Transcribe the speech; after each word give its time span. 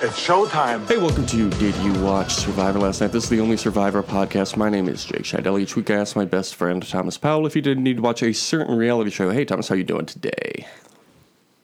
It's 0.00 0.24
showtime. 0.24 0.86
Hey, 0.86 0.96
welcome 0.96 1.26
to 1.26 1.50
Did 1.50 1.74
You 1.78 1.92
Watch 2.04 2.32
Survivor 2.32 2.78
Last 2.78 3.00
Night? 3.00 3.10
This 3.10 3.24
is 3.24 3.30
the 3.30 3.40
only 3.40 3.56
Survivor 3.56 4.00
podcast. 4.00 4.56
My 4.56 4.70
name 4.70 4.88
is 4.88 5.04
Jake 5.04 5.22
Scheidel. 5.22 5.60
Each 5.60 5.74
week 5.74 5.90
I 5.90 5.96
ask 5.96 6.14
my 6.14 6.24
best 6.24 6.54
friend 6.54 6.86
Thomas 6.88 7.18
Powell 7.18 7.48
if 7.48 7.54
he 7.54 7.60
didn't 7.60 7.82
need 7.82 7.96
to 7.96 8.02
watch 8.02 8.22
a 8.22 8.32
certain 8.32 8.76
reality 8.76 9.10
show. 9.10 9.30
Hey, 9.30 9.44
Thomas, 9.44 9.66
how 9.66 9.74
you 9.74 9.82
doing 9.82 10.06
today? 10.06 10.68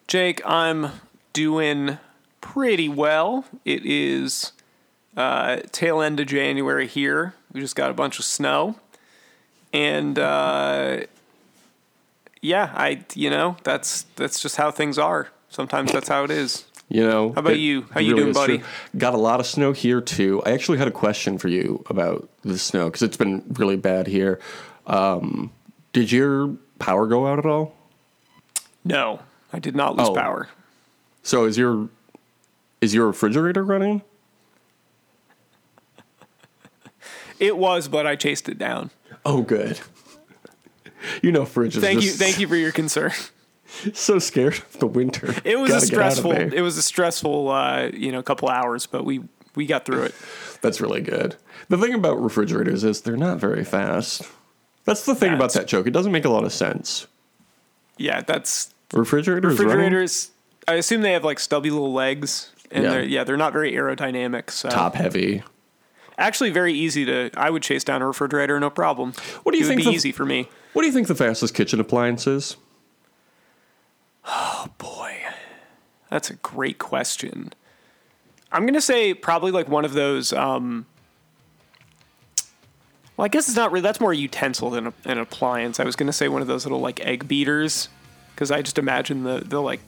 Jake, 0.09 0.43
I'm 0.45 0.89
doing 1.33 1.99
pretty 2.41 2.89
well. 2.89 3.45
It 3.65 3.87
is 3.87 4.51
uh, 5.17 5.59
tail 5.71 6.01
end 6.01 6.19
of 6.19 6.27
January 6.27 6.89
here. 6.89 7.35
We 7.53 7.61
just 7.61 7.77
got 7.77 7.93
a 7.93 7.95
bunch 7.95 8.19
of 8.19 8.25
snow, 8.25 8.75
and 9.73 10.19
uh, 10.19 11.03
yeah, 12.43 12.73
I 12.75 13.05
you 13.15 13.31
know 13.31 13.59
that's 13.63 14.07
that's 14.17 14.41
just 14.41 14.57
how 14.57 14.73
things 14.73 14.99
are. 14.99 15.29
Sometimes 15.51 15.93
that's 15.93 16.09
how 16.09 16.25
it 16.25 16.33
is. 16.33 16.65
You 16.89 17.03
know, 17.03 17.33
How 17.33 17.41
about 17.41 17.59
you? 17.59 17.87
How 17.93 18.01
you 18.01 18.15
doing, 18.15 18.33
buddy? 18.33 18.59
true. 18.59 18.67
Got 18.97 19.15
a 19.15 19.19
lot 19.19 19.41
of 19.41 19.47
snow 19.47 19.73
here 19.73 20.01
too. 20.01 20.43
I 20.45 20.51
actually 20.53 20.79
had 20.79 20.87
a 20.87 20.93
question 20.93 21.39
for 21.39 21.49
you 21.49 21.83
about 21.89 22.29
the 22.43 22.59
snow 22.59 22.85
because 22.87 23.03
it's 23.03 23.17
been 23.17 23.43
really 23.55 23.77
bad 23.77 24.07
here. 24.07 24.39
Um, 24.87 25.51
did 25.93 26.13
your 26.13 26.57
power 26.79 27.07
go 27.07 27.27
out 27.27 27.39
at 27.39 27.47
all? 27.47 27.75
No, 28.85 29.21
I 29.53 29.59
did 29.61 29.75
not 29.75 29.97
lose 29.97 30.09
Oh. 30.09 30.15
power. 30.15 30.49
So 31.23 31.45
is 31.47 31.57
your 31.57 31.89
is 32.83 32.95
your 32.95 33.07
refrigerator 33.07 33.65
running? 33.65 34.03
It 37.41 37.57
was, 37.57 37.89
but 37.89 38.07
I 38.07 38.15
chased 38.15 38.49
it 38.49 38.59
down. 38.59 38.91
Oh, 39.25 39.43
good. 39.43 39.81
You 41.23 41.33
know, 41.33 41.45
fridge 41.45 41.77
is 41.77 41.83
Thank 41.83 42.03
you, 42.03 42.11
thank 42.11 42.39
you 42.39 42.47
for 42.47 42.57
your 42.57 42.73
concern. 42.73 43.13
so 43.95 44.19
scared 44.19 44.55
of 44.55 44.79
the 44.79 44.87
winter. 44.87 45.35
It 45.45 45.59
was 45.59 45.71
a 45.71 45.75
Gotta 45.75 45.83
of 45.83 45.87
stressful. 45.87 46.33
It 46.33 46.61
was 46.61 46.77
a 46.79 46.83
stressful, 46.83 47.49
uh, 47.51 47.91
you 47.95 48.13
know, 48.13 48.23
couple 48.23 48.49
hours, 48.49 48.87
but 48.87 49.05
we 49.05 49.23
we 49.55 49.67
got 49.67 49.85
through 49.85 50.03
it. 50.05 50.15
That's 50.61 50.81
really 50.81 51.01
good. 51.01 51.37
The 51.69 51.79
thing 51.79 51.95
about 51.95 52.21
refrigerators 52.23 52.85
is 52.85 53.03
they're 53.03 53.17
not 53.17 53.39
very 53.39 53.65
fast. 53.65 54.23
That's 54.85 55.07
the 55.07 55.15
thing 55.15 55.33
about 55.33 55.53
that 55.55 55.67
joke. 55.67 55.87
It 55.87 55.93
doesn't 55.93 56.13
make 56.13 56.25
a 56.25 56.29
lot 56.31 56.45
of 56.45 56.53
sense. 56.53 57.07
Yeah, 57.97 58.21
that's 58.23 58.75
Refrigerators, 58.93 59.59
running 59.59 59.67
refrigerators. 59.77 60.31
I 60.69 60.75
assume 60.75 61.01
they 61.03 61.13
have 61.13 61.25
like 61.25 61.39
stubby 61.39 61.71
little 61.71 61.93
legs, 61.93 62.51
and 62.71 62.85
Yeah. 62.85 62.91
they're 62.91 63.03
yeah 63.05 63.25
they're 63.25 63.37
not 63.37 63.53
very 63.53 63.73
aerodynamic. 63.73 64.51
So 64.51 64.69
top 64.69 64.95
heavy. 64.95 65.43
actually 66.19 66.51
very 66.51 66.73
easy 66.75 67.05
to. 67.07 67.31
I 67.37 67.51
would 67.51 67.63
chase 67.63 67.83
down 67.85 68.03
a 68.03 68.07
refrigerator, 68.07 68.59
no 68.61 68.71
problem. 68.71 69.13
What 69.43 69.53
do 69.53 69.59
you 69.59 69.65
it 69.65 69.69
think 69.69 69.79
Would 69.81 69.85
be 69.87 69.91
the- 69.91 69.97
easy 69.97 70.13
for 70.13 70.25
me. 70.27 70.49
What 70.75 70.83
do 70.83 70.87
you 70.89 70.93
think 70.93 71.07
the 71.07 71.15
fastest 71.15 71.55
kitchen 71.55 71.81
appliance 71.81 72.27
is? 72.27 72.57
Oh 74.27 74.67
boy, 74.79 75.19
that's 76.11 76.31
a 76.31 76.35
great 76.35 76.79
question. 76.79 77.53
I'm 78.53 78.65
gonna 78.67 78.81
say 78.81 79.15
probably 79.15 79.51
like 79.53 79.69
one 79.69 79.85
of 79.85 79.93
those. 79.93 80.33
Um, 80.33 80.87
well, 83.17 83.25
I 83.25 83.29
guess 83.29 83.49
it's 83.49 83.57
not 83.57 83.71
really. 83.73 83.83
That's 83.83 84.01
more 84.01 84.13
a 84.13 84.17
utensil 84.17 84.71
than 84.71 84.89
a, 84.89 84.93
an 85.05 85.19
appliance. 85.19 85.79
I 85.81 85.85
was 85.85 85.97
gonna 85.97 86.13
say 86.13 86.29
one 86.29 86.43
of 86.43 86.49
those 86.49 86.65
little 86.65 86.81
like 86.81 87.05
egg 87.05 87.29
beaters, 87.29 87.89
because 88.35 88.51
I 88.51 88.63
just 88.63 88.79
imagine 88.79 89.25
the 89.25 89.41
the 89.41 89.61
like 89.61 89.81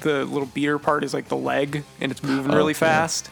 the 0.00 0.24
little 0.24 0.46
beater 0.46 0.78
part 0.78 1.02
is 1.04 1.12
like 1.12 1.28
the 1.28 1.36
leg 1.36 1.82
and 2.00 2.12
it's 2.12 2.22
moving 2.22 2.52
really 2.52 2.62
Oh, 2.62 2.68
yeah. 2.68 2.72
fast. 2.74 3.30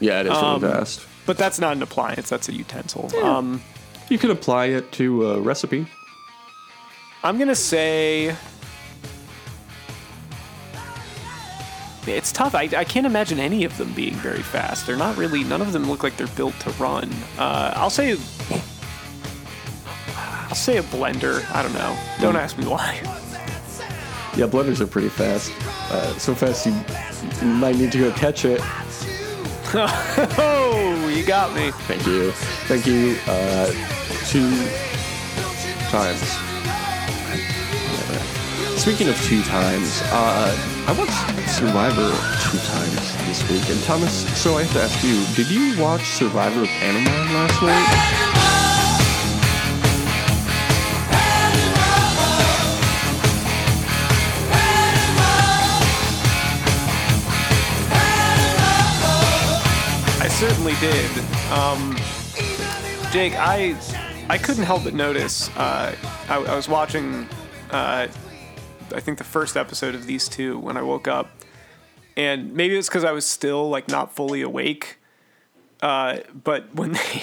Yeah, 0.00 0.20
it 0.20 0.26
is 0.26 0.32
Um, 0.32 0.62
really 0.62 0.74
fast. 0.74 1.06
But 1.26 1.36
that's 1.36 1.58
not 1.60 1.76
an 1.76 1.82
appliance. 1.82 2.30
That's 2.30 2.48
a 2.48 2.52
utensil. 2.54 3.14
Um, 3.22 3.62
You 4.08 4.18
could 4.18 4.30
apply 4.30 4.66
it 4.66 4.90
to 4.92 5.30
a 5.32 5.40
recipe. 5.40 5.86
I'm 7.22 7.38
gonna 7.38 7.54
say 7.54 8.34
it's 12.06 12.32
tough. 12.32 12.54
I, 12.54 12.62
I 12.76 12.84
can't 12.84 13.06
imagine 13.06 13.38
any 13.38 13.64
of 13.64 13.76
them 13.76 13.92
being 13.92 14.14
very 14.14 14.42
fast. 14.42 14.86
They're 14.86 14.96
not 14.96 15.16
really. 15.16 15.44
None 15.44 15.60
of 15.60 15.72
them 15.72 15.88
look 15.88 16.02
like 16.02 16.16
they're 16.16 16.26
built 16.28 16.58
to 16.60 16.70
run. 16.72 17.10
Uh, 17.38 17.72
I'll 17.76 17.90
say. 17.90 18.16
I'll 20.16 20.54
say 20.56 20.78
a 20.78 20.82
blender. 20.82 21.48
I 21.54 21.62
don't 21.62 21.74
know. 21.74 21.96
Don't 22.20 22.36
ask 22.36 22.58
me 22.58 22.64
why. 22.66 23.00
Yeah, 24.36 24.46
blenders 24.46 24.80
are 24.80 24.86
pretty 24.86 25.08
fast. 25.08 25.52
Uh, 25.92 26.16
so 26.18 26.34
fast 26.34 26.66
you, 26.66 26.74
you 27.40 27.54
might 27.54 27.76
need 27.76 27.92
to 27.92 27.98
go 27.98 28.10
catch 28.12 28.44
it. 28.44 28.60
Oh, 29.72 31.08
you 31.14 31.24
got 31.24 31.54
me. 31.54 31.70
Thank 31.70 32.04
you. 32.04 32.32
Thank 32.66 32.86
you. 32.86 33.16
Uh, 33.28 33.66
two 34.26 34.50
times. 35.90 36.49
Speaking 38.80 39.08
of 39.10 39.22
two 39.24 39.42
times, 39.42 40.00
uh, 40.06 40.56
I 40.86 40.92
watched 40.98 41.12
Survivor 41.50 42.08
two 42.50 42.58
times 42.66 43.26
this 43.26 43.42
week. 43.50 43.68
And 43.68 43.78
Thomas, 43.84 44.26
so 44.40 44.56
I 44.56 44.62
have 44.62 44.72
to 44.72 44.80
ask 44.80 45.04
you, 45.04 45.22
did 45.36 45.50
you 45.52 45.78
watch 45.78 46.02
Survivor 46.06 46.64
Panama 46.64 47.10
last 47.30 47.60
night? 47.60 48.20
I 60.22 60.28
certainly 60.28 60.74
did. 60.80 61.10
Um, 61.52 61.98
Jake, 63.12 63.34
I 63.36 63.76
I 64.30 64.38
couldn't 64.38 64.64
help 64.64 64.84
but 64.84 64.94
notice. 64.94 65.50
Uh, 65.50 65.94
I, 66.30 66.36
I 66.36 66.56
was 66.56 66.66
watching, 66.66 67.28
uh, 67.70 68.08
I 68.92 69.00
think 69.00 69.18
the 69.18 69.24
first 69.24 69.56
episode 69.56 69.94
of 69.94 70.06
these 70.06 70.28
two 70.28 70.58
when 70.58 70.76
I 70.76 70.82
woke 70.82 71.08
up, 71.08 71.30
and 72.16 72.52
maybe 72.52 72.76
it's 72.76 72.88
because 72.88 73.04
I 73.04 73.12
was 73.12 73.26
still 73.26 73.68
like 73.68 73.88
not 73.88 74.14
fully 74.14 74.42
awake. 74.42 74.98
Uh, 75.80 76.18
but 76.32 76.74
when 76.74 76.92
they 76.92 77.22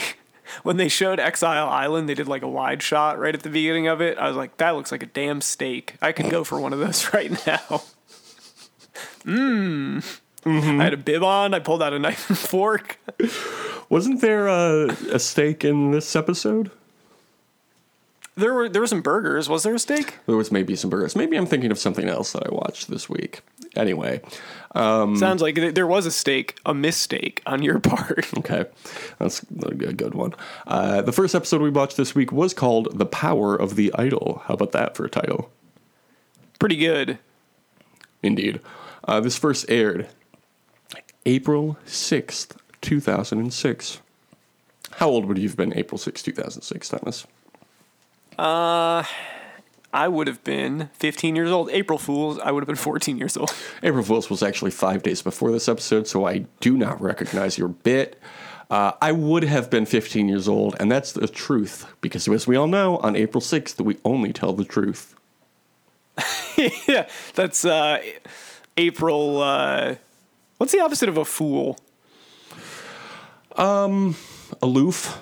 when 0.64 0.78
they 0.78 0.88
showed 0.88 1.20
Exile 1.20 1.68
Island, 1.68 2.08
they 2.10 2.14
did 2.14 2.28
like 2.28 2.42
a 2.42 2.48
wide 2.48 2.82
shot 2.82 3.20
right 3.20 3.34
at 3.34 3.44
the 3.44 3.50
beginning 3.50 3.88
of 3.88 4.02
it. 4.02 4.18
I 4.18 4.28
was 4.28 4.38
like, 4.38 4.58
that 4.58 4.72
looks 4.72 4.92
like 4.92 5.04
a 5.04 5.08
damn 5.08 5.42
steak. 5.42 5.96
I 6.02 6.12
could 6.12 6.30
go 6.30 6.44
for 6.44 6.60
one 6.60 6.74
of 6.74 6.80
those 6.80 7.14
right 7.14 7.32
now. 7.46 7.84
Mmm. 9.26 10.20
I 10.46 10.84
had 10.84 10.94
a 10.94 10.98
bib 10.98 11.24
on. 11.24 11.54
I 11.54 11.60
pulled 11.60 11.84
out 11.84 11.92
a 11.94 12.00
knife 12.00 12.30
and 12.30 12.38
fork. 12.38 13.00
Wasn't 13.90 14.22
there 14.22 14.48
a, 14.48 14.88
a 15.12 15.20
steak 15.20 15.66
in 15.66 15.92
this 15.92 16.16
episode? 16.16 16.72
There 18.38 18.54
were 18.54 18.70
there 18.70 18.82
were 18.82 18.88
some 18.88 19.02
burgers. 19.02 19.50
Was 19.50 19.64
there 19.64 19.74
a 19.74 19.80
steak? 19.80 20.20
There 20.28 20.38
was 20.38 20.52
maybe 20.52 20.76
some 20.76 20.92
burgers. 20.92 21.16
Maybe 21.16 21.36
I'm 21.36 21.48
thinking 21.48 21.72
of 21.72 21.80
something 21.80 22.08
else 22.08 22.34
that 22.34 22.46
I 22.46 22.54
watched 22.54 22.88
this 22.88 23.10
week. 23.10 23.42
Anyway, 23.76 24.22
um, 24.76 25.16
Sounds 25.18 25.42
like 25.42 25.56
there 25.74 25.88
was 25.88 26.06
a 26.06 26.12
steak, 26.12 26.60
a 26.66 26.74
mistake 26.74 27.42
on 27.48 27.64
your 27.64 27.80
part. 27.82 28.32
Okay, 28.38 28.66
that's 29.18 29.42
a 29.42 29.74
good 29.74 29.98
good 29.98 30.14
one. 30.14 30.36
Uh, 30.68 31.02
the 31.02 31.12
first 31.12 31.34
episode 31.34 31.62
we 31.62 31.72
watched 31.72 31.98
this 31.98 32.14
week 32.14 32.32
was 32.32 32.54
called 32.54 32.98
"The 33.00 33.08
Power 33.08 33.56
of 33.56 33.76
the 33.76 33.92
Idol." 33.96 34.44
How 34.46 34.54
about 34.54 34.72
that 34.74 34.96
for 34.96 35.04
a 35.06 35.10
title? 35.10 35.50
Pretty 36.60 36.78
good. 36.78 37.18
Indeed. 38.22 38.62
Uh, 39.04 39.20
this 39.20 39.38
first 39.38 39.66
aired 39.68 40.08
April 41.26 41.78
sixth, 41.86 42.56
two 42.82 43.00
thousand 43.00 43.40
and 43.40 43.52
six. 43.54 44.00
How 44.92 45.10
old 45.10 45.26
would 45.26 45.38
you 45.40 45.48
have 45.48 45.58
been 45.58 45.76
April 45.76 45.98
sixth, 45.98 46.24
two 46.24 46.34
thousand 46.34 46.62
six, 46.62 46.88
Thomas? 46.90 47.26
I 48.38 50.08
would 50.08 50.28
have 50.28 50.44
been 50.44 50.90
15 50.94 51.36
years 51.36 51.52
old. 51.52 51.70
April 51.72 51.98
Fools, 51.98 52.40
I 52.40 52.52
would 52.52 52.62
have 52.62 52.68
been 52.68 52.76
14 52.76 53.18
years 53.18 53.38
old. 53.38 53.54
April 53.84 54.04
Fools 54.04 54.30
was 54.30 54.44
actually 54.44 54.72
five 54.72 55.02
days 55.04 55.22
before 55.22 55.52
this 55.52 55.68
episode, 55.68 56.08
so 56.08 56.28
I 56.28 56.46
do 56.60 56.78
not 56.78 57.02
recognize 57.02 57.58
your 57.58 57.70
bit. 57.70 58.20
Uh, 58.70 58.92
I 59.02 59.14
would 59.14 59.44
have 59.44 59.70
been 59.70 59.86
15 59.86 60.28
years 60.28 60.48
old, 60.48 60.76
and 60.80 60.92
that's 60.92 61.14
the 61.14 61.28
truth, 61.28 61.88
because 62.02 62.28
as 62.28 62.46
we 62.46 62.56
all 62.56 62.68
know, 62.68 62.98
on 62.98 63.16
April 63.16 63.42
6th, 63.42 63.80
we 63.80 63.98
only 64.04 64.34
tell 64.34 64.52
the 64.54 64.66
truth. 64.66 65.16
yeah, 66.88 67.08
that's 67.34 67.64
uh, 67.64 68.02
April. 68.76 69.42
Uh, 69.42 69.96
what's 70.58 70.74
the 70.74 70.82
opposite 70.82 71.08
of 71.08 71.18
a 71.18 71.24
fool? 71.24 71.80
Um, 73.56 74.16
Aloof, 74.62 75.20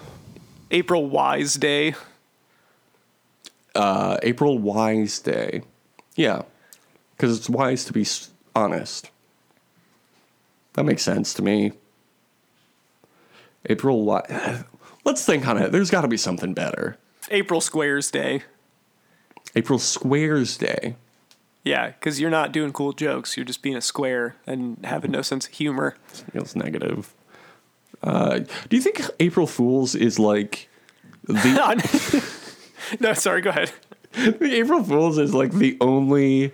April 0.72 1.06
Wise 1.06 1.54
Day. 1.54 1.94
Uh, 3.75 4.18
April 4.24 4.57
Wise 4.57 5.19
Day. 5.19 5.62
Yeah, 6.16 6.44
because 7.16 7.38
it's 7.38 7.50
wise 7.50 7.86
to 7.86 7.94
be 7.94 8.06
honest. 8.56 9.12
That 10.74 10.83
makes 10.83 11.04
sense 11.04 11.33
to 11.36 11.42
me. 11.42 11.74
April 13.68 14.06
Wi- 14.06 14.63
Let's 15.06 15.25
think 15.25 15.48
on 15.48 15.57
it. 15.57 15.72
There's 15.72 15.92
got 15.92 16.01
to 16.01 16.07
be 16.07 16.18
something 16.18 16.54
better. 16.54 16.98
April 17.30 17.62
Squares 17.62 18.12
Day. 18.12 18.44
April 19.56 19.80
Squares 19.80 20.57
Day. 20.57 20.95
Yeah, 21.63 21.88
because 21.89 22.19
you're 22.19 22.30
not 22.30 22.51
doing 22.51 22.72
cool 22.72 22.94
jokes. 22.94 23.36
You're 23.36 23.45
just 23.45 23.62
being 23.63 23.75
a 23.75 23.81
square 23.81 24.36
and 24.45 24.77
having 24.83 25.12
no 25.12 25.22
sense 25.22 25.48
of 25.48 25.54
humor. 25.54 25.95
Feels 26.31 26.56
negative. 26.56 27.13
Uh, 28.04 28.39
do 28.69 28.75
you 28.75 28.81
think 28.81 29.01
April 29.19 29.48
Fools 29.48 29.95
is 29.95 30.19
like 30.19 30.69
the 31.24 31.36
no, 33.00 33.14
sorry, 33.14 33.42
go 33.42 33.50
ahead. 33.50 33.72
April 34.42 34.84
Fools 34.84 35.18
is 35.18 35.34
like 35.34 35.52
the 35.52 35.78
only 35.82 36.54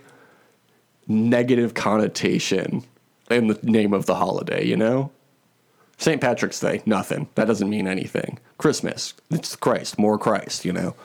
negative 1.07 1.73
connotation 1.73 2.83
in 3.29 3.47
the 3.47 3.59
name 3.63 3.93
of 3.93 4.05
the 4.05 4.15
holiday, 4.15 4.65
you 4.65 4.75
know? 4.75 5.11
St. 5.97 6.19
Patrick's 6.19 6.59
Day, 6.59 6.81
nothing. 6.85 7.29
That 7.35 7.45
doesn't 7.45 7.69
mean 7.69 7.87
anything. 7.87 8.39
Christmas, 8.57 9.13
it's 9.29 9.55
Christ, 9.55 9.99
more 9.99 10.17
Christ, 10.17 10.65
you 10.65 10.73
know? 10.73 10.95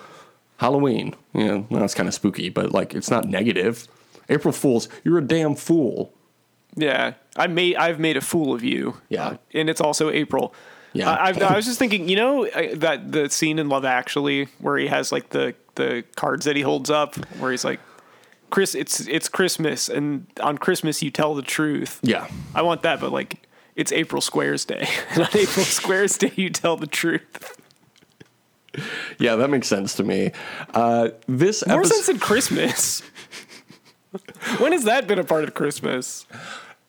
Halloween, 0.58 1.14
you 1.34 1.44
know, 1.44 1.66
that's 1.70 1.94
kind 1.94 2.08
of 2.08 2.14
spooky, 2.14 2.48
but 2.48 2.72
like 2.72 2.94
it's 2.94 3.10
not 3.10 3.26
negative. 3.26 3.86
April 4.28 4.52
Fools, 4.52 4.88
you're 5.04 5.18
a 5.18 5.22
damn 5.22 5.54
fool. 5.54 6.12
Yeah, 6.74 7.14
I 7.36 7.46
made 7.46 7.76
I've 7.76 8.00
made 8.00 8.16
a 8.16 8.20
fool 8.20 8.54
of 8.54 8.62
you. 8.64 8.96
Yeah. 9.08 9.36
And 9.54 9.68
it's 9.68 9.80
also 9.80 10.10
April. 10.10 10.54
Yeah. 10.92 11.10
I, 11.10 11.30
I, 11.30 11.52
I 11.52 11.56
was 11.56 11.66
just 11.66 11.78
thinking, 11.78 12.08
you 12.08 12.16
know, 12.16 12.46
I- 12.54 12.74
that 12.74 13.12
the 13.12 13.28
scene 13.30 13.58
in 13.58 13.68
Love 13.68 13.84
Actually 13.84 14.48
where 14.58 14.76
he 14.78 14.86
has 14.86 15.12
like 15.12 15.30
the 15.30 15.54
the 15.74 16.04
cards 16.16 16.46
that 16.46 16.56
he 16.56 16.62
holds 16.62 16.88
up, 16.90 17.16
where 17.38 17.50
he's 17.50 17.64
like, 17.64 17.80
"Chris, 18.50 18.74
it's 18.74 19.00
it's 19.08 19.28
Christmas, 19.28 19.88
and 19.88 20.26
on 20.40 20.56
Christmas 20.58 21.02
you 21.02 21.10
tell 21.10 21.34
the 21.34 21.42
truth." 21.42 22.00
Yeah. 22.02 22.28
I 22.54 22.62
want 22.62 22.82
that, 22.82 22.98
but 23.00 23.12
like 23.12 23.46
it's 23.74 23.92
April 23.92 24.22
Squares 24.22 24.64
Day, 24.64 24.88
and 25.10 25.22
on 25.24 25.28
April 25.34 25.64
Squares 25.66 26.16
Day 26.16 26.32
you 26.36 26.48
tell 26.50 26.76
the 26.76 26.86
truth. 26.86 27.60
Yeah, 29.18 29.36
that 29.36 29.48
makes 29.48 29.68
sense 29.68 29.94
to 29.96 30.02
me. 30.04 30.32
Uh, 30.74 31.08
this 31.26 31.66
More 31.66 31.78
episode, 31.80 31.94
sense 31.94 32.06
than 32.08 32.18
Christmas. 32.18 33.00
when 34.58 34.72
has 34.72 34.84
that 34.84 35.06
been 35.06 35.18
a 35.18 35.24
part 35.24 35.44
of 35.44 35.54
Christmas? 35.54 36.26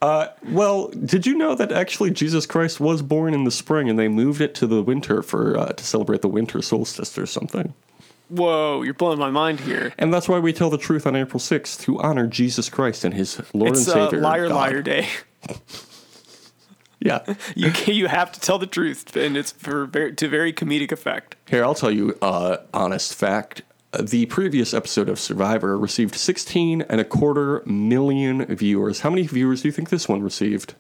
Well, 0.02 0.88
did 0.90 1.26
you 1.26 1.36
know 1.38 1.56
that 1.56 1.72
actually 1.72 2.12
Jesus 2.12 2.46
Christ 2.46 2.80
was 2.80 3.02
born 3.02 3.34
in 3.34 3.44
the 3.44 3.52
spring 3.52 3.90
and 3.90 3.98
they 3.98 4.08
moved 4.08 4.42
it 4.42 4.54
to 4.56 4.68
the 4.68 4.82
winter 4.84 5.22
for 5.22 5.58
uh, 5.58 5.68
to 5.74 5.84
celebrate 5.84 6.22
the 6.22 6.28
winter 6.28 6.62
solstice 6.62 7.18
or 7.18 7.26
something? 7.26 7.74
Whoa, 8.30 8.82
you're 8.84 8.94
blowing 8.94 9.20
my 9.20 9.30
mind 9.30 9.62
here. 9.62 9.94
And 9.98 10.14
that's 10.14 10.28
why 10.28 10.38
we 10.40 10.52
tell 10.52 10.70
the 10.70 10.78
truth 10.78 11.08
on 11.08 11.16
April 11.16 11.40
6th 11.40 11.80
to 11.82 11.98
honor 12.00 12.28
Jesus 12.28 12.70
Christ 12.70 13.06
and 13.06 13.14
his 13.14 13.42
Lord 13.54 13.72
It's 13.72 13.88
and 13.88 13.98
uh, 13.98 14.06
Savior. 14.10 14.22
liar 14.22 14.48
God. 14.50 14.56
liar 14.56 14.82
day. 14.82 15.08
Yeah. 17.00 17.20
You 17.56 17.72
can, 17.72 17.94
you 17.96 18.08
have 18.08 18.32
to 18.34 18.40
tell 18.40 18.60
the 18.60 18.68
truth, 18.68 19.16
and 19.16 19.38
it's 19.38 19.52
for 19.52 19.86
very, 19.86 20.14
to 20.16 20.28
very 20.28 20.52
comedic 20.52 20.92
effect. 20.92 21.36
Here, 21.48 21.64
I'll 21.64 21.76
tell 21.76 21.92
you 21.92 22.18
uh, 22.22 22.58
honest 22.74 23.14
fact. 23.16 23.62
The 23.94 24.26
previous 24.26 24.74
episode 24.74 25.08
of 25.08 25.20
Survivor 25.20 25.78
received 25.78 26.16
16 26.16 26.82
and 26.84 27.00
a 27.00 27.06
quarter 27.06 27.64
million 27.66 28.46
viewers. 28.46 29.00
How 29.00 29.10
many 29.10 29.26
viewers 29.26 29.62
do 29.62 29.70
you 29.70 29.72
think 29.72 29.90
this 29.90 30.10
one 30.10 30.22
received? 30.22 30.76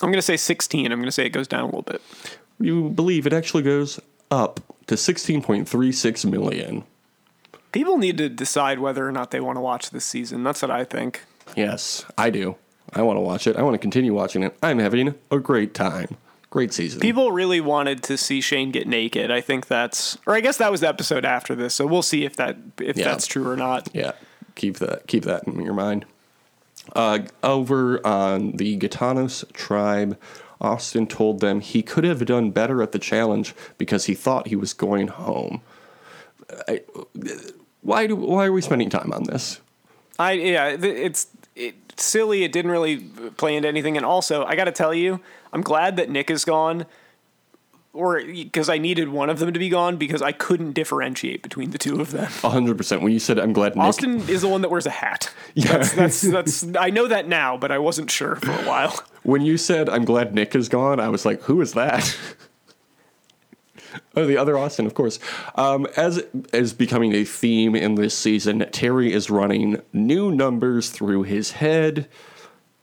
I'm 0.00 0.10
gonna 0.10 0.22
say 0.22 0.36
16. 0.36 0.90
I'm 0.90 0.98
gonna 1.00 1.12
say 1.12 1.26
it 1.26 1.30
goes 1.30 1.46
down 1.46 1.60
a 1.60 1.66
little 1.66 1.82
bit. 1.82 2.00
You 2.58 2.88
believe 2.88 3.26
it 3.26 3.32
actually 3.32 3.62
goes 3.62 4.00
up 4.30 4.60
to 4.86 4.94
16.36 4.94 6.30
million. 6.30 6.84
People 7.72 7.98
need 7.98 8.18
to 8.18 8.28
decide 8.28 8.78
whether 8.78 9.06
or 9.06 9.12
not 9.12 9.30
they 9.30 9.40
want 9.40 9.56
to 9.56 9.60
watch 9.60 9.90
this 9.90 10.04
season. 10.04 10.42
That's 10.44 10.62
what 10.62 10.70
I 10.70 10.84
think. 10.84 11.22
Yes, 11.56 12.04
I 12.16 12.30
do. 12.30 12.56
I 12.94 13.02
want 13.02 13.16
to 13.16 13.20
watch 13.20 13.46
it. 13.46 13.56
I 13.56 13.62
want 13.62 13.74
to 13.74 13.78
continue 13.78 14.14
watching 14.14 14.42
it. 14.42 14.56
I'm 14.62 14.78
having 14.78 15.14
a 15.30 15.38
great 15.38 15.74
time. 15.74 16.16
Great 16.52 16.74
season. 16.74 17.00
People 17.00 17.32
really 17.32 17.62
wanted 17.62 18.02
to 18.02 18.18
see 18.18 18.42
Shane 18.42 18.72
get 18.72 18.86
naked. 18.86 19.30
I 19.30 19.40
think 19.40 19.68
that's, 19.68 20.18
or 20.26 20.34
I 20.34 20.40
guess 20.40 20.58
that 20.58 20.70
was 20.70 20.82
the 20.82 20.88
episode 20.88 21.24
after 21.24 21.54
this. 21.54 21.74
So 21.74 21.86
we'll 21.86 22.02
see 22.02 22.26
if 22.26 22.36
that 22.36 22.58
if 22.78 22.98
Yeah. 22.98 23.04
that's 23.06 23.26
true 23.26 23.48
or 23.48 23.56
not. 23.56 23.88
Yeah, 23.94 24.12
keep 24.54 24.76
that 24.76 25.06
keep 25.06 25.24
that 25.24 25.44
in 25.46 25.62
your 25.64 25.72
mind. 25.72 26.04
Uh, 26.94 27.20
over 27.42 28.06
on 28.06 28.52
the 28.58 28.76
Gitanos 28.78 29.50
tribe, 29.54 30.18
Austin 30.60 31.06
told 31.06 31.40
them 31.40 31.60
he 31.60 31.80
could 31.82 32.04
have 32.04 32.22
done 32.26 32.50
better 32.50 32.82
at 32.82 32.92
the 32.92 32.98
challenge 32.98 33.54
because 33.78 34.04
he 34.04 34.12
thought 34.14 34.48
he 34.48 34.56
was 34.56 34.74
going 34.74 35.08
home. 35.08 35.62
I, 36.68 36.82
why 37.80 38.06
do 38.06 38.14
why 38.14 38.44
are 38.44 38.52
we 38.52 38.60
spending 38.60 38.90
time 38.90 39.10
on 39.14 39.24
this? 39.24 39.58
I 40.18 40.32
yeah, 40.32 40.66
it's 40.66 41.24
it, 41.24 41.41
silly. 41.96 42.44
It 42.44 42.52
didn't 42.52 42.70
really 42.70 42.98
play 43.36 43.56
into 43.56 43.68
anything. 43.68 43.96
And 43.96 44.06
also, 44.06 44.44
I 44.44 44.56
got 44.56 44.64
to 44.64 44.72
tell 44.72 44.94
you, 44.94 45.20
I'm 45.52 45.62
glad 45.62 45.96
that 45.96 46.08
Nick 46.10 46.30
is 46.30 46.44
gone, 46.44 46.86
or 47.92 48.22
because 48.24 48.68
I 48.70 48.78
needed 48.78 49.10
one 49.10 49.28
of 49.28 49.38
them 49.38 49.52
to 49.52 49.58
be 49.58 49.68
gone 49.68 49.96
because 49.96 50.22
I 50.22 50.32
couldn't 50.32 50.72
differentiate 50.72 51.42
between 51.42 51.70
the 51.70 51.78
two 51.78 52.00
of 52.00 52.10
them. 52.10 52.30
hundred 52.30 52.78
percent. 52.78 53.02
When 53.02 53.12
you 53.12 53.18
said 53.18 53.38
I'm 53.38 53.52
glad 53.52 53.76
Nick, 53.76 53.84
Austin 53.84 54.26
is 54.28 54.40
the 54.40 54.48
one 54.48 54.62
that 54.62 54.70
wears 54.70 54.86
a 54.86 54.90
hat. 54.90 55.32
Yeah. 55.54 55.76
That's, 55.78 55.92
that's 55.92 56.20
that's 56.62 56.66
I 56.78 56.88
know 56.88 57.06
that 57.08 57.28
now, 57.28 57.58
but 57.58 57.70
I 57.70 57.78
wasn't 57.78 58.10
sure 58.10 58.36
for 58.36 58.50
a 58.52 58.64
while. 58.64 58.98
when 59.22 59.42
you 59.42 59.58
said 59.58 59.90
I'm 59.90 60.06
glad 60.06 60.34
Nick 60.34 60.54
is 60.54 60.70
gone, 60.70 60.98
I 60.98 61.10
was 61.10 61.26
like, 61.26 61.42
who 61.42 61.60
is 61.60 61.74
that? 61.74 62.16
oh, 64.16 64.26
the 64.26 64.36
other 64.36 64.56
Austin, 64.58 64.86
of 64.86 64.94
course. 64.94 65.18
Um, 65.54 65.86
as 65.96 66.24
is 66.52 66.72
becoming 66.72 67.14
a 67.14 67.24
theme 67.24 67.74
in 67.74 67.94
this 67.94 68.16
season, 68.16 68.66
Terry 68.72 69.12
is 69.12 69.30
running 69.30 69.80
new 69.92 70.30
numbers 70.30 70.90
through 70.90 71.24
his 71.24 71.52
head. 71.52 72.08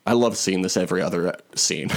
I 0.05 0.13
love 0.13 0.37
seeing 0.37 0.61
this 0.61 0.77
every 0.77 1.01
other 1.01 1.35
scene. 1.55 1.89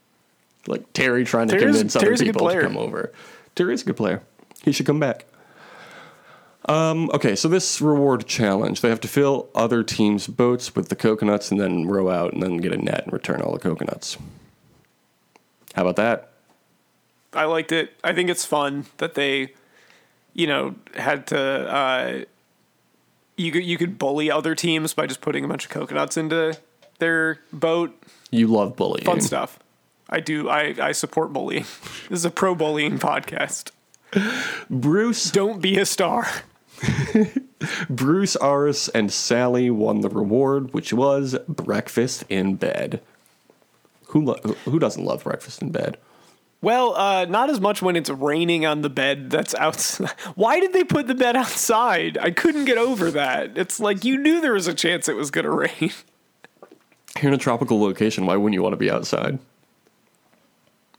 like 0.66 0.92
Terry 0.92 1.24
trying 1.24 1.48
to 1.48 1.58
Terry's- 1.58 1.76
convince 1.76 1.96
other 1.96 2.06
Terry's 2.06 2.20
good 2.20 2.34
people 2.34 2.48
to 2.48 2.60
come 2.60 2.76
over. 2.76 3.12
Terry's 3.54 3.82
a 3.82 3.86
good 3.86 3.96
player. 3.96 4.22
He 4.64 4.72
should 4.72 4.86
come 4.86 5.00
back. 5.00 5.26
Um, 6.66 7.10
okay, 7.12 7.34
so 7.34 7.48
this 7.48 7.80
reward 7.80 8.26
challenge, 8.26 8.82
they 8.82 8.88
have 8.88 9.00
to 9.00 9.08
fill 9.08 9.48
other 9.54 9.82
teams' 9.82 10.28
boats 10.28 10.76
with 10.76 10.88
the 10.88 10.96
coconuts 10.96 11.50
and 11.50 11.60
then 11.60 11.88
row 11.88 12.08
out 12.08 12.32
and 12.32 12.42
then 12.42 12.58
get 12.58 12.72
a 12.72 12.76
net 12.76 13.02
and 13.04 13.12
return 13.12 13.42
all 13.42 13.52
the 13.52 13.58
coconuts. 13.58 14.16
How 15.74 15.82
about 15.82 15.96
that? 15.96 16.31
I 17.34 17.44
liked 17.44 17.72
it. 17.72 17.94
I 18.04 18.12
think 18.12 18.28
it's 18.30 18.44
fun 18.44 18.86
that 18.98 19.14
they, 19.14 19.52
you 20.34 20.46
know, 20.46 20.74
had 20.94 21.26
to. 21.28 21.38
Uh, 21.40 22.24
you 23.36 23.50
could 23.50 23.64
you 23.64 23.78
could 23.78 23.98
bully 23.98 24.30
other 24.30 24.54
teams 24.54 24.92
by 24.94 25.06
just 25.06 25.20
putting 25.20 25.44
a 25.44 25.48
bunch 25.48 25.64
of 25.64 25.70
coconuts 25.70 26.16
into 26.16 26.56
their 26.98 27.40
boat. 27.52 27.96
You 28.30 28.46
love 28.46 28.76
bullying. 28.76 29.04
Fun 29.04 29.20
stuff. 29.20 29.58
I 30.10 30.20
do. 30.20 30.48
I 30.48 30.74
I 30.80 30.92
support 30.92 31.32
bullying. 31.32 31.64
This 32.08 32.18
is 32.20 32.24
a 32.26 32.30
pro 32.30 32.54
bullying 32.54 32.98
podcast. 32.98 33.70
Bruce, 34.68 35.30
Don't 35.30 35.62
be 35.62 35.78
a 35.78 35.86
star. 35.86 36.26
Bruce, 37.88 38.36
Aras, 38.36 38.88
and 38.90 39.10
Sally 39.12 39.70
won 39.70 40.00
the 40.00 40.10
reward, 40.10 40.74
which 40.74 40.92
was 40.92 41.36
breakfast 41.48 42.24
in 42.28 42.56
bed. 42.56 43.00
Who 44.08 44.22
lo- 44.22 44.54
who 44.66 44.78
doesn't 44.78 45.02
love 45.02 45.24
breakfast 45.24 45.62
in 45.62 45.70
bed? 45.70 45.96
Well, 46.62 46.94
uh, 46.94 47.24
not 47.24 47.50
as 47.50 47.60
much 47.60 47.82
when 47.82 47.96
it's 47.96 48.08
raining 48.08 48.64
on 48.64 48.82
the 48.82 48.88
bed 48.88 49.30
that's 49.30 49.52
outside. 49.56 50.10
Why 50.36 50.60
did 50.60 50.72
they 50.72 50.84
put 50.84 51.08
the 51.08 51.14
bed 51.14 51.36
outside? 51.36 52.16
I 52.18 52.30
couldn't 52.30 52.64
get 52.66 52.78
over 52.78 53.10
that. 53.10 53.58
It's 53.58 53.80
like 53.80 54.04
you 54.04 54.16
knew 54.16 54.40
there 54.40 54.52
was 54.52 54.68
a 54.68 54.74
chance 54.74 55.08
it 55.08 55.16
was 55.16 55.30
going 55.32 55.44
to 55.46 55.50
rain. 55.50 55.92
You're 57.20 57.28
in 57.28 57.34
a 57.34 57.38
tropical 57.38 57.80
location. 57.80 58.26
Why 58.26 58.36
wouldn't 58.36 58.54
you 58.54 58.62
want 58.62 58.72
to 58.74 58.78
be 58.78 58.90
outside? 58.90 59.38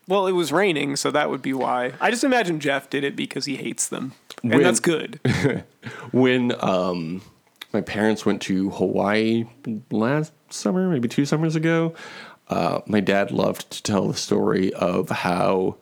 Well, 0.08 0.28
it 0.28 0.34
was 0.34 0.52
raining, 0.52 0.98
so 0.98 1.12
that 1.12 1.30
would 1.30 1.42
be 1.42 1.54
why. 1.54 1.94
I 2.02 2.12
just 2.12 2.26
imagine 2.26 2.60
Jeff 2.60 2.90
did 2.90 3.06
it 3.06 3.16
because 3.16 3.46
he 3.46 3.56
hates 3.56 3.88
them. 3.88 4.12
And 4.44 4.56
When- 4.56 4.64
that's 4.64 4.82
good. 4.82 5.22
when 6.12 6.54
um, 6.62 7.22
my 7.72 7.80
parents 7.80 8.26
went 8.26 8.42
to 8.44 8.70
Hawaii 8.72 9.46
last 9.92 10.34
summer, 10.50 10.90
maybe 10.90 11.08
two 11.08 11.26
summers 11.26 11.56
ago, 11.56 11.94
uh, 12.50 12.82
my 12.86 13.00
dad 13.00 13.32
loved 13.32 13.70
to 13.72 13.84
tell 13.84 14.08
the 14.08 14.14
story 14.14 14.74
of 14.74 15.10
how 15.10 15.78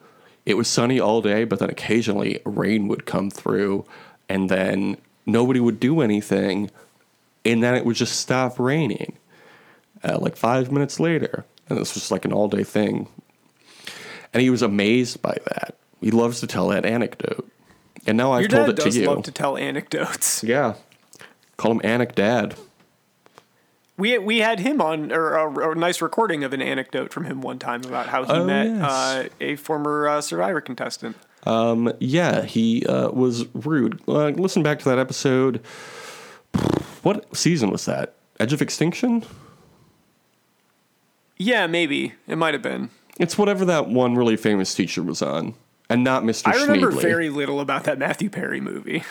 it 0.46 0.54
was 0.54 0.68
sunny 0.68 0.98
all 0.98 1.22
day, 1.22 1.44
but 1.44 1.58
then 1.58 1.70
occasionally 1.70 2.40
rain 2.44 2.88
would 2.88 3.06
come 3.06 3.30
through, 3.30 3.84
and 4.28 4.48
then 4.48 4.96
nobody 5.26 5.60
would 5.60 5.78
do 5.78 6.00
anything, 6.00 6.70
and 7.44 7.62
then 7.62 7.74
it 7.74 7.84
would 7.84 7.96
just 7.96 8.18
stop 8.18 8.58
raining 8.58 9.18
uh, 10.04 10.18
like 10.18 10.36
five 10.36 10.72
minutes 10.72 10.98
later. 10.98 11.44
And 11.68 11.78
this 11.78 11.94
was 11.94 12.02
just 12.02 12.10
like 12.10 12.24
an 12.24 12.32
all 12.32 12.48
day 12.48 12.64
thing. 12.64 13.08
And 14.32 14.42
he 14.42 14.50
was 14.50 14.62
amazed 14.62 15.22
by 15.22 15.36
that. 15.46 15.76
He 16.00 16.10
loves 16.10 16.40
to 16.40 16.46
tell 16.46 16.68
that 16.68 16.84
anecdote. 16.84 17.48
And 18.06 18.16
now 18.16 18.32
I've 18.32 18.48
told 18.48 18.70
it 18.70 18.76
to 18.76 18.90
you. 18.90 19.02
Your 19.02 19.06
dad 19.06 19.06
does 19.06 19.16
love 19.16 19.24
to 19.24 19.30
tell 19.30 19.56
anecdotes. 19.56 20.42
Yeah. 20.42 20.74
Call 21.56 21.72
him 21.72 21.80
Anik 21.80 22.14
Dad. 22.14 22.56
We 23.98 24.16
we 24.18 24.38
had 24.38 24.60
him 24.60 24.80
on, 24.80 25.12
or 25.12 25.34
a, 25.34 25.70
a 25.70 25.74
nice 25.74 26.00
recording 26.00 26.44
of 26.44 26.52
an 26.52 26.62
anecdote 26.62 27.12
from 27.12 27.24
him 27.24 27.40
one 27.42 27.58
time 27.58 27.82
about 27.84 28.06
how 28.06 28.24
he 28.24 28.32
Oh, 28.32 28.44
met 28.46 28.66
yes. 28.66 28.82
uh, 28.82 29.28
a 29.40 29.56
former 29.56 30.08
uh, 30.08 30.20
Survivor 30.20 30.60
contestant. 30.60 31.16
Um, 31.44 31.92
yeah, 32.00 32.42
he 32.42 32.86
uh, 32.86 33.10
was 33.10 33.44
rude. 33.54 34.00
Uh, 34.08 34.28
listen 34.28 34.62
back 34.62 34.78
to 34.80 34.84
that 34.88 34.98
episode. 34.98 35.58
What 37.02 37.36
season 37.36 37.70
was 37.70 37.84
that? 37.84 38.14
Edge 38.40 38.52
of 38.52 38.62
Extinction? 38.62 39.24
Yeah, 41.36 41.66
maybe 41.66 42.14
it 42.28 42.36
might 42.36 42.54
have 42.54 42.62
been. 42.62 42.90
It's 43.18 43.36
whatever 43.36 43.64
that 43.66 43.88
one 43.88 44.14
really 44.14 44.36
famous 44.36 44.74
teacher 44.74 45.02
was 45.02 45.20
on. 45.20 45.54
And 45.90 46.04
not 46.04 46.22
Mr. 46.22 46.46
I 46.48 46.62
remember 46.62 46.92
Schneebly. 46.92 47.02
very 47.02 47.28
little 47.28 47.60
about 47.60 47.84
that 47.84 47.98
Matthew 47.98 48.30
Perry 48.30 48.60
movie. 48.60 49.02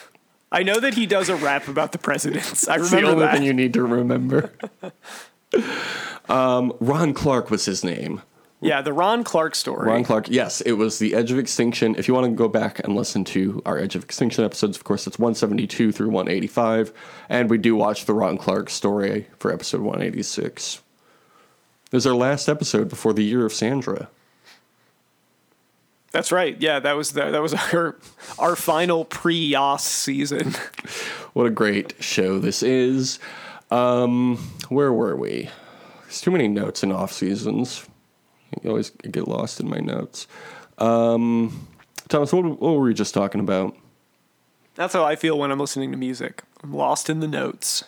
I 0.52 0.64
know 0.64 0.80
that 0.80 0.96
he 0.96 1.06
does 1.06 1.30
a 1.30 1.36
rap 1.36 1.68
about 1.68 1.92
the 1.94 1.98
presidents. 1.98 2.68
I 2.68 2.76
remember 2.76 2.84
It's 2.84 2.92
the 2.92 2.96
remember 2.98 3.12
only 3.14 3.26
that. 3.26 3.34
thing 3.38 3.44
you 3.44 3.54
need 3.54 3.74
to 3.74 3.84
remember. 3.84 4.52
um, 6.30 6.74
Ron 6.80 7.14
Clark 7.14 7.50
was 7.50 7.66
his 7.66 7.84
name. 7.84 8.22
yeah, 8.60 8.82
the 8.82 8.94
Ron 8.94 9.24
Clark 9.24 9.56
story. 9.56 9.88
Ron 9.88 10.04
Clark, 10.04 10.28
yes, 10.30 10.62
it 10.62 10.74
was 10.74 11.00
the 11.00 11.16
Edge 11.16 11.32
of 11.32 11.40
Extinction. 11.40 11.96
If 11.98 12.08
you 12.08 12.14
want 12.14 12.26
to 12.26 12.32
go 12.32 12.48
back 12.48 12.80
and 12.84 12.96
listen 12.96 13.24
to 13.26 13.62
our 13.66 13.78
Edge 13.78 13.96
of 13.96 14.04
Extinction 14.04 14.44
episodes, 14.44 14.78
of 14.78 14.84
course, 14.84 15.08
it's 15.08 15.18
172 15.18 15.92
through 15.92 16.10
185. 16.10 16.92
And 17.30 17.50
we 17.50 17.58
do 17.58 17.76
watch 17.76 18.06
the 18.06 18.14
Ron 18.14 18.38
Clark 18.38 18.70
story 18.70 19.28
for 19.40 19.52
episode 19.54 19.82
186. 19.82 20.82
This 21.92 22.04
is 22.04 22.08
our 22.08 22.14
last 22.14 22.48
episode 22.48 22.88
before 22.90 23.14
the 23.14 23.24
year 23.24 23.46
of 23.46 23.54
Sandra. 23.54 24.10
That's 26.12 26.32
right. 26.32 26.60
Yeah, 26.62 26.80
that 26.80 26.94
was 26.98 27.14
the, 27.14 27.32
that 27.32 27.42
was 27.42 27.54
our 27.74 27.98
our 28.38 28.56
final 28.56 29.06
pre-Yas 29.06 29.84
season. 29.84 30.56
What 31.34 31.48
a 31.48 31.50
great 31.50 31.94
show 32.04 32.40
this 32.40 32.62
is. 32.62 33.18
Um, 33.72 34.36
where 34.68 34.92
were 34.92 35.16
we? 35.16 35.50
There's 36.02 36.20
too 36.20 36.30
many 36.32 36.50
notes 36.50 36.84
in 36.84 36.92
off 36.92 37.14
seasons. 37.14 37.88
I 38.62 38.68
always 38.68 38.90
get 38.90 39.30
lost 39.30 39.62
in 39.62 39.70
my 39.70 39.78
notes. 39.80 40.28
Um, 40.78 41.70
Thomas, 42.10 42.34
what, 42.34 42.44
what 42.44 42.60
were 42.74 42.82
we 42.82 42.94
just 42.94 43.14
talking 43.14 43.40
about? 43.40 43.78
That's 44.76 44.92
how 44.92 45.06
I 45.06 45.16
feel 45.16 45.40
when 45.40 45.52
I'm 45.52 45.60
listening 45.60 45.92
to 45.92 45.98
music. 45.98 46.44
I'm 46.62 46.74
lost 46.74 47.10
in 47.10 47.22
the 47.22 47.30
notes. 47.30 47.86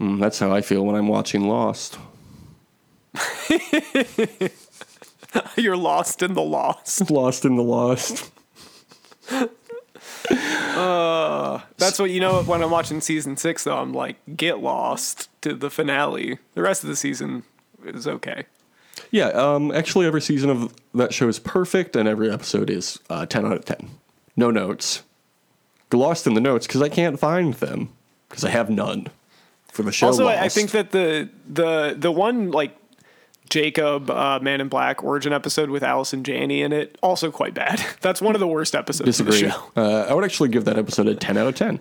Mm, 0.00 0.20
that's 0.20 0.38
how 0.38 0.52
I 0.52 0.60
feel 0.60 0.84
when 0.84 0.94
I'm 0.94 1.08
watching 1.08 1.48
Lost. 1.48 1.98
You're 5.56 5.76
lost 5.76 6.22
in 6.22 6.34
the 6.34 6.42
lost. 6.42 7.10
Lost 7.10 7.44
in 7.44 7.56
the 7.56 7.62
Lost. 7.62 8.30
That's 11.78 11.98
what 11.98 12.10
you 12.10 12.20
know. 12.20 12.42
When 12.42 12.62
I'm 12.62 12.70
watching 12.70 13.00
season 13.00 13.36
six, 13.36 13.64
though, 13.64 13.76
I'm 13.76 13.92
like, 13.92 14.16
get 14.36 14.60
lost 14.60 15.28
to 15.42 15.54
the 15.54 15.70
finale. 15.70 16.38
The 16.54 16.62
rest 16.62 16.82
of 16.82 16.88
the 16.88 16.96
season 16.96 17.44
is 17.84 18.06
okay. 18.06 18.44
Yeah, 19.10 19.28
um, 19.28 19.72
actually, 19.72 20.06
every 20.06 20.20
season 20.20 20.50
of 20.50 20.74
that 20.94 21.14
show 21.14 21.28
is 21.28 21.38
perfect, 21.38 21.96
and 21.96 22.08
every 22.08 22.30
episode 22.30 22.68
is 22.68 22.98
uh, 23.08 23.26
10 23.26 23.46
out 23.46 23.52
of 23.52 23.64
10. 23.64 23.88
No 24.36 24.50
notes. 24.50 25.02
Lost 25.92 26.26
in 26.26 26.34
the 26.34 26.40
notes 26.40 26.66
because 26.66 26.82
I 26.82 26.88
can't 26.88 27.18
find 27.18 27.54
them 27.54 27.88
because 28.28 28.44
I 28.44 28.50
have 28.50 28.68
none 28.68 29.06
for 29.72 29.82
the 29.82 29.92
show. 29.92 30.08
also, 30.08 30.26
I, 30.26 30.44
I 30.44 30.48
think 30.50 30.72
that 30.72 30.90
the 30.90 31.30
the 31.48 31.96
the 31.96 32.12
one 32.12 32.50
like 32.50 32.76
Jacob 33.50 34.10
uh, 34.10 34.38
Man 34.40 34.60
in 34.60 34.68
Black 34.68 35.02
origin 35.02 35.32
episode 35.32 35.70
with 35.70 35.82
Allison 35.82 36.24
Janney 36.24 36.62
in 36.62 36.72
it 36.72 36.98
also 37.02 37.30
quite 37.30 37.54
bad. 37.54 37.84
That's 38.00 38.20
one 38.20 38.34
of 38.34 38.40
the 38.40 38.46
worst 38.48 38.74
episodes 38.74 39.20
of 39.20 39.26
the 39.26 39.32
disagree. 39.32 39.50
show. 39.50 39.62
Uh, 39.76 40.06
I 40.08 40.14
would 40.14 40.24
actually 40.24 40.48
give 40.48 40.64
that 40.64 40.78
episode 40.78 41.06
a 41.06 41.14
10 41.14 41.36
out 41.36 41.46
of 41.46 41.54
10. 41.54 41.80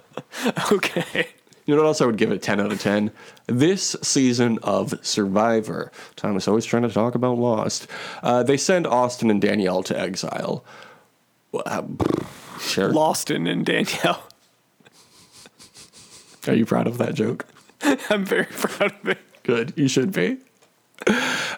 okay. 0.72 1.28
You 1.66 1.74
know 1.74 1.82
what 1.82 1.88
else 1.88 2.00
I 2.00 2.06
would 2.06 2.16
give 2.18 2.30
it 2.30 2.42
10 2.42 2.60
out 2.60 2.70
of 2.70 2.80
10? 2.80 3.10
This 3.46 3.96
season 4.02 4.58
of 4.62 4.94
Survivor. 5.04 5.90
Thomas 6.16 6.46
always 6.46 6.64
trying 6.64 6.82
to 6.82 6.90
talk 6.90 7.14
about 7.14 7.38
Lost. 7.38 7.86
Uh, 8.22 8.42
they 8.42 8.56
send 8.56 8.86
Austin 8.86 9.30
and 9.30 9.40
Danielle 9.40 9.82
to 9.84 9.98
exile. 9.98 10.64
Well, 11.52 11.62
uh, 11.66 11.82
sure. 12.60 12.92
Loston 12.92 13.46
and 13.50 13.64
Danielle. 13.66 14.28
Are 16.46 16.54
you 16.54 16.66
proud 16.66 16.86
of 16.86 16.98
that 16.98 17.14
joke? 17.14 17.46
I'm 18.10 18.24
very 18.24 18.44
proud 18.46 18.92
of 19.02 19.08
it. 19.08 19.18
Good. 19.42 19.72
You 19.76 19.88
should 19.88 20.12
be. 20.12 20.38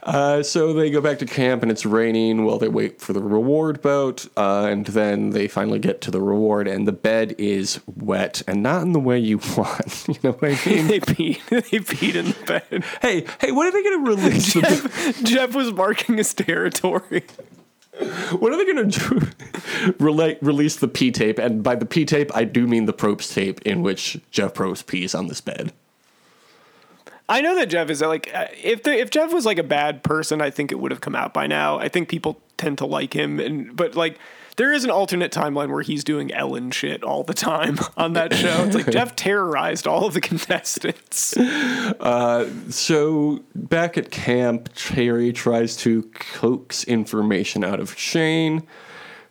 Uh, 0.02 0.40
so 0.40 0.72
they 0.72 0.88
go 0.88 1.00
back 1.00 1.18
to 1.18 1.26
camp 1.26 1.62
and 1.62 1.72
it's 1.72 1.84
raining 1.84 2.44
while 2.44 2.58
they 2.58 2.68
wait 2.68 3.00
for 3.00 3.12
the 3.12 3.20
reward 3.20 3.82
boat. 3.82 4.28
Uh, 4.36 4.68
and 4.70 4.86
then 4.86 5.30
they 5.30 5.48
finally 5.48 5.80
get 5.80 6.00
to 6.00 6.12
the 6.12 6.20
reward 6.20 6.68
and 6.68 6.86
the 6.86 6.92
bed 6.92 7.34
is 7.38 7.80
wet 7.96 8.40
and 8.46 8.62
not 8.62 8.82
in 8.82 8.92
the 8.92 9.00
way 9.00 9.18
you 9.18 9.38
want. 9.56 10.06
You 10.08 10.14
know 10.22 10.30
what 10.32 10.44
I 10.44 10.70
mean? 10.70 10.86
they 10.86 11.00
peed. 11.00 11.40
they 11.48 11.78
peed 11.80 12.14
in 12.14 12.26
the 12.26 12.36
bed. 12.46 12.84
hey, 13.02 13.26
hey, 13.40 13.50
when 13.50 13.66
are 13.66 13.72
they 13.72 13.82
going 13.82 14.04
to 14.04 14.10
release 14.10 14.54
the 14.54 14.60
Jeff, 14.60 15.22
Jeff 15.24 15.54
was 15.56 15.72
marking 15.72 16.18
his 16.18 16.32
territory. 16.32 17.24
What 18.38 18.52
are 18.52 18.56
they 18.56 18.72
going 18.72 18.90
to 18.90 19.94
relate, 19.98 20.38
release 20.40 20.76
the 20.76 20.88
P 20.88 21.10
tape? 21.10 21.40
And 21.40 21.64
by 21.64 21.74
the 21.74 21.86
P 21.86 22.04
tape, 22.04 22.30
I 22.32 22.44
do 22.44 22.68
mean 22.68 22.84
the 22.84 22.94
Probst 22.94 23.34
tape 23.34 23.60
in 23.62 23.82
which 23.82 24.20
Jeff 24.30 24.54
Probst 24.54 24.86
pees 24.86 25.16
on 25.16 25.26
this 25.26 25.40
bed. 25.40 25.72
I 27.28 27.40
know 27.40 27.56
that 27.56 27.66
Jeff 27.66 27.90
is 27.90 28.00
like 28.00 28.30
uh, 28.35 28.47
if 28.62 28.83
the, 28.85 28.92
if 28.92 29.11
Jeff 29.11 29.33
was 29.33 29.45
like 29.45 29.59
a 29.59 29.64
bad 29.64 30.02
person, 30.02 30.40
I 30.40 30.50
think 30.50 30.71
it 30.71 30.76
would 30.76 30.92
have 30.92 31.00
come 31.00 31.16
out 31.16 31.35
by 31.35 31.47
now. 31.47 31.78
I 31.78 31.88
think 31.88 32.09
people 32.09 32.40
tend 32.56 32.78
to 32.78 32.87
like 32.87 33.14
him, 33.14 33.40
and 33.40 33.75
but 33.75 33.97
like 33.97 34.18
there 34.56 34.73
is 34.73 34.85
an 34.85 34.90
alternate 34.90 35.33
timeline 35.33 35.71
where 35.71 35.83
he's 35.83 36.02
doing 36.02 36.33
Ellen 36.33 36.71
shit 36.71 37.02
all 37.02 37.25
the 37.25 37.35
time 37.35 37.78
on 37.97 38.14
that 38.14 38.35
show. 38.35 38.64
It's 38.64 38.75
like 38.75 38.90
Jeff 38.90 39.14
terrorized 39.14 39.87
all 39.87 40.06
of 40.06 40.14
the 40.14 40.21
contestants. 40.23 41.35
So 42.75 43.45
back 43.54 43.99
at 43.99 44.11
camp, 44.11 44.71
Terry 44.75 45.33
tries 45.33 45.76
to 45.78 46.04
coax 46.14 46.85
information 46.85 47.64
out 47.64 47.80
of 47.80 47.99
Shane. 47.99 48.66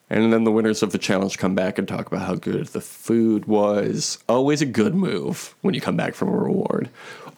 And 0.08 0.32
then 0.32 0.44
the 0.44 0.52
winners 0.52 0.84
of 0.84 0.92
the 0.92 1.00
challenge 1.00 1.40
come 1.40 1.56
back 1.56 1.80
and 1.80 1.88
talk 1.88 2.06
about 2.06 2.22
how 2.22 2.36
good 2.36 2.68
the 2.68 2.82
food 2.82 3.46
was. 3.46 4.20
Always 4.30 4.62
a 4.62 4.66
good 4.68 4.94
move 4.94 5.56
when 5.62 5.74
you 5.74 5.82
come 5.82 5.98
back 5.98 6.14
from 6.14 6.30
a 6.30 6.38
reward. 6.38 6.90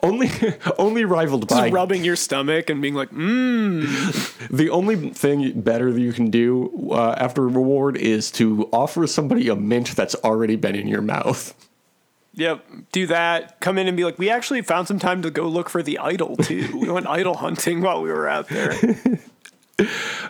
Only, 0.03 0.29
only 0.77 1.05
rivaled 1.05 1.47
by 1.47 1.69
rubbing 1.69 2.03
your 2.03 2.15
stomach 2.15 2.69
and 2.69 2.81
being 2.81 2.93
like, 2.93 3.09
mm. 3.11 4.47
The 4.49 4.69
only 4.69 5.09
thing 5.09 5.59
better 5.61 5.91
that 5.91 5.99
you 5.99 6.13
can 6.13 6.29
do 6.29 6.89
uh, 6.91 7.15
after 7.17 7.43
a 7.43 7.47
reward 7.47 7.97
is 7.97 8.31
to 8.33 8.69
offer 8.71 9.07
somebody 9.07 9.49
a 9.49 9.55
mint 9.55 9.95
that's 9.95 10.15
already 10.15 10.55
been 10.55 10.75
in 10.75 10.87
your 10.87 11.01
mouth. 11.01 11.53
Yep, 12.33 12.65
do 12.91 13.07
that. 13.07 13.59
Come 13.61 13.79
in 13.79 13.87
and 13.87 13.97
be 13.97 14.03
like, 14.03 14.19
we 14.19 14.29
actually 14.29 14.61
found 14.61 14.87
some 14.87 14.99
time 14.99 15.23
to 15.23 15.31
go 15.31 15.47
look 15.47 15.69
for 15.69 15.81
the 15.81 15.97
idol 15.97 16.37
too. 16.37 16.77
we 16.81 16.89
went 16.89 17.07
idol 17.07 17.35
hunting 17.35 17.81
while 17.81 18.01
we 18.01 18.11
were 18.11 18.29
out 18.29 18.47
there. 18.49 18.73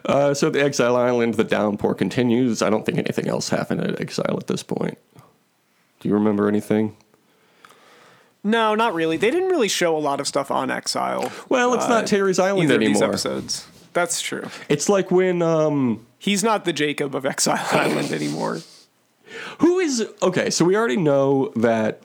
Uh, 0.06 0.34
so 0.34 0.50
the 0.50 0.62
Exile 0.62 0.96
Island, 0.96 1.36
the 1.36 1.44
downpour 1.44 1.96
continues. 1.96 2.62
I 2.62 2.70
don't 2.70 2.86
think 2.86 2.98
anything 2.98 3.28
else 3.28 3.50
happened 3.50 3.82
at 3.82 4.00
Exile 4.00 4.38
at 4.38 4.48
this 4.48 4.64
point. 4.64 4.98
Do 6.00 6.10
you 6.10 6.14
remember 6.14 6.48
anything? 6.48 6.96
No, 8.48 8.76
not 8.76 8.94
really. 8.94 9.18
They 9.18 9.30
didn't 9.30 9.50
really 9.50 9.68
show 9.68 9.98
a 9.98 10.00
lot 10.00 10.22
of 10.22 10.28
stuff 10.28 10.50
on 10.52 10.72
Exile. 10.72 11.32
Well, 11.50 11.74
it's 11.74 11.90
not 11.90 12.08
Terry's 12.08 12.40
Island 12.40 12.64
either 12.64 12.76
of 12.76 12.80
these 12.80 12.90
anymore. 12.92 13.10
episodes. 13.10 13.68
That's 13.92 14.22
true. 14.22 14.48
It's 14.70 14.88
like 14.88 15.12
when 15.12 15.42
um, 15.42 16.06
He's 16.18 16.44
not 16.46 16.64
the 16.64 16.72
Jacob 16.72 17.14
of 17.14 17.26
Exile 17.26 17.60
Island 17.74 18.12
anymore. 18.14 18.60
who 19.60 19.80
is 19.80 20.08
okay. 20.22 20.50
So 20.50 20.64
we 20.64 20.78
already 20.78 20.96
know 20.96 21.52
that 21.58 22.02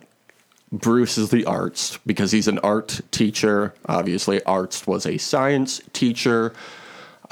Bruce 0.72 1.16
is 1.16 1.30
the 1.30 1.44
Arzt 1.44 2.04
because 2.06 2.32
he's 2.32 2.48
an 2.48 2.58
art 2.58 3.02
teacher. 3.12 3.72
Obviously, 3.86 4.42
Arzt 4.42 4.88
was 4.88 5.06
a 5.06 5.18
science 5.18 5.80
teacher. 5.92 6.52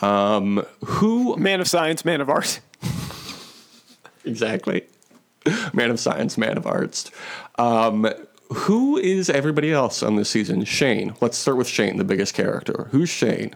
Um, 0.00 0.64
who 0.84 1.36
Man 1.36 1.60
of 1.60 1.66
science, 1.66 2.04
man 2.04 2.20
of 2.20 2.28
art. 2.30 2.60
exactly? 4.24 4.84
Man 5.72 5.90
of 5.90 5.98
science, 5.98 6.38
man 6.38 6.56
of 6.56 6.66
arts. 6.66 7.10
Um, 7.58 8.06
who 8.52 8.96
is 8.98 9.30
everybody 9.30 9.72
else 9.72 10.02
on 10.02 10.16
this 10.16 10.30
season? 10.30 10.64
Shane. 10.64 11.14
Let's 11.20 11.38
start 11.38 11.56
with 11.56 11.68
Shane, 11.68 11.96
the 11.96 12.04
biggest 12.04 12.34
character. 12.34 12.88
Who's 12.90 13.08
Shane? 13.08 13.54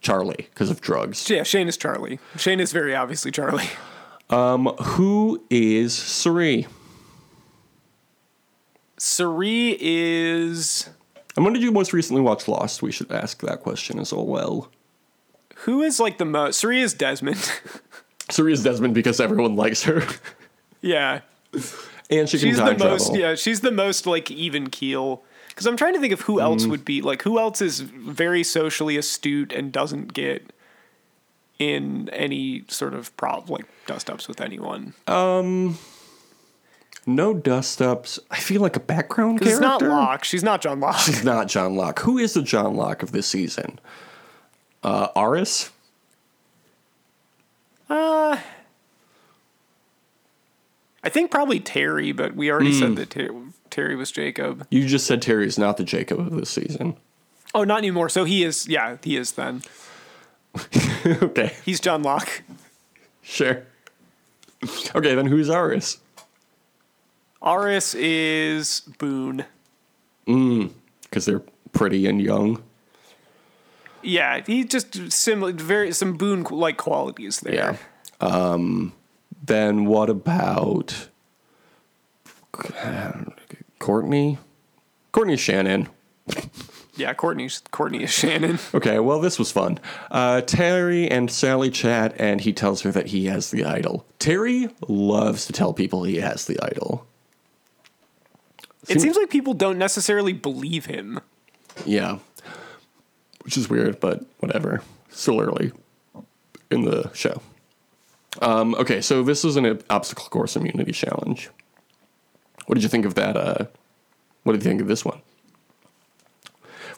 Charlie, 0.00 0.48
because 0.52 0.70
of 0.70 0.80
drugs. 0.80 1.28
Yeah, 1.28 1.42
Shane 1.42 1.68
is 1.68 1.76
Charlie. 1.76 2.18
Shane 2.36 2.58
is 2.60 2.72
very 2.72 2.94
obviously 2.94 3.30
Charlie. 3.30 3.68
Um, 4.30 4.66
who 4.66 5.42
is 5.50 5.92
Cirie? 5.94 6.66
Cirie 8.98 9.76
is 9.80 10.88
And 11.36 11.44
when 11.44 11.54
did 11.54 11.62
you 11.62 11.72
most 11.72 11.92
recently 11.92 12.22
watch 12.22 12.46
Lost? 12.48 12.82
We 12.82 12.92
should 12.92 13.10
ask 13.10 13.40
that 13.42 13.60
question 13.60 13.98
as 13.98 14.12
well. 14.12 14.70
who 15.64 15.82
is 15.82 16.00
like 16.00 16.18
the 16.18 16.24
most. 16.24 16.58
Cirie 16.60 16.80
is 16.80 16.94
Desmond. 16.94 17.50
Cirie 18.30 18.52
is 18.52 18.62
Desmond 18.62 18.94
because 18.94 19.20
everyone 19.20 19.56
likes 19.56 19.82
her. 19.84 20.02
yeah, 20.80 21.20
and 22.10 22.28
she 22.28 22.38
can 22.38 22.48
she's 22.48 22.56
the 22.58 22.62
time 22.64 22.78
most. 22.78 23.06
travel. 23.08 23.16
Yeah, 23.20 23.34
she's 23.34 23.60
the 23.60 23.70
most 23.70 24.06
like 24.06 24.30
even 24.30 24.68
keel. 24.70 25.22
Because 25.48 25.66
I'm 25.66 25.76
trying 25.76 25.94
to 25.94 26.00
think 26.00 26.12
of 26.12 26.22
who 26.22 26.40
else 26.40 26.64
Mm. 26.64 26.70
would 26.70 26.84
be 26.84 27.02
like 27.02 27.22
who 27.22 27.38
else 27.38 27.60
is 27.60 27.80
very 27.80 28.42
socially 28.42 28.96
astute 28.96 29.52
and 29.52 29.72
doesn't 29.72 30.12
get 30.14 30.52
in 31.58 32.08
any 32.10 32.64
sort 32.68 32.94
of 32.94 33.14
prob 33.16 33.50
like 33.50 33.66
dust 33.86 34.08
ups 34.08 34.26
with 34.28 34.40
anyone. 34.40 34.94
Um, 35.06 35.76
no 37.06 37.34
dust 37.34 37.82
ups. 37.82 38.18
I 38.30 38.38
feel 38.38 38.62
like 38.62 38.76
a 38.76 38.80
background 38.80 39.40
character. 39.40 39.52
It's 39.54 39.60
not 39.60 39.82
Locke. 39.82 40.24
She's 40.24 40.42
not 40.42 40.62
John 40.62 40.80
Locke. 40.80 40.96
She's 41.00 41.24
not 41.24 41.48
John 41.48 41.74
Locke. 41.76 41.98
Who 42.00 42.16
is 42.16 42.32
the 42.34 42.42
John 42.42 42.76
Locke 42.76 43.02
of 43.02 43.12
this 43.12 43.26
season? 43.26 43.78
Uh, 44.82 45.08
Aras? 45.14 45.70
Uh, 47.88 48.38
I 51.02 51.08
think 51.08 51.30
probably 51.30 51.60
Terry, 51.60 52.12
but 52.12 52.34
we 52.36 52.50
already 52.50 52.72
Hmm. 52.72 52.78
said 52.78 52.96
that 52.96 53.10
Ter- 53.10 53.30
Terry 53.70 53.96
was 53.96 54.10
Jacob. 54.12 54.66
You 54.70 54.86
just 54.86 55.06
said 55.06 55.22
Terry 55.22 55.46
is 55.46 55.58
not 55.58 55.76
the 55.76 55.84
Jacob 55.84 56.18
of 56.20 56.30
this 56.32 56.50
season. 56.50 56.96
Oh, 57.54 57.64
not 57.64 57.78
anymore. 57.78 58.08
So 58.08 58.24
he 58.24 58.44
is. 58.44 58.68
Yeah, 58.68 58.96
he 59.02 59.16
is. 59.16 59.32
Then 59.32 59.62
okay, 61.06 61.54
he's 61.64 61.80
John 61.80 62.02
Locke. 62.02 62.42
sure. 63.22 63.62
Okay, 64.94 65.14
then 65.14 65.26
who's 65.26 65.48
Aras? 65.48 65.98
Aras 67.40 67.94
is 67.94 68.82
Boone. 68.98 69.46
Because 70.26 71.24
they're 71.24 71.42
pretty 71.72 72.06
and 72.06 72.20
young. 72.20 72.62
Yeah, 74.02 74.42
he 74.46 74.64
just 74.64 75.10
similar, 75.12 75.52
very 75.52 75.92
some 75.92 76.16
Boone 76.16 76.42
like 76.50 76.76
qualities 76.76 77.40
there. 77.40 77.54
Yeah. 77.54 77.76
Um, 78.20 78.92
then 79.42 79.86
what 79.86 80.10
about 80.10 81.08
Courtney? 83.78 84.38
Courtney 85.12 85.36
Shannon. 85.36 85.88
Yeah, 86.96 87.14
Courtney's 87.14 87.62
Courtney 87.70 88.02
is 88.02 88.10
Shannon. 88.10 88.58
Okay, 88.74 88.98
well, 88.98 89.20
this 89.20 89.38
was 89.38 89.50
fun. 89.50 89.78
Uh, 90.10 90.42
Terry 90.42 91.10
and 91.10 91.30
Sally 91.30 91.70
chat, 91.70 92.14
and 92.18 92.40
he 92.40 92.52
tells 92.52 92.82
her 92.82 92.92
that 92.92 93.06
he 93.06 93.26
has 93.26 93.50
the 93.50 93.64
idol. 93.64 94.04
Terry 94.18 94.68
loves 94.86 95.46
to 95.46 95.52
tell 95.52 95.72
people 95.72 96.04
he 96.04 96.16
has 96.16 96.44
the 96.44 96.60
idol. 96.62 97.06
It 98.88 99.00
seems 99.00 99.16
like 99.16 99.30
people 99.30 99.54
don't 99.54 99.78
necessarily 99.78 100.32
believe 100.32 100.86
him. 100.86 101.20
Yeah. 101.86 102.18
Which 103.42 103.56
is 103.56 103.68
weird, 103.70 104.00
but 104.00 104.24
whatever. 104.40 104.82
Still 105.10 105.40
early 105.40 105.72
in 106.70 106.84
the 106.84 107.10
show. 107.14 107.40
Um, 108.40 108.74
okay, 108.76 109.00
so 109.00 109.22
this 109.22 109.44
is 109.44 109.56
an 109.56 109.82
obstacle 109.90 110.26
course 110.26 110.56
immunity 110.56 110.92
challenge. 110.92 111.50
What 112.66 112.74
did 112.74 112.82
you 112.82 112.88
think 112.88 113.04
of 113.04 113.14
that? 113.14 113.36
Uh, 113.36 113.66
what 114.44 114.52
did 114.52 114.62
you 114.62 114.70
think 114.70 114.80
of 114.80 114.86
this 114.86 115.04
one? 115.04 115.20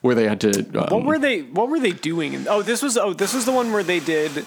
Where 0.02 0.14
they 0.14 0.28
had 0.28 0.40
to. 0.42 0.58
Um, 0.78 0.98
What 0.98 1.04
were 1.04 1.18
they? 1.18 1.42
What 1.42 1.68
were 1.68 1.80
they 1.80 1.92
doing? 1.92 2.46
Oh, 2.48 2.62
this 2.62 2.82
was. 2.82 2.98
Oh, 2.98 3.12
this 3.14 3.32
was 3.32 3.46
the 3.46 3.52
one 3.52 3.72
where 3.72 3.82
they 3.82 4.00
did. 4.00 4.44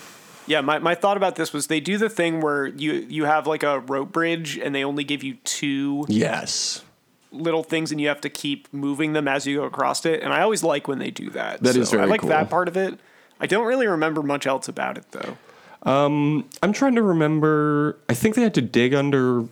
Yeah, 0.47 0.61
my, 0.61 0.79
my 0.79 0.93
thought 0.93 1.17
about 1.17 1.37
this 1.37 1.53
was 1.53 1.67
they 1.67 1.79
do 1.79 1.97
the 1.97 2.09
thing 2.09 2.39
where 2.41 2.67
you 2.67 2.93
you 3.09 3.25
have 3.25 3.47
like 3.47 3.63
a 3.63 3.79
rope 3.79 4.11
bridge 4.11 4.57
and 4.57 4.75
they 4.75 4.83
only 4.83 5.03
give 5.03 5.23
you 5.23 5.35
two 5.43 6.05
yes. 6.07 6.83
little 7.31 7.63
things 7.63 7.91
and 7.91 7.99
you 7.99 8.09
have 8.09 8.21
to 8.21 8.29
keep 8.29 8.71
moving 8.71 9.13
them 9.13 9.27
as 9.27 9.47
you 9.47 9.57
go 9.57 9.63
across 9.63 10.05
it. 10.05 10.21
And 10.21 10.31
I 10.31 10.41
always 10.41 10.63
like 10.63 10.87
when 10.87 10.99
they 10.99 11.09
do 11.09 11.31
that. 11.31 11.63
That 11.63 11.75
is 11.75 11.91
I 11.93 11.97
very 11.97 12.09
like 12.09 12.21
cool. 12.21 12.29
that 12.29 12.49
part 12.49 12.67
of 12.67 12.77
it. 12.77 12.99
I 13.39 13.47
don't 13.47 13.65
really 13.65 13.87
remember 13.87 14.21
much 14.21 14.45
else 14.45 14.67
about 14.67 14.97
it 14.97 15.05
though. 15.11 15.37
I'm 15.85 16.73
trying 16.73 16.95
to 16.95 17.01
remember. 17.01 17.97
I 18.09 18.13
think 18.13 18.35
they 18.35 18.41
had 18.41 18.53
to 18.55 18.61
dig 18.61 18.93
under 18.93 19.45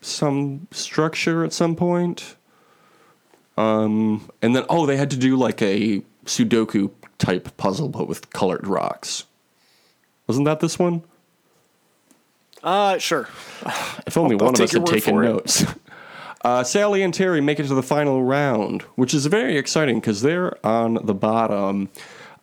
some 0.00 0.68
structure 0.70 1.44
at 1.44 1.52
some 1.52 1.74
point. 1.74 2.36
Um, 3.56 4.30
and 4.40 4.54
then 4.54 4.64
oh, 4.68 4.86
they 4.86 4.96
had 4.96 5.10
to 5.10 5.16
do 5.16 5.36
like 5.36 5.60
a 5.62 6.02
Sudoku 6.24 6.90
type 7.18 7.56
puzzle, 7.56 7.88
but 7.88 8.06
with 8.06 8.30
colored 8.30 8.66
rocks. 8.66 9.24
Wasn't 10.26 10.44
that 10.44 10.60
this 10.60 10.78
one? 10.78 11.02
Uh, 12.62 12.98
sure. 12.98 13.28
If 14.06 14.16
only 14.16 14.34
I'll 14.34 14.46
one 14.46 14.54
of 14.54 14.60
us 14.60 14.72
had 14.72 14.86
taken 14.86 15.20
notes. 15.20 15.64
Uh, 16.42 16.62
Sally 16.62 17.02
and 17.02 17.12
Terry 17.12 17.40
make 17.40 17.58
it 17.58 17.66
to 17.66 17.74
the 17.74 17.82
final 17.82 18.22
round, 18.22 18.82
which 18.94 19.12
is 19.12 19.26
very 19.26 19.58
exciting 19.58 19.98
because 19.98 20.22
they're 20.22 20.64
on 20.64 20.94
the 21.04 21.12
bottom. 21.12 21.88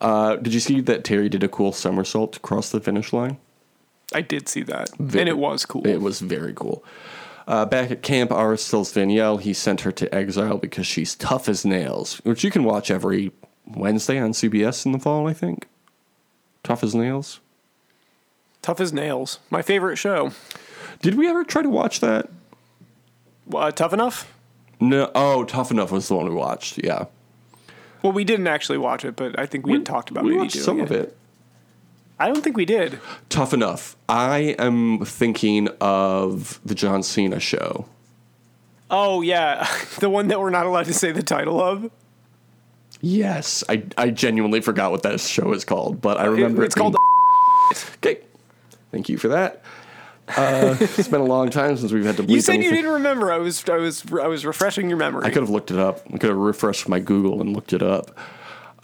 Uh, 0.01 0.35
did 0.35 0.53
you 0.53 0.59
see 0.59 0.81
that 0.81 1.03
Terry 1.03 1.29
did 1.29 1.43
a 1.43 1.47
cool 1.47 1.71
somersault 1.71 2.33
to 2.33 2.39
cross 2.39 2.69
the 2.69 2.79
finish 2.81 3.13
line? 3.13 3.37
I 4.13 4.21
did 4.21 4.47
see 4.47 4.61
that, 4.63 4.89
Very- 4.97 5.21
and 5.21 5.29
it 5.29 5.37
was 5.37 5.65
cool. 5.65 5.85
It 5.87 6.01
was 6.01 6.19
very 6.19 6.53
cool. 6.53 6.83
Uh, 7.47 7.65
back 7.65 7.91
at 7.91 8.01
camp, 8.01 8.31
Aras 8.31 8.69
tells 8.69 8.91
Danielle 8.91 9.37
he 9.37 9.53
sent 9.53 9.81
her 9.81 9.91
to 9.93 10.13
exile 10.13 10.57
because 10.57 10.87
she's 10.87 11.15
tough 11.15 11.47
as 11.47 11.63
nails, 11.65 12.17
which 12.23 12.43
you 12.43 12.49
can 12.51 12.63
watch 12.63 12.89
every 12.89 13.31
Wednesday 13.67 14.19
on 14.19 14.31
CBS 14.31 14.85
in 14.85 14.91
the 14.91 14.99
fall, 14.99 15.27
I 15.27 15.33
think. 15.33 15.67
Tough 16.63 16.83
as 16.83 16.95
nails. 16.95 17.39
Tough 18.63 18.79
as 18.81 18.91
nails. 18.91 19.39
My 19.51 19.61
favorite 19.61 19.97
show. 19.97 20.31
Did 21.01 21.15
we 21.15 21.27
ever 21.29 21.43
try 21.43 21.61
to 21.61 21.69
watch 21.69 21.99
that? 21.99 22.29
Uh, 23.53 23.69
tough 23.71 23.93
enough. 23.93 24.31
No. 24.79 25.11
Oh, 25.15 25.43
Tough 25.45 25.71
Enough 25.71 25.91
was 25.91 26.07
the 26.07 26.15
one 26.15 26.27
we 26.27 26.33
watched. 26.35 26.83
Yeah. 26.83 27.05
Well, 28.01 28.13
we 28.13 28.23
didn't 28.23 28.47
actually 28.47 28.77
watch 28.77 29.03
it, 29.05 29.15
but 29.15 29.37
I 29.39 29.45
think 29.45 29.65
we, 29.65 29.73
had 29.73 29.85
talked 29.85 30.11
about 30.11 30.23
we 30.23 30.31
maybe 30.31 30.41
watched 30.41 30.53
doing 30.53 30.65
some 30.65 30.79
it. 30.79 30.83
of 30.83 30.91
it. 30.91 31.17
I 32.19 32.27
don't 32.27 32.41
think 32.41 32.55
we 32.55 32.65
did. 32.65 32.99
Tough 33.29 33.53
Enough. 33.53 33.95
I 34.07 34.55
am 34.57 35.03
thinking 35.03 35.67
of 35.81 36.59
the 36.63 36.75
John 36.75 37.03
Cena 37.03 37.39
show. 37.39 37.87
Oh 38.89 39.21
yeah, 39.21 39.67
the 39.99 40.09
one 40.09 40.27
that 40.29 40.39
we're 40.39 40.49
not 40.49 40.65
allowed 40.65 40.85
to 40.85 40.93
say 40.93 41.11
the 41.11 41.23
title 41.23 41.59
of. 41.61 41.91
Yes, 43.01 43.63
I, 43.67 43.83
I 43.97 44.09
genuinely 44.09 44.61
forgot 44.61 44.91
what 44.91 45.03
that 45.03 45.19
show 45.19 45.51
is 45.53 45.65
called, 45.65 46.01
but 46.01 46.17
I 46.17 46.25
remember 46.25 46.63
it's 46.63 46.75
it 46.75 46.79
called. 46.79 46.95
Okay, 47.95 48.19
thank 48.91 49.09
you 49.09 49.17
for 49.17 49.27
that. 49.29 49.63
Uh, 50.27 50.75
it's 50.79 51.07
been 51.07 51.21
a 51.21 51.25
long 51.25 51.49
time 51.49 51.77
since 51.77 51.91
we've 51.91 52.03
had 52.05 52.17
to. 52.17 52.23
You 52.23 52.41
said 52.41 52.63
you 52.63 52.71
didn't 52.71 52.91
remember. 52.91 53.31
I 53.31 53.37
was 53.37 53.63
I 53.69 53.77
was 53.77 54.03
I 54.11 54.27
was 54.27 54.45
refreshing 54.45 54.89
your 54.89 54.97
memory. 54.97 55.23
I 55.25 55.29
could 55.29 55.43
have 55.43 55.49
looked 55.51 55.71
it 55.71 55.77
up. 55.77 56.01
I 56.13 56.17
could 56.17 56.29
have 56.29 56.37
refreshed 56.37 56.87
my 56.89 56.99
Google 56.99 57.41
and 57.41 57.53
looked 57.53 57.73
it 57.73 57.83
up. 57.83 58.17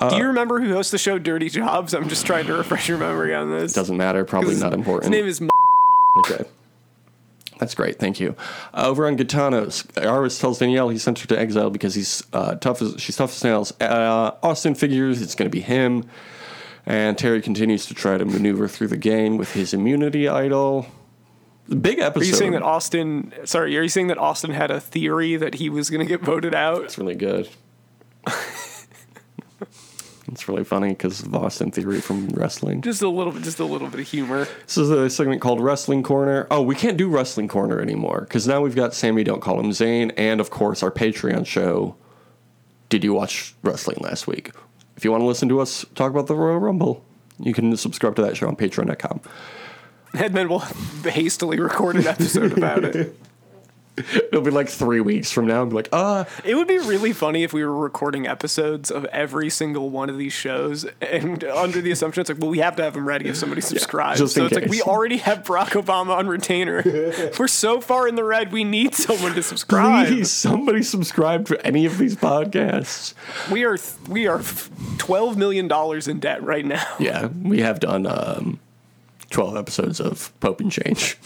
Do 0.09 0.15
you 0.17 0.25
remember 0.27 0.59
who 0.59 0.73
hosts 0.73 0.91
the 0.91 0.97
show 0.97 1.19
Dirty 1.19 1.47
Jobs? 1.49 1.93
I'm 1.93 2.09
just 2.09 2.25
trying 2.25 2.47
to 2.47 2.53
refresh 2.53 2.89
your 2.89 2.97
memory 2.97 3.35
on 3.35 3.51
this. 3.51 3.73
Doesn't 3.73 3.97
matter. 3.97 4.25
Probably 4.25 4.55
not 4.55 4.73
important. 4.73 5.13
His 5.13 5.21
name 5.21 5.27
is. 5.29 5.41
M- 5.41 5.49
Okay. 6.25 6.43
That's 7.59 7.75
great. 7.75 7.99
Thank 7.99 8.19
you. 8.19 8.35
Uh, 8.73 8.87
over 8.87 9.05
on 9.07 9.15
Gitanos, 9.17 9.85
Aras 10.03 10.39
tells 10.39 10.57
Danielle 10.59 10.89
he 10.89 10.97
sent 10.97 11.19
her 11.19 11.27
to 11.27 11.39
exile 11.39 11.69
because 11.69 11.93
he's 11.93 12.23
uh, 12.33 12.55
tough 12.55 12.81
as 12.81 12.95
she's 12.99 13.15
tough 13.15 13.31
as 13.35 13.43
nails. 13.43 13.73
Uh, 13.79 14.31
Austin 14.41 14.73
figures 14.75 15.21
it's 15.21 15.35
going 15.35 15.49
to 15.49 15.55
be 15.55 15.61
him, 15.61 16.03
and 16.87 17.17
Terry 17.17 17.39
continues 17.41 17.85
to 17.85 17.93
try 17.93 18.17
to 18.17 18.25
maneuver 18.25 18.67
through 18.67 18.87
the 18.87 18.97
game 18.97 19.37
with 19.37 19.53
his 19.53 19.73
immunity 19.73 20.27
idol. 20.27 20.87
Big 21.79 21.99
episode. 21.99 22.21
Are 22.21 22.25
you 22.25 22.33
saying 22.33 22.51
that 22.51 22.63
Austin? 22.63 23.33
Sorry, 23.45 23.77
are 23.77 23.81
you 23.81 23.89
saying 23.89 24.07
that 24.07 24.17
Austin 24.17 24.51
had 24.51 24.71
a 24.71 24.81
theory 24.81 25.37
that 25.37 25.55
he 25.55 25.69
was 25.69 25.89
going 25.89 26.05
to 26.05 26.05
get 26.05 26.21
voted 26.21 26.53
out? 26.53 26.83
It's 26.83 26.97
really 26.97 27.15
good. 27.15 27.47
it's 30.27 30.47
really 30.47 30.63
funny 30.63 30.89
because 30.89 31.21
of 31.21 31.33
Austin 31.33 31.71
Theory 31.71 32.01
from 32.01 32.27
wrestling. 32.29 32.81
Just 32.81 33.01
a 33.01 33.09
little 33.09 33.31
bit, 33.31 33.43
just 33.43 33.59
a 33.59 33.65
little 33.65 33.87
bit 33.87 34.01
of 34.01 34.07
humor. 34.07 34.47
This 34.65 34.77
is 34.77 34.89
a 34.89 35.09
segment 35.09 35.41
called 35.41 35.61
Wrestling 35.61 36.03
Corner. 36.03 36.45
Oh, 36.51 36.61
we 36.61 36.75
can't 36.75 36.97
do 36.97 37.07
Wrestling 37.09 37.47
Corner 37.47 37.79
anymore 37.79 38.21
because 38.21 38.47
now 38.47 38.61
we've 38.61 38.75
got 38.75 38.93
Sammy 38.93 39.23
Don't 39.23 39.41
Call 39.41 39.59
Him 39.59 39.71
Zane 39.71 40.11
and, 40.11 40.41
of 40.41 40.49
course, 40.49 40.83
our 40.83 40.91
Patreon 40.91 41.45
show. 41.45 41.95
Did 42.89 43.03
you 43.03 43.13
watch 43.13 43.55
wrestling 43.63 43.99
last 44.01 44.27
week? 44.27 44.51
If 44.97 45.05
you 45.05 45.11
want 45.11 45.21
to 45.21 45.25
listen 45.25 45.47
to 45.49 45.61
us 45.61 45.85
talk 45.95 46.11
about 46.11 46.27
the 46.27 46.35
Royal 46.35 46.59
Rumble, 46.59 47.05
you 47.39 47.53
can 47.53 47.75
subscribe 47.77 48.15
to 48.17 48.21
that 48.21 48.35
show 48.35 48.47
on 48.47 48.55
patreon.com. 48.55 49.21
And 50.13 50.33
then 50.33 50.49
we'll 50.49 50.59
hastily 51.03 51.59
record 51.59 51.95
an 51.95 52.07
episode 52.07 52.57
about 52.57 52.83
it. 52.83 53.15
It'll 53.97 54.41
be 54.41 54.51
like 54.51 54.69
three 54.69 55.01
weeks 55.01 55.31
from 55.31 55.47
now 55.47 55.61
and 55.61 55.69
be 55.69 55.75
like, 55.75 55.89
uh, 55.91 56.23
It 56.45 56.55
would 56.55 56.67
be 56.67 56.77
really 56.77 57.11
funny 57.11 57.43
if 57.43 57.51
we 57.51 57.63
were 57.63 57.75
recording 57.75 58.25
episodes 58.25 58.89
of 58.89 59.03
every 59.05 59.49
single 59.49 59.89
one 59.89 60.09
of 60.09 60.17
these 60.17 60.31
shows, 60.31 60.85
and 61.01 61.43
under 61.43 61.81
the 61.81 61.91
assumption 61.91 62.21
it's 62.21 62.29
like, 62.29 62.39
well, 62.39 62.49
we 62.49 62.59
have 62.59 62.77
to 62.77 62.83
have 62.83 62.93
them 62.93 63.05
ready 63.05 63.27
if 63.27 63.35
somebody 63.35 63.59
subscribes. 63.59 64.19
just 64.19 64.33
so 64.33 64.45
it's 64.45 64.55
like 64.55 64.69
we 64.69 64.81
already 64.81 65.17
have 65.17 65.43
Barack 65.43 65.81
Obama 65.81 66.15
on 66.15 66.27
retainer. 66.27 66.81
we're 67.37 67.49
so 67.49 67.81
far 67.81 68.07
in 68.07 68.15
the 68.15 68.23
red, 68.23 68.53
we 68.53 68.63
need 68.63 68.95
someone 68.95 69.35
to 69.35 69.43
subscribe. 69.43 70.07
please, 70.07 70.31
somebody 70.31 70.83
subscribe 70.83 71.45
to 71.47 71.67
any 71.67 71.85
of 71.85 71.97
these 71.97 72.15
podcasts. 72.15 73.13
We 73.51 73.65
are 73.65 73.77
we 74.07 74.25
are 74.25 74.41
twelve 74.99 75.37
million 75.37 75.67
dollars 75.67 76.07
in 76.07 76.21
debt 76.21 76.41
right 76.43 76.65
now. 76.65 76.95
Yeah, 76.97 77.27
we 77.27 77.59
have 77.59 77.81
done 77.81 78.07
um, 78.07 78.60
12 79.31 79.57
episodes 79.57 79.99
of 79.99 80.37
Pope 80.39 80.59
and 80.61 80.71
Change. 80.71 81.17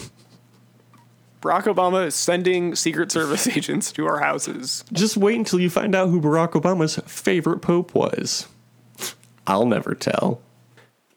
Barack 1.42 1.64
Obama 1.64 2.08
is 2.08 2.16
sending 2.16 2.74
Secret 2.76 3.12
Service 3.12 3.48
agents 3.56 3.92
to 3.92 4.08
our 4.08 4.20
houses. 4.20 4.84
Just 4.92 5.16
wait 5.18 5.38
until 5.38 5.60
you 5.60 5.70
find 5.70 5.94
out 5.94 6.10
who 6.10 6.20
Barack 6.20 6.54
Obama's 6.54 6.96
favorite 7.06 7.60
pope 7.60 7.94
was. 7.94 8.48
I'll 9.46 9.68
never 9.68 9.94
tell. 9.94 10.42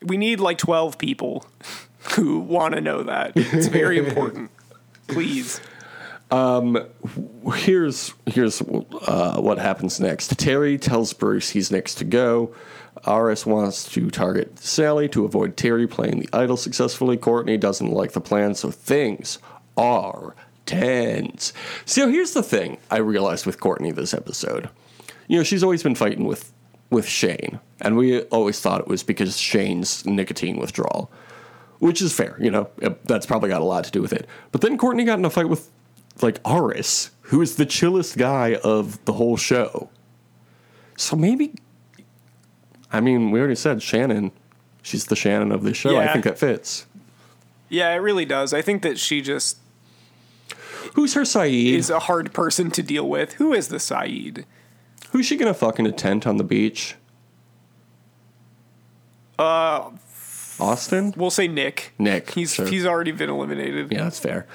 We 0.02 0.18
need 0.18 0.38
like 0.38 0.58
twelve 0.58 0.98
people 0.98 1.46
who 2.14 2.40
want 2.40 2.74
to 2.74 2.80
know 2.80 3.02
that. 3.04 3.32
It's 3.36 3.68
very 3.68 3.98
important. 4.06 4.50
Please. 5.06 5.60
Um, 6.30 6.86
Here's 7.54 8.12
here's 8.26 8.60
uh, 8.60 9.40
what 9.40 9.58
happens 9.58 9.98
next. 9.98 10.38
Terry 10.38 10.76
tells 10.76 11.14
Bruce 11.14 11.48
he's 11.50 11.70
next 11.72 11.94
to 11.96 12.04
go. 12.04 12.54
Aras 13.08 13.46
wants 13.46 13.88
to 13.92 14.10
target 14.10 14.58
Sally 14.58 15.08
to 15.08 15.24
avoid 15.24 15.56
Terry 15.56 15.86
playing 15.86 16.20
the 16.20 16.28
idol 16.32 16.56
successfully. 16.56 17.16
Courtney 17.16 17.56
doesn't 17.56 17.90
like 17.90 18.12
the 18.12 18.20
plan, 18.20 18.54
so 18.54 18.70
things 18.70 19.38
are 19.76 20.36
tense. 20.66 21.52
So 21.86 22.08
here's 22.08 22.32
the 22.34 22.42
thing 22.42 22.78
I 22.90 22.98
realized 22.98 23.46
with 23.46 23.58
Courtney 23.58 23.90
this 23.90 24.12
episode. 24.12 24.68
You 25.26 25.38
know, 25.38 25.42
she's 25.42 25.62
always 25.62 25.82
been 25.82 25.94
fighting 25.94 26.24
with 26.24 26.52
with 26.90 27.06
Shane, 27.06 27.60
and 27.80 27.96
we 27.96 28.22
always 28.22 28.60
thought 28.60 28.80
it 28.80 28.88
was 28.88 29.02
because 29.02 29.38
Shane's 29.38 30.06
nicotine 30.06 30.58
withdrawal, 30.58 31.10
which 31.80 32.00
is 32.00 32.14
fair. 32.14 32.36
You 32.40 32.50
know, 32.50 32.70
that's 33.04 33.26
probably 33.26 33.50
got 33.50 33.60
a 33.60 33.64
lot 33.64 33.84
to 33.84 33.90
do 33.90 34.00
with 34.00 34.12
it. 34.12 34.26
But 34.52 34.60
then 34.62 34.78
Courtney 34.78 35.04
got 35.04 35.18
in 35.18 35.24
a 35.24 35.30
fight 35.30 35.48
with 35.48 35.70
like 36.22 36.40
Aras, 36.44 37.10
who 37.22 37.40
is 37.42 37.56
the 37.56 37.66
chillest 37.66 38.16
guy 38.16 38.56
of 38.56 39.04
the 39.04 39.14
whole 39.14 39.36
show. 39.36 39.90
So 40.96 41.14
maybe, 41.14 41.54
I 42.92 43.00
mean, 43.00 43.30
we 43.30 43.38
already 43.38 43.54
said 43.54 43.82
Shannon. 43.82 44.32
She's 44.82 45.06
the 45.06 45.16
Shannon 45.16 45.52
of 45.52 45.62
this 45.62 45.76
show. 45.76 45.96
I 45.98 46.12
think 46.12 46.24
that 46.24 46.38
fits. 46.38 46.86
Yeah, 47.68 47.90
it 47.92 47.96
really 47.98 48.24
does. 48.24 48.54
I 48.54 48.62
think 48.62 48.82
that 48.82 48.98
she 48.98 49.20
just 49.20 49.58
Who's 50.94 51.14
her 51.14 51.22
Sayid? 51.22 51.74
is 51.74 51.90
a 51.90 51.98
hard 51.98 52.32
person 52.32 52.70
to 52.70 52.82
deal 52.82 53.06
with. 53.08 53.34
Who 53.34 53.52
is 53.52 53.68
the 53.68 53.76
Sayid? 53.76 54.44
Who's 55.10 55.26
she 55.26 55.36
gonna 55.36 55.52
fuck 55.54 55.78
in 55.78 55.86
a 55.86 55.92
tent 55.92 56.26
on 56.26 56.38
the 56.38 56.44
beach? 56.44 56.94
Uh, 59.38 59.90
Austin? 60.58 61.14
we'll 61.16 61.30
say 61.30 61.46
Nick. 61.46 61.92
Nick, 61.98 62.30
He's 62.32 62.54
sure. 62.54 62.66
he's 62.66 62.84
already 62.84 63.12
been 63.12 63.30
eliminated. 63.30 63.92
Yeah, 63.92 64.04
that's 64.04 64.18
fair. 64.18 64.46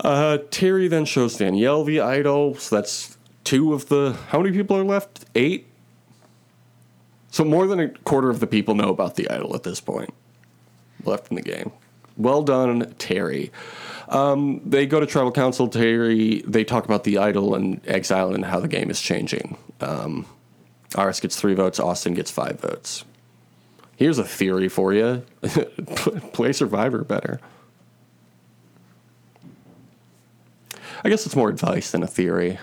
Uh, 0.00 0.38
Terry 0.50 0.88
then 0.88 1.04
shows 1.04 1.36
Danielle 1.38 1.84
the 1.84 2.00
idol. 2.00 2.56
So 2.56 2.76
that's 2.76 3.16
two 3.44 3.72
of 3.72 3.88
the. 3.88 4.16
How 4.28 4.40
many 4.40 4.54
people 4.54 4.76
are 4.76 4.84
left? 4.84 5.24
Eight? 5.34 5.66
So 7.34 7.42
more 7.42 7.66
than 7.66 7.80
a 7.80 7.88
quarter 7.88 8.30
of 8.30 8.38
the 8.38 8.46
people 8.46 8.76
know 8.76 8.90
about 8.90 9.16
the 9.16 9.28
idol 9.28 9.56
at 9.56 9.64
this 9.64 9.80
point. 9.80 10.14
Left 11.02 11.32
in 11.32 11.34
the 11.34 11.42
game. 11.42 11.72
Well 12.16 12.44
done, 12.44 12.94
Terry. 12.96 13.50
Um, 14.08 14.60
they 14.64 14.86
go 14.86 15.00
to 15.00 15.06
tribal 15.06 15.32
council. 15.32 15.66
Terry. 15.66 16.44
They 16.46 16.62
talk 16.62 16.84
about 16.84 17.02
the 17.02 17.18
idol 17.18 17.56
and 17.56 17.80
exile 17.88 18.32
and 18.32 18.44
how 18.44 18.60
the 18.60 18.68
game 18.68 18.88
is 18.88 19.00
changing. 19.00 19.58
Um, 19.80 20.26
Aras 20.94 21.18
gets 21.18 21.34
three 21.34 21.54
votes. 21.54 21.80
Austin 21.80 22.14
gets 22.14 22.30
five 22.30 22.60
votes. 22.60 23.04
Here's 23.96 24.18
a 24.18 24.24
theory 24.24 24.68
for 24.68 24.94
you: 24.94 25.24
play 26.32 26.52
Survivor 26.52 27.02
better. 27.02 27.40
I 31.02 31.08
guess 31.08 31.26
it's 31.26 31.34
more 31.34 31.48
advice 31.48 31.90
than 31.90 32.04
a 32.04 32.06
theory. 32.06 32.60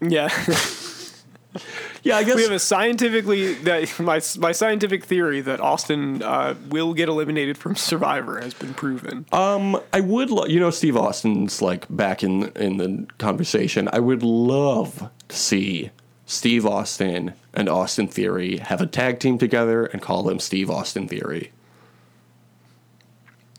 Yeah. 0.00 0.28
Yeah, 2.04 2.16
I 2.18 2.22
guess 2.24 2.36
we 2.36 2.42
have 2.42 2.52
a 2.52 2.58
scientifically 2.58 3.54
that 3.54 3.98
my 3.98 4.20
my 4.38 4.52
scientific 4.52 5.04
theory 5.04 5.40
that 5.40 5.60
Austin 5.60 6.22
uh, 6.22 6.54
will 6.68 6.92
get 6.92 7.08
eliminated 7.08 7.56
from 7.56 7.74
Survivor 7.74 8.40
has 8.40 8.52
been 8.52 8.74
proven. 8.74 9.24
Um, 9.32 9.80
I 9.92 10.00
would, 10.00 10.30
lo- 10.30 10.44
you 10.44 10.60
know, 10.60 10.70
Steve 10.70 10.96
Austin's 10.96 11.62
like 11.62 11.86
back 11.88 12.22
in 12.22 12.50
in 12.56 12.76
the 12.76 13.06
conversation. 13.18 13.88
I 13.90 14.00
would 14.00 14.22
love 14.22 15.10
to 15.28 15.36
see 15.36 15.90
Steve 16.26 16.66
Austin 16.66 17.32
and 17.54 17.70
Austin 17.70 18.06
Theory 18.06 18.58
have 18.58 18.82
a 18.82 18.86
tag 18.86 19.18
team 19.18 19.38
together 19.38 19.86
and 19.86 20.02
call 20.02 20.22
them 20.22 20.38
Steve 20.38 20.70
Austin 20.70 21.08
Theory. 21.08 21.52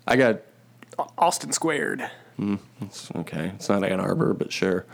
I 0.08 0.18
got 0.18 0.42
Austin 1.18 1.52
squared, 1.52 2.08
it's 2.82 3.10
okay. 3.16 3.54
It's 3.56 3.70
not 3.70 3.84
Ann 3.84 4.00
Arbor, 4.00 4.34
but 4.34 4.52
sure. 4.52 4.86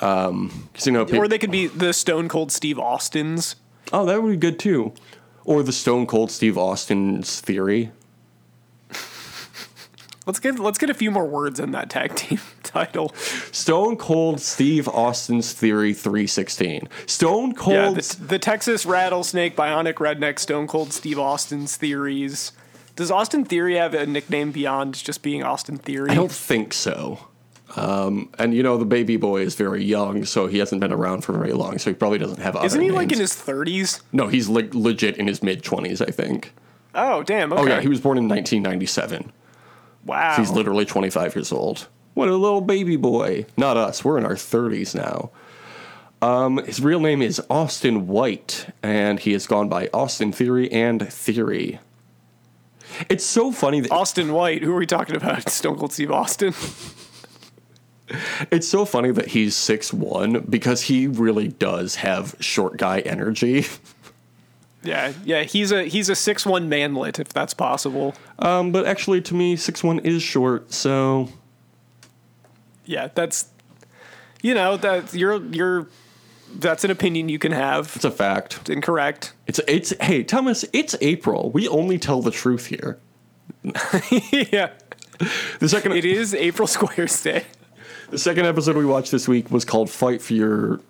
Um, 0.00 0.68
you 0.84 0.92
know, 0.92 1.02
or 1.04 1.26
they 1.26 1.38
could 1.38 1.50
be 1.50 1.66
the 1.66 1.92
Stone 1.92 2.28
Cold 2.28 2.52
Steve 2.52 2.78
Austins. 2.78 3.56
oh, 3.92 4.06
that 4.06 4.22
would 4.22 4.30
be 4.30 4.36
good 4.36 4.58
too. 4.58 4.92
Or 5.44 5.62
the 5.62 5.72
Stone 5.72 6.06
Cold 6.06 6.30
Steve 6.30 6.56
Austin's 6.56 7.40
Theory. 7.40 7.90
Let's 10.26 10.40
get 10.40 10.58
let's 10.58 10.76
get 10.76 10.90
a 10.90 10.94
few 10.94 11.10
more 11.10 11.24
words 11.24 11.58
in 11.58 11.70
that 11.70 11.88
tag 11.88 12.14
team 12.14 12.38
title. 12.62 13.14
Stone 13.50 13.96
Cold 13.96 14.40
Steve 14.42 14.86
Austin's 14.86 15.54
Theory 15.54 15.94
316. 15.94 16.86
Stone 17.06 17.54
Cold. 17.54 17.74
Yeah, 17.74 17.90
the, 17.92 18.16
the 18.20 18.38
Texas 18.38 18.84
Rattlesnake 18.84 19.56
Bionic 19.56 19.94
Redneck 19.94 20.38
Stone 20.38 20.66
Cold 20.66 20.92
Steve 20.92 21.18
Austin's 21.18 21.76
theories. 21.76 22.52
Does 22.94 23.10
Austin 23.10 23.46
Theory 23.46 23.76
have 23.76 23.94
a 23.94 24.04
nickname 24.04 24.52
beyond 24.52 24.96
just 25.02 25.22
being 25.22 25.42
Austin 25.42 25.78
Theory? 25.78 26.10
I 26.10 26.14
don't 26.14 26.30
think 26.30 26.74
so. 26.74 27.20
Um, 27.78 28.30
and 28.38 28.54
you 28.54 28.62
know 28.62 28.76
the 28.76 28.84
baby 28.84 29.16
boy 29.16 29.42
is 29.42 29.54
very 29.54 29.84
young, 29.84 30.24
so 30.24 30.46
he 30.46 30.58
hasn't 30.58 30.80
been 30.80 30.92
around 30.92 31.22
for 31.22 31.32
very 31.32 31.52
long, 31.52 31.78
so 31.78 31.90
he 31.90 31.94
probably 31.94 32.18
doesn't 32.18 32.40
have. 32.40 32.56
Isn't 32.64 32.80
he 32.80 32.90
like 32.90 33.12
in 33.12 33.18
his 33.18 33.34
thirties? 33.34 34.02
No, 34.12 34.26
he's 34.26 34.48
like 34.48 34.74
legit 34.74 35.16
in 35.16 35.26
his 35.26 35.42
mid 35.42 35.62
twenties, 35.62 36.00
I 36.02 36.10
think. 36.10 36.52
Oh 36.94 37.22
damn! 37.22 37.52
Okay. 37.52 37.62
Oh 37.62 37.66
yeah, 37.66 37.80
he 37.80 37.88
was 37.88 38.00
born 38.00 38.18
in 38.18 38.28
1997. 38.28 39.32
wow. 40.04 40.36
He's 40.36 40.50
literally 40.50 40.84
25 40.84 41.36
years 41.36 41.52
old. 41.52 41.86
What 42.14 42.28
a 42.28 42.34
little 42.34 42.60
baby 42.60 42.96
boy. 42.96 43.46
Not 43.56 43.76
us. 43.76 44.04
We're 44.04 44.18
in 44.18 44.24
our 44.24 44.34
30s 44.34 44.94
now. 44.94 45.30
Um, 46.20 46.58
his 46.64 46.80
real 46.80 46.98
name 46.98 47.22
is 47.22 47.40
Austin 47.48 48.08
White, 48.08 48.66
and 48.82 49.20
he 49.20 49.32
has 49.34 49.46
gone 49.46 49.68
by 49.68 49.88
Austin 49.94 50.32
Theory 50.32 50.70
and 50.72 51.12
Theory. 51.12 51.78
It's 53.08 53.24
so 53.24 53.52
funny 53.52 53.80
that 53.80 53.92
Austin 53.92 54.32
White. 54.32 54.62
Who 54.64 54.72
are 54.72 54.78
we 54.78 54.86
talking 54.86 55.14
about? 55.14 55.48
Stone 55.50 55.78
Cold 55.78 55.92
Steve 55.92 56.10
Austin. 56.10 56.54
it's 58.50 58.68
so 58.68 58.84
funny 58.84 59.10
that 59.12 59.28
he's 59.28 59.56
six 59.56 59.92
one 59.92 60.40
because 60.48 60.82
he 60.82 61.06
really 61.06 61.48
does 61.48 61.96
have 61.96 62.34
short 62.40 62.76
guy 62.76 63.00
energy. 63.00 63.66
yeah, 64.82 65.12
yeah. 65.24 65.42
He's 65.42 65.72
a 65.72 65.84
he's 65.84 66.08
a 66.08 66.14
six 66.14 66.46
one 66.46 66.68
manlet 66.68 67.18
if 67.18 67.28
that's 67.28 67.54
possible. 67.54 68.14
Um, 68.38 68.72
but 68.72 68.86
actually, 68.86 69.20
to 69.22 69.34
me, 69.34 69.56
six 69.56 69.82
one 69.84 69.98
is 70.00 70.22
short, 70.22 70.72
so 70.72 71.28
Yeah, 72.84 73.08
that's 73.14 73.48
you 74.42 74.54
know 74.54 74.76
that 74.76 75.12
you're 75.14 75.44
you're 75.46 75.88
that's 76.56 76.82
an 76.84 76.90
opinion 76.90 77.28
you 77.28 77.38
can 77.38 77.52
have. 77.52 77.92
it's 77.94 78.04
a 78.04 78.10
fact. 78.10 78.58
It's 78.62 78.70
incorrect. 78.70 79.32
It's 79.46 79.60
it's 79.68 79.92
hey 80.00 80.22
Thomas, 80.24 80.64
it's 80.72 80.94
April. 81.00 81.50
We 81.50 81.68
only 81.68 81.98
tell 81.98 82.22
the 82.22 82.30
truth 82.30 82.66
here. 82.66 82.98
yeah, 83.62 84.70
The 85.58 85.68
second 85.68 85.92
it 85.92 86.04
is 86.04 86.32
April 86.34 86.68
Squares 86.68 87.20
Day. 87.22 87.44
The 88.10 88.18
second 88.18 88.46
episode 88.46 88.76
we 88.76 88.84
watched 88.84 89.10
this 89.10 89.28
week 89.28 89.50
was 89.50 89.64
called 89.64 89.90
"Fight 89.90 90.22
for 90.22 90.34
Your 90.34 90.80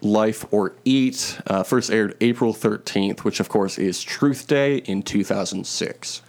Life 0.00 0.44
or 0.50 0.74
Eat." 0.84 1.40
Uh, 1.46 1.62
first 1.62 1.90
aired 1.90 2.16
April 2.20 2.52
thirteenth, 2.52 3.24
which 3.24 3.40
of 3.40 3.48
course 3.48 3.78
is 3.78 4.02
Truth 4.02 4.46
Day 4.46 4.78
in 4.78 5.02
two 5.02 5.24
thousand 5.24 5.66
six. 5.66 6.22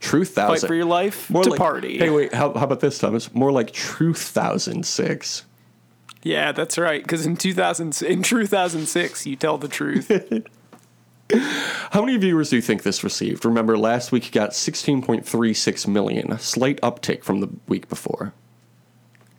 Truth 0.00 0.30
Fight 0.30 0.60
for 0.60 0.74
your 0.74 0.86
life 0.86 1.28
more 1.28 1.44
to 1.44 1.50
like, 1.50 1.58
party. 1.58 1.98
Hey, 1.98 2.08
wait, 2.08 2.32
how, 2.32 2.54
how 2.54 2.64
about 2.64 2.80
this, 2.80 2.98
Thomas? 2.98 3.34
More 3.34 3.52
like 3.52 3.70
Truth 3.72 4.22
thousand 4.22 4.86
six. 4.86 5.44
Yeah, 6.22 6.52
that's 6.52 6.78
right. 6.78 7.02
Because 7.02 7.24
in 7.24 7.36
2000, 7.36 8.02
in 8.02 8.22
2006, 8.22 9.26
you 9.26 9.36
tell 9.36 9.56
the 9.56 9.68
truth. 9.68 10.10
How 11.90 12.04
many 12.04 12.16
viewers 12.18 12.50
do 12.50 12.56
you 12.56 12.62
think 12.62 12.82
this 12.82 13.04
received? 13.04 13.44
Remember, 13.44 13.78
last 13.78 14.10
week 14.10 14.26
it 14.26 14.32
got 14.32 14.54
sixteen 14.54 15.00
point 15.00 15.24
three 15.24 15.54
six 15.54 15.86
million, 15.86 16.32
a 16.32 16.38
slight 16.38 16.80
uptick 16.80 17.22
from 17.22 17.40
the 17.40 17.48
week 17.68 17.88
before. 17.88 18.34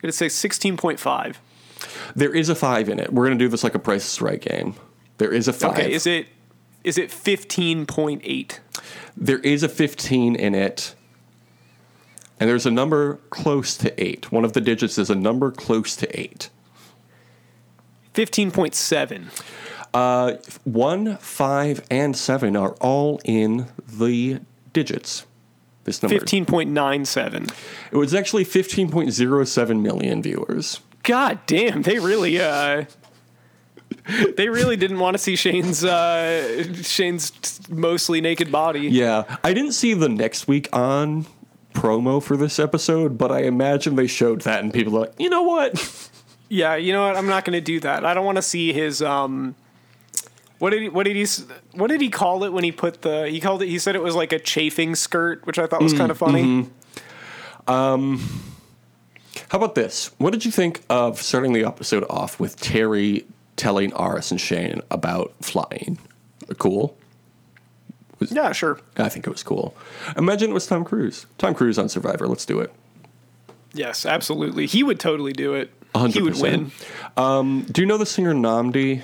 Gonna 0.01 0.11
say 0.11 0.27
16.5. 0.27 1.35
There 2.15 2.33
is 2.35 2.49
a 2.49 2.55
five 2.55 2.89
in 2.89 2.99
it. 2.99 3.11
We're 3.13 3.25
gonna 3.25 3.37
do 3.37 3.47
this 3.47 3.63
like 3.63 3.75
a 3.75 3.79
Price 3.79 4.13
is 4.13 4.21
Right 4.21 4.41
game. 4.41 4.75
There 5.17 5.31
is 5.31 5.47
a 5.47 5.53
five. 5.53 5.71
Okay, 5.71 5.91
is 5.91 6.07
it 6.07 6.27
is 6.83 6.97
it 6.97 7.09
15.8? 7.09 8.59
there 9.15 9.39
is 9.39 9.63
a 9.63 9.69
fifteen 9.69 10.35
in 10.35 10.55
it, 10.55 10.95
and 12.39 12.49
there's 12.49 12.65
a 12.65 12.71
number 12.71 13.15
close 13.29 13.77
to 13.77 14.03
eight. 14.03 14.31
One 14.31 14.45
of 14.45 14.53
the 14.53 14.61
digits 14.61 14.97
is 14.97 15.09
a 15.09 15.15
number 15.15 15.51
close 15.51 15.95
to 15.97 16.19
eight. 16.19 16.49
15.7. 18.13 19.27
Uh, 19.93 20.33
one, 20.63 21.17
five, 21.17 21.85
and 21.89 22.15
seven 22.15 22.55
are 22.55 22.71
all 22.81 23.21
in 23.23 23.67
the 23.87 24.41
digits. 24.73 25.25
This 25.83 26.01
number. 26.03 26.19
15.97. 26.19 27.53
It 27.91 27.97
was 27.97 28.13
actually 28.13 28.43
fifteen 28.43 28.89
point 28.89 29.11
zero 29.11 29.43
seven 29.43 29.81
million 29.81 30.21
viewers. 30.21 30.79
God 31.03 31.39
damn, 31.47 31.81
they 31.81 31.97
really 31.97 32.39
uh 32.39 32.85
they 34.37 34.49
really 34.49 34.75
didn't 34.75 34.99
want 34.99 35.15
to 35.15 35.17
see 35.17 35.35
Shane's 35.35 35.83
uh 35.83 36.71
Shane's 36.83 37.59
mostly 37.69 38.21
naked 38.21 38.51
body. 38.51 38.81
Yeah, 38.81 39.37
I 39.43 39.53
didn't 39.53 39.73
see 39.73 39.93
the 39.93 40.09
next 40.09 40.47
week 40.47 40.69
on 40.71 41.25
promo 41.73 42.21
for 42.21 42.37
this 42.37 42.59
episode, 42.59 43.17
but 43.17 43.31
I 43.31 43.41
imagine 43.43 43.95
they 43.95 44.07
showed 44.07 44.41
that, 44.41 44.63
and 44.63 44.73
people 44.73 44.95
are 44.97 45.01
like, 45.01 45.13
you 45.17 45.29
know 45.29 45.43
what? 45.43 46.09
Yeah, 46.49 46.75
you 46.75 46.91
know 46.93 47.07
what? 47.07 47.15
I'm 47.15 47.27
not 47.27 47.45
going 47.45 47.53
to 47.53 47.61
do 47.61 47.79
that. 47.79 48.05
I 48.05 48.13
don't 48.13 48.25
want 48.25 48.35
to 48.35 48.41
see 48.41 48.73
his 48.73 49.01
um 49.01 49.55
what 50.61 50.69
did 50.69 50.83
he, 50.83 50.89
what 50.89 51.05
did 51.07 51.15
he 51.15 51.25
what 51.71 51.87
did 51.87 52.01
he 52.01 52.09
call 52.09 52.43
it 52.43 52.53
when 52.53 52.63
he 52.63 52.71
put 52.71 53.01
the 53.01 53.27
he 53.27 53.39
called 53.39 53.63
it 53.63 53.67
he 53.67 53.79
said 53.79 53.95
it 53.95 54.03
was 54.03 54.13
like 54.13 54.31
a 54.31 54.37
chafing 54.37 54.93
skirt, 54.93 55.43
which 55.47 55.57
I 55.57 55.65
thought 55.65 55.81
was 55.81 55.95
mm, 55.95 55.97
kind 55.97 56.11
of 56.11 56.19
funny. 56.19 56.43
Mm-hmm. 56.43 57.71
Um, 57.71 58.19
How 59.49 59.57
about 59.57 59.73
this? 59.73 60.11
What 60.19 60.33
did 60.33 60.45
you 60.45 60.51
think 60.51 60.83
of 60.87 61.19
starting 61.19 61.53
the 61.53 61.65
episode 61.65 62.05
off 62.11 62.39
with 62.39 62.59
Terry 62.59 63.25
telling 63.55 63.91
Aras 63.93 64.29
and 64.29 64.39
Shane 64.39 64.81
about 64.91 65.33
flying? 65.41 65.97
Cool. 66.59 66.95
Yeah, 68.19 68.51
sure. 68.51 68.79
I 68.97 69.09
think 69.09 69.25
it 69.25 69.31
was 69.31 69.41
cool. 69.41 69.75
Imagine 70.15 70.51
it 70.51 70.53
was 70.53 70.67
Tom 70.67 70.85
Cruise. 70.85 71.25
Tom 71.39 71.55
Cruise 71.55 71.79
on 71.79 71.89
Survivor. 71.89 72.27
Let's 72.27 72.45
do 72.45 72.59
it. 72.59 72.71
Yes, 73.73 74.05
absolutely. 74.05 74.67
He 74.67 74.83
would 74.83 74.99
totally 74.99 75.33
do 75.33 75.55
it. 75.55 75.73
hundred 75.95 76.13
He 76.13 76.21
would 76.21 76.39
win. 76.39 76.71
Um, 77.17 77.65
do 77.71 77.81
you 77.81 77.87
know 77.87 77.97
the 77.97 78.05
singer 78.05 78.35
Nnamdi? 78.35 79.01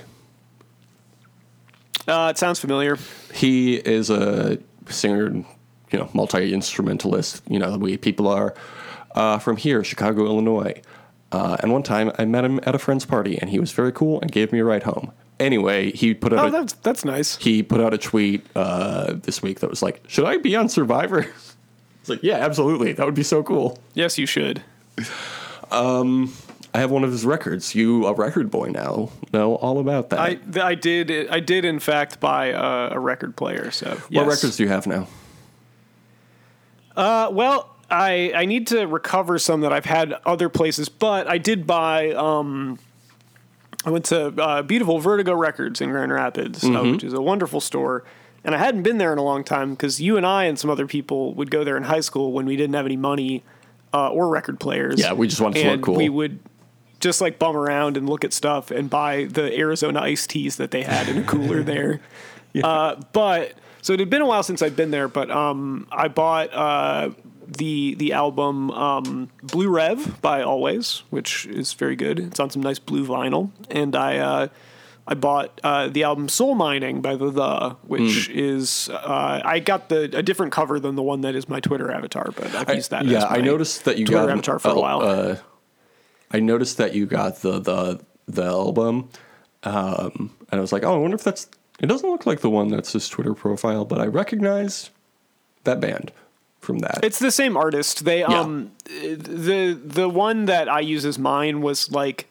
Uh, 2.08 2.30
it 2.32 2.38
sounds 2.38 2.60
familiar. 2.60 2.98
He 3.34 3.76
is 3.76 4.10
a 4.10 4.58
singer, 4.90 5.30
you 5.92 6.00
know, 6.00 6.10
multi 6.14 6.54
instrumentalist. 6.54 7.42
You 7.50 7.60
know, 7.60 7.72
the 7.72 7.80
way 7.80 7.98
people 7.98 8.28
are 8.28 8.56
uh, 9.16 9.40
from 9.40 9.58
here, 9.58 9.84
Chicago, 9.84 10.26
Illinois. 10.26 10.82
Uh, 11.32 11.58
and 11.62 11.74
one 11.74 11.84
time 11.84 12.12
I 12.18 12.24
met 12.26 12.46
him 12.46 12.60
at 12.64 12.74
a 12.74 12.80
friend's 12.80 13.06
party, 13.06 13.38
and 13.38 13.50
he 13.50 13.60
was 13.60 13.74
very 13.74 13.92
cool 13.92 14.22
and 14.22 14.32
gave 14.32 14.54
me 14.54 14.60
a 14.60 14.64
ride 14.64 14.84
home. 14.84 15.12
Anyway, 15.40 15.92
he 15.92 16.14
put 16.14 16.32
out 16.34 16.46
Oh, 16.46 16.48
a, 16.48 16.52
that's 16.52 16.74
that's 16.74 17.04
nice. 17.06 17.36
he 17.38 17.62
put 17.62 17.82
out 17.82 17.94
a 17.94 17.98
tweet 17.98 18.46
uh, 18.56 19.14
this 19.14 19.42
week 19.44 19.60
that 19.60 19.70
was 19.70 19.82
like, 19.84 20.02
"Should 20.08 20.26
I 20.26 20.38
be 20.38 20.56
on 20.56 20.70
Survivor?" 20.70 21.28
It's 22.00 22.10
like, 22.10 22.24
yeah, 22.24 22.38
absolutely. 22.38 22.94
That 22.94 23.06
would 23.06 23.16
be 23.16 23.24
so 23.24 23.44
cool. 23.44 23.80
Yes, 23.94 24.18
you 24.18 24.26
should. 24.26 24.64
I 26.78 26.82
have 26.82 26.92
one 26.92 27.04
of 27.04 27.12
his 27.12 27.26
records. 27.26 27.74
You, 27.74 28.06
a 28.06 28.14
record 28.14 28.52
boy 28.52 28.70
now, 28.70 29.10
know 29.34 29.56
all 29.56 29.80
about 29.80 30.12
that. 30.12 30.20
I 30.20 30.38
I 30.62 30.76
did 30.76 31.28
I 31.28 31.40
did 31.40 31.66
in 31.66 31.80
fact 31.80 32.20
buy 32.20 32.50
a, 32.50 32.92
a 32.92 33.00
record 33.00 33.36
player. 33.36 33.72
So 33.72 33.90
what 33.96 34.12
yes. 34.12 34.28
records 34.28 34.58
do 34.58 34.64
you 34.64 34.70
have 34.70 34.86
now? 34.86 35.08
Uh, 36.96 37.30
well, 37.32 37.76
I 37.90 38.32
I 38.36 38.46
need 38.46 38.68
to 38.68 38.86
recover 38.86 39.40
some 39.40 39.62
that 39.62 39.74
I've 39.74 39.86
had 39.86 40.14
other 40.24 40.50
places, 40.50 40.88
but 40.88 41.28
I 41.28 41.40
did 41.40 41.66
buy 41.66 42.12
um 42.12 42.78
I 43.84 43.90
went 43.90 44.06
to 44.06 44.28
uh, 44.40 44.62
beautiful 44.62 45.00
Vertigo 45.00 45.34
Records 45.34 45.82
in 45.82 45.90
Grand 45.90 46.12
Rapids, 46.12 46.64
uh, 46.64 46.68
Mm-hmm. 46.68 46.92
which 46.92 47.04
is 47.04 47.14
a 47.14 47.22
wonderful 47.24 47.60
store. 47.60 48.04
And 48.44 48.54
I 48.54 48.60
hadn't 48.60 48.84
been 48.84 49.00
there 49.00 49.12
in 49.12 49.18
a 49.18 49.24
long 49.24 49.44
time 49.44 49.72
because 49.72 50.00
you 50.00 50.16
and 50.16 50.28
I 50.28 50.44
and 50.44 50.60
some 50.60 50.70
other 50.70 50.86
people 50.86 51.34
would 51.34 51.50
go 51.50 51.64
there 51.64 51.76
in 51.76 51.84
high 51.84 52.02
school 52.02 52.34
when 52.34 52.46
we 52.46 52.56
didn't 52.56 52.76
have 52.76 52.86
any 52.86 52.98
money 52.98 53.44
uh, 53.96 54.12
or 54.12 54.30
record 54.30 54.60
players. 54.60 55.00
Yeah, 55.00 55.14
we 55.14 55.28
just 55.28 55.42
wanted 55.42 55.64
to 55.64 55.72
look 55.72 55.82
cool. 55.82 55.96
We 55.96 56.10
would 56.10 56.40
just 57.08 57.22
like 57.22 57.40
bum 57.40 57.56
around 57.56 57.96
and 57.98 58.10
look 58.10 58.24
at 58.26 58.34
stuff 58.34 58.70
and 58.70 58.90
buy 58.90 59.24
the 59.26 59.58
Arizona 59.58 60.02
iced 60.02 60.30
teas 60.30 60.58
that 60.58 60.72
they 60.72 60.84
had 60.84 61.08
in 61.08 61.18
a 61.18 61.24
cooler 61.24 61.64
there. 61.74 62.02
Uh, 62.62 62.96
but 63.14 63.54
so 63.82 63.94
it 63.94 64.00
had 64.00 64.10
been 64.10 64.22
a 64.22 64.26
while 64.26 64.44
since 64.44 64.62
I'd 64.62 64.76
been 64.76 64.92
there, 64.92 65.08
but 65.08 65.32
um, 65.32 65.88
I 65.92 66.08
bought 66.10 66.54
uh, 66.54 67.12
the 67.48 67.96
the 67.96 68.12
album 68.14 68.72
um, 68.72 69.30
Blue 69.44 69.70
Rev 69.70 70.22
by 70.22 70.42
Alvvays, 70.42 71.04
which 71.10 71.46
is 71.46 71.74
very 71.74 71.96
good. 71.96 72.20
It's 72.20 72.40
on 72.40 72.50
some 72.50 72.62
nice 72.62 72.80
blue 72.80 73.06
vinyl, 73.06 73.52
and 73.72 73.96
I. 73.96 74.18
Uh, 74.18 74.48
I 75.10 75.14
bought 75.14 75.62
uh, 75.64 75.88
the 75.88 76.04
album 76.04 76.28
Soul 76.28 76.54
Mining 76.54 77.00
by 77.00 77.16
the 77.16 77.32
The, 77.32 77.78
which 77.88 78.28
Hmm. 78.28 78.38
is 78.38 78.90
uh, 78.92 79.40
I 79.42 79.60
got 79.60 79.88
the 79.88 80.12
a 80.14 80.22
different 80.22 80.52
cover 80.52 80.82
than 80.82 80.96
the 80.96 81.02
one 81.02 81.22
that 81.22 81.34
is 81.34 81.48
my 81.48 81.62
Twitter 81.62 81.90
avatar, 81.90 82.28
but 82.36 82.54
I've 82.54 82.76
used 82.76 82.92
that. 82.92 83.06
yeah, 83.06 83.20
as 83.20 83.24
I 83.24 83.38
noticed 83.40 83.86
that 83.86 83.98
you 83.98 84.06
Twitter 84.06 84.26
got 84.26 84.32
avatar 84.34 84.60
for 84.60 84.68
a 84.68 84.72
uh, 84.72 84.76
while. 84.82 85.40
I 86.32 86.40
noticed 86.40 86.78
that 86.78 86.94
you 86.94 87.06
got 87.06 87.38
the 87.38 87.60
the 87.60 88.00
the 88.28 88.44
album, 88.44 89.10
um, 89.64 90.32
and 90.52 90.60
I 90.60 90.60
was 90.60 90.72
like, 90.72 90.84
oh, 90.84 90.94
I 90.94 90.98
wonder 90.98 91.16
if 91.16 91.24
that's. 91.24 91.48
It 91.80 91.86
doesn't 91.86 92.10
look 92.10 92.26
like 92.26 92.40
the 92.40 92.50
one 92.50 92.70
that's 92.70 92.94
his 92.94 93.08
Twitter 93.08 93.36
profile, 93.36 93.86
but 93.86 94.02
I 94.02 94.08
recognize 94.08 94.90
that 95.64 95.80
band 95.80 96.12
from 96.60 96.80
that. 96.80 97.00
It's 97.04 97.20
the 97.20 97.32
same 97.32 97.56
artist. 97.56 98.04
They 98.06 98.24
um 98.24 98.72
the 98.86 99.80
the 99.84 100.10
one 100.10 100.46
that 100.46 100.68
I 100.68 100.80
use 100.80 101.06
as 101.06 101.20
mine 101.20 101.62
was 101.62 101.92
like 101.92 102.28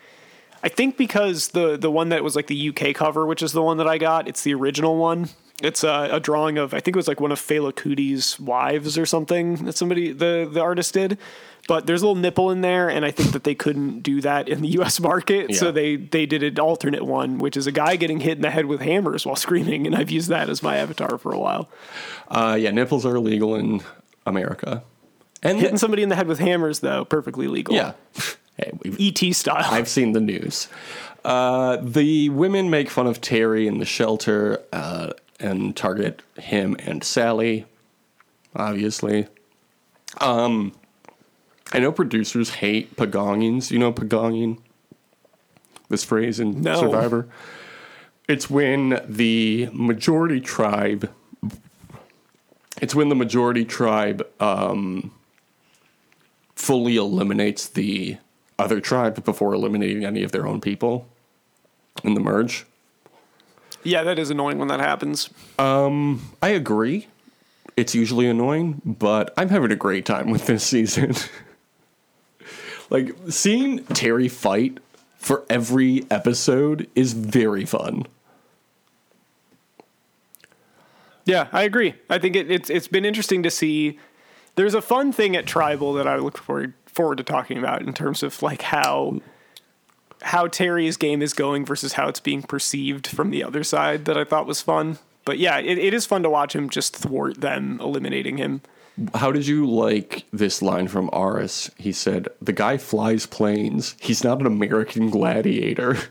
I 0.62 0.68
think 0.68 0.96
because 0.96 1.48
the 1.48 1.76
the 1.76 1.90
one 1.90 2.08
that 2.08 2.24
was 2.24 2.34
like 2.34 2.48
the 2.48 2.68
UK 2.70 2.94
cover, 2.94 3.24
which 3.24 3.42
is 3.42 3.52
the 3.52 3.62
one 3.62 3.76
that 3.76 3.86
I 3.86 3.98
got, 3.98 4.26
it's 4.26 4.42
the 4.42 4.54
original 4.54 4.96
one. 4.96 5.30
It's 5.62 5.84
a, 5.84 6.08
a 6.12 6.20
drawing 6.20 6.58
of 6.58 6.74
I 6.74 6.80
think 6.80 6.96
it 6.96 6.98
was 6.98 7.08
like 7.08 7.20
one 7.20 7.32
of 7.32 7.40
Fela 7.40 7.72
Kuti's 7.72 8.38
wives 8.38 8.98
or 8.98 9.06
something 9.06 9.64
that 9.64 9.76
somebody 9.76 10.12
the 10.12 10.48
the 10.50 10.60
artist 10.60 10.92
did. 10.94 11.18
But 11.68 11.88
there's 11.88 12.00
a 12.00 12.06
little 12.06 12.20
nipple 12.20 12.52
in 12.52 12.60
there, 12.60 12.88
and 12.88 13.04
I 13.04 13.10
think 13.10 13.32
that 13.32 13.42
they 13.42 13.56
couldn't 13.56 14.00
do 14.02 14.20
that 14.20 14.48
in 14.48 14.62
the 14.62 14.68
U.S. 14.78 15.00
market, 15.00 15.52
so 15.56 15.72
they 15.72 15.96
they 15.96 16.24
did 16.24 16.44
an 16.44 16.60
alternate 16.60 17.04
one, 17.04 17.38
which 17.38 17.56
is 17.56 17.66
a 17.66 17.72
guy 17.72 17.96
getting 17.96 18.20
hit 18.20 18.36
in 18.38 18.42
the 18.42 18.50
head 18.50 18.66
with 18.66 18.80
hammers 18.80 19.26
while 19.26 19.34
screaming, 19.34 19.84
and 19.84 19.96
I've 19.96 20.10
used 20.10 20.28
that 20.28 20.48
as 20.48 20.62
my 20.62 20.76
avatar 20.76 21.18
for 21.18 21.32
a 21.32 21.38
while. 21.40 21.68
uh, 22.28 22.56
yeah, 22.60 22.70
nipples 22.70 23.04
are 23.04 23.16
illegal 23.16 23.56
in 23.56 23.80
America, 24.26 24.84
and 25.42 25.58
Hitting 25.58 25.76
somebody 25.76 26.04
in 26.04 26.08
the 26.08 26.14
head 26.14 26.28
with 26.28 26.38
hammers, 26.38 26.80
though, 26.80 27.04
perfectly 27.04 27.48
legal. 27.48 27.74
yeah, 27.74 27.94
hey, 28.58 28.70
ET 29.00 29.34
style. 29.34 29.64
I've 29.68 29.88
seen 29.88 30.12
the 30.12 30.20
news. 30.20 30.68
Uh, 31.24 31.78
the 31.82 32.28
women 32.28 32.70
make 32.70 32.88
fun 32.90 33.08
of 33.08 33.20
Terry 33.20 33.66
in 33.66 33.78
the 33.78 33.84
shelter 33.84 34.62
uh, 34.72 35.10
and 35.38 35.76
target 35.76 36.22
him 36.38 36.76
and 36.80 37.04
Sally, 37.04 37.66
obviously. 38.54 39.26
Um, 40.20 40.72
I 41.72 41.78
know 41.78 41.92
producers 41.92 42.50
hate 42.50 42.96
pagongings. 42.96 43.70
You 43.70 43.78
know 43.78 43.92
pagonging? 43.92 44.58
This 45.88 46.04
phrase 46.04 46.40
in 46.40 46.62
No. 46.62 46.80
Survivor? 46.80 47.28
It's 48.28 48.50
when 48.50 49.00
the 49.06 49.68
majority 49.72 50.40
tribe. 50.40 51.10
It's 52.80 52.94
when 52.94 53.08
the 53.08 53.14
majority 53.14 53.64
tribe 53.64 54.26
um, 54.40 55.12
fully 56.54 56.96
eliminates 56.96 57.68
the 57.68 58.18
other 58.58 58.80
tribe 58.80 59.24
before 59.24 59.54
eliminating 59.54 60.04
any 60.04 60.22
of 60.22 60.32
their 60.32 60.46
own 60.46 60.60
people 60.60 61.06
in 62.02 62.14
the 62.14 62.20
merge. 62.20 62.66
Yeah, 63.86 64.02
that 64.02 64.18
is 64.18 64.30
annoying 64.30 64.58
when 64.58 64.68
that 64.68 64.80
happens. 64.80 65.30
Um, 65.58 66.32
I 66.42 66.50
agree. 66.50 67.06
It's 67.76 67.94
usually 67.94 68.26
annoying, 68.26 68.80
but 68.84 69.32
I'm 69.36 69.48
having 69.48 69.70
a 69.70 69.76
great 69.76 70.06
time 70.06 70.30
with 70.30 70.46
this 70.46 70.64
season. 70.64 71.14
like 72.90 73.14
seeing 73.28 73.84
Terry 73.86 74.28
fight 74.28 74.78
for 75.18 75.44
every 75.50 76.04
episode 76.10 76.88
is 76.94 77.12
very 77.12 77.64
fun. 77.64 78.06
Yeah, 81.24 81.48
I 81.52 81.64
agree. 81.64 81.94
I 82.08 82.18
think 82.18 82.36
it, 82.36 82.50
it's 82.50 82.70
it's 82.70 82.88
been 82.88 83.04
interesting 83.04 83.42
to 83.42 83.50
see. 83.50 83.98
There's 84.54 84.74
a 84.74 84.80
fun 84.80 85.12
thing 85.12 85.36
at 85.36 85.44
Tribal 85.44 85.92
that 85.94 86.06
I 86.06 86.16
look 86.16 86.38
forward 86.38 86.72
forward 86.86 87.18
to 87.18 87.24
talking 87.24 87.58
about 87.58 87.82
in 87.82 87.92
terms 87.92 88.22
of 88.22 88.42
like 88.42 88.62
how 88.62 89.20
how 90.22 90.46
Terry's 90.46 90.96
game 90.96 91.22
is 91.22 91.32
going 91.32 91.64
versus 91.64 91.94
how 91.94 92.08
it's 92.08 92.20
being 92.20 92.42
perceived 92.42 93.06
from 93.06 93.30
the 93.30 93.44
other 93.44 93.64
side 93.64 94.04
that 94.06 94.16
I 94.16 94.24
thought 94.24 94.46
was 94.46 94.60
fun. 94.60 94.98
But 95.24 95.38
yeah, 95.38 95.58
it, 95.58 95.78
it 95.78 95.92
is 95.92 96.06
fun 96.06 96.22
to 96.22 96.30
watch 96.30 96.54
him 96.54 96.70
just 96.70 96.96
thwart 96.96 97.40
them 97.40 97.78
eliminating 97.80 98.36
him. 98.36 98.62
How 99.14 99.30
did 99.30 99.46
you 99.46 99.66
like 99.66 100.24
this 100.32 100.62
line 100.62 100.88
from 100.88 101.10
Aras? 101.12 101.70
He 101.76 101.92
said, 101.92 102.28
"The 102.40 102.52
guy 102.52 102.78
flies 102.78 103.26
planes. 103.26 103.94
He's 104.00 104.24
not 104.24 104.40
an 104.40 104.46
American 104.46 105.10
gladiator." 105.10 105.98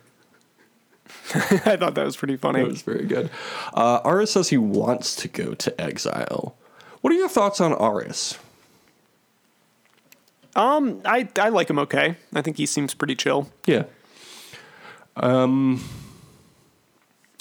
I 1.34 1.76
thought 1.78 1.96
that 1.96 2.06
was 2.06 2.16
pretty 2.16 2.38
funny. 2.38 2.60
That 2.60 2.70
was 2.70 2.82
very 2.84 3.06
good. 3.06 3.32
Uh, 3.74 4.00
Aras 4.04 4.32
says 4.32 4.50
he 4.50 4.58
wants 4.58 5.16
to 5.18 5.28
go 5.28 5.56
to 5.56 5.82
exile. 5.82 6.56
What 7.02 7.12
are 7.14 7.16
your 7.16 7.30
thoughts 7.30 7.60
on 7.60 7.74
Aras? 7.74 8.38
Um, 10.56 11.02
I 11.04 11.28
I 11.38 11.50
like 11.50 11.70
him 11.70 11.80
okay. 11.80 12.16
I 12.34 12.42
think 12.42 12.58
he 12.58 12.66
seems 12.66 12.94
pretty 12.94 13.16
chill. 13.16 13.50
Yeah. 13.66 13.84
Um. 15.18 15.84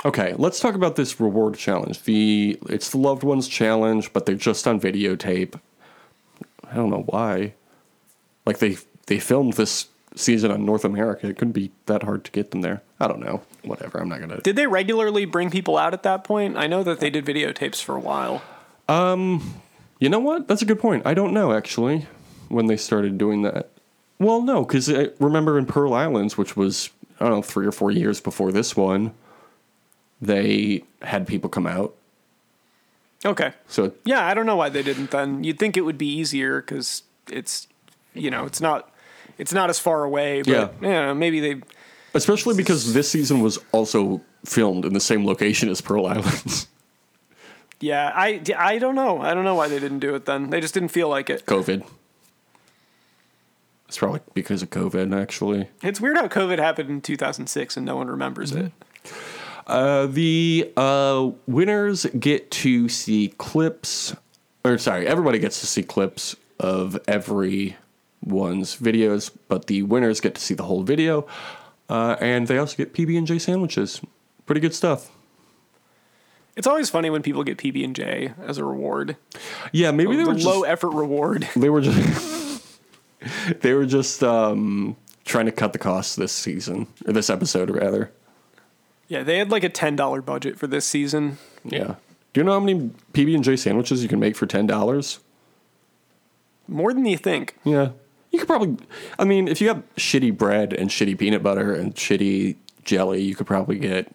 Okay, 0.04 0.34
let's 0.36 0.60
talk 0.60 0.74
about 0.74 0.96
this 0.96 1.18
reward 1.18 1.54
challenge. 1.56 2.02
The 2.02 2.58
it's 2.68 2.90
the 2.90 2.98
loved 2.98 3.22
ones 3.22 3.48
challenge, 3.48 4.12
but 4.12 4.26
they're 4.26 4.34
just 4.34 4.66
on 4.66 4.80
videotape. 4.80 5.58
I 6.70 6.74
don't 6.74 6.90
know 6.90 7.04
why. 7.06 7.54
Like 8.44 8.58
they 8.58 8.76
they 9.06 9.18
filmed 9.18 9.54
this 9.54 9.88
season 10.16 10.50
on 10.50 10.64
North 10.64 10.84
America. 10.84 11.28
It 11.28 11.38
couldn't 11.38 11.52
be 11.52 11.70
that 11.86 12.02
hard 12.02 12.24
to 12.24 12.30
get 12.32 12.50
them 12.50 12.60
there. 12.60 12.82
I 13.00 13.06
don't 13.08 13.20
know. 13.20 13.42
Whatever. 13.62 13.98
I'm 13.98 14.08
not 14.08 14.20
gonna. 14.20 14.40
Did 14.40 14.56
they 14.56 14.66
regularly 14.66 15.24
bring 15.24 15.50
people 15.50 15.78
out 15.78 15.94
at 15.94 16.02
that 16.02 16.24
point? 16.24 16.56
I 16.56 16.66
know 16.66 16.82
that 16.82 17.00
they 17.00 17.10
did 17.10 17.24
videotapes 17.24 17.82
for 17.82 17.96
a 17.96 18.00
while. 18.00 18.42
Um, 18.88 19.54
you 20.00 20.08
know 20.08 20.18
what? 20.18 20.48
That's 20.48 20.62
a 20.62 20.66
good 20.66 20.80
point. 20.80 21.06
I 21.06 21.14
don't 21.14 21.32
know 21.32 21.52
actually 21.52 22.06
when 22.48 22.66
they 22.66 22.76
started 22.76 23.18
doing 23.18 23.42
that. 23.42 23.70
Well, 24.18 24.42
no, 24.42 24.64
because 24.64 24.88
I 24.92 25.08
remember 25.18 25.58
in 25.58 25.66
Pearl 25.66 25.92
Islands, 25.94 26.38
which 26.38 26.56
was 26.56 26.90
I 27.20 27.24
don't 27.24 27.34
know 27.34 27.42
three 27.42 27.66
or 27.66 27.72
four 27.72 27.90
years 27.90 28.20
before 28.20 28.52
this 28.52 28.76
one, 28.76 29.12
they 30.20 30.84
had 31.02 31.26
people 31.26 31.50
come 31.50 31.66
out. 31.66 31.94
Okay. 33.24 33.52
So 33.68 33.92
Yeah, 34.04 34.26
I 34.26 34.34
don't 34.34 34.46
know 34.46 34.56
why 34.56 34.68
they 34.68 34.82
didn't 34.82 35.10
then. 35.10 35.44
You'd 35.44 35.58
think 35.58 35.76
it 35.76 35.82
would 35.82 35.98
be 35.98 36.08
easier 36.08 36.60
because 36.60 37.02
it's, 37.30 37.66
you 38.12 38.30
know, 38.30 38.44
it's 38.44 38.60
not, 38.60 38.90
it's 39.38 39.52
not 39.52 39.70
as 39.70 39.78
far 39.78 40.04
away. 40.04 40.42
But 40.42 40.50
Yeah. 40.50 40.68
yeah, 40.82 41.12
maybe 41.14 41.40
they. 41.40 41.60
especially 42.12 42.54
because 42.54 42.92
this 42.94 43.10
season 43.10 43.40
was 43.40 43.58
also 43.72 44.20
filmed 44.44 44.84
in 44.84 44.92
the 44.92 45.00
same 45.00 45.24
location 45.24 45.68
as 45.70 45.80
Pearl 45.80 46.06
Islands. 46.06 46.68
Yeah, 47.80 48.12
I, 48.14 48.40
I 48.56 48.78
don't 48.78 48.94
know. 48.94 49.20
I 49.20 49.34
don't 49.34 49.44
know 49.44 49.56
why 49.56 49.68
they 49.68 49.78
didn't 49.78 49.98
do 49.98 50.14
it 50.14 50.24
then. 50.24 50.48
They 50.48 50.60
just 50.62 50.72
didn't 50.72 50.88
feel 50.88 51.08
like 51.10 51.28
it. 51.28 51.44
COVID. 51.44 51.84
It's 53.88 53.98
probably 53.98 54.20
because 54.32 54.62
of 54.62 54.70
COVID, 54.70 55.14
actually. 55.18 55.68
It's 55.82 56.00
weird 56.00 56.16
how 56.16 56.26
COVID 56.28 56.58
happened 56.58 56.90
in 56.90 57.00
2006 57.00 57.76
and 57.76 57.86
no 57.86 57.96
one 57.96 58.08
remembers 58.08 58.52
it. 58.52 58.72
Uh, 59.66 60.06
the 60.06 60.72
uh, 60.76 61.30
winners 61.46 62.06
get 62.18 62.50
to 62.50 62.88
see 62.88 63.28
clips, 63.38 64.14
or 64.64 64.78
sorry, 64.78 65.06
everybody 65.06 65.38
gets 65.38 65.60
to 65.60 65.66
see 65.66 65.82
clips 65.82 66.36
of 66.60 66.98
everyone's 67.08 67.74
videos, 68.76 69.30
but 69.48 69.66
the 69.66 69.82
winners 69.82 70.20
get 70.20 70.34
to 70.34 70.40
see 70.40 70.54
the 70.54 70.64
whole 70.64 70.82
video, 70.82 71.26
uh, 71.88 72.16
and 72.20 72.46
they 72.46 72.58
also 72.58 72.76
get 72.76 72.92
PB 72.92 73.16
and 73.16 73.26
J 73.26 73.38
sandwiches. 73.38 74.00
Pretty 74.46 74.60
good 74.60 74.74
stuff. 74.74 75.10
It's 76.56 76.66
always 76.66 76.88
funny 76.90 77.10
when 77.10 77.22
people 77.22 77.42
get 77.42 77.58
PB 77.58 77.82
and 77.84 77.96
J 77.96 78.32
as 78.42 78.58
a 78.58 78.64
reward. 78.64 79.16
Yeah, 79.72 79.90
maybe 79.90 80.14
they 80.16 80.22
the 80.22 80.28
were 80.28 80.34
just 80.34 80.46
low 80.46 80.62
effort 80.62 80.90
reward. 80.90 81.48
they 81.56 81.68
were 81.70 81.80
just 81.80 81.96
they 83.60 83.74
were 83.74 83.86
just 83.86 84.22
um, 84.22 84.96
trying 85.24 85.46
to 85.46 85.52
cut 85.52 85.72
the 85.72 85.78
costs 85.78 86.16
this 86.16 86.32
season 86.32 86.86
or 87.06 87.12
this 87.12 87.30
episode 87.30 87.70
rather. 87.70 88.10
Yeah, 89.08 89.22
they 89.22 89.38
had 89.38 89.50
like 89.50 89.64
a 89.64 89.68
ten 89.68 89.96
dollar 89.96 90.22
budget 90.22 90.58
for 90.58 90.66
this 90.66 90.84
season. 90.86 91.38
Yeah. 91.64 91.96
Do 92.32 92.40
you 92.40 92.44
know 92.44 92.52
how 92.52 92.60
many 92.60 92.90
PB 93.12 93.34
and 93.34 93.44
J 93.44 93.56
sandwiches 93.56 94.02
you 94.02 94.08
can 94.08 94.18
make 94.18 94.34
for 94.36 94.46
ten 94.46 94.66
dollars? 94.66 95.20
More 96.66 96.92
than 96.94 97.04
you 97.04 97.18
think. 97.18 97.56
Yeah. 97.64 97.90
You 98.30 98.38
could 98.40 98.48
probably 98.48 98.76
I 99.18 99.24
mean, 99.24 99.46
if 99.46 99.60
you 99.60 99.66
got 99.68 99.94
shitty 99.96 100.36
bread 100.36 100.72
and 100.72 100.90
shitty 100.90 101.18
peanut 101.18 101.42
butter 101.42 101.72
and 101.74 101.94
shitty 101.94 102.56
jelly, 102.84 103.22
you 103.22 103.34
could 103.34 103.46
probably 103.46 103.78
get 103.78 104.10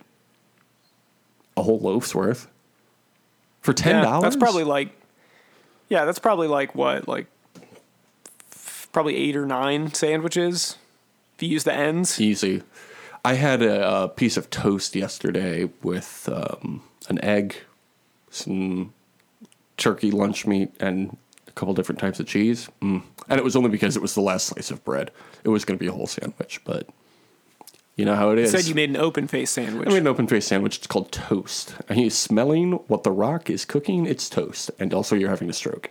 a 1.55 1.63
whole 1.63 1.79
loaf's 1.79 2.13
worth. 2.15 2.47
For 3.61 3.73
ten 3.73 3.97
Yeah, 3.97 4.01
dollars? 4.03 4.23
that's 4.23 4.35
probably 4.35 4.63
like, 4.63 4.89
yeah, 5.89 6.05
that's 6.05 6.19
probably 6.19 6.47
like 6.47 6.73
what, 6.75 7.07
like, 7.07 7.27
probably 8.91 9.15
eight 9.15 9.35
or 9.35 9.45
nine 9.45 9.93
sandwiches 9.93 10.77
if 11.35 11.43
you 11.43 11.49
use 11.49 11.63
the 11.63 11.73
ends. 11.73 12.19
easy. 12.19 12.63
I 13.23 13.33
had 13.33 13.61
a, 13.61 14.03
a 14.03 14.09
piece 14.09 14.37
of 14.37 14.49
toast 14.49 14.95
yesterday 14.95 15.69
with 15.83 16.29
um, 16.31 16.83
an 17.09 17.23
egg, 17.23 17.55
some 18.29 18.93
turkey 19.77 20.11
lunch 20.11 20.47
meat, 20.47 20.71
and 20.79 21.17
a 21.47 21.51
couple 21.51 21.73
different 21.73 21.99
types 21.99 22.19
of 22.19 22.27
cheese. 22.27 22.69
Mm. 22.81 23.03
And 23.27 23.39
it 23.39 23.43
was 23.43 23.55
only 23.55 23.69
because 23.69 23.95
it 23.95 24.01
was 24.01 24.15
the 24.15 24.21
last 24.21 24.47
slice 24.47 24.71
of 24.71 24.83
bread. 24.85 25.11
It 25.43 25.49
was 25.49 25.65
going 25.65 25.77
to 25.77 25.83
be 25.83 25.87
a 25.87 25.91
whole 25.91 26.07
sandwich, 26.07 26.61
but 26.63 26.87
you 27.95 28.05
know 28.05 28.15
how 28.15 28.31
it 28.31 28.39
is. 28.39 28.53
You 28.53 28.59
said 28.59 28.69
you 28.69 28.75
made 28.75 28.89
an 28.89 28.97
open 28.97 29.27
face 29.27 29.51
sandwich. 29.51 29.87
I 29.87 29.91
made 29.91 29.97
an 29.97 30.07
open 30.07 30.27
face 30.27 30.47
sandwich. 30.47 30.77
It's 30.77 30.87
called 30.87 31.11
toast. 31.11 31.75
And 31.89 31.99
he's 31.99 32.17
smelling 32.17 32.71
what 32.87 33.03
the 33.03 33.11
rock 33.11 33.49
is 33.49 33.65
cooking. 33.65 34.05
It's 34.05 34.29
toast. 34.29 34.71
And 34.79 34.93
also, 34.93 35.17
you're 35.17 35.29
having 35.29 35.49
a 35.49 35.53
stroke. 35.53 35.89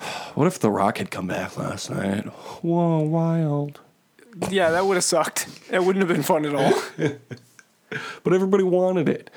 What 0.34 0.46
if 0.46 0.58
the 0.58 0.70
rock 0.70 0.98
had 0.98 1.10
come 1.10 1.26
back 1.26 1.56
last 1.56 1.90
night? 1.90 2.24
Whoa, 2.62 3.00
wild. 3.00 3.80
yeah, 4.48 4.70
that 4.70 4.86
would 4.86 4.94
have 4.94 5.04
sucked. 5.04 5.68
That 5.70 5.84
wouldn't 5.84 6.06
have 6.06 6.14
been 6.14 6.22
fun 6.24 6.44
at 6.46 6.54
all. 6.54 6.82
But 8.22 8.32
everybody 8.34 8.62
wanted 8.62 9.08
it. 9.08 9.30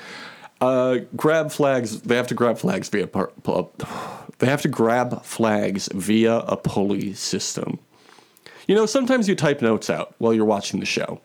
Uh, 0.62 1.00
grab 1.16 1.52
flags. 1.52 2.02
They 2.02 2.16
have 2.16 2.28
to 2.28 2.36
grab 2.36 2.60
flags 2.60 2.88
via. 2.88 3.08
Par- 3.08 3.32
they 4.38 4.46
have 4.46 4.62
to 4.62 4.68
grab 4.68 5.24
flags 5.24 5.90
via 5.92 6.36
a 6.38 6.56
pulley 6.56 7.14
system. 7.16 7.80
You 8.68 8.76
know, 8.76 8.86
sometimes 8.86 9.28
you 9.28 9.36
type 9.36 9.62
notes 9.64 9.90
out 9.90 10.14
while 10.20 10.36
you're 10.36 10.46
watching 10.46 10.80
the 10.80 10.86
show, 10.86 11.20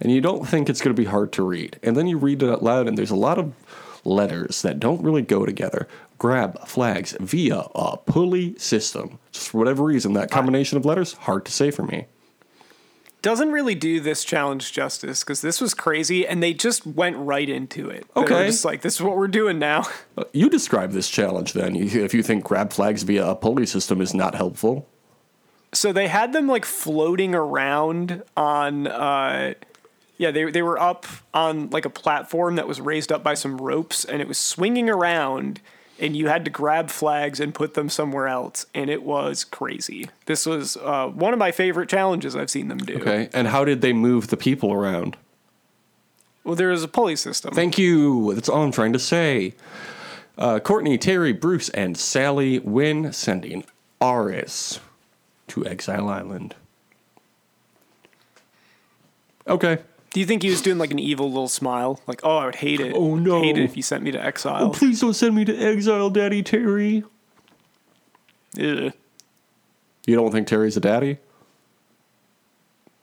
and 0.00 0.10
you 0.10 0.20
don't 0.20 0.46
think 0.48 0.68
it's 0.68 0.80
going 0.80 0.94
to 0.94 1.00
be 1.00 1.08
hard 1.08 1.32
to 1.34 1.44
read, 1.44 1.78
and 1.84 1.96
then 1.96 2.08
you 2.08 2.18
read 2.18 2.42
it 2.42 2.50
out 2.50 2.64
loud, 2.64 2.88
and 2.88 2.98
there's 2.98 3.12
a 3.12 3.16
lot 3.16 3.38
of 3.38 3.54
letters 4.04 4.62
that 4.62 4.80
don't 4.80 5.02
really 5.02 5.22
go 5.22 5.44
together. 5.46 5.86
Grab 6.18 6.66
flags 6.66 7.16
via 7.20 7.64
a 7.74 7.96
pulley 7.96 8.56
system. 8.58 9.18
Just 9.32 9.48
for 9.50 9.58
whatever 9.58 9.82
reason, 9.84 10.12
that 10.14 10.30
combination 10.30 10.78
of 10.78 10.84
letters 10.84 11.12
hard 11.14 11.44
to 11.46 11.52
say 11.52 11.70
for 11.70 11.82
me. 11.82 12.06
Doesn't 13.22 13.52
really 13.52 13.76
do 13.76 14.00
this 14.00 14.24
challenge 14.24 14.72
justice 14.72 15.22
because 15.22 15.42
this 15.42 15.60
was 15.60 15.74
crazy 15.74 16.26
and 16.26 16.42
they 16.42 16.52
just 16.52 16.84
went 16.84 17.16
right 17.16 17.48
into 17.48 17.88
it. 17.88 18.04
They 18.16 18.20
were 18.20 18.26
Okay. 18.26 18.46
just 18.46 18.64
like, 18.64 18.82
this 18.82 18.96
is 18.96 19.02
what 19.02 19.16
we're 19.16 19.28
doing 19.28 19.58
now. 19.60 19.84
Uh, 20.18 20.24
You 20.32 20.50
describe 20.50 20.90
this 20.92 21.08
challenge 21.08 21.52
then. 21.54 21.74
If 21.76 22.12
you 22.12 22.22
think 22.22 22.44
grab 22.44 22.72
flags 22.72 23.02
via 23.04 23.26
a 23.30 23.34
pulley 23.36 23.64
system 23.64 24.00
is 24.00 24.12
not 24.12 24.34
helpful. 24.34 24.88
So 25.72 25.92
they 25.92 26.08
had 26.08 26.32
them 26.34 26.48
like 26.48 26.64
floating 26.66 27.34
around 27.34 28.22
on 28.36 28.86
uh 28.88 29.54
yeah, 30.22 30.30
they 30.30 30.50
they 30.50 30.62
were 30.62 30.78
up 30.78 31.04
on 31.34 31.68
like 31.70 31.84
a 31.84 31.90
platform 31.90 32.54
that 32.54 32.68
was 32.68 32.80
raised 32.80 33.10
up 33.10 33.24
by 33.24 33.34
some 33.34 33.58
ropes 33.58 34.04
and 34.04 34.22
it 34.22 34.28
was 34.28 34.38
swinging 34.38 34.88
around 34.88 35.60
and 35.98 36.16
you 36.16 36.28
had 36.28 36.44
to 36.44 36.50
grab 36.50 36.90
flags 36.90 37.40
and 37.40 37.52
put 37.52 37.74
them 37.74 37.88
somewhere 37.88 38.28
else 38.28 38.64
and 38.72 38.88
it 38.88 39.02
was 39.02 39.42
crazy. 39.42 40.08
This 40.26 40.46
was 40.46 40.76
uh, 40.76 41.08
one 41.08 41.32
of 41.32 41.40
my 41.40 41.50
favorite 41.50 41.88
challenges 41.88 42.36
I've 42.36 42.50
seen 42.50 42.68
them 42.68 42.78
do. 42.78 42.94
Okay. 42.98 43.28
And 43.34 43.48
how 43.48 43.64
did 43.64 43.80
they 43.80 43.92
move 43.92 44.28
the 44.28 44.36
people 44.36 44.72
around? 44.72 45.16
Well, 46.44 46.54
there 46.54 46.70
is 46.70 46.84
a 46.84 46.88
pulley 46.88 47.16
system. 47.16 47.52
Thank 47.52 47.76
you. 47.76 48.32
That's 48.34 48.48
all 48.48 48.62
I'm 48.62 48.72
trying 48.72 48.92
to 48.92 48.98
say. 49.00 49.54
Uh, 50.38 50.60
Courtney, 50.60 50.98
Terry, 50.98 51.32
Bruce, 51.32 51.68
and 51.70 51.98
Sally 51.98 52.60
win 52.60 53.12
sending 53.12 53.64
Aras 54.00 54.78
to 55.48 55.66
Exile 55.66 56.08
Island. 56.08 56.54
Okay. 59.48 59.78
Do 60.12 60.20
you 60.20 60.26
think 60.26 60.42
he 60.42 60.50
was 60.50 60.60
doing 60.60 60.78
like 60.78 60.90
an 60.90 60.98
evil 60.98 61.28
little 61.28 61.48
smile? 61.48 62.00
Like, 62.06 62.20
oh, 62.22 62.36
I 62.36 62.46
would 62.46 62.56
hate 62.56 62.80
it. 62.80 62.92
Oh, 62.94 63.14
no. 63.14 63.40
Hate 63.42 63.56
it 63.56 63.64
if 63.64 63.76
you 63.76 63.82
sent 63.82 64.02
me 64.02 64.10
to 64.10 64.22
exile. 64.22 64.66
Oh, 64.66 64.70
Please 64.70 65.00
don't 65.00 65.14
send 65.14 65.34
me 65.34 65.44
to 65.46 65.56
exile, 65.56 66.10
Daddy 66.10 66.42
Terry. 66.42 67.04
Ugh. 68.60 68.92
You 70.06 70.16
don't 70.16 70.30
think 70.32 70.46
Terry's 70.48 70.76
a 70.76 70.80
daddy? 70.80 71.18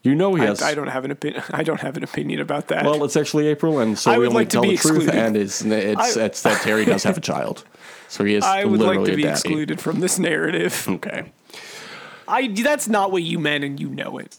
You 0.04 0.16
know 0.16 0.36
he 0.36 0.44
I, 0.44 0.48
has. 0.48 0.62
I 0.62 0.76
don't 0.76 0.88
have 0.88 1.04
an 1.06 1.12
opinion. 1.12 1.44
I 1.52 1.64
don't 1.64 1.80
have 1.82 1.98
an 1.98 2.04
opinion 2.04 2.40
about 2.40 2.68
that. 2.70 2.86
Well, 2.86 3.04
it's 3.04 3.18
actually 3.18 3.48
April, 3.48 3.80
and 3.80 3.98
so 3.98 4.12
I 4.12 4.18
we 4.18 4.28
only 4.28 4.36
like 4.36 4.50
to 4.50 4.54
tell 4.56 4.62
be 4.62 4.76
the 4.76 4.78
truth, 4.78 5.10
and 5.10 5.36
it's 5.36 5.62
it's, 5.62 6.18
I- 6.18 6.26
it's 6.26 6.42
that 6.44 6.62
Terry 6.62 6.86
does 6.86 7.04
have 7.04 7.18
a 7.18 7.22
child, 7.22 7.66
so 8.08 8.24
he 8.24 8.36
is 8.36 8.44
I 8.44 8.64
would 8.64 8.80
literally 8.80 8.98
like 9.00 9.10
to 9.10 9.16
be 9.18 9.24
daddy. 9.24 9.32
excluded 9.34 9.82
from 9.82 10.00
this 10.00 10.18
narrative. 10.20 10.88
Okay. 10.90 11.32
I 12.28 12.48
that's 12.48 12.88
not 12.88 13.12
what 13.12 13.24
you 13.24 13.40
meant, 13.40 13.64
and 13.64 13.80
you 13.80 13.90
know 13.90 14.18
it. 14.20 14.38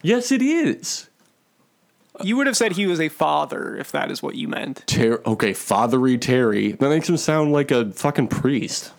Yes, 0.00 0.30
it 0.32 0.40
is. 0.40 1.08
You 2.22 2.36
would 2.36 2.46
have 2.46 2.56
said 2.56 2.72
he 2.72 2.86
was 2.86 3.00
a 3.00 3.08
father 3.08 3.76
if 3.76 3.92
that 3.92 4.10
is 4.10 4.22
what 4.22 4.34
you 4.34 4.48
meant. 4.48 4.84
Ter- 4.86 5.22
okay, 5.26 5.52
fathery 5.52 6.18
Terry. 6.18 6.72
That 6.72 6.88
makes 6.88 7.08
him 7.08 7.16
sound 7.16 7.52
like 7.52 7.70
a 7.70 7.90
fucking 7.92 8.28
priest. 8.28 8.92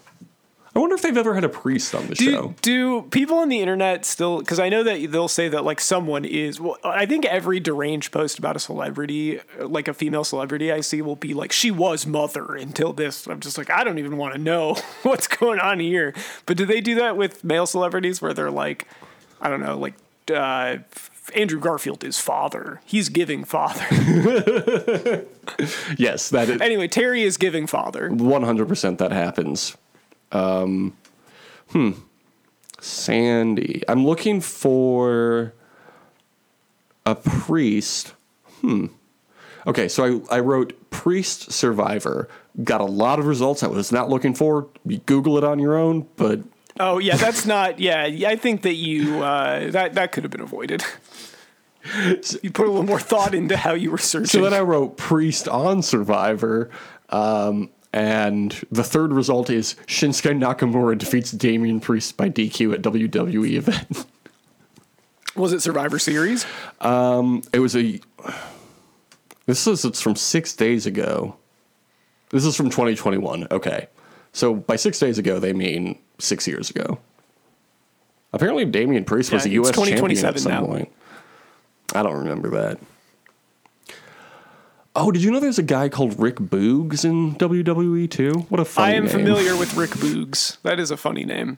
I 0.75 0.79
wonder 0.79 0.93
if 0.93 1.01
they've 1.01 1.17
ever 1.17 1.33
had 1.33 1.43
a 1.43 1.49
priest 1.49 1.95
on 1.95 2.05
the 2.05 2.13
Do, 2.13 2.31
show. 2.31 2.55
do 2.61 3.01
people 3.09 3.39
on 3.39 3.49
the 3.49 3.61
internet 3.61 4.05
still? 4.05 4.37
Because 4.37 4.59
I 4.59 4.69
know 4.69 4.83
that 4.83 5.11
they'll 5.11 5.27
say 5.27 5.49
that 5.49 5.63
like 5.65 5.81
someone 5.81 6.23
is. 6.23 6.61
Well, 6.61 6.77
I 6.83 7.07
think 7.07 7.25
every 7.25 7.59
deranged 7.59 8.11
post 8.11 8.37
about 8.37 8.55
a 8.55 8.59
celebrity, 8.59 9.39
like 9.59 9.87
a 9.87 9.93
female 9.95 10.23
celebrity 10.23 10.71
I 10.71 10.81
see, 10.81 11.01
will 11.01 11.15
be 11.15 11.33
like 11.33 11.51
she 11.51 11.71
was 11.71 12.05
mother 12.05 12.53
until 12.55 12.93
this. 12.93 13.25
I'm 13.25 13.39
just 13.39 13.57
like 13.57 13.71
I 13.71 13.83
don't 13.83 13.97
even 13.97 14.17
want 14.17 14.35
to 14.35 14.39
know 14.39 14.75
what's 15.01 15.27
going 15.27 15.59
on 15.59 15.79
here. 15.79 16.13
But 16.45 16.57
do 16.57 16.65
they 16.67 16.79
do 16.79 16.93
that 16.95 17.17
with 17.17 17.43
male 17.43 17.65
celebrities 17.65 18.21
where 18.21 18.35
they're 18.35 18.51
like, 18.51 18.87
I 19.41 19.49
don't 19.49 19.61
know, 19.61 19.79
like 19.79 19.95
uh, 20.31 20.77
Andrew 21.35 21.59
Garfield 21.59 22.03
is 22.03 22.19
father. 22.19 22.81
He's 22.85 23.09
giving 23.09 23.43
father. 23.43 23.85
Yes, 25.97 26.29
that 26.31 26.49
is 26.49 26.61
anyway, 26.61 26.87
Terry 26.87 27.23
is 27.23 27.37
giving 27.37 27.67
father. 27.67 28.09
100% 28.09 28.97
that 28.97 29.11
happens. 29.11 29.77
Um, 30.31 30.95
hmm. 31.69 31.91
Sandy. 32.79 33.81
I'm 33.87 34.05
looking 34.05 34.41
for 34.41 35.53
a 37.05 37.15
priest. 37.15 38.13
Hmm. 38.61 38.87
Okay, 39.65 39.87
so 39.87 40.23
I, 40.29 40.37
I 40.37 40.39
wrote 40.41 40.89
priest 40.89 41.51
survivor. 41.51 42.29
Got 42.63 42.81
a 42.81 42.85
lot 42.85 43.19
of 43.19 43.25
results 43.25 43.63
I 43.63 43.67
was 43.67 43.91
not 43.91 44.09
looking 44.09 44.33
for. 44.33 44.67
You 44.85 44.99
Google 44.99 45.37
it 45.37 45.43
on 45.43 45.59
your 45.59 45.75
own, 45.75 46.07
but 46.17 46.41
Oh 46.79 46.99
yeah, 46.99 47.15
that's 47.15 47.45
not. 47.45 47.79
Yeah, 47.79 48.03
I 48.03 48.35
think 48.35 48.61
that 48.63 48.75
you 48.75 49.23
uh, 49.23 49.71
that 49.71 49.93
that 49.95 50.11
could 50.11 50.23
have 50.23 50.31
been 50.31 50.41
avoided. 50.41 50.83
you 52.41 52.51
put 52.51 52.67
a 52.67 52.69
little 52.69 52.83
more 52.83 52.99
thought 52.99 53.33
into 53.33 53.57
how 53.57 53.73
you 53.73 53.91
were 53.91 53.97
searching. 53.97 54.27
So 54.27 54.41
then 54.41 54.53
I 54.53 54.59
wrote 54.61 54.97
priest 54.97 55.47
on 55.47 55.81
Survivor, 55.81 56.69
um, 57.09 57.69
and 57.93 58.51
the 58.71 58.83
third 58.83 59.13
result 59.13 59.49
is 59.49 59.75
Shinsuke 59.87 60.37
Nakamura 60.37 60.97
defeats 60.97 61.31
Damian 61.31 61.79
Priest 61.79 62.17
by 62.17 62.29
DQ 62.29 62.73
at 62.73 62.81
WWE 62.81 63.53
event. 63.53 64.05
was 65.35 65.53
it 65.53 65.61
Survivor 65.61 65.99
Series? 65.99 66.45
it 66.81 67.59
was 67.59 67.75
a. 67.75 67.99
This 69.45 69.65
is 69.65 69.85
it's 69.85 70.01
from 70.01 70.15
six 70.15 70.53
days 70.53 70.85
ago. 70.85 71.37
This 72.29 72.43
is 72.43 72.57
from 72.57 72.69
2021. 72.69 73.47
Okay, 73.51 73.87
so 74.37 74.53
by 74.53 74.75
six 74.75 74.99
days 74.99 75.17
ago 75.17 75.39
they 75.39 75.51
mean 75.53 75.97
six 76.19 76.47
years 76.47 76.69
ago. 76.69 76.99
Apparently, 78.33 78.65
Damian 78.65 79.03
Priest 79.05 79.31
was 79.31 79.45
a 79.45 79.49
Yeah, 79.49 79.53
U.S. 79.55 79.71
champion 79.75 80.25
at 80.25 80.39
some 80.39 80.51
now. 80.51 80.65
point. 80.65 80.91
I 81.95 82.03
don't 82.03 82.17
remember 82.17 82.49
that. 82.51 82.77
Oh, 84.95 85.11
did 85.11 85.23
you 85.23 85.31
know 85.31 85.39
there's 85.39 85.59
a 85.59 85.63
guy 85.63 85.89
called 85.89 86.19
Rick 86.19 86.35
Boogs 86.37 87.05
in 87.05 87.35
WWE 87.35 88.09
too? 88.09 88.31
What 88.49 88.59
a 88.59 88.65
funny 88.65 88.93
I 88.93 88.95
am 88.97 89.03
name. 89.05 89.11
familiar 89.13 89.55
with 89.55 89.75
Rick 89.75 89.91
Boogs. 89.91 90.59
That 90.63 90.79
is 90.79 90.91
a 90.91 90.97
funny 90.97 91.23
name. 91.23 91.57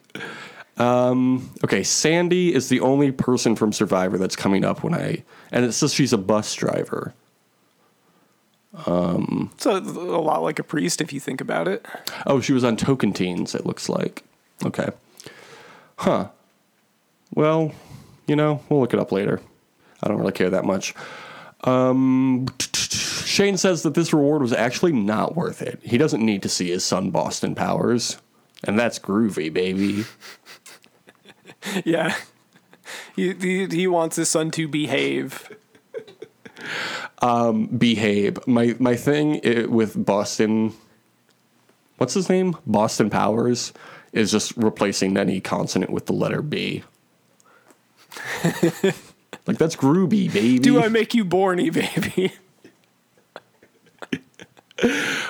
Um, 0.77 1.49
okay, 1.63 1.83
Sandy 1.83 2.53
is 2.53 2.69
the 2.69 2.81
only 2.81 3.11
person 3.11 3.55
from 3.55 3.73
Survivor 3.73 4.17
that's 4.17 4.35
coming 4.35 4.63
up 4.63 4.83
when 4.83 4.93
I, 4.93 5.23
and 5.51 5.65
it 5.65 5.71
says 5.73 5.93
she's 5.93 6.13
a 6.13 6.17
bus 6.17 6.53
driver. 6.53 7.13
So 8.85 9.77
a 9.77 9.79
lot 9.79 10.41
like 10.41 10.59
a 10.59 10.63
priest, 10.63 11.01
if 11.01 11.11
you 11.13 11.19
think 11.19 11.41
about 11.41 11.67
it. 11.67 11.85
Oh, 12.25 12.39
she 12.39 12.53
was 12.53 12.63
on 12.63 12.77
Tocantins, 12.77 13.55
it 13.55 13.65
looks 13.65 13.89
like. 13.89 14.23
Okay. 14.65 14.89
Huh. 15.97 16.29
Well, 17.33 17.71
you 18.27 18.35
know, 18.35 18.63
we'll 18.69 18.79
look 18.79 18.93
it 18.93 18.99
up 18.99 19.11
later. 19.11 19.41
I 20.01 20.07
don't 20.07 20.17
really 20.17 20.31
care 20.31 20.49
that 20.49 20.65
much. 20.65 20.93
Um, 21.63 22.47
Shane 22.59 23.57
says 23.57 23.83
that 23.83 23.93
this 23.93 24.13
reward 24.13 24.41
was 24.41 24.53
actually 24.53 24.93
not 24.93 25.35
worth 25.35 25.61
it. 25.61 25.79
He 25.83 25.97
doesn't 25.97 26.25
need 26.25 26.41
to 26.43 26.49
see 26.49 26.69
his 26.69 26.85
son 26.85 27.11
Boston 27.11 27.53
Powers. 27.55 28.17
And 28.63 28.77
that's 28.77 28.99
groovy, 28.99 29.51
baby. 29.51 30.05
Yeah, 31.83 32.15
he 33.17 33.33
he, 33.33 33.65
he 33.67 33.85
wants 33.85 34.15
his 34.15 34.29
son 34.29 34.49
to 34.51 34.65
behave. 34.67 35.49
Behave. 37.21 38.47
My 38.47 38.75
my 38.79 38.95
thing 38.95 39.41
i 39.45 39.65
with 39.65 40.05
Boston 40.05 40.73
What's 41.99 42.13
his 42.13 42.29
name? 42.29 42.55
Boston 42.65 43.09
Powers 43.09 43.73
is 44.13 44.31
just 44.31 44.55
replacing 44.55 45.17
any 45.17 45.41
consonant 45.41 45.91
with 45.91 46.05
the 46.05 46.13
letter 46.13 46.41
B. 46.41 46.83
like 49.45 49.57
that's 49.57 49.75
groovy, 49.75 50.31
baby. 50.31 50.59
Do 50.59 50.81
I 50.81 50.87
make 50.87 51.13
you 51.13 51.25
borny, 51.25 51.71
baby? 51.71 52.33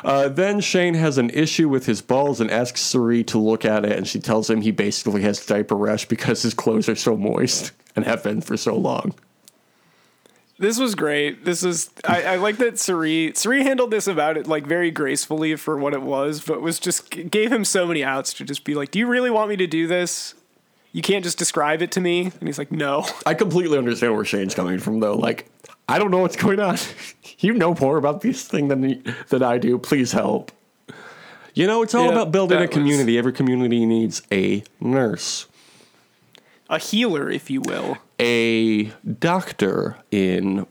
Uh, 0.03 0.29
then 0.29 0.61
Shane 0.61 0.93
has 0.93 1.17
an 1.17 1.31
issue 1.31 1.67
with 1.67 1.87
his 1.87 2.03
balls 2.03 2.39
and 2.39 2.51
asks 2.51 2.81
Cirie 2.81 3.23
to 3.25 3.39
look 3.39 3.65
at 3.65 3.83
it, 3.83 3.97
and 3.97 4.07
she 4.07 4.19
tells 4.19 4.47
him 4.47 4.61
he 4.61 4.69
basically 4.69 5.23
has 5.23 5.43
diaper 5.43 5.75
rash 5.75 6.05
because 6.05 6.43
his 6.43 6.53
clothes 6.53 6.87
are 6.87 6.95
so 6.95 7.17
moist 7.17 7.71
and 7.95 8.05
have 8.05 8.23
been 8.23 8.41
for 8.41 8.55
so 8.57 8.77
long. 8.77 9.15
This 10.59 10.77
was 10.77 10.93
great. 10.93 11.45
This 11.45 11.63
is 11.63 11.89
I, 12.05 12.23
I 12.23 12.35
like 12.35 12.57
that 12.57 12.77
Cirie 12.77 13.31
Cirie 13.33 13.63
handled 13.63 13.91
this 13.91 14.07
about 14.07 14.37
it 14.37 14.45
like 14.45 14.67
very 14.67 14.91
gracefully 14.91 15.55
for 15.55 15.77
what 15.77 15.93
it 15.93 16.01
was, 16.01 16.41
but 16.43 16.61
was 16.61 16.79
just 16.79 17.09
gave 17.09 17.51
him 17.51 17.63
so 17.63 17.87
many 17.87 18.03
outs 18.03 18.33
to 18.33 18.43
just 18.43 18.65
be 18.65 18.75
like, 18.75 18.91
"Do 18.91 18.99
you 18.99 19.07
really 19.07 19.29
want 19.29 19.49
me 19.49 19.55
to 19.55 19.67
do 19.67 19.87
this? 19.87 20.33
You 20.91 21.01
can't 21.01 21.23
just 21.23 21.37
describe 21.37 21.81
it 21.81 21.91
to 21.93 22.01
me." 22.01 22.25
And 22.25 22.43
he's 22.47 22.57
like, 22.57 22.71
"No." 22.73 23.05
I 23.25 23.35
completely 23.35 23.77
understand 23.77 24.13
where 24.15 24.25
Shane's 24.25 24.53
coming 24.53 24.79
from, 24.79 24.99
though. 24.99 25.15
Like, 25.15 25.49
I 25.87 25.97
don't 25.97 26.11
know 26.11 26.19
what's 26.19 26.35
going 26.35 26.59
on. 26.59 26.77
you 27.39 27.53
know 27.53 27.73
more 27.79 27.95
about 27.97 28.19
this 28.19 28.45
thing 28.45 28.67
than 28.67 29.01
than 29.29 29.41
I 29.41 29.59
do. 29.59 29.77
Please 29.77 30.11
help. 30.11 30.51
You 31.53 31.67
know, 31.67 31.81
it's 31.83 31.95
all 31.95 32.05
Yeah, 32.07 32.11
about 32.11 32.31
building 32.33 32.57
that 32.57 32.65
a 32.65 32.67
was- 32.67 32.73
community. 32.73 33.17
Every 33.17 33.31
community 33.33 33.85
needs 33.85 34.21
a 34.31 34.63
nurse, 34.81 35.47
A 36.69 36.77
healer, 36.79 37.29
if 37.29 37.49
you 37.49 37.61
will. 37.61 37.97
A 38.19 38.91
doctor 39.19 39.97
in 40.11 40.67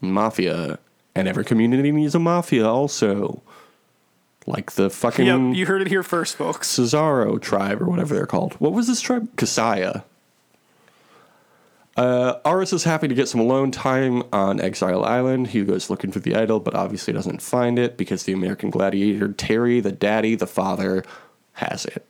mafia, 0.00 0.78
and 1.14 1.28
every 1.28 1.44
community 1.44 1.92
needs 1.92 2.14
a 2.14 2.18
mafia 2.18 2.66
also. 2.68 3.42
Like 4.46 4.72
the 4.72 4.90
fucking 4.90 5.26
Yep, 5.26 5.56
you 5.56 5.66
heard 5.66 5.82
it 5.82 5.88
here 5.88 6.02
first, 6.02 6.34
folks. 6.36 6.68
Cesaro 6.68 7.40
tribe 7.40 7.80
or 7.80 7.86
whatever 7.86 8.14
they're 8.14 8.26
called. 8.26 8.54
What 8.54 8.72
was 8.72 8.88
this 8.88 9.00
tribe? 9.00 9.34
Casaya. 9.36 10.02
Uh, 11.96 12.38
Aras 12.44 12.72
is 12.72 12.84
happy 12.84 13.06
to 13.06 13.14
get 13.14 13.28
some 13.28 13.40
alone 13.40 13.70
time 13.70 14.22
on 14.32 14.60
Exile 14.60 15.04
Island. 15.04 15.48
He 15.48 15.62
goes 15.62 15.90
looking 15.90 16.10
for 16.10 16.20
the 16.20 16.34
idol, 16.34 16.58
but 16.58 16.74
obviously 16.74 17.12
doesn't 17.12 17.42
find 17.42 17.78
it 17.78 17.96
because 17.96 18.24
the 18.24 18.32
American 18.32 18.70
gladiator 18.70 19.32
Terry, 19.32 19.78
the 19.80 19.92
daddy, 19.92 20.34
the 20.34 20.46
father, 20.46 21.04
has 21.54 21.84
it. 21.84 22.06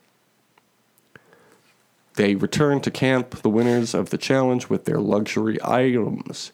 They 2.14 2.34
return 2.34 2.80
to 2.82 2.90
camp, 2.90 3.42
the 3.42 3.48
winners 3.48 3.94
of 3.94 4.10
the 4.10 4.18
challenge, 4.18 4.68
with 4.68 4.84
their 4.84 4.98
luxury 5.00 5.58
items. 5.64 6.52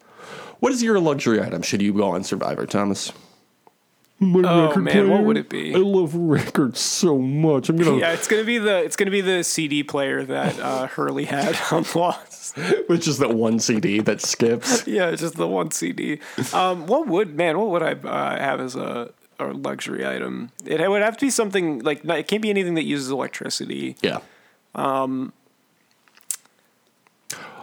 What 0.60 0.72
is 0.72 0.82
your 0.82 0.98
luxury 1.00 1.40
item? 1.42 1.62
Should 1.62 1.82
you 1.82 1.92
go 1.92 2.10
on 2.10 2.24
Survivor, 2.24 2.66
Thomas? 2.66 3.12
My 4.20 4.40
Oh, 4.48 4.66
record 4.68 4.82
man, 4.82 5.10
what 5.10 5.22
would 5.22 5.36
it 5.36 5.48
be? 5.48 5.72
I 5.74 5.78
love 5.78 6.12
records 6.12 6.80
so 6.80 7.18
much. 7.18 7.68
I'm 7.68 7.76
gonna 7.76 7.98
Yeah, 7.98 8.12
it's 8.14 8.26
gonna 8.26 8.42
be 8.42 8.58
the 8.58 8.78
it's 8.82 8.96
gonna 8.96 9.12
be 9.12 9.20
the 9.20 9.44
CD 9.44 9.84
player 9.84 10.24
that 10.24 10.58
uh, 10.58 10.86
Hurley 10.96 11.24
had 11.24 11.56
on 11.70 11.84
Lost. 11.94 12.56
which 12.88 13.06
is 13.06 13.18
that 13.18 13.34
one 13.34 13.60
CD 13.60 14.00
that 14.00 14.20
skips. 14.20 14.84
Yeah, 14.88 15.10
it's 15.10 15.20
just 15.22 15.36
the 15.36 15.46
one 15.46 15.70
CD. 15.70 16.18
Um, 16.52 16.88
what 16.88 17.06
would 17.06 17.36
man? 17.36 17.58
What 17.60 17.68
would 17.70 17.82
I 17.84 17.92
uh, 17.92 18.38
have 18.40 18.60
as 18.60 18.74
a, 18.74 19.12
a 19.38 19.46
luxury 19.52 20.04
item? 20.04 20.50
It 20.66 20.90
would 20.90 21.02
have 21.02 21.16
to 21.18 21.26
be 21.26 21.30
something 21.30 21.78
like 21.80 22.04
it 22.04 22.26
can't 22.26 22.42
be 22.42 22.50
anything 22.50 22.74
that 22.74 22.84
uses 22.84 23.10
electricity. 23.12 23.96
Yeah. 24.02 24.18
Um. 24.74 25.32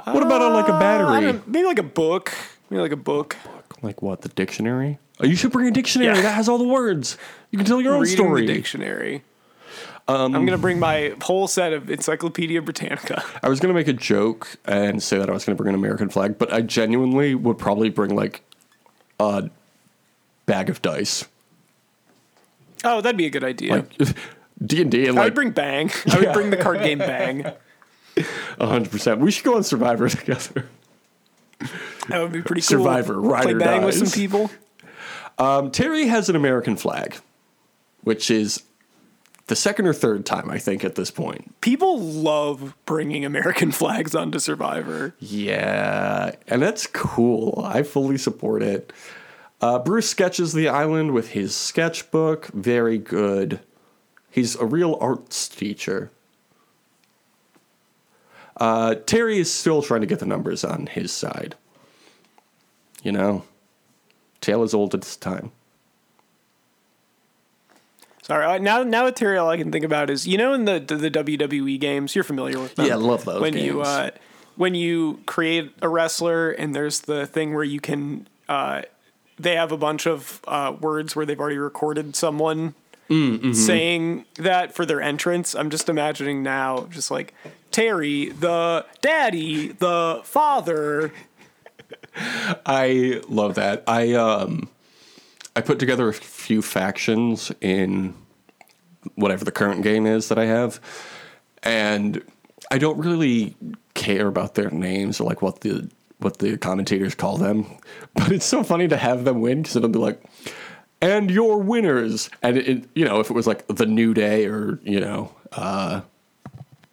What 0.06 0.24
about 0.24 0.42
on 0.42 0.54
like 0.54 0.68
a 0.68 0.74
Uh, 0.74 0.80
battery? 0.80 1.22
don't- 1.26 1.48
maybe 1.48 1.66
like 1.66 1.80
a 1.80 1.84
book. 1.84 2.34
Maybe 2.70 2.82
like 2.82 2.92
a 2.92 2.96
book. 2.98 3.36
Like 3.82 4.02
what? 4.02 4.22
The 4.22 4.30
dictionary? 4.30 5.00
Oh, 5.20 5.26
you 5.26 5.36
should 5.36 5.52
bring 5.52 5.68
a 5.68 5.72
dictionary 5.72 6.16
Yeah. 6.16 6.22
that 6.22 6.32
has 6.36 6.48
all 6.50 6.58
the 6.58 6.64
words. 6.68 7.18
You 7.52 7.58
can 7.58 7.66
tell 7.66 7.82
your 7.82 7.94
own 7.96 8.02
Reading 8.02 8.16
story. 8.18 8.46
the 8.46 8.54
dictionary. 8.54 9.24
I'm 10.08 10.32
gonna 10.34 10.58
bring 10.60 10.78
my 10.80 11.14
whole 11.24 11.48
set 11.48 11.74
of 11.74 11.90
Encyclopedia 11.90 12.62
Britannica. 12.62 13.24
I 13.42 13.50
was 13.50 13.60
gonna 13.60 13.74
make 13.74 13.88
a 13.88 13.94
joke 13.94 14.58
and 14.66 15.02
say 15.02 15.18
that 15.18 15.30
I 15.30 15.34
was 15.34 15.46
gonna 15.46 15.56
bring 15.56 15.70
an 15.70 15.76
American 15.76 16.10
flag, 16.10 16.38
but 16.38 16.54
I 16.54 16.62
genuinely 16.62 17.34
would 17.34 17.58
probably 17.58 17.90
bring 17.90 18.16
like 18.16 18.44
a 19.20 19.50
bag 20.46 20.70
of 20.70 20.82
dice, 20.84 21.26
Oh, 22.84 23.02
that'd 23.02 23.18
be 23.18 23.26
a 23.26 23.32
good 23.32 23.44
idea. 23.44 23.78
like 23.78 23.98
D 24.66 24.82
and 24.82 24.92
D, 24.92 25.08
and 25.08 25.18
I 25.18 25.22
like 25.22 25.26
would 25.28 25.34
bring 25.36 25.50
Bang. 25.52 25.90
I 26.12 26.20
would 26.20 26.34
bring 26.34 26.50
the 26.52 26.58
card 26.58 26.82
game 26.82 27.00
Bang. 27.00 27.46
Hundred 28.60 28.92
percent. 28.92 29.20
We 29.20 29.32
should 29.32 29.46
go 29.46 29.56
on 29.56 29.64
Survivor 29.64 30.10
together. 30.10 30.68
That 32.10 32.22
would 32.22 32.32
be 32.32 32.42
pretty 32.42 32.62
cool. 32.62 32.80
Survivor, 32.80 33.20
ride 33.20 33.44
Play 33.44 33.54
or 33.54 33.60
Bang 33.60 33.84
with 33.84 33.96
some 33.96 34.12
people. 34.12 34.52
Um, 35.38 35.72
Terry 35.72 36.08
has 36.08 36.30
an 36.30 36.36
American 36.36 36.76
flag, 36.78 37.18
which 38.04 38.30
is 38.32 38.64
the 39.48 39.56
second 39.56 39.86
or 39.86 39.94
third 39.94 40.26
time 40.26 40.50
I 40.50 40.58
think 40.58 40.84
at 40.84 40.96
this 40.96 41.12
point. 41.12 41.60
People 41.62 42.00
love 42.00 42.76
bringing 42.86 43.26
American 43.26 43.72
flags 43.74 44.16
onto 44.16 44.40
Survivor. 44.40 45.16
Yeah, 45.20 46.32
and 46.48 46.62
that's 46.62 46.88
cool. 46.88 47.62
I 47.66 47.84
fully 47.84 48.18
support 48.18 48.62
it. 48.64 48.94
Uh, 49.62 49.80
Bruce 49.80 50.10
sketches 50.10 50.54
the 50.54 50.68
island 50.68 51.12
with 51.12 51.30
his 51.30 51.56
sketchbook. 51.56 52.48
Very 52.48 52.98
good. 52.98 53.62
He's 54.30 54.56
a 54.56 54.66
real 54.66 54.98
arts 55.00 55.48
teacher. 55.48 56.12
Uh, 58.58 58.96
Terry 58.96 59.38
is 59.38 59.54
still 59.54 59.82
trying 59.82 60.02
to 60.02 60.08
get 60.08 60.20
the 60.20 60.26
numbers 60.26 60.64
on 60.64 60.88
his 60.88 61.12
side. 61.12 61.56
You 63.04 63.12
know, 63.12 63.44
tale 64.42 64.64
is 64.64 64.74
old 64.74 64.94
at 64.96 65.02
this 65.02 65.16
time. 65.16 65.52
Sorry, 68.22 68.60
now 68.60 68.82
now 68.82 69.06
with 69.06 69.16
Terry, 69.16 69.38
all 69.38 69.50
I 69.50 69.58
can 69.58 69.72
think 69.72 69.86
about 69.86 70.10
is 70.10 70.26
you 70.26 70.38
know 70.38 70.54
in 70.54 70.66
the 70.66 70.80
the, 70.80 70.96
the 70.96 71.12
WWE 71.12 71.80
games, 71.80 72.16
you're 72.16 72.24
familiar 72.24 72.60
with 72.60 72.76
them. 72.76 72.88
Yeah, 72.88 72.94
I 72.94 72.98
love 72.98 73.24
those 73.26 73.40
When 73.42 73.56
you 73.56 73.82
uh, 73.82 74.10
when 74.56 74.74
you 74.74 75.20
create 75.28 75.72
a 75.82 75.90
wrestler 75.90 76.50
and 76.50 76.74
there's 76.74 77.02
the 77.02 77.28
thing 77.28 77.54
where 77.54 77.64
you 77.64 77.80
can 77.80 78.28
uh, 78.50 78.82
they 79.38 79.56
have 79.56 79.72
a 79.72 79.78
bunch 79.78 80.08
of 80.08 80.42
uh, 80.48 80.76
words 80.80 81.16
where 81.16 81.26
they've 81.26 81.40
already 81.40 81.58
recorded 81.60 82.16
someone 82.16 82.74
Mm, 83.10 83.38
mm-hmm. 83.38 83.54
saying 83.54 84.26
that 84.36 84.74
for 84.74 84.84
their 84.84 85.00
entrance. 85.00 85.54
I'm 85.54 85.70
just 85.70 85.90
imagining 85.90 86.42
now, 86.42 86.88
just 86.90 87.12
like 87.12 87.36
Terry, 87.76 88.30
the 88.30 88.86
daddy, 89.02 89.74
the 89.74 90.22
father. 90.24 91.12
I 92.66 93.20
love 93.28 93.56
that. 93.56 93.84
I 93.86 94.14
um 94.14 94.70
I 95.58 95.60
put 95.60 95.78
together 95.78 96.08
a 96.08 96.14
few 96.14 96.62
factions 96.62 97.52
in 97.60 98.14
whatever 99.16 99.44
the 99.44 99.52
current 99.52 99.84
game 99.84 100.06
is 100.06 100.30
that 100.30 100.40
I 100.40 100.46
have. 100.46 100.80
And 101.64 102.24
I 102.72 102.78
don't 102.78 102.98
really 102.98 103.58
care 103.94 104.28
about 104.28 104.56
their 104.56 104.70
names 104.72 105.20
or 105.20 105.26
like 105.26 105.42
what 105.42 105.60
the 105.60 105.90
what 106.20 106.38
the 106.40 106.56
commentators 106.58 107.14
call 107.14 107.36
them. 107.38 107.66
But 108.14 108.32
it's 108.32 108.46
so 108.46 108.64
funny 108.64 108.88
to 108.88 108.96
have 108.96 109.26
them 109.26 109.42
win 109.42 109.64
because 109.64 109.76
it'll 109.76 109.90
be 109.90 110.00
like 110.00 110.24
and 111.02 111.30
your 111.30 111.58
winners 111.62 112.30
and 112.42 112.56
it, 112.58 112.70
it- 112.70 112.90
you 112.96 113.04
know 113.04 113.20
if 113.20 113.30
it 113.30 113.34
was 113.34 113.48
like 113.48 113.68
the 113.68 113.86
new 113.86 114.14
day 114.14 114.46
or 114.46 114.80
you 114.86 115.02
know 115.02 115.36
uh 115.52 116.00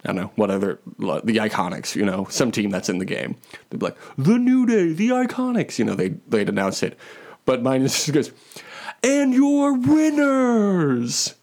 I 0.05 0.09
don't 0.09 0.17
know 0.17 0.33
what 0.35 0.51
other 0.51 0.81
the 0.99 1.37
Iconics, 1.37 1.95
you 1.95 2.05
know, 2.05 2.27
some 2.29 2.51
team 2.51 2.71
that's 2.71 2.89
in 2.89 2.99
the 2.99 3.05
game. 3.05 3.37
They'd 3.71 3.79
be 3.79 3.87
like 3.87 3.97
the 4.19 4.39
New 4.39 4.67
Day, 4.67 4.93
the 4.93 5.11
Iconics, 5.11 5.79
you 5.79 5.85
know, 5.85 5.95
they 5.95 6.11
they'd 6.29 6.49
announce 6.49 6.83
it, 6.83 6.99
but 7.45 7.63
mine 7.63 7.83
is 7.83 7.93
just 8.07 8.13
goes, 8.13 8.33
and 9.03 9.33
your 9.33 9.75
winners, 9.75 11.35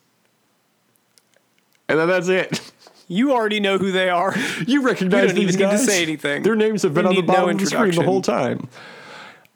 and 1.87 1.99
then 1.99 2.07
that's 2.07 2.27
it. 2.27 2.71
You 3.11 3.33
already 3.33 3.59
know 3.59 3.79
who 3.79 3.91
they 3.91 4.11
are. 4.11 4.35
You 4.67 4.83
recognize 4.83 5.21
You 5.21 5.27
don't 5.29 5.35
these 5.35 5.55
even 5.55 5.67
need 5.67 5.71
to 5.71 5.83
say 5.83 6.03
anything. 6.03 6.43
Their 6.43 6.55
names 6.55 6.83
have 6.83 6.93
been 6.93 7.05
You 7.05 7.09
on 7.09 7.15
the 7.15 7.21
need 7.21 7.27
no 7.27 7.33
bottom 7.33 7.49
of 7.49 7.59
the 7.59 7.65
screen 7.65 7.95
the 7.95 8.03
whole 8.03 8.21
time. 8.21 8.69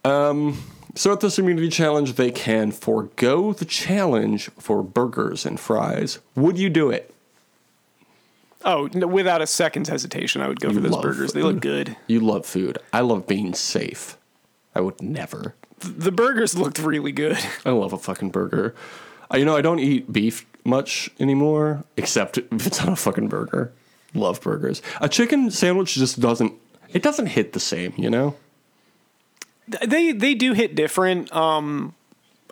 Um, 0.04 0.58
so 0.96 1.12
at 1.12 1.20
this 1.20 1.38
immunity 1.38 1.70
challenge, 1.70 2.14
they 2.14 2.32
can 2.32 2.72
forego 2.72 3.54
the 3.54 3.66
challenge 3.66 4.50
for 4.58 4.82
burgers 4.82 5.46
and 5.46 5.60
fries. 5.60 6.18
Would 6.36 6.58
you 6.58 6.72
do 6.72 6.90
it? 6.90 7.13
Oh, 8.66 8.90
no, 8.94 9.08
without 9.08 9.42
a 9.42 9.48
second's 9.48 9.90
hesitation, 9.90 10.42
I 10.42 10.48
would 10.48 10.60
go 10.60 10.70
You 10.70 10.76
for 10.76 10.82
those 10.82 11.02
burgers. 11.02 11.34
They 11.34 11.42
look 11.42 11.60
good. 11.60 11.98
You 12.08 12.20
love 12.22 12.46
food. 12.46 12.78
I 12.92 13.02
love 13.02 13.28
being 13.28 13.54
safe. 13.54 14.18
I 14.74 14.82
would 14.82 15.02
never. 15.02 15.56
The 15.80 16.12
burgers 16.12 16.56
looked 16.58 16.80
really 16.80 17.12
good. 17.12 17.38
I 17.66 17.72
love 17.72 17.94
a 17.94 17.98
fucking 17.98 18.30
burger. 18.32 18.74
You 19.34 19.46
know, 19.46 19.56
I 19.58 19.62
don't 19.62 19.80
eat 19.80 20.12
beef 20.14 20.46
much 20.64 21.10
anymore, 21.20 21.84
except 21.98 22.38
if 22.38 22.48
it's 22.68 22.82
on 22.82 22.90
a 22.90 22.96
fucking 22.96 23.28
burger. 23.30 23.74
Love 24.14 24.40
burgers. 24.42 24.82
A 25.02 25.10
chicken 25.10 25.50
sandwich 25.52 25.96
just 25.96 26.20
doesn't. 26.20 26.54
It 26.92 27.02
doesn't 27.02 27.26
hit 27.28 27.54
the 27.54 27.60
same, 27.60 27.94
you 27.98 28.10
know. 28.10 28.36
They 29.86 30.12
they 30.12 30.36
do 30.36 30.54
hit 30.54 30.76
different. 30.76 31.34
Um, 31.36 31.96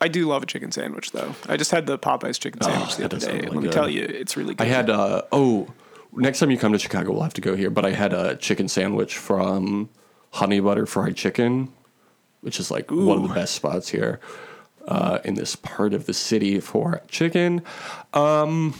I 0.01 0.07
do 0.07 0.27
love 0.27 0.41
a 0.41 0.45
chicken 0.47 0.71
sandwich 0.71 1.11
though. 1.11 1.35
I 1.47 1.57
just 1.57 1.69
had 1.71 1.85
the 1.85 1.99
Popeyes 1.99 2.39
chicken 2.39 2.61
sandwich 2.61 2.95
the 2.95 3.05
Oh, 3.05 3.07
that 3.09 3.13
other 3.13 3.25
day. 3.25 3.41
really 3.41 3.55
Let 3.55 3.63
me 3.63 3.69
tell 3.69 3.89
you, 3.89 4.03
it's 4.03 4.35
really 4.35 4.55
good. 4.55 4.65
I 4.65 4.67
had 4.67 4.89
uh 4.89 5.21
oh, 5.31 5.67
next 6.13 6.39
time 6.39 6.51
you 6.51 6.57
come 6.57 6.73
to 6.73 6.79
Chicago, 6.79 7.11
we'll 7.11 7.23
have 7.23 7.33
to 7.35 7.41
go 7.41 7.55
here. 7.55 7.69
But 7.69 7.85
I 7.85 7.91
had 7.91 8.13
a 8.13 8.35
chicken 8.35 8.67
sandwich 8.67 9.17
from 9.17 9.89
Honey 10.31 10.59
Butter 10.59 10.85
Fried 10.85 11.15
Chicken, 11.15 11.71
which 12.41 12.59
is 12.59 12.71
like 12.71 12.91
one 12.91 13.23
of 13.23 13.27
the 13.27 13.33
best 13.33 13.55
spots 13.55 13.89
here 13.89 14.19
uh, 14.87 15.19
in 15.23 15.35
this 15.35 15.55
part 15.55 15.93
of 15.93 16.05
the 16.05 16.13
city 16.13 16.59
for 16.59 17.01
chicken. 17.07 17.61
Um, 18.13 18.79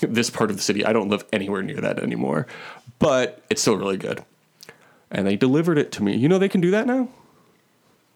this 0.00 0.30
part 0.30 0.50
of 0.50 0.56
the 0.56 0.62
city, 0.62 0.84
I 0.84 0.92
don't 0.92 1.08
live 1.08 1.24
anywhere 1.32 1.62
near 1.62 1.80
that 1.80 1.98
anymore, 1.98 2.46
but 2.98 3.42
it's 3.50 3.62
still 3.62 3.76
really 3.76 3.96
good. 3.96 4.24
And 5.10 5.26
they 5.26 5.36
delivered 5.36 5.78
it 5.78 5.92
to 5.92 6.02
me. 6.02 6.16
You 6.16 6.28
know 6.28 6.38
they 6.38 6.48
can 6.48 6.60
do 6.60 6.70
that 6.72 6.86
now. 6.86 7.08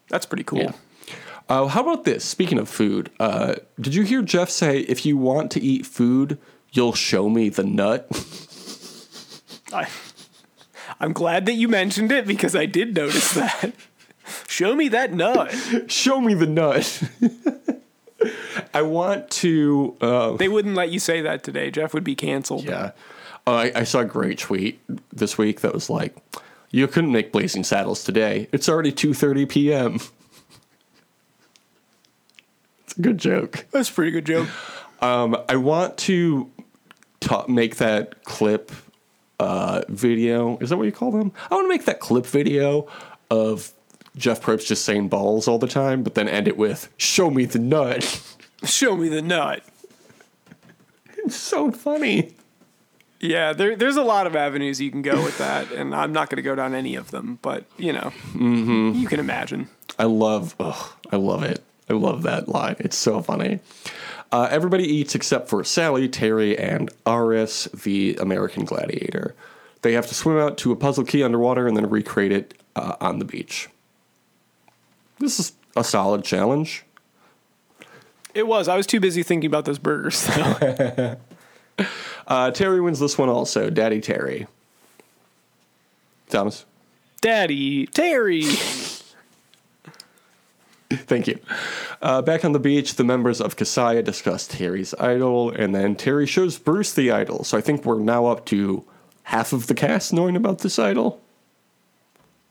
That's 0.09 0.27
pretty 0.27 0.45
cool. 0.45 0.59
Yeah. 0.59 0.73
Uh, 1.49 1.67
how 1.67 1.81
about 1.83 2.05
this? 2.05 2.25
Speaking 2.25 2.59
of 2.59 2.69
food, 2.69 3.11
uh, 3.19 3.57
did 3.81 3.95
you 3.95 4.03
hear 4.03 4.23
Jeff 4.23 4.51
say, 4.51 4.81
if 4.81 5.05
you 5.05 5.17
want 5.17 5.51
to 5.53 5.61
eat 5.61 5.85
food, 5.87 6.39
you'll 6.73 6.93
show 6.95 7.29
me 7.29 7.49
the 7.49 7.65
nut? 7.65 8.09
I, 9.73 9.89
I'm 10.99 11.13
glad 11.13 11.47
that 11.47 11.53
you 11.55 11.69
mentioned 11.69 12.11
it 12.13 12.27
because 12.27 12.55
I 12.57 12.67
did 12.67 12.95
notice 12.95 13.33
that. 13.35 13.73
Show 14.47 14.77
me 14.77 14.89
that 14.89 15.13
nut. 15.13 15.53
Show 15.89 16.21
me 16.21 16.35
the 16.35 16.47
nut. 16.47 17.03
I 18.75 18.83
want 18.83 19.29
to. 19.31 19.97
Uh, 20.01 20.33
They 20.37 20.47
wouldn't 20.49 20.75
let 20.77 20.91
you 20.91 21.01
say 21.01 21.21
that 21.23 21.43
today. 21.43 21.71
Jeff 21.71 21.95
would 21.95 22.05
be 22.05 22.15
canceled. 22.15 22.65
yeah. 22.65 22.93
Oh, 23.47 23.55
I, 23.55 23.73
I 23.75 23.85
saw 23.85 24.01
a 24.01 24.05
great 24.05 24.39
tweet 24.39 24.81
this 25.13 25.37
week 25.39 25.63
that 25.63 25.73
was 25.73 25.89
like, 25.91 26.15
"You 26.71 26.87
couldn't 26.87 27.11
make 27.11 27.33
Blazing 27.33 27.65
Saddles 27.65 28.05
today. 28.05 28.49
It's 28.53 28.69
already 28.69 28.93
two 28.93 29.15
thirty 29.15 29.47
p.m." 29.47 29.99
It's 32.85 32.97
a 32.99 33.01
good 33.03 33.19
joke. 33.19 33.67
That's 33.71 33.89
a 33.89 33.93
pretty 33.93 34.11
good 34.11 34.27
joke. 34.27 34.49
Um, 35.01 35.37
I 35.49 35.57
want 35.57 35.97
to 35.99 36.51
ta- 37.31 37.45
make 37.49 37.77
that 37.77 38.25
clip 38.25 38.73
uh, 39.39 39.83
video. 39.89 40.59
Is 40.59 40.71
that 40.71 40.77
what 40.77 40.85
you 40.85 40.93
call 40.93 41.13
them? 41.13 41.33
I 41.51 41.55
want 41.55 41.65
to 41.65 41.69
make 41.69 41.85
that 41.85 42.01
clip 42.01 42.27
video 42.27 42.89
of 43.31 43.73
Jeff 44.17 44.43
Probst 44.43 44.67
just 44.67 44.85
saying 44.85 45.09
balls 45.09 45.47
all 45.47 45.59
the 45.59 45.69
time, 45.69 46.03
but 46.03 46.15
then 46.15 46.29
end 46.29 46.49
it 46.49 46.57
with 46.57 46.93
"Show 46.97 47.31
me 47.31 47.45
the 47.45 47.59
nut." 47.59 48.37
Show 48.65 48.97
me 48.97 49.09
the 49.09 49.23
nut. 49.23 49.63
it's 51.17 51.37
so 51.37 51.71
funny. 51.71 52.35
Yeah, 53.19 53.53
there, 53.53 53.77
there's 53.77 53.97
a 53.97 54.03
lot 54.03 54.27
of 54.27 54.35
avenues 54.35 54.81
you 54.81 54.91
can 54.91 55.03
go 55.03 55.23
with 55.23 55.39
that, 55.39 55.71
and 55.73 55.95
I'm 55.95 56.13
not 56.13 56.29
going 56.31 56.37
to 56.37 56.43
go 56.43 56.55
down 56.55 56.75
any 56.75 56.95
of 56.97 57.11
them. 57.11 57.39
But 57.41 57.65
you 57.79 57.93
know, 57.93 58.13
you 58.35 59.07
can 59.07 59.21
imagine. 59.21 59.69
I 59.99 60.05
love, 60.05 60.55
ugh, 60.59 60.93
I 61.13 61.17
love 61.17 61.43
it. 61.43 61.63
I 61.89 61.95
love 61.95 62.23
that 62.23 62.49
line. 62.49 62.77
It's 62.79 62.97
so 62.97 63.23
funny. 63.23 63.61
Uh, 64.33 64.49
everybody 64.51 64.85
eats 64.85 65.15
except 65.15 65.49
for 65.49 65.65
Sally, 65.65 66.09
Terry, 66.09 66.57
and 66.57 66.91
Aras, 67.05 67.65
the 67.75 68.17
American 68.21 68.65
gladiator. 68.65 69.35
They 69.83 69.93
have 69.95 70.07
to 70.07 70.15
swim 70.15 70.39
out 70.39 70.59
to 70.59 70.73
a 70.73 70.77
puzzle 70.77 71.05
key 71.05 71.23
underwater 71.23 71.67
and 71.67 71.77
then 71.77 71.89
recreate 71.89 72.33
it 72.33 72.55
uh, 72.77 72.97
on 73.01 73.19
the 73.19 73.25
beach. 73.25 73.69
This 75.19 75.41
is 75.41 75.53
a 75.77 75.83
solid 75.83 76.25
challenge. 76.25 76.85
It 78.35 78.47
was. 78.47 78.69
I 78.69 78.77
was 78.77 78.87
too 78.87 79.01
busy 79.01 79.23
thinking 79.23 79.49
about 79.49 79.65
those 79.65 79.79
burgers. 79.79 80.25
Though. 80.25 81.17
Uh, 82.27 82.49
Terry 82.53 82.81
wins 82.81 83.01
this 83.01 83.19
one 83.19 83.29
also. 83.29 83.71
Daddy 83.71 84.01
Terry. 84.01 84.47
Thomas. 86.29 86.65
Daddy 87.21 87.87
Terry. 87.87 88.45
Thank 90.93 91.29
you. 91.29 91.39
Uh, 92.03 92.21
back 92.21 92.45
on 92.45 92.53
the 92.53 92.59
beach, 92.59 92.97
the 92.97 93.05
members 93.05 93.41
of 93.41 93.57
Casaya 93.57 94.03
discuss 94.05 94.49
Terry's 94.49 94.93
idol, 94.95 95.51
and 95.51 95.73
then 95.73 95.95
Terry 95.95 96.27
shows 96.27 96.59
Bruce 96.59 96.93
the 96.93 97.13
idol. 97.13 97.45
So 97.45 97.57
I 97.57 97.61
think 97.61 97.85
we're 97.85 98.01
now 98.01 98.27
up 98.27 98.45
to 98.47 98.85
half 99.25 99.53
of 99.53 99.69
the 99.69 99.75
cast 99.75 100.13
knowing 100.13 100.35
about 100.35 100.59
this 100.61 100.79
idol. 100.79 101.21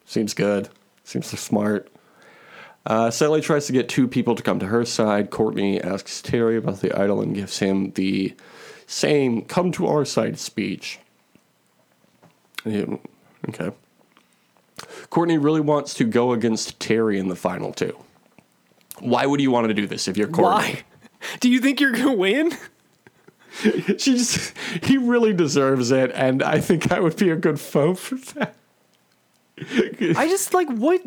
Seems 0.06 0.34
good. 0.34 0.70
Seems 1.04 1.28
smart. 1.28 1.92
Uh, 2.86 3.12
Sally 3.12 3.42
tries 3.42 3.68
to 3.68 3.74
get 3.74 3.90
two 3.90 4.08
people 4.08 4.36
to 4.36 4.44
come 4.44 4.60
to 4.60 4.68
her 4.68 4.86
side. 4.86 5.32
Courtney 5.32 5.82
asks 5.82 6.22
Terry 6.22 6.56
about 6.56 6.80
the 6.80 6.98
idol 6.98 7.22
and 7.22 7.36
gives 7.36 7.60
him 7.60 7.92
the 7.92 8.34
same 8.88 9.44
"come 9.44 9.72
to 9.74 9.86
our 9.86 10.06
side" 10.06 10.40
speech. 10.40 11.00
Yeah, 12.64 12.96
Okay. 13.50 13.72
Courtney 15.10 15.38
really 15.38 15.62
wants 15.62 15.94
to 15.96 16.06
go 16.06 16.32
against 16.32 16.80
Terry 16.80 17.20
in 17.20 17.28
the 17.28 17.36
final 17.36 17.74
two. 17.74 17.98
Why 19.00 19.26
would 19.26 19.42
you 19.42 19.52
want 19.52 19.68
to 19.68 19.74
do 19.74 19.88
this 19.88 20.08
if 20.08 20.18
you're 20.18 20.28
Courtney? 20.28 20.74
Why? 20.74 20.84
Do 21.40 21.50
you 21.50 21.60
think 21.60 21.80
you're 21.80 21.92
going 21.92 22.06
to 22.06 22.14
win? 22.14 22.52
She 23.62 24.14
just, 24.14 24.54
he 24.84 24.98
really 24.98 25.34
deserves 25.34 25.92
it, 25.92 26.12
and 26.14 26.42
I 26.44 26.62
think 26.62 26.94
I 26.94 27.00
would 27.00 27.18
be 27.18 27.30
a 27.30 27.36
good 27.36 27.60
foe 27.60 27.94
for 27.94 28.16
that. 28.36 28.56
I 29.60 30.28
just 30.30 30.54
like 30.54 30.70
what. 30.70 31.02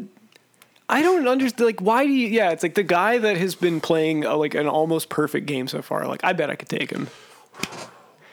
I 0.88 1.00
don't 1.00 1.26
understand. 1.26 1.64
Like, 1.64 1.80
why 1.80 2.04
do 2.04 2.12
you? 2.12 2.28
Yeah, 2.28 2.50
it's 2.50 2.62
like 2.62 2.74
the 2.74 2.82
guy 2.82 3.16
that 3.18 3.38
has 3.38 3.54
been 3.54 3.80
playing 3.80 4.24
a, 4.24 4.36
like 4.36 4.54
an 4.54 4.66
almost 4.66 5.08
perfect 5.08 5.46
game 5.46 5.66
so 5.68 5.80
far. 5.80 6.06
Like, 6.06 6.24
I 6.24 6.34
bet 6.34 6.50
I 6.50 6.56
could 6.56 6.68
take 6.68 6.90
him. 6.90 7.08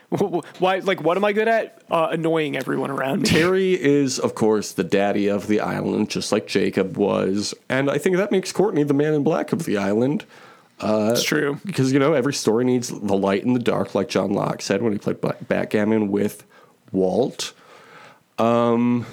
Why? 0.59 0.79
Like, 0.79 1.01
what 1.03 1.17
am 1.17 1.23
I 1.25 1.33
good 1.33 1.47
at? 1.47 1.81
Uh, 1.89 2.09
annoying 2.11 2.55
everyone 2.57 2.89
around 2.89 3.21
me. 3.21 3.27
Terry 3.29 3.73
is, 3.79 4.17
of 4.17 4.33
course, 4.35 4.71
the 4.71 4.83
daddy 4.83 5.27
of 5.27 5.47
the 5.47 5.59
island, 5.59 6.09
just 6.09 6.31
like 6.31 6.47
Jacob 6.47 6.97
was, 6.97 7.53
and 7.69 7.89
I 7.91 7.97
think 7.99 8.17
that 8.17 8.31
makes 8.31 8.51
Courtney 8.51 8.83
the 8.83 8.93
man 8.95 9.13
in 9.13 9.23
black 9.23 9.51
of 9.53 9.65
the 9.65 9.77
island. 9.77 10.25
It's 10.81 11.23
true. 11.23 11.59
because 11.65 11.91
you 11.91 11.99
know 11.99 12.13
every 12.13 12.33
story 12.33 12.63
needs 12.63 12.87
the 12.87 13.17
light 13.17 13.43
and 13.43 13.53
the 13.55 13.59
dark, 13.59 13.93
like 13.93 14.07
John 14.09 14.31
Locke 14.31 14.61
said 14.61 14.81
when 14.81 14.93
he 14.93 14.97
played 14.97 15.19
ba- 15.21 15.35
backgammon 15.47 16.09
with 16.09 16.45
Walt. 16.93 17.53
Um, 18.37 19.05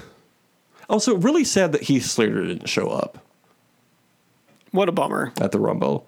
also, 0.89 1.15
really 1.17 1.43
sad 1.43 1.73
that 1.73 1.83
Heath 1.83 2.05
Slater 2.05 2.45
didn't 2.45 2.67
show 2.67 2.87
up 2.87 3.17
What 4.71 4.87
a 4.87 4.93
bummer. 4.93 5.33
at 5.41 5.51
the 5.51 5.59
Rumble. 5.59 6.07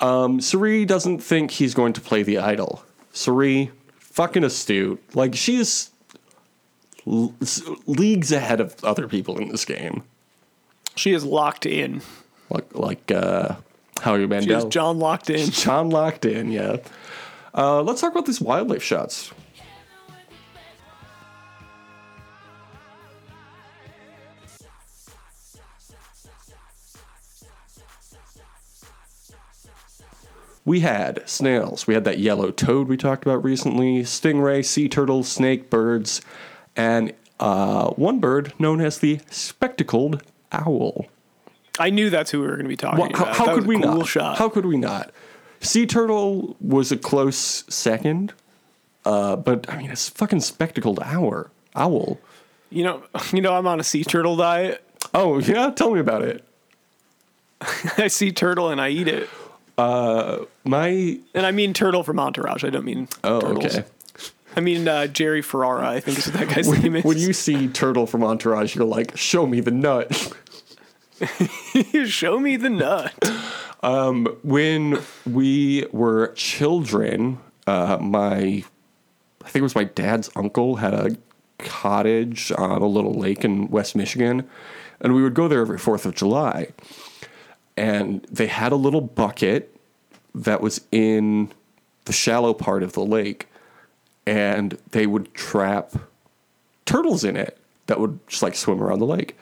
Um, 0.00 0.40
Cirie 0.40 0.84
doesn't 0.84 1.20
think 1.20 1.50
he's 1.52 1.72
going 1.74 1.94
to 1.94 2.00
play 2.02 2.22
the 2.22 2.38
idol. 2.38 2.84
Cirie, 3.12 3.70
fucking 4.10 4.44
astute. 4.44 5.02
Like 5.14 5.34
she's 5.34 5.90
l- 7.06 7.34
leagues 7.86 8.32
ahead 8.32 8.60
of 8.60 8.76
other 8.84 9.08
people 9.08 9.38
in 9.38 9.48
this 9.48 9.64
game. 9.64 10.02
She 10.96 11.12
is 11.12 11.24
locked 11.24 11.66
in. 11.66 12.02
Like 12.50 12.74
like 12.74 13.10
uh, 13.10 13.56
Howie 14.00 14.18
She 14.18 14.24
is 14.24 14.28
Mandel. 14.30 14.68
John 14.68 14.98
locked 14.98 15.30
in. 15.30 15.50
John 15.50 15.90
locked 15.90 16.24
in, 16.24 16.50
yeah. 16.50 16.78
Uh, 17.54 17.82
let's 17.82 18.00
talk 18.00 18.12
about 18.12 18.26
these 18.26 18.40
wildlife 18.40 18.82
shots. 18.82 19.32
We 30.68 30.80
had 30.80 31.22
snails. 31.26 31.86
We 31.86 31.94
had 31.94 32.04
that 32.04 32.18
yellow 32.18 32.50
toad 32.50 32.88
we 32.88 32.98
talked 32.98 33.24
about 33.24 33.42
recently, 33.42 34.02
stingray, 34.02 34.62
sea 34.62 34.86
turtles, 34.86 35.26
snake, 35.26 35.70
birds, 35.70 36.20
and 36.76 37.14
uh, 37.40 37.88
one 37.92 38.20
bird 38.20 38.52
known 38.58 38.82
as 38.82 38.98
the 38.98 39.20
spectacled 39.30 40.22
owl. 40.52 41.06
I 41.78 41.88
knew 41.88 42.10
that's 42.10 42.30
who 42.32 42.40
we 42.40 42.48
were 42.48 42.56
going 42.56 42.64
to 42.64 42.68
be 42.68 42.76
talking 42.76 42.98
Well, 43.00 43.08
about. 43.08 43.34
how 43.34 43.46
That 43.46 43.54
could 43.54 43.66
we 43.66 43.80
cool 43.80 43.96
not? 43.98 44.06
Shot. 44.08 44.36
How 44.36 44.50
could 44.50 44.66
we 44.66 44.76
not? 44.76 45.10
Sea 45.60 45.86
turtle 45.86 46.54
was 46.60 46.92
a 46.92 46.98
close 46.98 47.64
second, 47.70 48.34
uh, 49.06 49.36
but 49.36 49.70
I 49.70 49.78
mean, 49.78 49.90
it's 49.90 50.10
fucking 50.10 50.40
spectacled 50.40 51.00
owl. 51.02 51.46
Owl. 51.76 52.18
you 52.68 52.84
know, 52.84 53.04
you 53.32 53.40
know, 53.40 53.54
I'm 53.54 53.66
on 53.66 53.80
a 53.80 53.84
sea 53.84 54.04
turtle 54.04 54.36
diet. 54.36 54.84
Oh 55.14 55.38
yeah, 55.38 55.70
tell 55.70 55.92
me 55.92 56.00
about 56.00 56.20
it. 56.22 56.44
I 57.96 58.08
see 58.08 58.32
turtle 58.32 58.68
and 58.68 58.82
I 58.82 58.90
eat 58.90 59.08
it. 59.08 59.30
My 59.78 61.18
And 61.34 61.46
I 61.46 61.50
mean 61.52 61.72
turtle 61.72 62.02
from 62.02 62.18
Entourage. 62.18 62.64
I 62.64 62.70
don't 62.70 62.84
mean 62.84 63.08
oh 63.24 63.40
turtles. 63.40 63.76
okay. 63.76 63.88
I 64.56 64.60
mean 64.60 64.88
uh, 64.88 65.06
Jerry 65.06 65.42
Ferrara. 65.42 65.88
I 65.88 66.00
think 66.00 66.18
is 66.18 66.26
what 66.26 66.34
that 66.34 66.48
guy's 66.54 66.68
name 66.68 66.96
is. 66.96 67.04
When 67.04 67.18
you 67.18 67.32
see 67.32 67.68
turtle 67.68 68.06
from 68.06 68.24
Entourage, 68.24 68.74
you're 68.74 68.84
like, 68.84 69.16
show 69.16 69.46
me 69.46 69.60
the 69.60 69.70
nut. 69.70 70.34
show 72.06 72.38
me 72.38 72.56
the 72.56 72.70
nut. 72.70 73.12
Um, 73.82 74.26
when 74.42 75.00
we 75.24 75.86
were 75.92 76.32
children, 76.34 77.38
uh, 77.66 77.98
my 78.00 78.64
I 79.44 79.50
think 79.50 79.56
it 79.56 79.62
was 79.62 79.74
my 79.74 79.84
dad's 79.84 80.30
uncle 80.34 80.76
had 80.76 80.94
a 80.94 81.16
cottage 81.58 82.52
on 82.56 82.82
a 82.82 82.86
little 82.86 83.14
lake 83.14 83.44
in 83.44 83.68
West 83.68 83.94
Michigan, 83.96 84.48
and 85.00 85.14
we 85.14 85.22
would 85.22 85.34
go 85.34 85.48
there 85.48 85.60
every 85.60 85.78
Fourth 85.78 86.06
of 86.06 86.14
July. 86.14 86.68
And 87.78 88.24
they 88.24 88.48
had 88.48 88.72
a 88.72 88.76
little 88.76 89.00
bucket 89.00 89.72
that 90.34 90.60
was 90.60 90.80
in 90.90 91.52
the 92.06 92.12
shallow 92.12 92.52
part 92.52 92.82
of 92.82 92.92
the 92.92 93.04
lake, 93.04 93.46
and 94.26 94.76
they 94.90 95.06
would 95.06 95.32
trap 95.32 95.92
turtles 96.84 97.22
in 97.22 97.36
it 97.36 97.56
that 97.86 98.00
would 98.00 98.18
just 98.26 98.42
like 98.42 98.56
swim 98.56 98.82
around 98.82 98.98
the 98.98 99.06
lake. 99.06 99.36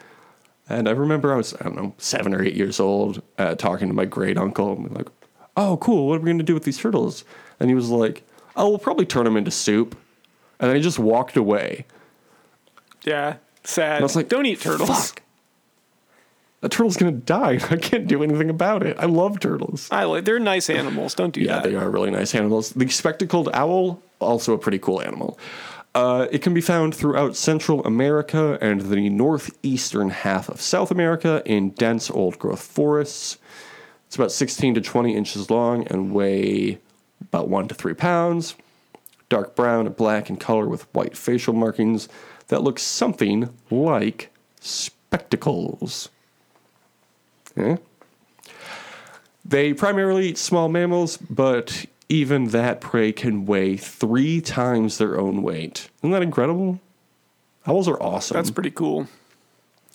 And 0.68 0.86
I 0.88 0.92
remember 0.92 1.32
I 1.32 1.36
was, 1.36 1.54
I 1.54 1.64
don't 1.64 1.76
know, 1.76 1.94
seven 1.96 2.34
or 2.34 2.42
eight 2.42 2.54
years 2.54 2.78
old, 2.78 3.22
uh, 3.38 3.54
talking 3.54 3.88
to 3.88 3.94
my 3.94 4.04
great 4.04 4.36
uncle. 4.36 4.72
And 4.72 4.90
we're 4.90 4.96
like, 4.96 5.08
oh, 5.56 5.78
cool. 5.78 6.08
What 6.08 6.16
are 6.16 6.20
we 6.20 6.26
going 6.26 6.38
to 6.38 6.44
do 6.44 6.54
with 6.54 6.64
these 6.64 6.78
turtles? 6.78 7.24
And 7.58 7.70
he 7.70 7.74
was 7.74 7.88
like, 7.88 8.28
oh, 8.56 8.68
we'll 8.68 8.78
probably 8.78 9.06
turn 9.06 9.24
them 9.24 9.36
into 9.36 9.50
soup. 9.50 9.96
And 10.60 10.68
then 10.68 10.76
he 10.76 10.82
just 10.82 10.98
walked 10.98 11.36
away. 11.36 11.86
Yeah, 13.04 13.36
sad. 13.64 14.00
I 14.00 14.02
was 14.02 14.16
like, 14.16 14.28
don't 14.28 14.44
eat 14.44 14.60
turtles. 14.60 15.10
Fuck. 15.10 15.22
The 16.62 16.68
turtle's 16.68 16.96
going 16.96 17.14
to 17.14 17.20
die. 17.20 17.58
I 17.70 17.76
can't 17.76 18.06
do 18.06 18.22
anything 18.22 18.50
about 18.50 18.82
it. 18.84 18.96
I 18.98 19.06
love 19.06 19.40
turtles. 19.40 19.88
I 19.90 20.04
like. 20.04 20.24
They're 20.24 20.38
nice 20.38 20.70
animals. 20.70 21.14
Don't 21.14 21.32
do 21.34 21.40
Yeah, 21.40 21.60
that. 21.60 21.64
they 21.64 21.74
are 21.76 21.90
really 21.90 22.10
nice 22.10 22.34
animals. 22.34 22.70
The 22.70 22.88
spectacled 22.88 23.50
owl, 23.52 24.00
also 24.20 24.54
a 24.54 24.58
pretty 24.58 24.78
cool 24.78 25.00
animal. 25.02 25.38
Uh, 25.94 26.26
it 26.30 26.42
can 26.42 26.52
be 26.52 26.60
found 26.60 26.94
throughout 26.94 27.36
Central 27.36 27.82
America 27.86 28.58
and 28.60 28.82
the 28.82 29.08
northeastern 29.08 30.10
half 30.10 30.48
of 30.50 30.60
South 30.60 30.90
America 30.90 31.42
in 31.46 31.70
dense 31.70 32.10
old 32.10 32.38
growth 32.38 32.60
forests. 32.60 33.38
It's 34.06 34.16
about 34.16 34.30
16 34.30 34.74
to 34.74 34.80
20 34.80 35.16
inches 35.16 35.50
long 35.50 35.86
and 35.88 36.12
weigh 36.12 36.78
about 37.22 37.48
1 37.48 37.68
to 37.68 37.74
3 37.74 37.94
pounds. 37.94 38.54
Dark 39.28 39.56
brown 39.56 39.86
and 39.86 39.96
black 39.96 40.28
in 40.30 40.36
color 40.36 40.68
with 40.68 40.86
white 40.94 41.16
facial 41.16 41.54
markings 41.54 42.08
that 42.48 42.62
look 42.62 42.78
something 42.78 43.48
like 43.70 44.30
spectacles. 44.60 46.10
Eh? 47.56 47.76
They 49.44 49.72
primarily 49.72 50.28
eat 50.28 50.38
small 50.38 50.68
mammals, 50.68 51.16
but 51.16 51.86
even 52.08 52.48
that 52.48 52.80
prey 52.80 53.12
can 53.12 53.46
weigh 53.46 53.76
three 53.76 54.40
times 54.40 54.98
their 54.98 55.18
own 55.18 55.42
weight. 55.42 55.88
Isn't 56.00 56.10
that 56.10 56.22
incredible? 56.22 56.80
Owls 57.66 57.88
are 57.88 58.00
awesome. 58.00 58.36
That's 58.36 58.50
pretty 58.50 58.70
cool. 58.70 59.08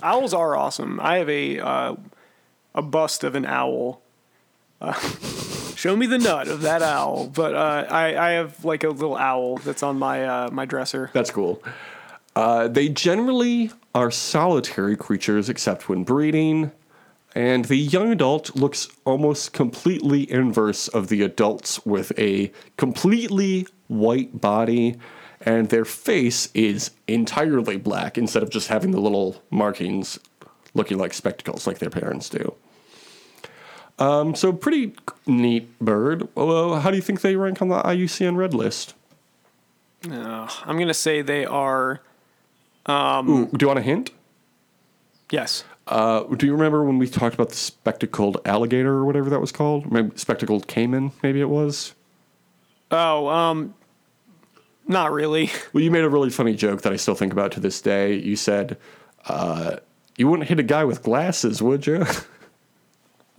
Owls 0.02 0.34
are 0.34 0.56
awesome. 0.56 1.00
I 1.02 1.18
have 1.18 1.30
a 1.30 1.60
uh, 1.60 1.96
a 2.74 2.82
bust 2.82 3.24
of 3.24 3.36
an 3.36 3.46
owl. 3.46 4.02
Uh, 4.80 4.94
show 5.76 5.96
me 5.96 6.06
the 6.06 6.18
nut 6.18 6.48
of 6.48 6.62
that 6.62 6.82
owl. 6.82 7.28
But 7.28 7.56
uh, 7.56 7.86
I 7.90 8.18
I 8.18 8.30
have 8.32 8.66
like 8.66 8.84
a 8.84 8.90
little 8.90 9.16
owl 9.16 9.58
that's 9.58 9.84
on 9.84 10.00
my 10.00 10.26
uh, 10.26 10.50
my 10.52 10.66
dresser. 10.66 11.12
That's 11.14 11.32
cool. 11.32 11.64
Uh, 12.36 12.68
they 12.68 12.90
generally 12.90 13.72
are 13.94 14.10
solitary 14.10 14.96
creatures 14.96 15.50
except 15.50 15.90
when 15.90 16.04
breeding, 16.04 16.72
and 17.34 17.66
the 17.66 17.78
young 17.78 18.12
adult 18.12 18.56
looks 18.56 18.90
almost 19.06 19.54
completely 19.54 20.30
inverse 20.32 20.88
of 20.90 21.08
the 21.08 21.22
adults 21.22 21.86
with 21.86 22.18
a 22.20 22.52
completely 22.78 23.68
white 23.88 24.42
body, 24.42 24.98
and 25.42 25.70
their 25.70 25.86
face 25.86 26.50
is 26.54 26.92
entirely 27.08 27.78
black 27.78 28.18
instead 28.18 28.44
of 28.44 28.50
just 28.50 28.68
having 28.68 28.92
the 28.92 29.00
little 29.00 29.42
markings 29.50 30.20
looking 30.74 30.98
like 30.98 31.14
spectacles 31.14 31.66
like 31.66 31.80
their 31.80 31.90
parents 31.90 32.30
do. 32.30 32.54
Um, 34.00 34.36
so, 34.36 34.52
pretty 34.52 34.94
neat 35.28 35.78
bird. 35.80 36.28
Well, 36.36 36.80
how 36.80 36.90
do 36.90 36.96
you 36.96 37.04
think 37.04 37.22
they 37.22 37.36
rank 37.36 37.62
on 37.62 37.68
the 37.70 37.82
IUCN 37.82 38.36
Red 38.36 38.54
List? 38.54 38.96
Uh, 40.10 40.50
I'm 40.66 40.80
gonna 40.80 40.94
say 40.94 41.22
they 41.22 41.46
are. 41.46 42.02
Ooh, 42.90 43.48
do 43.48 43.58
you 43.64 43.68
want 43.68 43.80
a 43.80 43.84
hint? 43.84 44.10
Yes. 45.30 45.64
Uh, 45.92 46.24
do 46.36 46.46
you 46.46 46.54
remember 46.54 46.86
when 46.86 46.98
we 46.98 47.06
talked 47.06 47.36
about 47.36 47.50
the 47.50 47.56
spectacled 47.56 48.38
alligator 48.46 48.94
or 48.94 49.06
whatever 49.06 49.30
that 49.30 49.42
was 49.42 49.52
called? 49.52 49.92
Maybe 49.92 50.12
spectacled 50.16 50.66
caiman, 50.68 51.12
maybe 51.22 51.42
it 51.42 51.50
was. 51.50 51.94
Oh, 52.92 53.28
um, 53.28 53.74
not 54.88 55.12
really. 55.12 55.52
Well, 55.74 55.84
you 55.84 55.92
made 55.92 56.06
a 56.06 56.10
really 56.10 56.30
funny 56.30 56.56
joke 56.56 56.82
that 56.84 56.94
I 56.94 56.96
still 56.96 57.16
think 57.16 57.34
about 57.34 57.52
to 57.54 57.60
this 57.60 57.82
day. 57.82 58.16
You 58.16 58.38
said, 58.38 58.78
uh, 59.28 59.78
"You 60.18 60.30
wouldn't 60.30 60.48
hit 60.48 60.60
a 60.60 60.64
guy 60.64 60.86
with 60.86 61.04
glasses, 61.04 61.62
would 61.62 61.86
you?" 61.86 62.06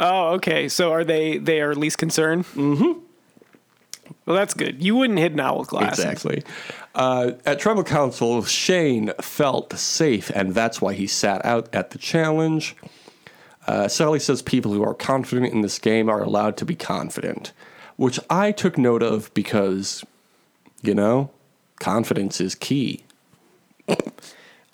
Oh, 0.00 0.30
okay. 0.30 0.68
So 0.68 0.90
are 0.90 1.05
they? 1.05 1.38
They 1.38 1.61
are 1.61 1.76
least 1.76 1.96
concern. 1.98 2.42
Mm-hmm. 2.42 3.01
Well, 4.25 4.37
that's 4.37 4.55
good. 4.55 4.83
You 4.83 4.95
wouldn't 4.97 5.18
hit 5.18 5.33
an 5.33 5.41
owl 5.41 5.64
glasses. 5.64 6.05
exactly. 6.05 6.45
Uh, 6.95 7.33
at 7.45 7.59
tribal 7.59 7.83
council, 7.83 8.45
Shane 8.45 9.12
felt 9.20 9.73
safe, 9.73 10.31
and 10.31 10.55
that's 10.55 10.81
why 10.81 10.95
he 10.95 11.07
sat 11.07 11.45
out 11.45 11.68
at 11.75 11.91
the 11.91 11.99
challenge. 11.99 12.77
Uh, 13.66 13.89
Sally 13.89 14.18
says 14.18 14.43
people 14.43 14.73
who 14.73 14.83
are 14.85 14.95
confident 14.95 15.53
in 15.53 15.62
this 15.62 15.79
game 15.79 16.09
are 16.09 16.23
allowed 16.23 16.57
to 16.59 16.64
be 16.64 16.77
confident, 16.77 17.53
which 17.97 18.20
I 18.31 18.53
took 18.53 18.79
note 18.79 19.03
of 19.03 19.33
because, 19.35 20.05
you 20.83 20.95
know, 20.95 21.31
confidence 21.81 22.41
is 22.41 22.55
key. 22.55 23.05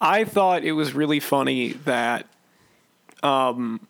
I 0.01 0.25
thought 0.25 0.63
it 0.63 0.73
was 0.73 0.95
really 0.95 1.21
funny 1.21 1.73
that, 1.85 2.27
um, 3.23 3.87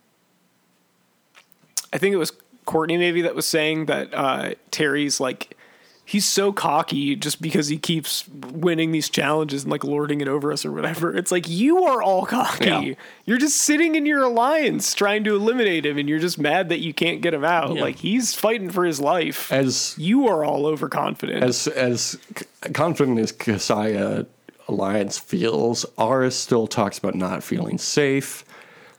I 1.93 1.99
think 1.99 2.13
it 2.13 2.19
was 2.19 2.33
Courtney 2.69 2.99
maybe 2.99 3.23
that 3.23 3.35
was 3.35 3.49
saying 3.49 3.87
that 3.87 4.13
uh, 4.13 4.51
Terry's 4.71 5.21
like 5.21 5.57
he's 6.05 6.27
so 6.27 6.53
cocky 6.53 7.17
just 7.17 7.41
because 7.41 7.69
he 7.69 7.79
keeps 7.79 8.29
winning 8.29 8.93
these 8.93 9.09
challenges 9.09 9.65
and 9.65 9.71
like 9.71 9.85
lording 9.85 10.21
it 10.21 10.29
over 10.29 10.53
us 10.53 10.67
or 10.67 10.73
whatever. 10.73 11.17
It's 11.17 11.33
like 11.33 11.49
you 11.49 11.85
are 11.85 12.03
all 12.03 12.27
cocky. 12.27 12.65
Yeah. 12.67 12.95
You're 13.25 13.39
just 13.39 13.57
sitting 13.57 13.95
in 13.95 14.05
your 14.05 14.23
alliance 14.23 14.93
trying 14.93 15.25
to 15.25 15.35
eliminate 15.35 15.87
him, 15.87 15.97
and 15.97 16.11
you're 16.11 16.19
just 16.19 16.39
mad 16.39 16.69
that 16.69 16.81
you 16.81 16.93
can't 16.93 17.23
get 17.23 17.33
him 17.33 17.45
out. 17.45 17.75
Yeah. 17.75 17.81
Like 17.81 17.97
he's 17.97 18.35
fighting 18.35 18.69
for 18.69 18.85
his 18.85 19.01
life. 19.01 19.51
As 19.51 19.95
you 19.97 20.29
are 20.29 20.45
all 20.45 20.67
overconfident. 20.67 21.43
as 21.43 21.69
as 21.69 22.19
confident 22.75 23.19
as 23.19 23.33
Casaya 23.33 24.27
Alliance 24.69 25.19
feels, 25.19 25.87
Aras 25.97 26.37
still 26.37 26.67
talks 26.67 26.99
about 26.99 27.15
not 27.15 27.43
feeling 27.43 27.79
safe, 27.79 28.45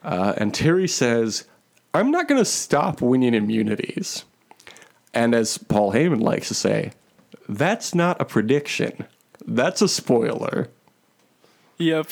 uh, 0.03 0.34
and 0.38 0.55
Terry 0.55 0.88
says, 0.88 1.45
"I'm 1.93 2.11
not 2.11 2.27
going 2.27 2.39
to 2.41 2.45
stop 2.45 3.01
winning 3.01 3.33
immunities." 3.33 4.25
And 5.13 5.33
as 5.33 5.57
Paul 5.57 5.93
Heyman 5.93 6.21
likes 6.21 6.47
to 6.49 6.53
say, 6.53 6.91
that's 7.47 7.95
not 7.95 8.21
a 8.21 8.25
prediction. 8.25 9.05
That's 9.45 9.81
a 9.81 9.87
spoiler. 9.87 10.69
Yep. 11.77 12.07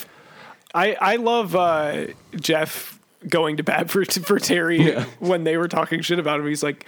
I 0.74 0.96
I 1.00 1.16
love 1.16 1.54
uh, 1.54 2.06
Jeff 2.36 2.98
going 3.28 3.56
to 3.58 3.62
bat 3.62 3.90
for 3.90 4.04
for 4.04 4.38
Terry 4.38 4.82
Yeah. 4.82 5.04
when 5.20 5.44
they 5.44 5.56
were 5.56 5.68
talking 5.68 6.00
shit 6.00 6.18
about 6.18 6.40
him. 6.40 6.46
He's 6.46 6.62
like, 6.62 6.84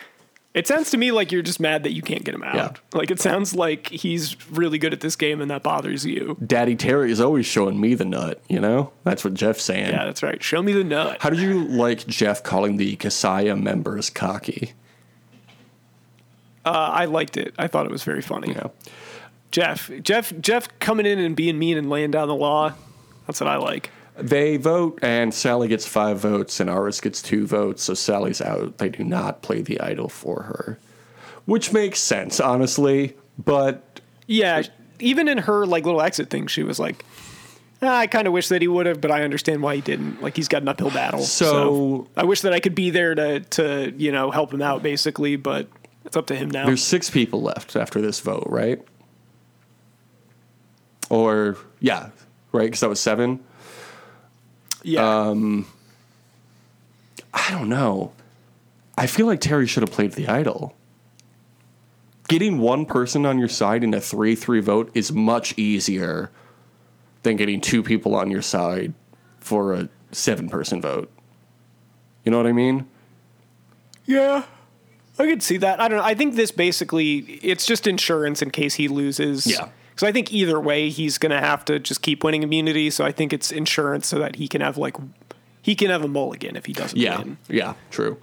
it 0.52 0.66
sounds 0.66 0.90
to 0.90 0.96
me 0.96 1.12
like 1.12 1.30
you're 1.30 1.42
just 1.42 1.60
mad 1.60 1.84
that 1.84 1.92
you 1.92 2.02
can't 2.02 2.24
get 2.24 2.34
him 2.34 2.42
out. 2.42 2.54
Yeah. 2.54 2.98
Like 2.98 3.10
it 3.10 3.20
sounds 3.20 3.54
like 3.54 3.88
he's 3.88 4.36
really 4.50 4.78
good 4.78 4.92
at 4.92 5.00
this 5.00 5.14
game 5.14 5.40
and 5.40 5.50
that 5.50 5.62
bothers 5.62 6.04
you. 6.04 6.36
Daddy 6.44 6.74
Terry 6.74 7.12
is 7.12 7.20
always 7.20 7.46
showing 7.46 7.80
me 7.80 7.94
the 7.94 8.04
nut, 8.04 8.42
you 8.48 8.58
know? 8.58 8.92
That's 9.04 9.22
what 9.22 9.34
Jeff's 9.34 9.62
saying. 9.62 9.90
Yeah, 9.90 10.04
that's 10.04 10.22
right. 10.22 10.42
Show 10.42 10.62
me 10.62 10.72
the 10.72 10.82
nut. 10.82 11.18
How 11.20 11.30
did 11.30 11.38
you 11.38 11.64
like 11.64 12.06
Jeff 12.06 12.42
calling 12.42 12.78
the 12.78 12.96
Casaya 12.96 13.60
members 13.60 14.10
cocky? 14.10 14.72
Uh, 16.64 16.90
I 16.92 17.04
liked 17.04 17.36
it. 17.36 17.54
I 17.56 17.68
thought 17.68 17.86
it 17.86 17.92
was 17.92 18.02
very 18.02 18.22
funny. 18.22 18.52
Yeah. 18.52 18.68
Jeff, 19.52 19.90
Jeff, 20.02 20.32
Jeff 20.40 20.68
coming 20.78 21.06
in 21.06 21.18
and 21.18 21.34
being 21.34 21.58
mean 21.58 21.78
and 21.78 21.88
laying 21.88 22.10
down 22.10 22.28
the 22.28 22.34
law. 22.34 22.74
That's 23.26 23.40
what 23.40 23.48
I 23.48 23.56
like. 23.56 23.90
They 24.22 24.56
vote, 24.56 24.98
and 25.02 25.32
Sally 25.32 25.68
gets 25.68 25.86
five 25.86 26.18
votes, 26.20 26.60
and 26.60 26.68
Aras 26.70 27.00
gets 27.00 27.22
two 27.22 27.46
votes, 27.46 27.82
so 27.82 27.94
Sally's 27.94 28.40
out. 28.40 28.78
They 28.78 28.88
do 28.88 29.04
not 29.04 29.42
play 29.42 29.62
the 29.62 29.80
idol 29.80 30.08
for 30.08 30.42
her, 30.42 30.78
which 31.46 31.72
makes 31.72 32.00
sense, 32.00 32.40
honestly. 32.40 33.16
But 33.42 34.00
Yeah, 34.26 34.62
even 34.98 35.28
in 35.28 35.38
her 35.38 35.66
like 35.66 35.84
little 35.84 36.02
exit 36.02 36.30
thing, 36.30 36.46
she 36.46 36.62
was 36.62 36.78
like, 36.78 37.04
"Ah, 37.82 37.98
"I 37.98 38.06
kind 38.06 38.26
of 38.26 38.32
wish 38.32 38.48
that 38.48 38.60
he 38.62 38.68
would 38.68 38.86
have, 38.86 39.00
but 39.00 39.10
I 39.10 39.22
understand 39.22 39.62
why 39.62 39.74
he 39.76 39.80
didn't. 39.80 40.22
Like 40.22 40.36
he's 40.36 40.48
got 40.48 40.62
an 40.62 40.68
uphill 40.68 40.90
battle. 40.90 41.20
So- 41.22 42.06
I 42.16 42.24
wish 42.24 42.42
that 42.42 42.52
I 42.52 42.60
could 42.60 42.74
be 42.74 42.90
there 42.90 43.14
to 43.14 43.40
to 43.40 43.92
you 43.96 44.12
know 44.12 44.30
help 44.30 44.52
him 44.52 44.62
out, 44.62 44.82
basically. 44.82 45.36
But 45.36 45.68
it's 46.04 46.16
up 46.16 46.26
to 46.28 46.36
him 46.36 46.50
now. 46.50 46.66
there's 46.66 46.82
six 46.82 47.10
people 47.10 47.42
left 47.42 47.76
after 47.76 48.00
this 48.00 48.20
vote, 48.20 48.44
right? 48.46 48.80
Or, 51.08 51.56
yeah, 51.80 52.10
right? 52.52 52.66
Because 52.66 52.80
that 52.80 52.88
was 52.88 53.00
seven. 53.00 53.40
Yeah, 54.82 55.28
um, 55.28 55.66
I 57.32 57.50
don't 57.50 57.68
know. 57.68 58.12
I 58.96 59.06
feel 59.06 59.26
like 59.26 59.40
Terry 59.40 59.66
should 59.66 59.82
have 59.82 59.92
played 59.92 60.12
the 60.12 60.28
idol. 60.28 60.74
Getting 62.28 62.58
one 62.58 62.86
person 62.86 63.26
on 63.26 63.38
your 63.38 63.48
side 63.48 63.82
in 63.82 63.92
a 63.94 64.00
3 64.00 64.34
3 64.34 64.60
vote 64.60 64.90
is 64.94 65.10
much 65.12 65.56
easier 65.58 66.30
than 67.22 67.36
getting 67.36 67.60
two 67.60 67.82
people 67.82 68.14
on 68.14 68.30
your 68.30 68.42
side 68.42 68.94
for 69.40 69.74
a 69.74 69.88
seven 70.12 70.48
person 70.48 70.80
vote. 70.80 71.10
You 72.24 72.30
know 72.30 72.36
what 72.36 72.46
I 72.46 72.52
mean? 72.52 72.86
yeah. 74.06 74.44
I 75.18 75.26
could 75.26 75.42
see 75.42 75.58
that. 75.58 75.80
I 75.80 75.88
don't 75.88 75.98
know. 75.98 76.04
I 76.04 76.14
think 76.14 76.34
this 76.34 76.50
basically 76.50 77.18
it's 77.42 77.66
just 77.66 77.86
insurance 77.86 78.40
in 78.40 78.50
case 78.50 78.74
he 78.74 78.88
loses. 78.88 79.46
Yeah. 79.46 79.68
So 80.00 80.06
I 80.06 80.12
think 80.12 80.32
either 80.32 80.58
way 80.58 80.88
he's 80.88 81.18
gonna 81.18 81.40
have 81.40 81.62
to 81.66 81.78
just 81.78 82.00
keep 82.00 82.24
winning 82.24 82.42
immunity. 82.42 82.88
So 82.88 83.04
I 83.04 83.12
think 83.12 83.34
it's 83.34 83.52
insurance 83.52 84.06
so 84.06 84.18
that 84.18 84.36
he 84.36 84.48
can 84.48 84.62
have 84.62 84.78
like 84.78 84.96
he 85.60 85.74
can 85.74 85.90
have 85.90 86.02
a 86.02 86.08
mulligan 86.08 86.56
if 86.56 86.64
he 86.64 86.72
doesn't 86.72 86.98
Yeah. 86.98 87.18
win. 87.18 87.36
Yeah, 87.50 87.74
true. 87.90 88.16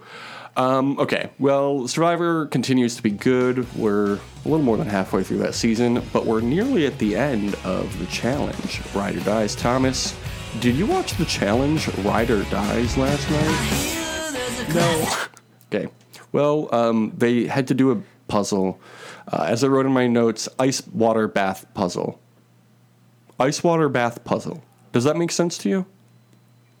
Um, 0.56 0.98
okay, 0.98 1.30
well, 1.38 1.86
Survivor 1.86 2.46
continues 2.46 2.96
to 2.96 3.02
be 3.04 3.12
good. 3.12 3.64
We're 3.76 4.14
a 4.14 4.18
little 4.44 4.64
more 4.64 4.76
than 4.76 4.88
halfway 4.88 5.22
through 5.22 5.38
that 5.38 5.54
season, 5.54 6.02
but 6.12 6.26
we're 6.26 6.40
nearly 6.40 6.84
at 6.84 6.98
the 6.98 7.14
end 7.14 7.54
of 7.62 7.96
the 8.00 8.06
challenge. 8.06 8.80
Ride 8.92 9.14
or 9.14 9.20
Dies. 9.20 9.54
Thomas, 9.54 10.16
did 10.58 10.74
you 10.74 10.84
watch 10.84 11.12
the 11.12 11.26
challenge 11.26 11.86
Ride 11.98 12.32
or 12.32 12.42
Dies 12.50 12.96
last 12.96 13.30
night? 13.30 14.74
No. 14.74 15.08
Okay. 15.72 15.86
Well, 16.32 16.68
um, 16.74 17.12
they 17.16 17.46
had 17.46 17.68
to 17.68 17.74
do 17.74 17.92
a 17.92 18.02
puzzle. 18.26 18.80
Uh, 19.30 19.44
as 19.48 19.62
I 19.62 19.68
wrote 19.68 19.86
in 19.86 19.92
my 19.92 20.06
notes, 20.06 20.48
ice 20.58 20.86
water 20.86 21.28
bath 21.28 21.66
puzzle. 21.74 22.18
Ice 23.38 23.62
water 23.62 23.88
bath 23.88 24.24
puzzle. 24.24 24.62
Does 24.92 25.04
that 25.04 25.16
make 25.16 25.30
sense 25.30 25.58
to 25.58 25.68
you? 25.68 25.86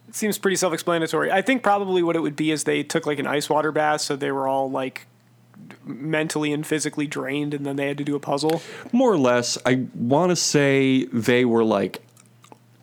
It 0.08 0.14
seems 0.14 0.38
pretty 0.38 0.56
self-explanatory. 0.56 1.30
I 1.30 1.42
think 1.42 1.62
probably 1.62 2.02
what 2.02 2.16
it 2.16 2.20
would 2.20 2.36
be 2.36 2.50
is 2.50 2.64
they 2.64 2.82
took 2.82 3.06
like 3.06 3.18
an 3.18 3.26
ice 3.26 3.50
water 3.50 3.70
bath, 3.70 4.00
so 4.00 4.16
they 4.16 4.32
were 4.32 4.48
all 4.48 4.70
like 4.70 5.06
mentally 5.84 6.52
and 6.52 6.66
physically 6.66 7.06
drained, 7.06 7.52
and 7.52 7.66
then 7.66 7.76
they 7.76 7.86
had 7.88 7.98
to 7.98 8.04
do 8.04 8.16
a 8.16 8.20
puzzle. 8.20 8.62
More 8.92 9.12
or 9.12 9.18
less, 9.18 9.58
I 9.66 9.86
want 9.94 10.30
to 10.30 10.36
say 10.36 11.04
they 11.06 11.44
were 11.44 11.64
like, 11.64 12.00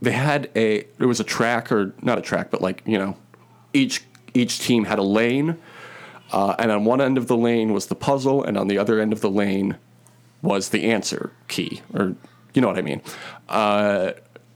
they 0.02 0.12
had 0.12 0.52
a, 0.56 0.86
there 1.00 1.08
was 1.08 1.20
a 1.20 1.24
track 1.24 1.72
or 1.72 1.96
not 2.04 2.20
a 2.20 2.22
track, 2.22 2.52
but 2.52 2.62
like 2.62 2.84
you 2.86 3.00
know, 3.00 3.18
each 3.74 4.04
each 4.36 4.60
team 4.60 4.86
had 4.86 5.00
a 5.00 5.04
lane, 5.04 5.58
uh, 6.36 6.54
and 6.60 6.70
on 6.70 6.84
one 6.84 7.00
end 7.00 7.18
of 7.18 7.28
the 7.28 7.38
lane 7.38 7.72
was 7.72 7.86
the 7.86 7.96
puzzle, 7.96 8.44
and 8.44 8.58
on 8.58 8.68
the 8.68 8.78
other 8.78 9.00
end 9.00 9.14
of 9.14 9.22
the 9.22 9.30
lane 9.30 9.78
was 10.42 10.70
the 10.70 10.92
answer 10.92 11.32
key, 11.48 11.82
or 11.94 12.14
you 12.54 12.62
know 12.62 12.68
what 12.68 12.78
I 12.78 12.82
mean. 12.82 13.02
Uh, 13.48 14.12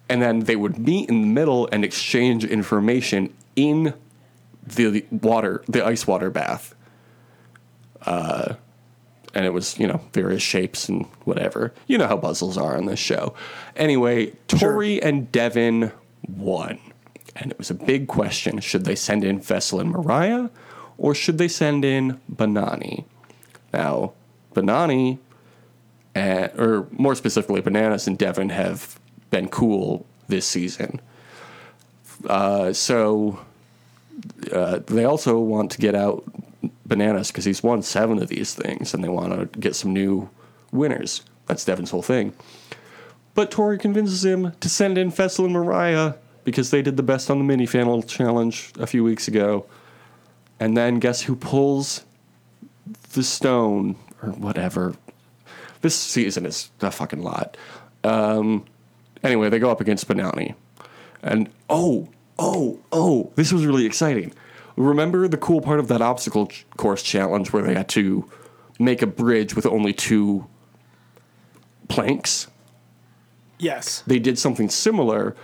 and 0.10 0.22
then 0.22 0.42
they 0.42 0.58
would 0.58 0.78
meet 0.78 1.08
in 1.08 1.22
the 1.22 1.28
middle 1.28 1.70
and 1.72 1.86
exchange 1.86 2.44
information 2.44 3.34
in 3.56 3.94
the 4.62 5.06
water, 5.10 5.64
the 5.70 5.86
ice 5.86 6.06
water 6.06 6.30
bath. 6.30 6.76
Uh, 8.06 8.56
and 9.34 9.46
it 9.46 9.54
was, 9.54 9.80
you 9.80 9.88
know, 9.88 10.02
various 10.12 10.42
shapes 10.42 10.90
and 10.90 11.06
whatever. 11.24 11.74
You 11.88 11.98
know 11.98 12.08
how 12.08 12.18
puzzles 12.18 12.58
are 12.58 12.76
on 12.76 12.88
this 12.88 13.00
show. 13.00 13.34
Anyway, 13.78 14.34
Tori 14.50 15.02
and 15.02 15.32
Devin 15.32 15.94
won. 16.28 16.80
And 17.38 17.52
it 17.52 17.58
was 17.58 17.70
a 17.70 17.76
big 17.76 18.10
question. 18.10 18.60
Should 18.60 18.84
they 18.84 18.96
send 18.96 19.24
in 19.24 19.40
Fessel 19.40 19.80
and 19.80 19.92
Mariah 19.92 20.50
or 21.00 21.16
should 21.16 21.38
they 21.38 21.47
send 21.47 21.84
in 21.86 22.20
Banani? 22.32 23.06
Now, 23.74 24.14
Banani, 24.54 25.18
uh, 26.16 26.50
or 26.58 26.88
more 26.91 27.16
specifically, 27.16 27.62
Bananas 27.62 28.08
and 28.08 28.18
Devin 28.18 28.50
have 28.50 29.00
been 29.32 29.47
cool 29.47 30.06
this 30.28 30.45
season. 30.45 31.00
Uh, 32.28 32.74
so 32.74 33.39
uh, 34.52 34.80
they 34.88 35.06
also 35.06 35.39
want 35.39 35.72
to 35.72 35.78
get 35.78 35.95
out 35.95 36.24
Bananas 36.86 37.32
because 37.32 37.45
he's 37.45 37.64
won 37.64 37.82
seven 37.82 38.22
of 38.22 38.28
these 38.28 38.54
things 38.54 38.93
and 38.93 39.04
they 39.04 39.10
want 39.10 39.34
to 39.34 39.60
get 39.60 39.76
some 39.76 39.93
new 39.93 40.30
winners. 40.72 41.22
That's 41.47 41.64
Devin's 41.64 41.91
whole 41.91 42.02
thing. 42.02 42.34
But 43.36 43.52
Tori 43.52 43.78
convinces 43.78 44.26
him 44.26 44.52
to 44.60 44.70
send 44.70 44.97
in 44.97 45.12
Fessel 45.12 45.45
and 45.45 45.54
Mariah 45.54 46.16
because 46.43 46.72
they 46.72 46.82
did 46.82 46.97
the 46.97 47.04
best 47.04 47.30
on 47.30 47.38
the 47.38 47.43
mini 47.43 47.66
final 47.66 48.04
challenge 48.04 48.74
a 48.78 48.88
few 48.88 49.04
weeks 49.04 49.28
ago. 49.28 49.66
And 50.60 50.76
then 50.76 50.99
guess 50.99 51.22
who 51.22 51.36
pulls 51.36 52.03
the 53.14 53.24
stone 53.24 53.95
or 54.22 54.30
whatever? 54.32 54.95
This 55.82 55.95
season 55.95 56.45
is 56.45 56.70
a 56.82 56.91
fucking 56.91 57.24
lot. 57.24 57.55
Um, 58.03 58.66
anyway, 59.24 59.49
they 59.49 59.60
go 59.60 59.72
up 59.72 59.82
against 59.82 60.07
Banani. 60.07 60.55
And 61.22 61.49
oh, 61.70 62.10
oh, 62.38 62.80
oh, 62.91 63.32
this 63.36 63.51
was 63.53 63.66
really 63.66 63.86
exciting. 63.86 64.34
Remember 64.76 65.28
the 65.28 65.38
cool 65.38 65.62
part 65.62 65.80
of 65.80 65.88
that 65.89 66.01
obstacle 66.01 66.47
ch- 66.47 66.66
course 66.78 67.03
challenge 67.03 67.51
where 67.51 67.64
they 67.64 67.74
had 67.74 67.89
to 67.89 68.30
make 68.80 69.01
a 69.01 69.07
bridge 69.07 69.55
with 69.55 69.66
only 69.66 69.93
two 69.93 70.47
planks? 71.89 72.47
Yes. 73.57 74.03
they 74.07 74.20
did 74.20 74.39
something 74.39 74.70
similar, 74.70 75.36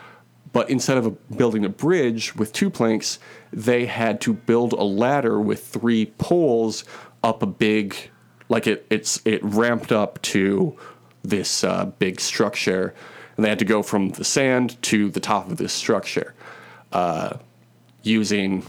but 0.56 0.70
instead 0.70 0.98
of 0.98 1.06
a, 1.06 1.12
building 1.36 1.66
a 1.66 1.70
bridge 1.70 2.34
with 2.38 2.54
two 2.54 2.70
planks, 2.70 3.20
they 3.52 3.88
had 3.88 4.22
to 4.22 4.32
build 4.32 4.72
a 4.72 4.86
ladder 4.86 5.38
with 5.38 5.68
three 5.68 6.06
poles 6.18 6.86
up 7.22 7.44
a 7.44 7.46
big, 7.46 7.94
like 8.48 8.66
it 8.66 8.88
it's 8.90 9.22
it 9.26 9.44
ramped 9.44 9.92
up 9.92 10.22
to 10.22 10.78
this 11.24 11.66
uh, 11.66 11.88
big 12.00 12.22
structure, 12.22 12.96
and 13.36 13.44
they 13.44 13.50
had 13.50 13.60
to 13.60 13.66
go 13.66 13.84
from 13.84 14.12
the 14.12 14.24
sand 14.24 14.82
to 14.84 15.10
the 15.10 15.20
top 15.20 15.52
of 15.52 15.58
this 15.58 15.74
structure, 15.74 16.34
uh, 16.94 17.36
using 18.04 18.66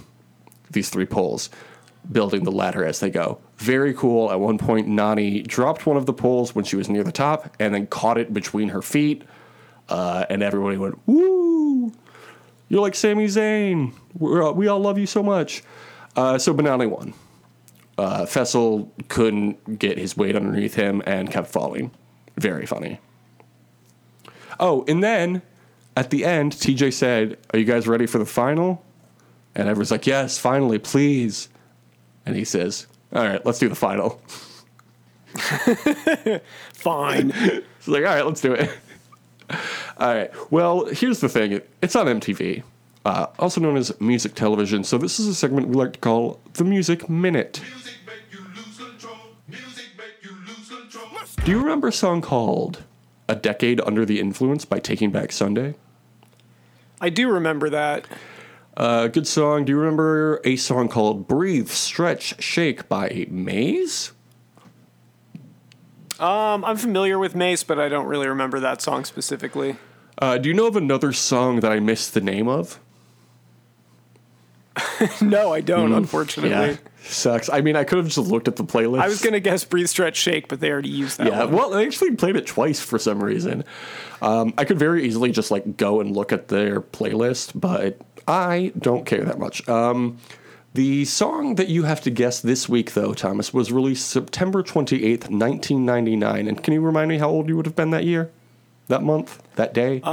these 0.73 0.91
three 0.91 1.07
poles, 1.07 1.51
building 2.11 2.43
the 2.43 2.51
ladder 2.51 2.85
as 2.85 2.99
they 2.99 3.11
go. 3.11 3.39
Very 3.59 3.95
cool. 3.95 4.33
At 4.33 4.41
one 4.41 4.59
point, 4.59 4.89
Nani 4.89 5.43
dropped 5.43 5.87
one 5.87 5.97
of 5.97 6.07
the 6.07 6.13
poles 6.13 6.53
when 6.53 6.65
she 6.65 6.75
was 6.75 6.89
near 6.89 7.05
the 7.05 7.13
top, 7.13 7.55
and 7.61 7.73
then 7.73 7.87
caught 7.87 8.19
it 8.19 8.35
between 8.35 8.71
her 8.71 8.83
feet 8.83 9.23
uh, 9.89 10.27
and 10.29 10.43
everybody 10.43 10.77
went, 10.77 10.99
"Woo! 11.07 11.46
You're 12.69 12.83
like 12.83 12.95
Sami 12.95 13.27
Zayn. 13.27 13.93
All- 14.21 14.55
we 14.55 14.69
all 14.69 14.81
love 14.81 14.99
you 14.99 15.07
so 15.07 15.23
much." 15.23 15.63
Uh, 16.17 16.39
so 16.39 16.55
Banani 16.55 16.89
won. 16.89 17.15
Uh, 17.99 18.27
Fessel 18.27 18.93
couldn't 19.09 19.79
get 19.79 19.99
his 19.99 20.17
weight 20.17 20.37
underneath 20.37 20.75
him 20.75 21.03
and 21.07 21.31
kept 21.31 21.49
falling. 21.49 21.91
Very 22.37 22.67
funny. 22.67 23.01
Oh, 24.61 24.85
and 24.89 25.03
then 25.03 25.43
at 25.97 26.11
the 26.11 26.25
end, 26.25 26.53
TJ 26.53 26.93
said, 26.93 27.39
"Are 27.53 27.59
you 27.59 27.65
guys 27.65 27.87
ready 27.87 28.07
for 28.07 28.19
the 28.19 28.27
final?" 28.27 28.83
And 29.55 29.69
everyone's 29.69 29.91
like, 29.91 30.07
"Yes, 30.07 30.39
finally, 30.39 30.79
please." 30.79 31.49
And 32.27 32.37
he 32.37 32.45
says, 32.45 32.87
"All 33.15 33.23
right, 33.25 33.45
let's 33.47 33.59
do 33.59 33.69
the 33.69 33.75
final." 33.75 34.21
Fine. 36.75 37.33
It's 37.79 37.89
like, 37.89 38.05
all 38.05 38.15
right, 38.17 38.27
let's 38.27 38.41
do 38.41 38.53
it. 38.53 38.69
all 39.99 40.15
right. 40.15 40.31
Well, 40.51 40.87
here's 40.87 41.21
the 41.21 41.29
thing 41.29 41.61
it's 41.83 41.97
on 41.97 42.07
MTV, 42.07 42.63
uh, 43.05 43.27
also 43.39 43.61
known 43.61 43.77
as 43.77 43.99
music 44.01 44.35
television. 44.35 44.85
So, 44.85 44.99
this 44.99 45.21
is 45.21 45.29
a 45.29 45.35
segment 45.35 45.69
we 45.69 45.75
like 45.75 45.95
to 45.95 45.99
call 45.99 46.41
the 46.55 46.65
Music 46.65 47.09
Minute. 47.09 47.61
Music 47.73 47.95
you 48.31 48.39
lose 48.55 48.77
control. 48.77 49.17
Music 49.49 49.87
make 49.97 50.23
you 50.23 50.37
lose 50.47 50.69
control. 50.69 51.45
Do 51.45 51.51
you 51.51 51.59
remember 51.59 51.89
a 51.89 51.93
song 51.93 52.21
called 52.21 52.83
A 53.29 53.37
Decade 53.37 53.81
Under 53.87 54.05
the 54.05 54.21
Influence 54.21 54.65
by 54.65 54.79
Taking 54.79 55.11
Back 55.11 55.33
Sunday? 55.33 55.75
I 57.01 57.11
do 57.11 57.29
remember 57.31 57.71
that. 57.71 58.07
A 58.77 59.09
good 59.09 59.27
song. 59.27 59.65
Do 59.65 59.73
you 59.73 59.79
remember 59.79 60.41
a 60.45 60.57
song 60.57 60.89
called 60.89 61.29
Breathe, 61.29 61.69
Stretch, 61.69 62.43
Shake 62.43 62.89
by 62.89 63.27
Mase? 63.31 64.13
Um, 66.19 66.65
I'm 66.65 66.77
familiar 66.77 67.19
with 67.19 67.35
Mase, 67.35 67.63
but 67.65 67.79
I 67.79 67.89
don't 67.89 68.07
really 68.07 68.29
remember 68.29 68.59
that 68.61 68.81
song 68.81 69.05
specifically. 69.05 69.77
Uh, 70.19 70.39
do 70.39 70.49
you 70.49 70.55
know 70.55 70.67
of 70.67 70.77
another 70.77 71.13
song 71.13 71.61
that 71.61 71.71
I 71.71 71.79
missed 71.81 72.15
the 72.15 72.21
name 72.23 72.49
of? 72.49 72.81
no, 75.21 75.53
I 75.53 75.61
don't, 75.61 75.93
unfortunately. 75.93 76.51
Mm, 76.57 76.71
Yeah. 76.73 76.77
Sucks. 77.09 77.49
I 77.49 77.61
mean, 77.61 77.77
I 77.77 77.85
could 77.85 77.99
have 77.99 78.07
just 78.09 78.19
looked 78.19 78.49
at 78.49 78.57
the 78.57 78.65
playlist. 78.65 79.01
I 79.01 79.07
was 79.09 79.23
gonna 79.23 79.39
guess 79.41 79.65
breathe, 79.65 79.87
stretch, 79.87 80.17
shake, 80.17 80.49
but 80.49 80.59
they 80.61 80.71
already 80.73 80.89
used 80.89 81.19
that 81.19 81.29
Yeah, 81.29 81.45
one. 81.45 81.55
well, 81.55 81.71
they 81.71 81.87
actually 81.87 82.17
played 82.17 82.35
it 82.37 82.47
twice 82.47 82.81
for 82.81 82.99
some 82.99 83.23
reason. 83.23 83.65
Um, 84.21 84.53
I 84.59 84.65
could 84.65 84.79
very 84.79 85.05
easily 85.07 85.31
just 85.31 85.51
like 85.53 85.77
go 85.77 86.01
and 86.01 86.17
look 86.17 86.33
at 86.33 86.49
their 86.49 86.81
playlist, 86.81 87.53
but 87.55 88.01
I 88.27 88.73
don't 88.79 89.07
care 89.07 89.23
that 89.25 89.39
much. 89.39 89.67
Um, 89.69 90.19
the 90.77 91.05
song 91.05 91.57
that 91.57 91.69
you 91.69 91.83
have 91.85 92.01
to 92.03 92.11
guess 92.11 92.41
this 92.41 92.69
week, 92.69 92.93
though, 92.95 93.13
Thomas, 93.15 93.53
was 93.53 93.73
released 93.73 94.09
September 94.09 94.63
28th, 94.63 95.29
1999. 95.31 96.47
And 96.49 96.63
can 96.63 96.73
you 96.75 96.81
remind 96.81 97.09
me 97.09 97.19
how 97.19 97.29
old 97.29 97.49
you 97.49 97.57
would 97.57 97.67
have 97.67 97.75
been 97.77 97.91
that 97.91 98.05
year? 98.05 98.31
That 98.89 99.03
month? 99.03 99.43
That 99.57 99.75
day? 99.75 100.01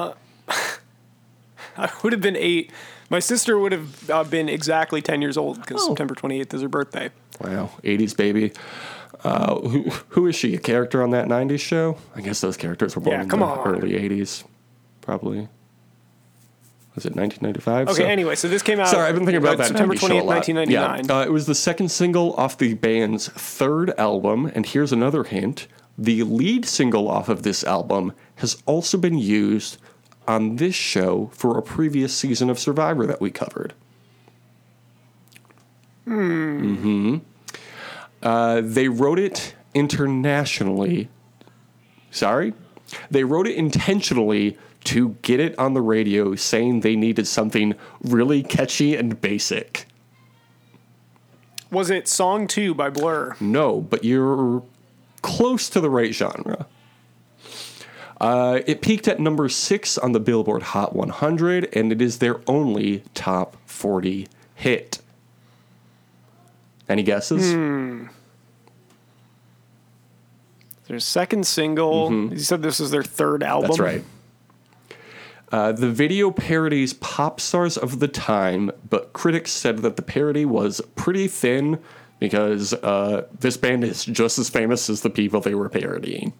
I 1.78 1.92
would 2.04 2.14
have 2.14 2.22
been 2.22 2.36
eight. 2.36 2.72
My 3.10 3.20
sister 3.20 3.58
would 3.60 3.72
have 3.72 4.10
uh, 4.10 4.24
been 4.24 4.50
exactly 4.50 5.02
10 5.02 5.22
years 5.22 5.38
old 5.38 5.60
because 5.62 5.82
Oh. 5.84 5.88
September 5.90 6.16
28th 6.16 6.54
is 6.54 6.62
her 6.62 6.68
birthday. 6.70 7.10
wow, 7.42 7.70
80s 7.84 8.16
baby. 8.16 8.52
Uh, 9.24 9.60
who, 9.60 9.84
who 10.10 10.28
is 10.28 10.36
she? 10.36 10.54
A 10.56 10.60
character 10.60 11.02
on 11.02 11.12
that 11.12 11.28
90s 11.28 11.60
show? 11.60 11.98
I 12.16 12.22
guess 12.22 12.42
those 12.42 12.58
characters 12.58 12.96
were 12.96 13.02
born 13.02 13.16
Yeah, 13.18 13.22
in 13.24 13.28
the 13.30 13.38
on. 13.38 13.68
early 13.68 13.92
80s, 13.94 14.44
probably. 15.02 15.48
Was 16.96 17.06
it 17.06 17.16
1995? 17.16 17.88
Okay, 17.90 18.04
So- 18.04 18.06
anyway, 18.08 18.36
so 18.36 18.48
this 18.48 18.62
came 18.62 18.80
out. 18.80 18.88
Sorry, 18.88 19.08
I've 19.08 19.16
been 19.16 19.26
thinking 19.26 19.42
about 19.42 19.58
that. 19.58 19.68
September 19.68 19.96
90s 19.96 20.00
show 20.00 20.06
a 20.06 20.22
28th, 20.22 20.26
1999. 20.26 21.06
Yeah, 21.08 21.16
uh, 21.16 21.24
it 21.26 21.32
was 21.32 21.48
the 21.48 21.56
second 21.56 21.90
single 21.90 22.34
off 22.36 22.58
the 22.58 22.76
band's 22.76 23.30
third 23.30 23.92
album, 23.98 24.52
and 24.54 24.66
here's 24.66 24.92
another 24.92 25.24
hint: 25.24 25.68
the 25.98 26.22
lead 26.24 26.66
single 26.66 27.10
off 27.10 27.30
of 27.30 27.42
this 27.44 27.64
album 27.64 28.14
has 28.36 28.62
also 28.68 28.98
been 28.98 29.18
used 29.18 29.78
on 30.28 30.58
this 30.58 30.76
show 30.76 31.32
for 31.34 31.58
a 31.58 31.62
previous 31.64 32.16
season 32.16 32.50
of 32.50 32.60
Survivor 32.60 33.06
that 33.08 33.20
we 33.20 33.32
covered. 33.32 33.74
Hmm. 36.06 37.18
Uh, 38.22 38.62
they 38.64 38.88
wrote 38.88 39.20
it 39.20 39.56
internationally. 39.74 41.10
Sorry, 42.12 42.54
they 43.10 43.24
wrote 43.24 43.48
it 43.48 43.56
intentionally 43.56 44.58
to 44.86 45.10
get 45.22 45.40
it 45.40 45.58
on 45.58 45.74
the 45.74 45.82
radio, 45.82 46.36
saying 46.36 46.82
they 46.82 46.96
needed 46.96 47.28
something 47.28 47.76
really 48.02 48.44
catchy 48.44 48.96
and 48.96 49.20
basic. 49.22 49.86
Was 51.72 51.90
it 51.90 52.08
Song 52.08 52.48
2 52.48 52.74
by 52.74 52.90
Blur? 52.90 53.36
No, 53.40 53.82
but 53.82 54.04
you're 54.04 54.64
close 55.22 55.70
to 55.70 55.80
the 55.80 55.90
right 55.90 56.14
genre. 56.14 56.68
Uh, 58.22 58.62
it 58.68 58.82
peaked 58.82 59.08
at 59.08 59.20
number 59.20 59.50
six 59.50 59.98
on 59.98 60.12
the 60.12 60.20
Billboard 60.20 60.64
Hot 60.64 60.96
100, 60.96 61.76
and 61.76 61.92
it 61.92 62.02
is 62.02 62.20
their 62.20 62.40
only 62.48 63.04
top 63.14 63.58
40 63.66 64.28
hit. 64.56 65.00
Any 66.88 67.04
guesses? 67.04 67.52
Their 70.88 71.00
second 71.00 71.48
single. 71.48 72.12
You 72.12 72.40
said 72.40 72.62
this 72.62 72.80
is 72.80 72.92
their 72.92 73.04
third 73.04 73.42
album. 73.42 73.72
Mm-hmm. 73.72 73.82
That's 73.82 73.96
right. 73.96 74.04
Uh, 75.54 75.72
the 75.72 75.92
video 75.92 76.32
parodies 76.32 76.94
pop 76.94 77.40
stars 77.40 77.78
of 77.78 78.00
the 78.00 78.08
time, 78.08 78.72
but 78.90 79.14
critics 79.14 79.52
said 79.52 79.78
that 79.84 79.98
the 79.98 80.02
parody 80.02 80.46
was 80.46 80.82
pretty 80.96 81.28
thin 81.28 81.78
because 82.18 82.74
uh, 82.74 83.28
this 83.40 83.56
band 83.56 83.84
is 83.84 84.04
just 84.04 84.40
as 84.40 84.50
famous 84.50 84.90
as 84.90 85.02
the 85.02 85.12
people 85.12 85.40
they 85.40 85.54
were 85.54 85.70
parodying. 85.70 86.34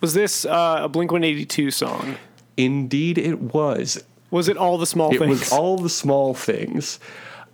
Was 0.00 0.14
this 0.14 0.44
uh, 0.44 0.82
a 0.82 0.88
Blink 0.88 1.10
182 1.10 1.72
song? 1.72 2.18
Indeed, 2.56 3.18
it 3.18 3.40
was. 3.40 4.04
Was 4.30 4.46
it 4.46 4.56
All 4.56 4.78
the 4.78 4.86
Small 4.86 5.12
It 5.12 5.18
Things? 5.18 5.22
It 5.24 5.40
was 5.40 5.52
all 5.52 5.78
the 5.78 5.90
small 5.90 6.34
things. 6.34 7.00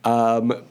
Um, 0.04 0.62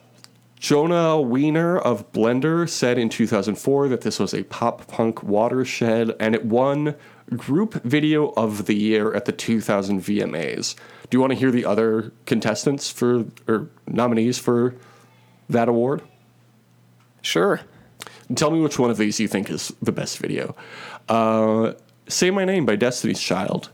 Jonah 0.60 1.20
Wiener 1.20 1.80
of 1.80 2.12
Blender 2.12 2.70
said 2.70 3.00
in 3.00 3.10
2004 3.10 3.88
that 3.88 4.02
this 4.02 4.20
was 4.20 4.36
a 4.36 4.44
pop 4.44 4.86
punk 4.86 5.24
watershed, 5.24 6.16
and 6.20 6.36
it 6.36 6.46
won 6.46 6.94
Group 7.36 7.82
Video 7.84 8.30
of 8.32 8.66
the 8.66 8.76
Year 8.76 9.14
at 9.14 9.26
the 9.26 9.32
2000 9.32 10.02
VMAs. 10.02 10.76
Do 11.10 11.18
you 11.18 11.22
want 11.22 11.32
to 11.32 11.40
hear 11.40 11.52
the 11.52 11.66
other 11.66 12.12
contestants 12.26 12.90
for 12.90 13.26
or 13.48 13.70
nominees 13.88 14.38
for 14.38 14.76
that 15.50 15.70
award? 15.70 16.02
Sure. 17.22 17.62
Tell 18.36 18.52
me 18.52 18.62
which 18.62 18.80
one 18.80 18.90
of 18.90 18.98
these 18.98 19.20
you 19.20 19.28
think 19.28 19.50
is 19.50 19.74
the 19.82 19.92
best 19.92 20.18
video. 20.18 20.56
Uh, 21.10 21.74
Say 22.08 22.32
My 22.32 22.46
Name 22.46 22.66
by 22.66 22.76
Destiny's 22.76 23.22
Child. 23.22 23.70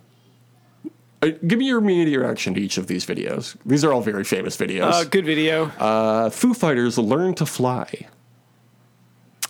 Uh, 1.21 1.29
give 1.47 1.57
me 1.57 1.67
your 1.67 1.79
immediate 1.79 2.19
reaction 2.19 2.53
to 2.53 2.61
each 2.61 2.77
of 2.77 2.87
these 2.87 3.05
videos. 3.05 3.55
These 3.65 3.83
are 3.83 3.91
all 3.91 4.01
very 4.01 4.23
famous 4.23 4.55
videos. 4.55 4.91
Uh, 4.91 5.03
good 5.05 5.25
video. 5.25 5.65
Uh, 5.79 6.29
Foo 6.29 6.53
Fighters 6.53 6.97
Learn 6.97 7.33
to 7.35 7.45
Fly. 7.45 8.07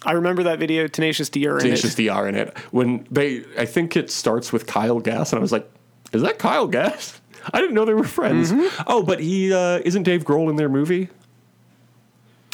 I 0.08 0.14
remember 0.14 0.44
that 0.44 0.58
video. 0.58 0.88
Tenacious 0.88 1.28
D 1.28 1.46
are 1.48 1.52
in 1.52 1.58
it. 1.58 1.62
Tenacious 1.64 2.00
it. 2.00 2.08
DR 2.08 2.28
in 2.30 2.36
it. 2.36 2.58
When 2.72 3.06
they, 3.12 3.44
I 3.58 3.66
think 3.66 3.98
it 3.98 4.10
starts 4.10 4.54
with 4.54 4.66
Kyle 4.66 5.02
Gass, 5.02 5.34
and 5.34 5.40
I 5.40 5.42
was 5.42 5.52
like, 5.52 5.70
is 6.14 6.22
that 6.22 6.40
Kyle 6.40 6.66
Gass? 6.66 7.20
I 7.54 7.60
didn't 7.60 7.76
know 7.76 7.84
they 7.84 7.94
were 7.94 8.06
friends. 8.06 8.52
Mm-hmm. 8.52 8.84
Oh, 8.88 9.04
but 9.04 9.20
he 9.20 9.54
uh, 9.54 9.82
isn't 9.84 10.04
Dave 10.04 10.24
Grohl 10.24 10.50
in 10.50 10.56
their 10.56 10.70
movie? 10.70 11.10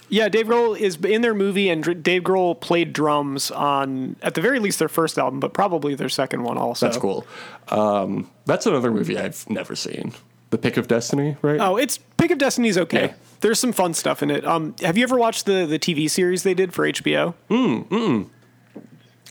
Yeah, 0.10 0.30
Dave 0.30 0.48
Grohl 0.48 0.78
is 0.78 0.98
in 0.98 1.22
their 1.22 1.34
movie, 1.34 1.70
and 1.70 2.04
Dave 2.04 2.24
Grohl 2.24 2.60
played 2.60 2.92
drums 2.92 3.50
on, 3.52 4.16
at 4.22 4.34
the 4.34 4.42
very 4.42 4.60
least, 4.60 4.80
their 4.80 4.90
first 4.90 5.18
album, 5.18 5.40
but 5.40 5.54
probably 5.54 5.96
their 5.96 6.10
second 6.10 6.44
one 6.44 6.58
also. 6.58 6.88
That's 6.88 6.98
cool. 6.98 7.26
Um, 7.70 8.30
that's 8.46 8.66
another 8.66 8.92
movie 8.92 9.18
I've 9.18 9.50
never 9.50 9.76
seen. 9.76 10.14
The 10.54 10.60
Pick 10.60 10.78
of 10.78 10.88
Destiny, 10.88 11.36
right? 11.42 11.60
Oh, 11.60 11.78
it's 11.78 11.98
Pick 11.98 12.30
of 12.30 12.38
Destiny's 12.38 12.78
okay. 12.78 13.08
Yeah. 13.08 13.14
There's 13.42 13.60
some 13.60 13.74
fun 13.74 13.96
stuff 13.96 14.22
in 14.22 14.30
it. 14.30 14.46
Um, 14.46 14.76
have 14.82 15.00
you 15.00 15.04
ever 15.04 15.18
watched 15.18 15.48
the 15.48 15.66
the 15.66 15.80
TV 15.80 16.08
series 16.08 16.44
they 16.44 16.54
did 16.54 16.76
for 16.76 16.88
HBO? 16.88 17.34
Mm, 17.50 17.88
mm. 17.88 18.30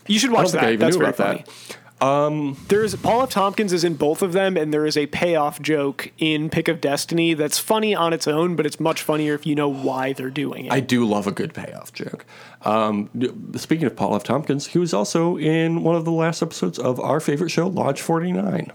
You 0.05 0.19
should 0.19 0.31
watch 0.31 0.47
don't 0.47 0.51
think 0.51 0.63
I 0.63 0.71
that. 0.71 0.79
That's 0.79 0.97
very 0.97 1.09
about 1.11 1.17
funny. 1.17 1.45
that. 1.45 2.67
There's 2.67 2.93
Paul 2.97 3.21
F. 3.21 3.29
Tompkins 3.29 3.71
is 3.71 3.85
in 3.85 3.95
both 3.95 4.21
of 4.21 4.33
them, 4.33 4.57
and 4.57 4.73
there 4.73 4.85
is 4.85 4.97
a 4.97 5.07
payoff 5.07 5.61
joke 5.61 6.11
in 6.17 6.49
Pick 6.49 6.67
of 6.67 6.81
Destiny 6.81 7.33
that's 7.33 7.57
funny 7.57 7.95
on 7.95 8.11
its 8.11 8.27
own, 8.27 8.57
but 8.57 8.65
it's 8.65 8.81
much 8.81 9.01
funnier 9.01 9.33
if 9.33 9.45
you 9.45 9.55
know 9.55 9.69
why 9.69 10.11
they're 10.11 10.29
doing 10.29 10.65
it. 10.65 10.73
I 10.73 10.81
do 10.81 11.05
love 11.05 11.25
a 11.25 11.31
good 11.31 11.53
payoff 11.53 11.93
joke. 11.93 12.25
Um, 12.63 13.09
speaking 13.55 13.85
of 13.85 13.95
Paul 13.95 14.13
F. 14.17 14.25
Tompkins, 14.25 14.67
he 14.67 14.77
was 14.77 14.93
also 14.93 15.37
in 15.37 15.83
one 15.83 15.95
of 15.95 16.03
the 16.03 16.11
last 16.11 16.41
episodes 16.41 16.77
of 16.77 16.99
our 16.99 17.21
favorite 17.21 17.49
show, 17.49 17.67
Lodge 17.67 18.01
49. 18.01 18.73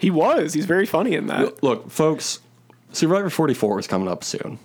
He 0.00 0.10
was. 0.10 0.54
He's 0.54 0.66
very 0.66 0.86
funny 0.86 1.14
in 1.14 1.26
that. 1.28 1.62
Look, 1.62 1.90
folks, 1.90 2.40
Survivor 2.92 3.30
44 3.30 3.80
is 3.80 3.86
coming 3.86 4.08
up 4.08 4.22
soon, 4.24 4.58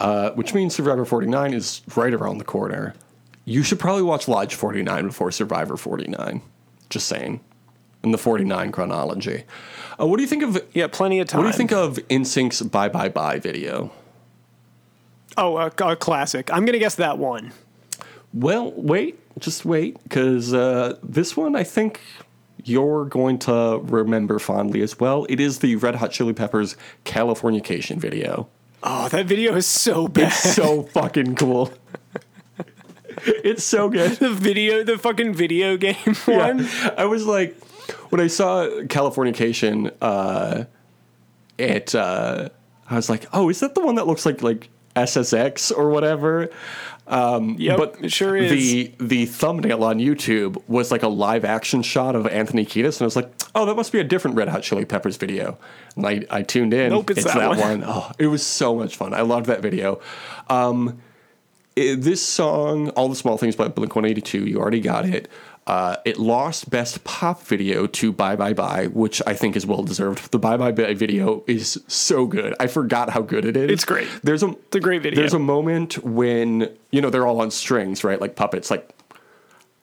uh, 0.00 0.30
which 0.32 0.54
means 0.54 0.74
Survivor 0.74 1.04
49 1.04 1.52
is 1.54 1.82
right 1.96 2.12
around 2.12 2.38
the 2.38 2.44
corner. 2.44 2.94
You 3.44 3.62
should 3.62 3.78
probably 3.78 4.02
watch 4.02 4.28
Lodge 4.28 4.54
49 4.54 5.06
before 5.08 5.30
Survivor 5.30 5.76
49. 5.76 6.42
Just 6.88 7.06
saying. 7.06 7.40
In 8.02 8.12
the 8.12 8.18
49 8.18 8.72
chronology. 8.72 9.44
Uh, 10.00 10.06
what 10.06 10.16
do 10.16 10.22
you 10.22 10.28
think 10.28 10.42
of 10.42 10.62
Yeah, 10.72 10.86
plenty 10.86 11.20
of 11.20 11.28
time. 11.28 11.38
what 11.38 11.44
do 11.44 11.48
you 11.48 11.56
think 11.56 11.72
of 11.72 11.96
NSYNC's 12.08 12.62
Bye 12.62 12.88
Bye 12.88 13.10
Bye 13.10 13.38
video? 13.38 13.92
Oh, 15.36 15.56
a, 15.58 15.66
a 15.84 15.96
classic. 15.96 16.50
I'm 16.52 16.64
gonna 16.64 16.78
guess 16.78 16.94
that 16.96 17.18
one. 17.18 17.52
Well, 18.32 18.72
wait, 18.72 19.18
just 19.38 19.64
wait, 19.64 20.02
because 20.04 20.54
uh, 20.54 20.96
this 21.02 21.36
one 21.36 21.54
I 21.56 21.62
think 21.64 22.00
you're 22.64 23.04
going 23.04 23.38
to 23.40 23.80
remember 23.84 24.38
fondly 24.38 24.82
as 24.82 24.98
well. 24.98 25.26
It 25.28 25.40
is 25.40 25.58
the 25.60 25.76
Red 25.76 25.96
Hot 25.96 26.10
Chili 26.10 26.32
Peppers 26.32 26.76
Californication 27.04 27.98
video. 27.98 28.48
Oh, 28.82 29.08
that 29.08 29.26
video 29.26 29.54
is 29.56 29.66
so 29.66 30.08
bad. 30.08 30.28
It's 30.28 30.54
so 30.54 30.82
fucking 30.84 31.34
cool. 31.36 31.72
it's 33.24 33.64
so 33.64 33.88
good. 33.88 34.12
the 34.12 34.30
video, 34.30 34.84
the 34.84 34.98
fucking 34.98 35.34
video 35.34 35.76
game 35.76 35.94
one. 36.24 36.60
Yeah. 36.60 36.94
I 36.96 37.04
was 37.04 37.26
like, 37.26 37.60
when 38.10 38.20
I 38.20 38.28
saw 38.28 38.66
Californication, 38.84 39.94
uh, 40.00 40.64
it, 41.58 41.94
uh, 41.94 42.48
I 42.88 42.96
was 42.96 43.10
like, 43.10 43.26
oh, 43.32 43.50
is 43.50 43.60
that 43.60 43.74
the 43.74 43.84
one 43.84 43.96
that 43.96 44.06
looks 44.06 44.24
like 44.24 44.42
like 44.42 44.68
SSX 44.96 45.76
or 45.76 45.90
whatever? 45.90 46.50
Yep, 47.10 47.76
but 47.76 48.12
sure 48.12 48.36
is. 48.36 48.50
The 48.50 48.92
the 49.00 49.26
thumbnail 49.26 49.82
on 49.84 49.98
YouTube 49.98 50.62
was 50.68 50.90
like 50.90 51.02
a 51.02 51.08
live 51.08 51.44
action 51.44 51.82
shot 51.82 52.14
of 52.14 52.26
Anthony 52.26 52.64
Kiedis, 52.64 52.96
and 52.98 53.02
I 53.02 53.04
was 53.06 53.16
like, 53.16 53.30
"Oh, 53.54 53.66
that 53.66 53.74
must 53.74 53.90
be 53.92 53.98
a 53.98 54.04
different 54.04 54.36
Red 54.36 54.48
Hot 54.48 54.62
Chili 54.62 54.84
Peppers 54.84 55.16
video." 55.16 55.58
And 55.96 56.06
I, 56.06 56.22
I 56.30 56.42
tuned 56.42 56.72
in. 56.72 56.90
Nope, 56.90 57.10
it's 57.10 57.24
that 57.24 57.48
one. 57.58 57.82
Oh, 57.86 58.12
it 58.18 58.28
was 58.28 58.46
so 58.46 58.76
much 58.76 58.96
fun. 58.96 59.12
I 59.14 59.22
loved 59.22 59.46
that 59.46 59.60
video. 59.60 60.00
Um, 60.48 60.98
it- 61.76 62.00
this 62.02 62.24
song, 62.24 62.90
"All 62.90 63.08
the 63.08 63.16
Small 63.16 63.36
Things" 63.38 63.56
by 63.56 63.68
Blink 63.68 63.94
One 63.96 64.04
Eighty 64.04 64.20
Two, 64.20 64.44
you 64.46 64.58
already 64.60 64.80
got 64.80 65.04
it. 65.04 65.28
Uh, 65.70 65.94
it 66.04 66.18
lost 66.18 66.68
Best 66.68 67.04
Pop 67.04 67.42
Video 67.42 67.86
to 67.86 68.10
"Bye 68.10 68.34
Bye 68.34 68.54
Bye," 68.54 68.86
which 68.88 69.22
I 69.24 69.34
think 69.34 69.54
is 69.54 69.64
well 69.64 69.84
deserved. 69.84 70.32
The 70.32 70.38
"Bye 70.40 70.56
Bye 70.56 70.72
Bye" 70.72 70.94
video 70.94 71.44
is 71.46 71.80
so 71.86 72.26
good. 72.26 72.56
I 72.58 72.66
forgot 72.66 73.10
how 73.10 73.22
good 73.22 73.44
it 73.44 73.56
is. 73.56 73.70
It's 73.70 73.84
great. 73.84 74.08
There's 74.24 74.42
a 74.42 74.48
It's 74.48 74.74
a 74.74 74.80
great 74.80 75.00
video. 75.02 75.20
there's 75.20 75.32
a 75.32 75.38
moment 75.38 76.02
when 76.02 76.76
you 76.90 77.00
know 77.00 77.08
they're 77.08 77.24
all 77.24 77.40
on 77.40 77.52
strings, 77.52 78.02
right? 78.02 78.20
Like 78.20 78.34
puppets. 78.34 78.68
Like 78.68 78.92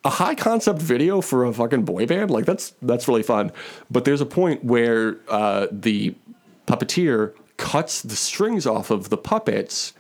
a 0.03 0.09
high 0.09 0.35
concept 0.35 0.81
video 0.81 1.21
for 1.21 1.45
a 1.45 1.53
fucking 1.53 1.83
boy 1.83 2.05
band. 2.05 2.31
Like 2.31 2.43
that's 2.43 2.73
that's 2.81 3.07
really 3.07 3.23
fun. 3.23 3.53
But 3.89 4.03
there's 4.03 4.19
a 4.19 4.25
point 4.25 4.65
where 4.65 5.15
uh, 5.29 5.67
the 5.71 6.15
puppeteer 6.65 7.33
cuts 7.55 8.01
the 8.01 8.17
strings 8.17 8.67
off 8.67 8.91
of 8.91 9.07
the 9.07 9.15
puppets 9.17 9.93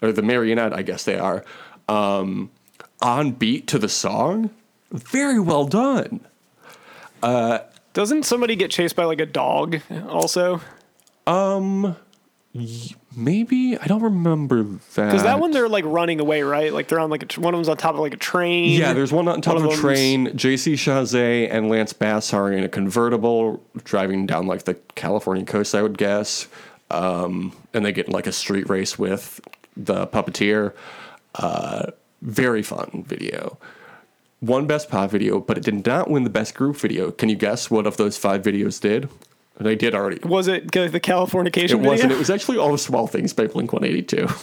or 0.00 0.12
the 0.12 0.22
marionette, 0.22 0.72
I 0.72 0.82
guess 0.82 1.02
they 1.02 1.18
are, 1.18 1.44
um, 1.88 2.52
on 3.02 3.32
beat 3.32 3.66
to 3.66 3.80
the 3.80 3.88
song. 3.88 4.50
Very 4.90 5.40
well 5.40 5.66
done. 5.66 6.20
Uh, 7.22 7.60
Doesn't 7.92 8.24
somebody 8.24 8.56
get 8.56 8.70
chased 8.70 8.96
by 8.96 9.04
like 9.04 9.20
a 9.20 9.26
dog 9.26 9.80
also? 10.08 10.60
Um, 11.26 11.96
maybe 13.16 13.76
I 13.78 13.86
don't 13.86 14.02
remember 14.02 14.62
that. 14.62 15.06
Because 15.06 15.22
that 15.24 15.40
one 15.40 15.50
they're 15.50 15.68
like 15.68 15.84
running 15.84 16.20
away, 16.20 16.42
right? 16.42 16.72
Like 16.72 16.88
they're 16.88 17.00
on 17.00 17.10
like 17.10 17.22
a, 17.22 17.26
tr- 17.26 17.40
one 17.40 17.54
of 17.54 17.58
them's 17.58 17.68
on 17.68 17.76
top 17.76 17.94
of 17.94 18.00
like 18.00 18.14
a 18.14 18.18
train. 18.18 18.78
Yeah, 18.78 18.92
there's 18.92 19.12
one 19.12 19.26
on 19.28 19.40
top 19.40 19.54
One 19.54 19.64
of 19.64 19.72
of 19.72 19.78
a 19.78 19.80
train. 19.80 20.28
JC 20.28 20.74
Chasez 20.74 21.48
and 21.50 21.68
Lance 21.68 21.92
Bass 21.92 22.32
are 22.32 22.52
in 22.52 22.62
a 22.64 22.68
convertible 22.68 23.62
driving 23.84 24.26
down 24.26 24.46
like 24.46 24.64
the 24.64 24.74
California 24.94 25.44
coast, 25.44 25.74
I 25.74 25.82
would 25.82 25.98
guess. 25.98 26.46
Um, 26.90 27.52
and 27.74 27.84
they 27.84 27.92
get 27.92 28.06
in 28.06 28.12
like 28.12 28.28
a 28.28 28.32
street 28.32 28.68
race 28.68 28.96
with 28.98 29.40
the 29.76 30.06
puppeteer. 30.06 30.72
Uh, 31.34 31.90
very 32.22 32.62
fun 32.62 33.04
video. 33.06 33.58
One 34.40 34.66
best 34.66 34.90
pop 34.90 35.10
video, 35.10 35.40
but 35.40 35.56
it 35.56 35.64
did 35.64 35.86
not 35.86 36.10
win 36.10 36.24
the 36.24 36.30
best 36.30 36.54
group 36.54 36.76
video. 36.76 37.10
Can 37.10 37.28
you 37.28 37.36
guess 37.36 37.70
what 37.70 37.86
of 37.86 37.96
those 37.96 38.16
five 38.18 38.42
videos 38.42 38.80
did? 38.80 39.08
They 39.58 39.74
did 39.74 39.94
already. 39.94 40.18
Was 40.28 40.48
it 40.48 40.70
the 40.70 41.00
Californication 41.00 41.64
It 41.64 41.68
video? 41.76 41.90
wasn't. 41.90 42.12
It 42.12 42.18
was 42.18 42.28
actually 42.28 42.58
all 42.58 42.72
the 42.72 42.78
small 42.78 43.06
things 43.06 43.32
by 43.32 43.46
Blink 43.46 43.72
182. 43.72 44.28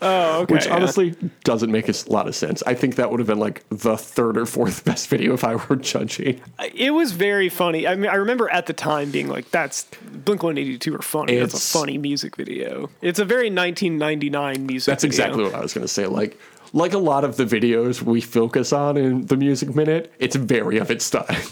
Oh, 0.00 0.40
okay. 0.40 0.54
Which 0.54 0.64
yeah. 0.64 0.76
honestly 0.76 1.14
doesn't 1.44 1.70
make 1.70 1.90
a 1.90 1.94
lot 2.06 2.26
of 2.26 2.34
sense. 2.34 2.62
I 2.66 2.72
think 2.72 2.94
that 2.94 3.10
would 3.10 3.20
have 3.20 3.26
been 3.26 3.38
like 3.38 3.64
the 3.68 3.98
third 3.98 4.38
or 4.38 4.46
fourth 4.46 4.82
best 4.86 5.08
video 5.08 5.34
if 5.34 5.44
I 5.44 5.56
were 5.56 5.76
judging. 5.76 6.40
it 6.74 6.92
was 6.94 7.12
very 7.12 7.50
funny. 7.50 7.86
I 7.86 7.94
mean, 7.94 8.10
I 8.10 8.14
remember 8.14 8.48
at 8.48 8.64
the 8.64 8.72
time 8.72 9.10
being 9.10 9.28
like, 9.28 9.50
"That's 9.50 9.84
Blink 10.24 10.42
One 10.42 10.56
Eighty 10.56 10.78
Two 10.78 10.94
are 10.94 11.02
funny. 11.02 11.36
That's 11.36 11.52
It's- 11.52 11.74
a 11.74 11.78
funny 11.78 11.98
music 11.98 12.36
video. 12.36 12.88
It's 13.02 13.18
a 13.18 13.26
very 13.26 13.50
1999 13.50 14.64
music. 14.66 14.90
That's 14.90 15.04
video. 15.04 15.14
exactly 15.14 15.44
what 15.44 15.54
I 15.54 15.60
was 15.60 15.74
going 15.74 15.86
to 15.86 15.92
say. 15.92 16.06
Like, 16.06 16.38
like 16.72 16.92
a 16.92 16.98
lot 16.98 17.24
of 17.24 17.36
the 17.36 17.44
videos 17.44 18.02
we 18.02 18.20
focus 18.20 18.72
on 18.72 18.96
in 18.96 19.26
the 19.26 19.36
Music 19.36 19.74
Minute, 19.74 20.12
it's 20.18 20.36
very 20.36 20.78
of 20.78 20.90
its 20.90 21.08
time. 21.10 21.42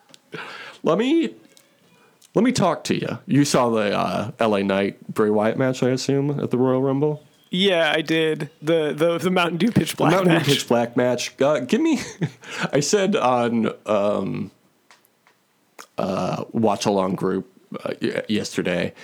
let 0.82 0.98
me 0.98 1.34
let 2.34 2.44
me 2.44 2.52
talk 2.52 2.84
to 2.84 2.98
you. 2.98 3.18
You 3.26 3.44
saw 3.44 3.70
the 3.70 3.96
uh, 3.96 4.30
L.A. 4.38 4.62
Knight 4.62 5.06
Bray 5.12 5.30
Wyatt 5.30 5.58
match, 5.58 5.82
I 5.82 5.90
assume, 5.90 6.40
at 6.40 6.50
the 6.50 6.58
Royal 6.58 6.82
Rumble. 6.82 7.22
Yeah, 7.50 7.92
I 7.94 8.00
did 8.00 8.48
the 8.62 8.94
the 8.96 9.18
the 9.18 9.30
Mountain 9.30 9.58
Dew 9.58 9.70
Pitch 9.70 9.96
Black 9.96 10.12
Mountain 10.12 10.32
Dew 10.32 10.38
match. 10.38 10.46
Pitch 10.46 10.68
Black 10.68 10.96
match. 10.96 11.40
Uh, 11.40 11.60
give 11.60 11.82
me. 11.82 12.00
I 12.72 12.80
said 12.80 13.14
on 13.14 13.70
um, 13.84 14.50
uh, 15.98 16.44
watch 16.52 16.86
along 16.86 17.16
group 17.16 17.50
uh, 17.84 17.92
yesterday 18.28 18.94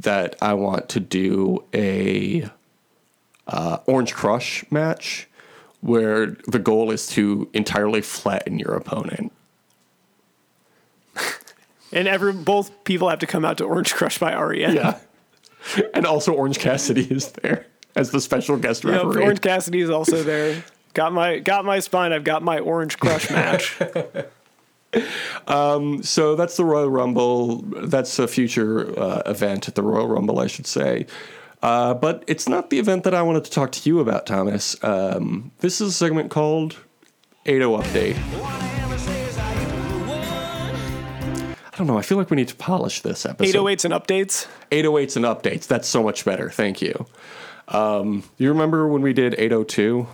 that 0.00 0.34
I 0.42 0.54
want 0.54 0.88
to 0.90 1.00
do 1.00 1.64
a 1.72 2.50
uh, 3.52 3.78
Orange 3.86 4.14
Crush 4.14 4.64
match 4.70 5.28
where 5.80 6.36
the 6.46 6.58
goal 6.60 6.90
is 6.90 7.08
to 7.08 7.48
entirely 7.52 8.00
flatten 8.00 8.58
your 8.58 8.72
opponent. 8.74 9.32
and 11.92 12.06
every 12.08 12.32
both 12.32 12.84
people 12.84 13.08
have 13.08 13.18
to 13.18 13.26
come 13.26 13.44
out 13.44 13.58
to 13.58 13.64
Orange 13.64 13.92
Crush 13.94 14.18
by 14.18 14.34
REM. 14.34 14.74
Yeah, 14.74 14.98
and 15.94 16.06
also 16.06 16.32
Orange 16.32 16.58
Cassidy 16.58 17.02
is 17.10 17.32
there 17.32 17.66
as 17.96 18.10
the 18.10 18.20
special 18.20 18.56
guest 18.56 18.84
Yep, 18.84 18.94
referee. 18.94 19.22
Orange 19.22 19.40
Cassidy 19.40 19.80
is 19.80 19.90
also 19.90 20.22
there. 20.22 20.62
Got 20.94 21.14
my 21.14 21.38
got 21.38 21.64
my 21.64 21.80
spine. 21.80 22.12
I've 22.12 22.22
got 22.22 22.42
my 22.42 22.58
Orange 22.58 22.98
Crush 22.98 23.30
match. 23.30 23.78
Um, 25.46 26.02
So 26.02 26.36
that's 26.36 26.58
the 26.58 26.66
Royal 26.66 26.90
Rumble. 26.90 27.62
That's 27.62 28.18
a 28.18 28.28
future 28.28 28.98
uh, 29.00 29.22
event 29.24 29.68
at 29.68 29.74
the 29.74 29.82
Royal 29.82 30.06
Rumble, 30.06 30.38
I 30.38 30.48
should 30.48 30.66
say. 30.66 31.06
Uh, 31.62 31.94
but 31.94 32.24
it's 32.26 32.48
not 32.48 32.70
the 32.70 32.78
event 32.78 33.04
that 33.04 33.14
I 33.14 33.22
wanted 33.22 33.44
to 33.44 33.50
talk 33.50 33.70
to 33.72 33.88
you 33.88 34.00
about, 34.00 34.26
Thomas. 34.26 34.82
Um, 34.82 35.52
this 35.60 35.80
is 35.80 35.90
a 35.90 35.92
segment 35.92 36.30
called 36.30 36.76
80 37.46 37.64
Update. 37.64 38.16
I 41.72 41.78
don't 41.78 41.86
know. 41.86 41.96
I 41.96 42.02
feel 42.02 42.18
like 42.18 42.30
we 42.30 42.36
need 42.36 42.48
to 42.48 42.56
polish 42.56 43.00
this 43.00 43.24
episode. 43.24 43.56
808s 43.56 43.84
and 43.84 43.94
updates. 43.94 44.46
808s 44.70 45.16
and 45.16 45.24
updates. 45.24 45.66
That's 45.66 45.88
so 45.88 46.02
much 46.02 46.24
better. 46.24 46.50
Thank 46.50 46.82
you. 46.82 47.06
Um, 47.68 48.24
you 48.36 48.48
remember 48.48 48.86
when 48.88 49.00
we 49.02 49.12
did 49.12 49.34
802? 49.34 50.06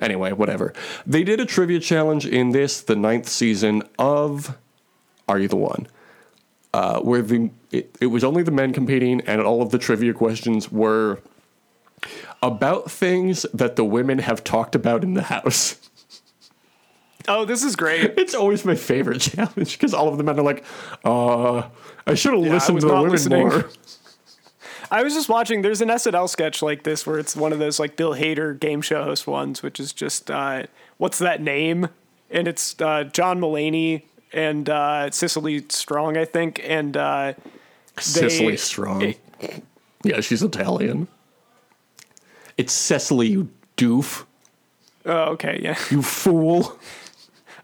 Anyway, 0.00 0.32
whatever. 0.32 0.72
They 1.04 1.24
did 1.24 1.40
a 1.40 1.44
trivia 1.44 1.80
challenge 1.80 2.24
in 2.26 2.52
this, 2.52 2.80
the 2.80 2.96
ninth 2.96 3.28
season 3.28 3.82
of 3.98 4.56
Are 5.28 5.38
You 5.38 5.48
the 5.48 5.56
One? 5.56 5.88
Uh, 6.72 7.00
where 7.00 7.20
the 7.20 7.50
it, 7.72 7.96
it 8.00 8.06
was 8.06 8.22
only 8.22 8.42
the 8.44 8.52
men 8.52 8.72
competing, 8.72 9.20
and 9.22 9.40
all 9.42 9.60
of 9.60 9.70
the 9.70 9.78
trivia 9.78 10.12
questions 10.12 10.70
were 10.70 11.20
about 12.42 12.90
things 12.90 13.44
that 13.52 13.76
the 13.76 13.84
women 13.84 14.20
have 14.20 14.44
talked 14.44 14.74
about 14.74 15.02
in 15.02 15.14
the 15.14 15.22
house. 15.24 15.76
Oh, 17.28 17.44
this 17.44 17.62
is 17.62 17.76
great. 17.76 18.14
It's 18.16 18.34
always 18.34 18.64
my 18.64 18.74
favorite 18.74 19.20
challenge 19.20 19.78
because 19.78 19.94
all 19.94 20.08
of 20.08 20.16
the 20.16 20.24
men 20.24 20.38
are 20.40 20.42
like, 20.42 20.64
uh, 21.04 21.68
I 22.06 22.14
should 22.14 22.32
have 22.32 22.42
I 22.42 22.48
listened 22.48 22.80
to 22.80 22.86
the 22.86 22.94
women 22.94 23.10
listening. 23.10 23.48
more. 23.48 23.70
I 24.90 25.04
was 25.04 25.14
just 25.14 25.28
watching. 25.28 25.62
There's 25.62 25.80
an 25.80 25.88
SNL 25.90 26.28
sketch 26.28 26.62
like 26.62 26.82
this 26.82 27.06
where 27.06 27.18
it's 27.18 27.36
one 27.36 27.52
of 27.52 27.58
those 27.60 27.78
like 27.78 27.96
Bill 27.96 28.14
Hader 28.14 28.58
game 28.58 28.80
show 28.80 29.04
host 29.04 29.26
ones, 29.26 29.62
which 29.62 29.78
is 29.78 29.92
just 29.92 30.30
uh, 30.30 30.64
what's 30.96 31.18
that 31.18 31.40
name? 31.40 31.88
And 32.30 32.48
it's 32.48 32.80
uh, 32.80 33.04
John 33.04 33.38
Mulaney 33.38 34.02
and 34.32 34.68
uh, 34.68 35.10
Cicely 35.10 35.64
Strong, 35.68 36.16
I 36.16 36.24
think, 36.24 36.60
and 36.64 36.96
uh, 36.96 37.32
Cicely 37.98 38.56
Strong. 38.56 39.02
it- 39.02 39.20
yeah, 40.02 40.20
she's 40.20 40.42
Italian. 40.42 41.08
It's 42.56 42.72
Cecily, 42.72 43.28
you 43.28 43.48
doof. 43.76 44.24
oh, 45.06 45.32
okay, 45.32 45.60
yeah, 45.62 45.76
You 45.90 46.02
fool. 46.02 46.78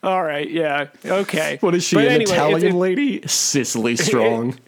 all 0.02 0.22
right, 0.22 0.48
yeah, 0.50 0.86
okay. 1.04 1.58
What 1.60 1.74
is 1.74 1.84
she, 1.84 1.96
But 1.96 2.06
an 2.06 2.12
anyway, 2.12 2.32
Italian 2.32 2.74
it- 2.74 2.78
lady? 2.78 3.26
Cicely 3.26 3.96
Strong. 3.96 4.58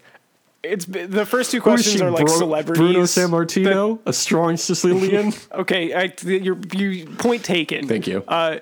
It's 0.61 0.83
the 0.85 1.25
first 1.25 1.51
two 1.51 1.61
questions 1.61 1.95
she, 1.95 2.01
are 2.03 2.11
like 2.11 2.25
Bru- 2.25 2.35
celebrities. 2.37 2.77
Bruno 2.81 3.03
Sammartino? 3.03 3.99
a 4.05 4.11
strong 4.11 4.57
Sicilian? 4.57 5.31
Okay, 5.53 5.93
I, 5.93 6.13
your, 6.25 6.57
your 6.73 7.05
point 7.15 7.45
taken. 7.45 7.87
Thank 7.87 8.07
you. 8.07 8.23
Uh, 8.27 8.59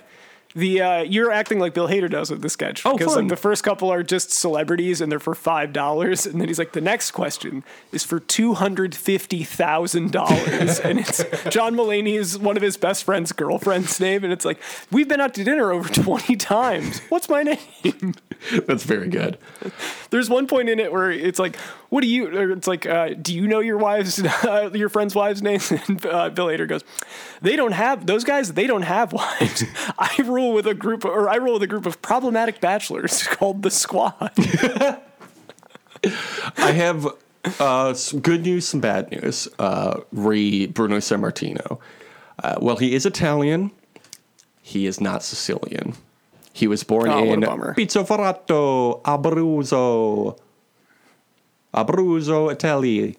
the 0.58 0.82
uh, 0.82 1.02
you're 1.02 1.32
acting 1.32 1.60
like 1.60 1.74
Bill 1.74 1.88
Hader 1.88 2.10
does 2.10 2.30
with 2.32 2.42
the 2.42 2.50
sketch 2.50 2.86
Oh, 2.86 2.98
because 2.98 3.14
fun. 3.14 3.24
like 3.24 3.30
the 3.30 3.38
first 3.38 3.64
couple 3.64 3.92
are 3.92 4.04
just 4.04 4.32
celebrities 4.32 5.00
and 5.02 5.12
they're 5.12 5.20
for 5.20 5.36
five 5.36 5.72
dollars, 5.72 6.26
and 6.26 6.42
then 6.42 6.48
he's 6.48 6.60
like, 6.60 6.74
the 6.74 6.82
next 6.82 7.12
question 7.12 7.64
is 7.92 8.04
for 8.04 8.20
two 8.20 8.56
hundred 8.56 8.96
fifty 8.96 9.44
thousand 9.44 10.12
dollars, 10.12 10.80
and 10.80 11.00
it's 11.00 11.24
John 11.50 11.76
Mulaney 11.76 12.16
is 12.18 12.38
one 12.38 12.58
of 12.58 12.64
his 12.64 12.76
best 12.78 13.04
friend's 13.04 13.32
girlfriend's 13.32 14.00
name, 14.00 14.24
and 14.24 14.34
it's 14.34 14.46
like 14.46 14.60
we've 14.92 15.08
been 15.08 15.22
out 15.22 15.34
to 15.36 15.44
dinner 15.44 15.72
over 15.72 15.88
twenty 15.90 16.36
times. 16.36 17.00
What's 17.10 17.30
my 17.30 17.44
name? 17.44 18.16
That's 18.68 18.84
very 18.84 19.08
good. 19.10 19.38
There's 20.10 20.30
one 20.30 20.48
point 20.48 20.70
in 20.70 20.80
it 20.80 20.92
where 20.92 21.12
it's 21.12 21.40
like, 21.40 21.58
what 21.90 22.02
do 22.02 22.08
you? 22.08 22.52
It's 22.54 22.68
like, 22.68 22.86
uh, 22.86 23.10
do 23.22 23.34
you 23.34 23.48
know 23.48 23.60
your 23.60 23.78
wife's, 23.78 24.22
uh, 24.44 24.70
your 24.74 24.90
friend's 24.90 25.16
wife's 25.16 25.42
name? 25.42 25.60
And 25.88 26.06
uh, 26.06 26.30
Bill 26.30 26.48
Hader 26.48 26.68
goes, 26.68 26.84
they 27.42 27.56
don't 27.56 27.72
have 27.72 28.06
those 28.06 28.24
guys. 28.24 28.54
They 28.54 28.68
don't 28.68 28.82
have 28.84 29.14
wives. 29.14 29.64
I 29.98 30.16
rule 30.26 30.54
with 30.54 30.68
a 30.68 30.74
group, 30.74 31.06
or 31.06 31.30
I 31.30 31.36
rule 31.36 31.54
with 31.54 31.64
a 31.64 31.68
group 31.68 31.86
of 31.86 32.02
problematic 32.02 32.60
bachelors 32.62 33.24
called 33.24 33.64
the 33.64 33.72
Squad. 33.72 34.32
I 36.58 36.72
have 36.72 37.08
uh, 37.60 37.94
some 37.94 38.20
good 38.20 38.44
news, 38.44 38.68
some 38.68 38.80
bad 38.82 39.12
news. 39.12 39.48
Uh, 39.60 40.02
re 40.12 40.68
Bruno 40.68 40.98
Sammartino. 40.98 41.80
Uh, 42.44 42.56
well, 42.62 42.76
he 42.78 42.94
is 42.94 43.06
Italian. 43.06 43.72
He 44.62 44.86
is 44.86 45.00
not 45.00 45.24
Sicilian. 45.24 45.94
He 46.54 46.68
was 46.68 46.84
born 46.84 47.08
Oh, 47.10 47.24
in. 47.34 47.42
Pizzoferrato, 47.42 49.02
Abruzzo. 49.04 50.38
Abruzzo, 51.86 52.52
Italy. 52.52 53.18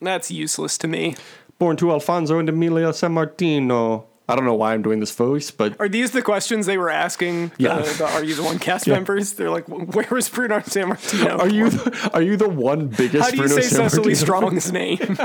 That's 0.00 0.30
useless 0.30 0.78
to 0.78 0.88
me. 0.88 1.16
Born 1.58 1.76
to 1.78 1.90
Alfonso 1.90 2.38
and 2.38 2.48
Emilia 2.48 2.88
Sammartino. 2.90 4.04
I 4.28 4.34
don't 4.34 4.44
know 4.44 4.54
why 4.54 4.74
I'm 4.74 4.82
doing 4.82 4.98
this 5.00 5.14
voice, 5.14 5.50
but 5.52 5.78
Are 5.80 5.88
these 5.88 6.10
the 6.10 6.20
questions 6.20 6.66
they 6.66 6.76
were 6.78 6.90
asking? 6.90 7.52
Yeah. 7.58 7.78
The, 7.78 7.92
the 7.98 8.04
Are 8.06 8.24
you 8.24 8.34
the 8.34 8.42
one 8.42 8.58
cast 8.58 8.86
Yeah. 8.86 8.94
members? 8.94 9.32
They're 9.34 9.50
like, 9.50 9.66
where 9.68 10.06
was 10.10 10.28
Bruno 10.28 10.58
Sammartino? 10.58 11.38
are 11.38 11.48
you 11.48 11.70
the, 11.70 12.10
are 12.12 12.22
you 12.22 12.36
the 12.36 12.48
one 12.48 12.88
biggest 12.88 13.24
How 13.24 13.30
do 13.30 13.36
you 13.36 13.42
Bruno 13.44 13.54
say 13.54 13.68
San 13.68 13.88
Cecily 13.88 14.14
Martino 14.14 14.24
Strong's 14.24 14.72
name? 14.72 14.98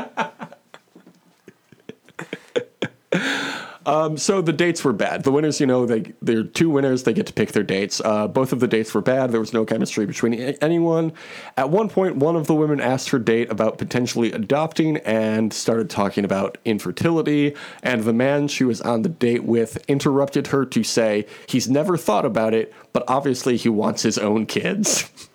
So 3.86 4.42
the 4.42 4.54
dates 4.54 4.84
were 4.84 4.94
bad. 4.94 5.24
The 5.24 5.32
winners, 5.32 5.60
you 5.60 5.66
know, 5.66 5.86
they 5.86 6.14
they're 6.22 6.44
two 6.44 6.70
winners. 6.70 7.04
They 7.04 7.14
get 7.14 7.26
to 7.28 7.34
pick 7.34 7.52
their 7.52 7.64
dates. 7.64 8.02
Uh, 8.04 8.28
both 8.28 8.54
of 8.54 8.60
the 8.60 8.68
dates 8.68 8.94
were 8.94 9.02
bad. 9.02 9.32
There 9.32 9.40
was 9.40 9.54
no 9.54 9.66
chemistry 9.66 10.06
between 10.06 10.34
anyone. 10.36 11.14
At 11.58 11.70
one 11.70 11.90
point, 11.90 12.18
one 12.18 12.36
of 12.36 12.48
the 12.48 12.54
women 12.54 12.80
asked 12.80 13.10
her 13.10 13.20
date 13.20 13.52
about 13.52 13.78
potentially 13.78 14.32
adopting 14.32 14.98
and 14.98 15.52
started 15.52 15.90
talking 15.90 16.26
about 16.26 16.58
infertility. 16.66 17.56
And 17.82 18.04
the 18.04 18.14
man 18.14 18.48
she 18.48 18.64
was 18.64 18.82
on 18.82 19.02
the 19.02 19.10
date 19.10 19.44
with 19.44 19.84
interrupted 19.88 20.48
her 20.48 20.66
to 20.66 20.84
say 20.84 21.26
he's 21.48 21.70
never 21.70 21.98
thought 21.98 22.26
about 22.26 22.54
it, 22.54 22.74
but 22.94 23.04
obviously 23.08 23.58
he 23.58 23.70
wants 23.70 24.04
his 24.04 24.18
own 24.18 24.46
kids. 24.46 25.10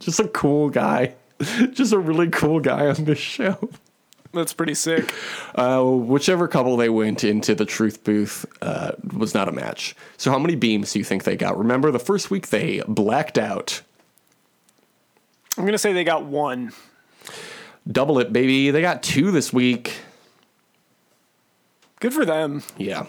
Just 0.00 0.18
a 0.18 0.28
cool 0.28 0.70
guy. 0.70 1.14
Just 1.72 1.92
a 1.92 1.98
really 1.98 2.30
cool 2.30 2.60
guy 2.60 2.86
on 2.86 3.04
this 3.04 3.18
show. 3.18 3.70
That's 4.32 4.52
pretty 4.52 4.74
sick. 4.74 5.12
Uh, 5.56 5.82
whichever 5.82 6.46
couple 6.46 6.76
they 6.76 6.88
went 6.88 7.24
into 7.24 7.54
the 7.54 7.64
truth 7.64 8.04
booth 8.04 8.46
uh, 8.62 8.92
was 9.12 9.34
not 9.34 9.48
a 9.48 9.52
match. 9.52 9.96
So, 10.16 10.30
how 10.30 10.38
many 10.38 10.54
beams 10.54 10.92
do 10.92 11.00
you 11.00 11.04
think 11.04 11.24
they 11.24 11.36
got? 11.36 11.58
Remember, 11.58 11.90
the 11.90 11.98
first 11.98 12.30
week 12.30 12.48
they 12.48 12.82
blacked 12.86 13.38
out. 13.38 13.82
I'm 15.58 15.64
gonna 15.64 15.78
say 15.78 15.92
they 15.92 16.04
got 16.04 16.24
one. 16.24 16.72
Double 17.90 18.20
it, 18.20 18.32
baby. 18.32 18.70
They 18.70 18.80
got 18.80 19.02
two 19.02 19.32
this 19.32 19.52
week. 19.52 20.00
Good 21.98 22.14
for 22.14 22.24
them. 22.24 22.62
Yeah. 22.78 23.06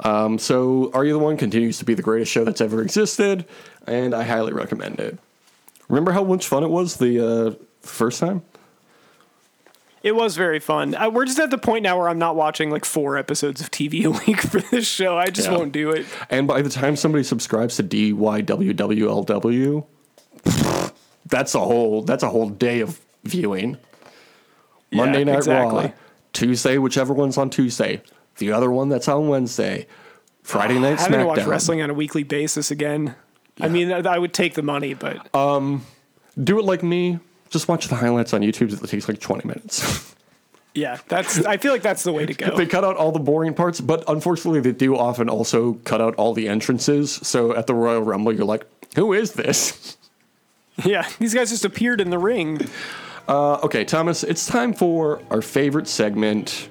Um, 0.00 0.38
so, 0.38 0.90
Are 0.92 1.04
You 1.04 1.14
the 1.14 1.18
One 1.18 1.38
continues 1.38 1.78
to 1.78 1.86
be 1.86 1.94
the 1.94 2.02
greatest 2.02 2.30
show 2.30 2.44
that's 2.44 2.60
ever 2.60 2.82
existed, 2.82 3.46
and 3.86 4.14
I 4.14 4.24
highly 4.24 4.52
recommend 4.52 5.00
it. 5.00 5.18
Remember 5.88 6.12
how 6.12 6.24
much 6.24 6.46
fun 6.46 6.62
it 6.62 6.68
was 6.68 6.98
the 6.98 7.26
uh, 7.26 7.54
first 7.80 8.20
time? 8.20 8.42
It 10.06 10.14
was 10.14 10.36
very 10.36 10.60
fun. 10.60 10.94
Uh, 10.94 11.10
we're 11.10 11.24
just 11.24 11.40
at 11.40 11.50
the 11.50 11.58
point 11.58 11.82
now 11.82 11.98
where 11.98 12.08
I'm 12.08 12.20
not 12.20 12.36
watching 12.36 12.70
like 12.70 12.84
four 12.84 13.16
episodes 13.16 13.60
of 13.60 13.72
TV 13.72 14.04
a 14.04 14.10
week 14.26 14.40
for 14.40 14.60
this 14.60 14.86
show. 14.86 15.18
I 15.18 15.30
just 15.30 15.50
Yeah. 15.50 15.56
won't 15.56 15.72
do 15.72 15.90
it. 15.90 16.06
And 16.30 16.46
by 16.46 16.62
the 16.62 16.68
time 16.70 16.94
somebody 16.94 17.24
subscribes 17.24 17.74
to 17.76 17.82
DYWWLW, 17.82 19.84
that's 21.26 21.56
a 21.56 21.60
whole 21.60 22.02
that's 22.02 22.22
a 22.22 22.28
whole 22.28 22.50
day 22.50 22.78
of 22.80 23.00
viewing. 23.24 23.78
Monday 24.92 25.18
Yeah, 25.18 25.24
Night 25.24 25.36
exactly. 25.38 25.84
Raw, 25.86 25.92
Tuesday, 26.32 26.78
whichever 26.78 27.12
one's 27.12 27.36
on 27.36 27.50
Tuesday, 27.50 28.00
the 28.38 28.52
other 28.52 28.70
one 28.70 28.88
that's 28.88 29.08
on 29.08 29.26
Wednesday, 29.26 29.88
Friday 30.44 30.78
Night 30.78 31.00
Having 31.00 31.18
to 31.20 31.26
watch 31.26 31.38
SmackDown. 31.40 31.46
wrestling 31.48 31.82
on 31.82 31.90
a 31.90 31.94
weekly 31.94 32.22
basis 32.22 32.70
again. 32.70 33.16
I 33.60 33.68
mean, 33.68 33.90
I, 33.90 33.98
I 33.98 34.18
would 34.18 34.32
take 34.32 34.54
the 34.54 34.62
money, 34.62 34.94
but 34.94 35.34
um, 35.34 35.84
Do 36.40 36.60
it 36.60 36.64
like 36.64 36.84
me. 36.84 37.18
Just 37.50 37.68
watch 37.68 37.88
the 37.88 37.94
highlights 37.94 38.32
on 38.32 38.40
YouTube. 38.42 38.72
It 38.82 38.88
takes 38.88 39.08
like 39.08 39.20
20 39.20 39.46
minutes. 39.46 40.14
yeah, 40.74 40.98
that's. 41.08 41.44
I 41.44 41.56
feel 41.56 41.72
like 41.72 41.82
that's 41.82 42.02
the 42.02 42.12
way 42.12 42.26
to 42.26 42.34
go. 42.34 42.56
they 42.56 42.66
cut 42.66 42.84
out 42.84 42.96
all 42.96 43.12
the 43.12 43.18
boring 43.18 43.54
parts, 43.54 43.80
but 43.80 44.04
unfortunately, 44.08 44.60
they 44.60 44.72
do 44.72 44.96
often 44.96 45.28
also 45.28 45.74
cut 45.84 46.00
out 46.00 46.14
all 46.16 46.34
the 46.34 46.48
entrances. 46.48 47.12
So 47.12 47.54
at 47.54 47.66
the 47.66 47.74
Royal 47.74 48.02
Rumble, 48.02 48.32
you're 48.32 48.44
like, 48.44 48.66
who 48.94 49.12
is 49.12 49.32
this? 49.32 49.96
yeah, 50.84 51.08
these 51.18 51.34
guys 51.34 51.50
just 51.50 51.64
appeared 51.64 52.00
in 52.00 52.10
the 52.10 52.18
ring. 52.18 52.60
Uh, 53.28 53.54
okay, 53.62 53.84
Thomas, 53.84 54.22
it's 54.22 54.46
time 54.46 54.72
for 54.72 55.20
our 55.30 55.42
favorite 55.42 55.88
segment. 55.88 56.68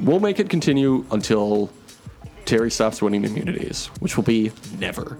We'll 0.00 0.20
make 0.20 0.40
it 0.40 0.48
continue 0.48 1.04
until 1.10 1.70
Terry 2.44 2.70
stops 2.70 3.00
winning 3.00 3.24
immunities, 3.24 3.86
which 4.00 4.16
will 4.16 4.24
be 4.24 4.52
never. 4.78 5.16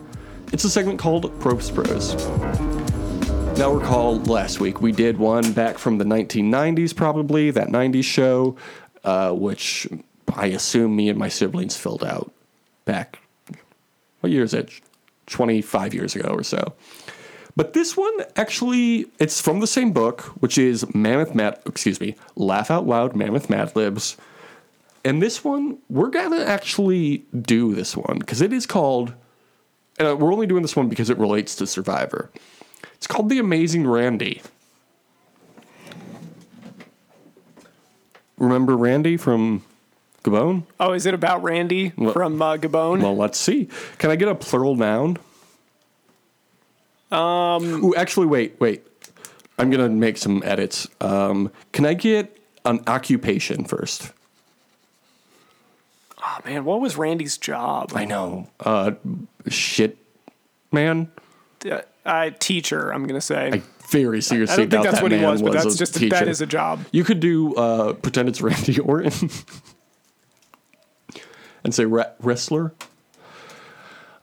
It's 0.53 0.65
a 0.65 0.71
segment 0.71 0.99
called 0.99 1.39
Probes 1.41 1.71
Bros. 1.71 2.15
Now, 3.57 3.73
recall 3.73 4.17
last 4.23 4.61
week 4.61 4.81
we 4.81 4.93
did 4.93 5.19
one 5.19 5.53
back 5.53 5.79
from 5.79 5.99
the 5.99 6.05
1990s, 6.05 6.97
probably, 6.97 7.51
that 7.51 7.69
90s 7.69 8.05
show, 8.05 8.57
uh, 9.05 9.33
which 9.33 9.87
I 10.35 10.47
assume 10.47 10.97
me 10.97 11.09
and 11.09 11.19
my 11.19 11.29
siblings 11.29 11.77
filled 11.77 12.03
out 12.03 12.33
back. 12.85 13.21
What 14.21 14.33
year 14.33 14.43
is 14.43 14.55
it? 14.55 14.73
25 15.27 15.95
years 15.95 16.17
ago 16.17 16.31
or 16.31 16.43
so. 16.43 16.75
But 17.55 17.75
this 17.75 17.97
one 17.97 18.13
actually, 18.37 19.07
it's 19.19 19.41
from 19.41 19.61
the 19.61 19.67
same 19.67 19.93
book, 19.93 20.23
which 20.41 20.57
is 20.57 20.93
Mammoth 20.95 21.35
Mad, 21.35 21.61
excuse 21.67 22.01
me, 22.01 22.17
Laugh 22.35 22.71
Out 22.71 22.87
Loud 22.87 23.15
Mammoth 23.15 23.51
Mad 23.51 23.77
Libs. 23.77 24.17
And 25.05 25.21
this 25.21 25.45
one, 25.45 25.79
we're 25.91 26.11
gonna 26.11 26.43
actually 26.45 27.25
do 27.41 27.75
this 27.75 27.97
one 27.97 28.19
because 28.19 28.41
it 28.41 28.53
is 28.53 28.67
called, 28.67 29.13
and 29.99 30.09
uh, 30.09 30.17
we're 30.17 30.33
only 30.33 30.47
doing 30.47 30.63
this 30.63 30.77
one 30.77 30.89
because 30.89 31.11
it 31.11 31.19
relates 31.19 31.55
to 31.57 31.67
Survivor. 31.67 32.31
It's 33.03 33.09
called 33.09 33.31
The 33.31 33.41
Amazing 33.41 33.89
Randy. 33.89 34.41
Remember 38.39 38.77
Randy 38.77 39.17
from 39.17 39.65
Gabon? 40.23 40.63
Oh, 40.79 40.93
is 40.93 41.05
it 41.05 41.13
about 41.13 41.43
Randy 41.43 41.91
from 41.91 42.41
uh, 42.41 42.59
Gabon? 42.59 43.03
Well, 43.03 43.17
let's 43.17 43.39
see. 43.41 43.69
Can 43.99 44.13
I 44.13 44.15
get 44.15 44.29
a 44.29 44.37
plural 44.37 44.77
noun? 44.77 45.19
Um. 47.11 47.85
Ooh, 47.85 47.95
actually, 47.97 48.27
wait, 48.27 48.55
wait. 48.61 48.87
I'm 49.59 49.69
gonna 49.69 49.89
make 49.89 50.17
some 50.17 50.41
edits. 50.45 50.87
Um, 51.01 51.51
can 51.73 51.85
I 51.85 51.95
get 51.95 52.39
an 52.65 52.85
occupation 52.87 53.65
first? 53.65 54.13
Oh 56.25 56.39
man, 56.45 56.65
what 56.65 56.81
was 56.81 56.97
Randy's 56.97 57.37
job? 57.37 57.91
I 57.97 58.05
know. 58.05 58.49
Uh, 58.61 58.93
shit, 59.49 59.99
man. 60.71 61.11
Uh, 61.69 61.81
I 62.05 62.31
teacher. 62.31 62.93
I'm 62.93 63.07
gonna 63.07 63.21
say. 63.21 63.51
I 63.53 63.63
very 63.91 64.23
seriously 64.23 64.55
I 64.55 64.57
don't 64.57 64.71
think 64.71 64.71
doubt 64.71 64.83
that's 64.85 64.95
that 64.97 65.03
what 65.03 65.13
he 65.13 65.25
was, 65.25 65.43
but 65.43 65.53
that's 65.53 65.75
a 65.75 65.79
just 65.79 65.95
teacher. 65.95 66.11
that 66.17 66.29
is 66.29 66.41
a 66.41 66.47
job. 66.47 66.85
You 66.93 67.05
could 67.05 67.21
do 67.21 67.55
uh, 67.55 67.93
pretend 67.95 68.29
it's 68.29 68.41
Randy 68.43 68.79
Orton 68.81 69.13
and 71.65 71.75
say 71.75 71.85
re- 71.85 72.05
wrestler. 72.21 72.73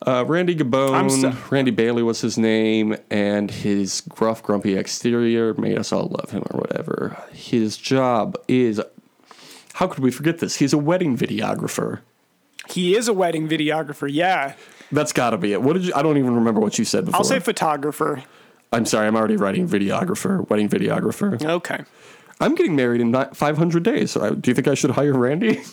Uh, 0.05 0.23
Randy 0.25 0.55
Gabon, 0.55 1.11
so- 1.11 1.35
Randy 1.51 1.71
Bailey 1.71 2.01
was 2.03 2.21
his 2.21 2.37
name, 2.37 2.95
and 3.11 3.51
his 3.51 4.01
gruff, 4.01 4.41
grumpy 4.41 4.75
exterior 4.75 5.53
made 5.55 5.77
us 5.77 5.91
all 5.91 6.07
love 6.07 6.31
him 6.31 6.43
or 6.51 6.59
whatever. 6.59 7.21
His 7.31 7.77
job 7.77 8.37
is. 8.47 8.81
How 9.73 9.87
could 9.87 10.03
we 10.03 10.09
forget 10.11 10.39
this? 10.39 10.55
He's 10.57 10.73
a 10.73 10.77
wedding 10.77 11.17
videographer. 11.17 11.99
He 12.69 12.95
is 12.95 13.07
a 13.07 13.13
wedding 13.13 13.47
videographer. 13.47 14.09
Yeah, 14.11 14.55
That's 14.91 15.13
got 15.13 15.31
to 15.31 15.37
be 15.37 15.53
it. 15.53 15.61
What 15.61 15.73
did 15.73 15.85
you? 15.85 15.93
I 15.95 16.01
don't 16.01 16.17
even 16.17 16.35
remember 16.35 16.59
what 16.59 16.79
you 16.79 16.85
said 16.85 17.05
before. 17.05 17.17
I'll 17.19 17.23
say 17.23 17.39
photographer. 17.39 18.23
I'm 18.71 18.85
sorry. 18.85 19.07
I'm 19.07 19.15
already 19.15 19.35
writing 19.35 19.67
videographer, 19.67 20.47
wedding 20.49 20.69
videographer. 20.69 21.43
Okay. 21.43 21.83
I'm 22.39 22.55
getting 22.55 22.75
married 22.75 23.01
in 23.01 23.13
500 23.13 23.83
days. 23.83 24.11
So 24.11 24.21
I, 24.21 24.29
do 24.31 24.49
you 24.49 24.55
think 24.55 24.67
I 24.67 24.73
should 24.73 24.91
hire 24.91 25.13
Randy? 25.13 25.61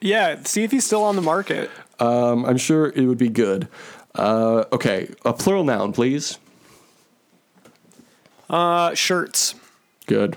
Yeah. 0.00 0.42
See 0.44 0.64
if 0.64 0.70
he's 0.70 0.84
still 0.84 1.02
on 1.02 1.16
the 1.16 1.22
market. 1.22 1.70
Um, 1.98 2.44
I'm 2.44 2.58
sure 2.58 2.88
it 2.94 3.06
would 3.06 3.16
be 3.16 3.30
good. 3.30 3.68
Uh, 4.14 4.64
okay, 4.70 5.08
a 5.24 5.32
plural 5.32 5.64
noun, 5.64 5.94
please. 5.94 6.38
Uh, 8.50 8.94
shirts. 8.94 9.54
Good. 10.06 10.36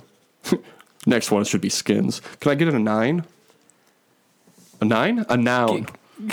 Next 1.05 1.31
one 1.31 1.43
should 1.43 1.59
be 1.59 1.67
skins. 1.67 2.21
Can 2.39 2.51
I 2.51 2.55
get 2.55 2.69
a 2.69 2.79
nine? 2.79 3.25
A 4.79 4.85
nine? 4.85 5.25
A 5.27 5.35
noun. 5.35 5.87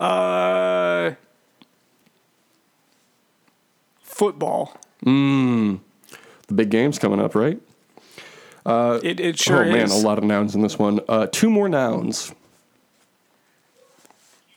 Uh, 0.00 1.14
football. 4.02 4.76
The 6.48 6.54
big 6.54 6.70
game's 6.70 6.98
coming 6.98 7.20
up, 7.20 7.34
right? 7.34 7.60
It 8.66 9.20
it 9.20 9.38
sure 9.38 9.64
oh 9.64 9.70
man, 9.72 9.84
is. 9.84 10.02
a 10.02 10.06
lot 10.06 10.18
of 10.18 10.24
nouns 10.24 10.54
in 10.54 10.62
this 10.62 10.78
one. 10.78 11.00
Uh, 11.08 11.26
two 11.30 11.50
more 11.50 11.68
nouns. 11.68 12.32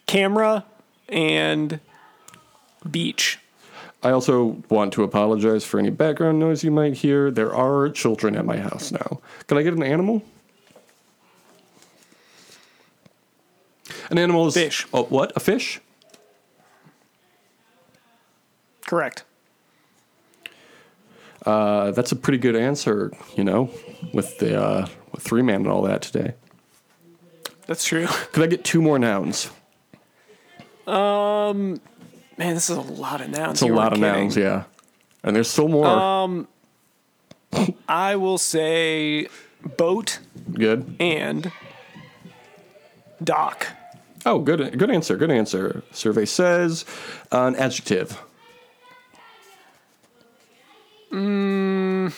Camera 0.06 0.66
and 1.10 1.80
beach. 2.90 3.40
I 4.02 4.12
also 4.12 4.62
want 4.70 4.92
to 4.94 5.04
apologize 5.04 5.64
for 5.64 5.80
any 5.80 5.90
background 5.90 6.40
noise 6.40 6.64
you 6.64 6.72
might 6.72 6.94
hear. 6.96 7.32
There 7.32 7.54
are 7.56 7.90
children 7.90 8.36
at 8.36 8.46
my 8.46 8.58
house 8.58 8.92
now. 8.92 9.22
Can 9.48 9.58
I 9.58 9.64
get 9.64 9.74
an 9.74 9.84
animal? 9.84 10.22
An 14.14 14.20
animal 14.20 14.46
is 14.46 14.54
Fish. 14.54 14.86
Oh, 14.94 15.06
what? 15.06 15.34
A 15.36 15.40
fish? 15.40 15.82
Correct. 18.86 19.24
Uh, 21.44 21.90
that's 21.90 22.12
a 22.12 22.16
pretty 22.16 22.38
good 22.38 22.56
answer, 22.56 23.12
you 23.36 23.44
know, 23.44 23.72
with 24.14 24.38
the 24.38 24.62
uh, 24.62 24.88
with 25.12 25.24
three 25.24 25.42
man 25.42 25.62
and 25.62 25.68
all 25.68 25.82
that 25.82 26.04
today. 26.04 26.36
That's 27.66 27.84
true. 27.84 28.06
Could 28.34 28.44
I 28.44 28.48
get 28.48 28.64
two 28.64 28.84
more 28.84 29.00
nouns? 29.00 29.50
Um, 30.86 31.82
Man, 32.38 32.54
this 32.54 32.70
is 32.70 32.78
a 32.78 32.82
lot 32.82 33.20
of 33.20 33.32
nouns. 33.32 33.64
It's 33.64 33.72
a 33.72 33.74
lot 33.74 33.94
of 33.94 33.98
kidding. 34.00 34.14
nouns, 34.14 34.38
yeah. 34.38 34.66
And 35.24 35.36
there's 35.36 35.50
still 35.50 35.70
more. 35.70 35.88
Um, 35.88 36.48
I 37.90 38.16
will 38.16 38.38
say 38.38 39.28
boat 39.76 40.20
good. 40.54 40.96
and 41.00 41.52
dock. 43.24 43.70
Oh, 44.26 44.40
good. 44.40 44.78
Good 44.78 44.90
answer. 44.92 45.18
Good 45.18 45.32
answer. 45.32 45.84
Survey 45.92 46.26
says 46.26 46.86
uh, 47.32 47.46
an 47.46 47.56
adjective. 47.56 48.22
Mmm. 51.12 52.14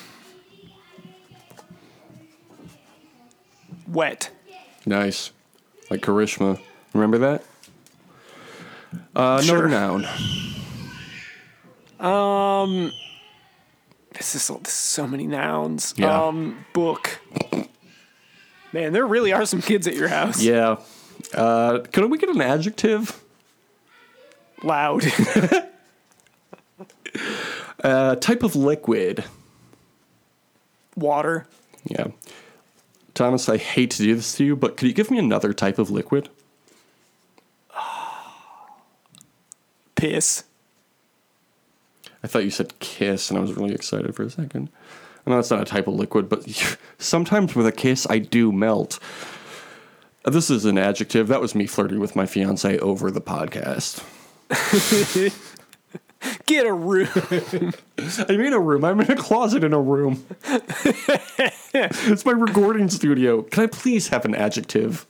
Wet. 3.88 4.30
Nice. 4.86 5.32
Like 5.90 6.02
Karishma. 6.02 6.60
Remember 6.94 7.18
that? 7.18 7.44
Uh, 9.16 9.42
Sure. 9.42 9.66
Another 9.66 9.70
noun. 9.70 10.06
This 14.14 14.34
is, 14.36 14.48
this 14.48 14.68
is 14.70 14.74
so 14.74 15.08
many 15.08 15.28
nouns. 15.28 15.94
Yeah. 15.98 16.24
Um, 16.28 16.66
book. 16.74 17.20
Man, 18.72 18.94
there 18.94 19.06
really 19.06 19.34
are 19.34 19.46
some 19.46 19.62
kids 19.62 19.88
at 19.88 19.96
your 19.96 20.08
house. 20.08 20.42
Yeah. 20.42 20.78
Uh, 21.34 21.80
could 21.92 22.10
we 22.10 22.18
get 22.18 22.30
an 22.30 22.42
adjective? 22.42 23.22
Loud. 24.64 25.04
Uh, 27.84 28.16
type 28.16 28.42
of 28.42 28.56
liquid. 28.56 29.24
Water. 30.96 31.46
Yeah. 31.84 32.08
Thomas, 33.14 33.48
I 33.48 33.58
hate 33.58 33.92
to 33.92 33.98
do 34.00 34.16
this 34.16 34.34
to 34.38 34.44
you, 34.44 34.56
but 34.56 34.76
could 34.76 34.88
you 34.88 34.94
give 34.94 35.12
me 35.12 35.20
another 35.20 35.54
type 35.54 35.78
of 35.78 35.92
liquid? 35.92 36.30
Piss. 39.96 40.46
I 42.24 42.28
thought 42.28 42.44
you 42.44 42.50
said 42.50 42.80
kiss, 42.80 43.30
and 43.30 43.38
I 43.38 43.42
was 43.42 43.54
really 43.54 43.76
excited 43.76 44.16
for 44.16 44.24
a 44.24 44.32
second. 44.32 44.70
I 45.28 45.30
know 45.30 45.38
it's 45.38 45.52
not 45.52 45.62
a 45.62 45.66
type 45.66 45.88
of 45.88 45.94
liquid, 45.94 46.28
but 46.28 46.44
sometimes 46.98 47.56
with 47.56 47.68
a 47.68 47.72
kiss, 47.72 48.08
I 48.10 48.18
do 48.18 48.52
melt. 48.52 49.00
Uh, 50.26 50.30
This 50.32 50.50
is 50.50 50.66
an 50.66 50.78
adjective. 50.78 51.28
That 51.28 51.42
was 51.42 51.56
me 51.56 51.68
flirting 51.68 52.00
with 52.00 52.16
my 52.16 52.26
fiance 52.26 52.78
over 52.80 53.12
the 53.12 53.22
podcast. 53.22 54.04
Get 56.48 56.66
a 56.66 56.74
room. 56.74 57.08
I'm 58.28 58.42
in 58.42 58.54
a 58.54 58.60
room. 58.60 58.84
I'm 58.84 59.00
in 59.02 59.12
a 59.12 59.16
closet 59.16 59.64
in 59.64 59.74
a 59.74 59.80
room. 59.80 60.26
it's 61.74 62.26
my 62.26 62.32
recording 62.32 62.90
studio. 62.90 63.44
Can 63.44 63.64
I 63.64 63.68
please 63.68 64.08
have 64.08 64.26
an 64.26 64.34
adjective? 64.34 65.06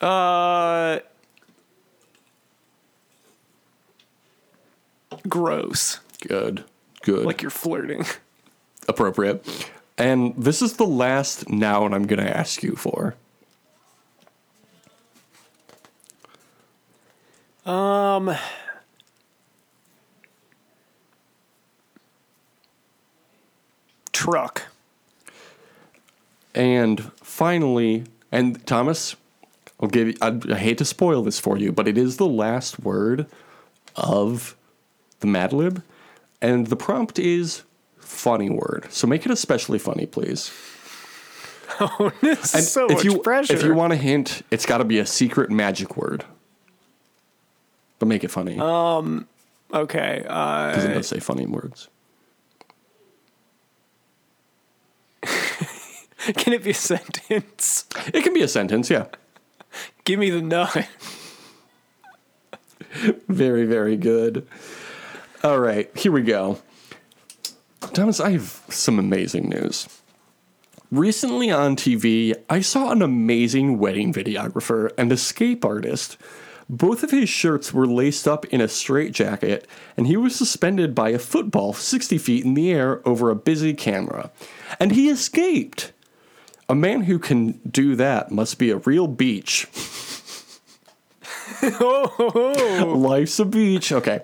Uh, 0.00 1.00
gross. 5.28 5.98
Good. 6.26 6.64
Good. 7.02 7.26
Like 7.26 7.42
you're 7.42 7.50
flirting. 7.50 8.04
appropriate. 8.86 9.44
And 9.98 10.34
this 10.36 10.62
is 10.62 10.74
the 10.74 10.86
last 10.86 11.48
noun 11.48 11.92
I'm 11.92 12.06
going 12.06 12.24
to 12.24 12.36
ask 12.36 12.62
you 12.62 12.76
for. 12.76 13.16
Um. 17.66 18.34
Truck. 24.12 24.64
And 26.54 27.12
finally, 27.22 28.04
and 28.32 28.64
Thomas, 28.66 29.16
I'll 29.80 29.88
give 29.88 30.08
you, 30.08 30.14
I, 30.20 30.38
I 30.50 30.56
hate 30.56 30.78
to 30.78 30.84
spoil 30.84 31.22
this 31.22 31.38
for 31.38 31.56
you, 31.56 31.72
but 31.72 31.86
it 31.86 31.96
is 31.96 32.16
the 32.16 32.26
last 32.26 32.80
word 32.80 33.26
of 33.96 34.56
the 35.20 35.26
Mad 35.26 35.52
Lib. 35.52 35.82
And 36.42 36.66
the 36.66 36.76
prompt 36.76 37.18
is 37.18 37.62
funny 37.98 38.50
word. 38.50 38.86
So 38.90 39.06
make 39.06 39.24
it 39.24 39.30
especially 39.32 39.78
funny, 39.78 40.06
please. 40.06 40.50
Oh, 41.82 42.12
this 42.20 42.52
And 42.52 42.62
is 42.62 42.70
so 42.72 42.86
if 42.86 42.96
much 42.96 43.04
you, 43.04 43.20
pressure. 43.22 43.54
If 43.54 43.62
you 43.62 43.72
want 43.72 43.92
a 43.94 43.96
hint, 43.96 44.42
it's 44.50 44.66
got 44.66 44.78
to 44.78 44.84
be 44.84 44.98
a 44.98 45.06
secret 45.06 45.50
magic 45.50 45.96
word. 45.96 46.24
But 48.00 48.06
make 48.08 48.24
it 48.24 48.32
funny. 48.32 48.58
Um. 48.58 49.28
Okay. 49.72 50.24
Uh, 50.28 50.70
Because 50.70 50.84
it 50.84 50.94
does 50.94 51.06
say 51.06 51.20
funny 51.20 51.46
words. 51.46 51.86
can 56.36 56.52
it 56.52 56.64
be 56.64 56.70
a 56.70 56.74
sentence? 56.74 57.84
It 58.12 58.24
can 58.24 58.34
be 58.34 58.42
a 58.42 58.48
sentence, 58.48 58.90
yeah. 58.90 59.06
Give 60.04 60.18
me 60.18 60.30
the 60.30 60.42
nine. 60.42 60.86
Very, 63.28 63.64
very 63.66 63.96
good. 63.96 64.46
All 65.44 65.60
right, 65.60 65.88
here 65.96 66.10
we 66.10 66.22
go. 66.22 66.58
Thomas, 67.92 68.18
I 68.18 68.30
have 68.32 68.62
some 68.68 68.98
amazing 68.98 69.48
news. 69.48 69.88
Recently 70.90 71.50
on 71.50 71.76
TV, 71.76 72.34
I 72.50 72.60
saw 72.60 72.90
an 72.90 73.00
amazing 73.02 73.78
wedding 73.78 74.12
videographer 74.12 74.90
and 74.98 75.12
escape 75.12 75.64
artist. 75.64 76.16
Both 76.72 77.02
of 77.02 77.10
his 77.10 77.28
shirts 77.28 77.72
were 77.72 77.84
laced 77.84 78.28
up 78.28 78.44
in 78.46 78.60
a 78.60 78.68
straitjacket, 78.68 79.66
and 79.96 80.06
he 80.06 80.16
was 80.16 80.36
suspended 80.36 80.94
by 80.94 81.08
a 81.08 81.18
football 81.18 81.72
60 81.72 82.16
feet 82.16 82.44
in 82.44 82.54
the 82.54 82.70
air 82.70 83.06
over 83.06 83.28
a 83.28 83.34
busy 83.34 83.74
camera. 83.74 84.30
And 84.78 84.92
he 84.92 85.08
escaped. 85.08 85.92
A 86.68 86.74
man 86.76 87.02
who 87.02 87.18
can 87.18 87.60
do 87.68 87.96
that 87.96 88.30
must 88.30 88.56
be 88.56 88.70
a 88.70 88.76
real 88.76 89.08
beach. 89.08 89.66
Oh. 91.62 92.94
Life's 92.96 93.38
a 93.40 93.44
beach. 93.44 93.92
Okay. 93.92 94.20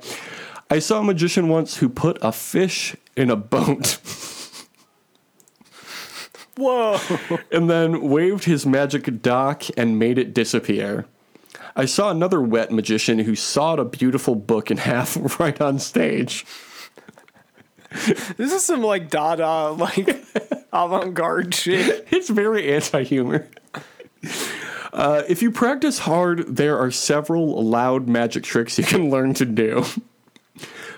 I 0.70 0.78
saw 0.78 1.00
a 1.00 1.04
magician 1.04 1.48
once 1.48 1.78
who 1.78 1.88
put 1.88 2.16
a 2.22 2.32
fish 2.32 2.96
in 3.14 3.30
a 3.30 3.36
boat 3.36 3.98
Whoa. 6.56 6.98
and 7.52 7.68
then 7.68 8.08
waved 8.08 8.44
his 8.44 8.64
magic 8.64 9.20
dock 9.20 9.64
and 9.76 9.98
made 9.98 10.18
it 10.18 10.32
disappear. 10.32 11.04
I 11.76 11.84
saw 11.84 12.10
another 12.10 12.40
wet 12.40 12.72
magician 12.72 13.18
who 13.18 13.34
sawed 13.34 13.78
a 13.78 13.84
beautiful 13.84 14.34
book 14.34 14.70
in 14.70 14.76
half 14.78 15.38
right 15.38 15.60
on 15.60 15.78
stage. 15.78 16.46
This 18.36 18.52
is 18.52 18.64
some 18.64 18.82
like 18.82 19.10
Dada, 19.10 19.70
like 19.70 20.26
avant 20.72 21.14
garde 21.14 21.54
shit. 21.54 22.08
It's 22.10 22.30
very 22.30 22.72
anti 22.74 23.04
humor. 23.04 23.48
Uh, 24.92 25.22
if 25.28 25.42
you 25.42 25.50
practice 25.50 26.00
hard, 26.00 26.56
there 26.56 26.78
are 26.78 26.90
several 26.90 27.62
loud 27.62 28.08
magic 28.08 28.42
tricks 28.44 28.78
you 28.78 28.84
can 28.84 29.10
learn 29.10 29.34
to 29.34 29.44
do. 29.44 29.84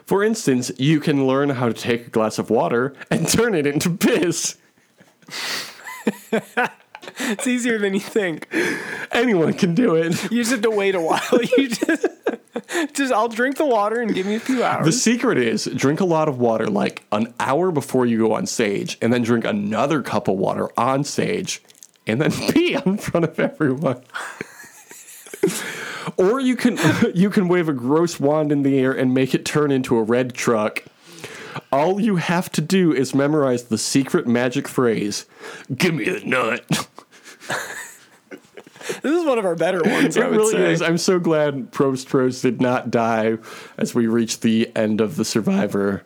For 0.06 0.22
instance, 0.22 0.70
you 0.78 1.00
can 1.00 1.26
learn 1.26 1.50
how 1.50 1.66
to 1.66 1.74
take 1.74 2.06
a 2.06 2.10
glass 2.10 2.38
of 2.38 2.48
water 2.48 2.94
and 3.10 3.28
turn 3.28 3.54
it 3.54 3.66
into 3.66 3.90
piss. 3.90 4.56
It's 7.18 7.46
easier 7.46 7.78
than 7.78 7.94
you 7.94 8.00
think. 8.00 8.48
Anyone 9.12 9.54
can 9.54 9.74
do 9.74 9.94
it. 9.94 10.30
You 10.30 10.38
just 10.38 10.50
have 10.50 10.62
to 10.62 10.70
wait 10.70 10.94
a 10.94 11.00
while. 11.00 11.20
You 11.56 11.68
just, 11.68 12.06
just 12.92 13.12
I'll 13.12 13.28
drink 13.28 13.56
the 13.56 13.66
water 13.66 14.00
and 14.00 14.14
give 14.14 14.26
me 14.26 14.36
a 14.36 14.40
few 14.40 14.62
hours. 14.62 14.86
The 14.86 14.92
secret 14.92 15.38
is 15.38 15.64
drink 15.74 16.00
a 16.00 16.04
lot 16.04 16.28
of 16.28 16.38
water 16.38 16.66
like 16.66 17.04
an 17.12 17.32
hour 17.40 17.70
before 17.70 18.06
you 18.06 18.18
go 18.18 18.32
on 18.32 18.46
stage, 18.46 18.98
and 19.00 19.12
then 19.12 19.22
drink 19.22 19.44
another 19.44 20.02
cup 20.02 20.28
of 20.28 20.36
water 20.36 20.68
on 20.78 21.04
stage, 21.04 21.62
and 22.06 22.20
then 22.20 22.32
pee 22.52 22.74
in 22.74 22.98
front 22.98 23.24
of 23.24 23.40
everyone. 23.40 24.02
or 26.16 26.40
you 26.40 26.56
can 26.56 26.78
you 27.14 27.30
can 27.30 27.48
wave 27.48 27.68
a 27.68 27.72
gross 27.72 28.20
wand 28.20 28.52
in 28.52 28.62
the 28.62 28.78
air 28.78 28.92
and 28.92 29.14
make 29.14 29.34
it 29.34 29.44
turn 29.44 29.70
into 29.70 29.96
a 29.96 30.02
red 30.02 30.34
truck. 30.34 30.84
All 31.72 32.00
you 32.00 32.16
have 32.16 32.50
to 32.52 32.60
do 32.60 32.92
is 32.92 33.14
memorize 33.14 33.64
the 33.64 33.78
secret 33.78 34.26
magic 34.26 34.68
phrase, 34.68 35.26
"Give 35.74 35.94
me 35.94 36.04
the 36.04 36.24
nut." 36.24 36.88
This 39.02 39.12
is 39.20 39.26
one 39.26 39.38
of 39.38 39.44
our 39.44 39.54
better 39.54 39.82
ones. 39.82 40.16
It 40.16 40.22
I 40.24 40.28
would 40.28 40.36
really 40.36 40.52
say. 40.52 40.72
is. 40.72 40.80
I'm 40.82 40.96
so 40.98 41.18
glad 41.18 41.72
Prost 41.72 42.06
Prost 42.08 42.40
did 42.40 42.60
not 42.60 42.90
die 42.90 43.36
as 43.76 43.94
we 43.94 44.06
reach 44.06 44.40
the 44.40 44.70
end 44.74 45.00
of 45.02 45.16
the 45.16 45.26
Survivor 45.26 46.04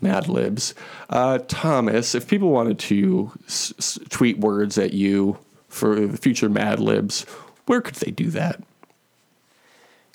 Mad 0.00 0.28
Libs. 0.28 0.74
Uh, 1.08 1.38
Thomas, 1.46 2.16
if 2.16 2.26
people 2.26 2.50
wanted 2.50 2.80
to 2.80 3.30
s- 3.46 3.72
s- 3.78 3.98
tweet 4.08 4.38
words 4.38 4.76
at 4.76 4.92
you 4.92 5.38
for 5.68 5.94
the 6.04 6.16
future 6.16 6.48
Mad 6.48 6.80
Libs, 6.80 7.22
where 7.66 7.80
could 7.80 7.94
they 7.96 8.10
do 8.10 8.28
that? 8.30 8.60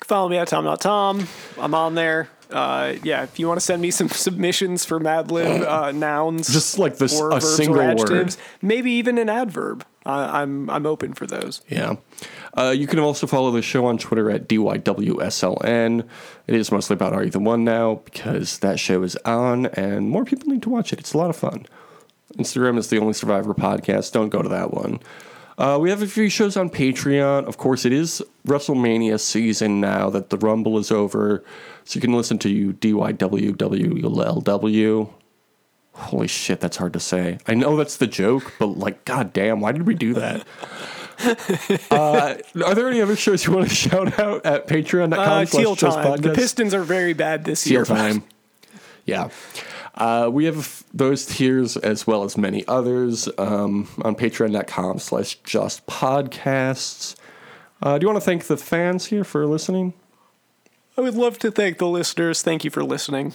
Follow 0.04 0.28
me 0.28 0.36
at 0.36 0.48
Tom.Tom. 0.48 1.26
I'm 1.58 1.74
on 1.74 1.94
there. 1.94 2.28
Uh, 2.52 2.96
yeah, 3.02 3.22
if 3.22 3.38
you 3.38 3.48
want 3.48 3.58
to 3.58 3.64
send 3.64 3.80
me 3.80 3.90
some 3.90 4.08
submissions 4.26 4.84
for 4.84 5.00
Mad 5.00 5.30
Lib 5.30 5.62
uh, 5.62 5.92
nouns, 5.92 6.52
Just 6.52 6.78
like 6.78 6.98
this, 6.98 7.18
a 7.20 7.40
single 7.40 7.80
or 7.80 7.94
word. 7.96 8.36
maybe 8.60 8.92
even 8.92 9.18
an 9.18 9.28
adverb. 9.28 9.84
Uh, 10.04 10.28
I'm 10.32 10.68
I'm 10.68 10.84
open 10.84 11.14
for 11.14 11.26
those. 11.26 11.62
Yeah. 11.68 11.94
Uh, 12.56 12.74
you 12.76 12.86
can 12.86 12.98
also 12.98 13.26
follow 13.26 13.50
the 13.50 13.62
show 13.62 13.86
on 13.86 13.98
Twitter 13.98 14.30
at 14.30 14.48
DYWSLN. 14.48 16.06
It 16.46 16.54
is 16.54 16.72
mostly 16.72 16.94
about 16.94 17.12
Are 17.12 17.22
You 17.24 17.30
the 17.30 17.38
One 17.38 17.64
now 17.64 17.96
because 18.04 18.58
that 18.58 18.78
show 18.80 19.02
is 19.04 19.16
on 19.24 19.66
and 19.66 20.10
more 20.10 20.24
people 20.24 20.48
need 20.50 20.62
to 20.62 20.70
watch 20.70 20.92
it. 20.92 20.98
It's 20.98 21.14
a 21.14 21.18
lot 21.18 21.30
of 21.30 21.36
fun. 21.36 21.66
Instagram 22.36 22.78
is 22.78 22.88
the 22.88 22.98
only 22.98 23.12
Survivor 23.12 23.54
podcast. 23.54 24.12
Don't 24.12 24.28
go 24.30 24.42
to 24.42 24.48
that 24.48 24.72
one. 24.72 25.00
Uh, 25.58 25.78
we 25.80 25.90
have 25.90 26.02
a 26.02 26.06
few 26.06 26.28
shows 26.28 26.56
on 26.56 26.70
Patreon. 26.70 27.44
Of 27.46 27.58
course, 27.58 27.84
it 27.84 27.92
is 27.92 28.22
WrestleMania 28.46 29.20
season 29.20 29.80
now 29.80 30.08
that 30.10 30.30
the 30.30 30.38
Rumble 30.38 30.78
is 30.78 30.90
over. 30.90 31.44
So 31.84 31.96
you 31.96 32.00
can 32.00 32.12
listen 32.12 32.38
to 32.40 32.72
DYWWLW. 33.92 35.10
Holy 35.94 36.26
shit, 36.28 36.60
that's 36.60 36.76
hard 36.78 36.92
to 36.94 37.00
say. 37.00 37.38
I 37.46 37.54
know 37.54 37.76
that's 37.76 37.98
the 37.98 38.06
joke, 38.06 38.54
but 38.58 38.66
like, 38.78 39.04
goddamn, 39.04 39.60
why 39.60 39.72
did 39.72 39.86
we 39.86 39.94
do 39.94 40.14
that? 40.14 40.46
uh, 41.90 42.34
are 42.64 42.74
there 42.74 42.88
any 42.88 43.00
other 43.02 43.14
shows 43.16 43.44
you 43.44 43.52
want 43.52 43.68
to 43.68 43.74
shout 43.74 44.18
out 44.18 44.44
at 44.46 44.66
patreon.com 44.66 45.18
Uh, 45.20 45.44
teal 45.44 45.76
time. 45.76 46.20
The? 46.20 46.32
Pistons 46.32 46.72
are 46.74 46.82
very 46.82 47.12
bad 47.12 47.44
this 47.44 47.62
Teal 47.64 47.72
year. 47.72 47.84
time. 47.84 48.24
Yeah. 49.04 49.28
Uh, 49.94 50.30
we 50.32 50.46
have 50.46 50.82
those 50.94 51.26
tiers 51.26 51.76
as 51.76 52.06
well 52.06 52.24
as 52.24 52.38
many 52.38 52.66
others 52.66 53.28
um, 53.36 53.86
on 54.02 54.16
patreon.com 54.16 54.98
slash 54.98 55.34
just 55.44 55.86
podcasts. 55.86 57.14
Uh, 57.82 57.98
do 57.98 58.04
you 58.04 58.08
want 58.08 58.16
to 58.16 58.24
thank 58.24 58.44
the 58.44 58.56
fans 58.56 59.06
here 59.06 59.24
for 59.24 59.44
listening? 59.46 59.92
I 60.96 61.00
would 61.00 61.14
love 61.14 61.38
to 61.40 61.50
thank 61.50 61.78
the 61.78 61.88
listeners. 61.88 62.42
Thank 62.42 62.64
you 62.64 62.70
for 62.70 62.84
listening. 62.84 63.34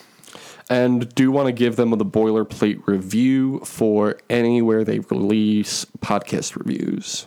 And 0.69 1.13
do 1.15 1.31
want 1.31 1.47
to 1.47 1.51
give 1.51 1.75
them 1.75 1.89
the 1.91 2.05
boilerplate 2.05 2.85
review 2.85 3.59
for 3.61 4.17
anywhere 4.29 4.83
they 4.83 4.99
release 4.99 5.85
podcast 5.99 6.55
reviews. 6.55 7.25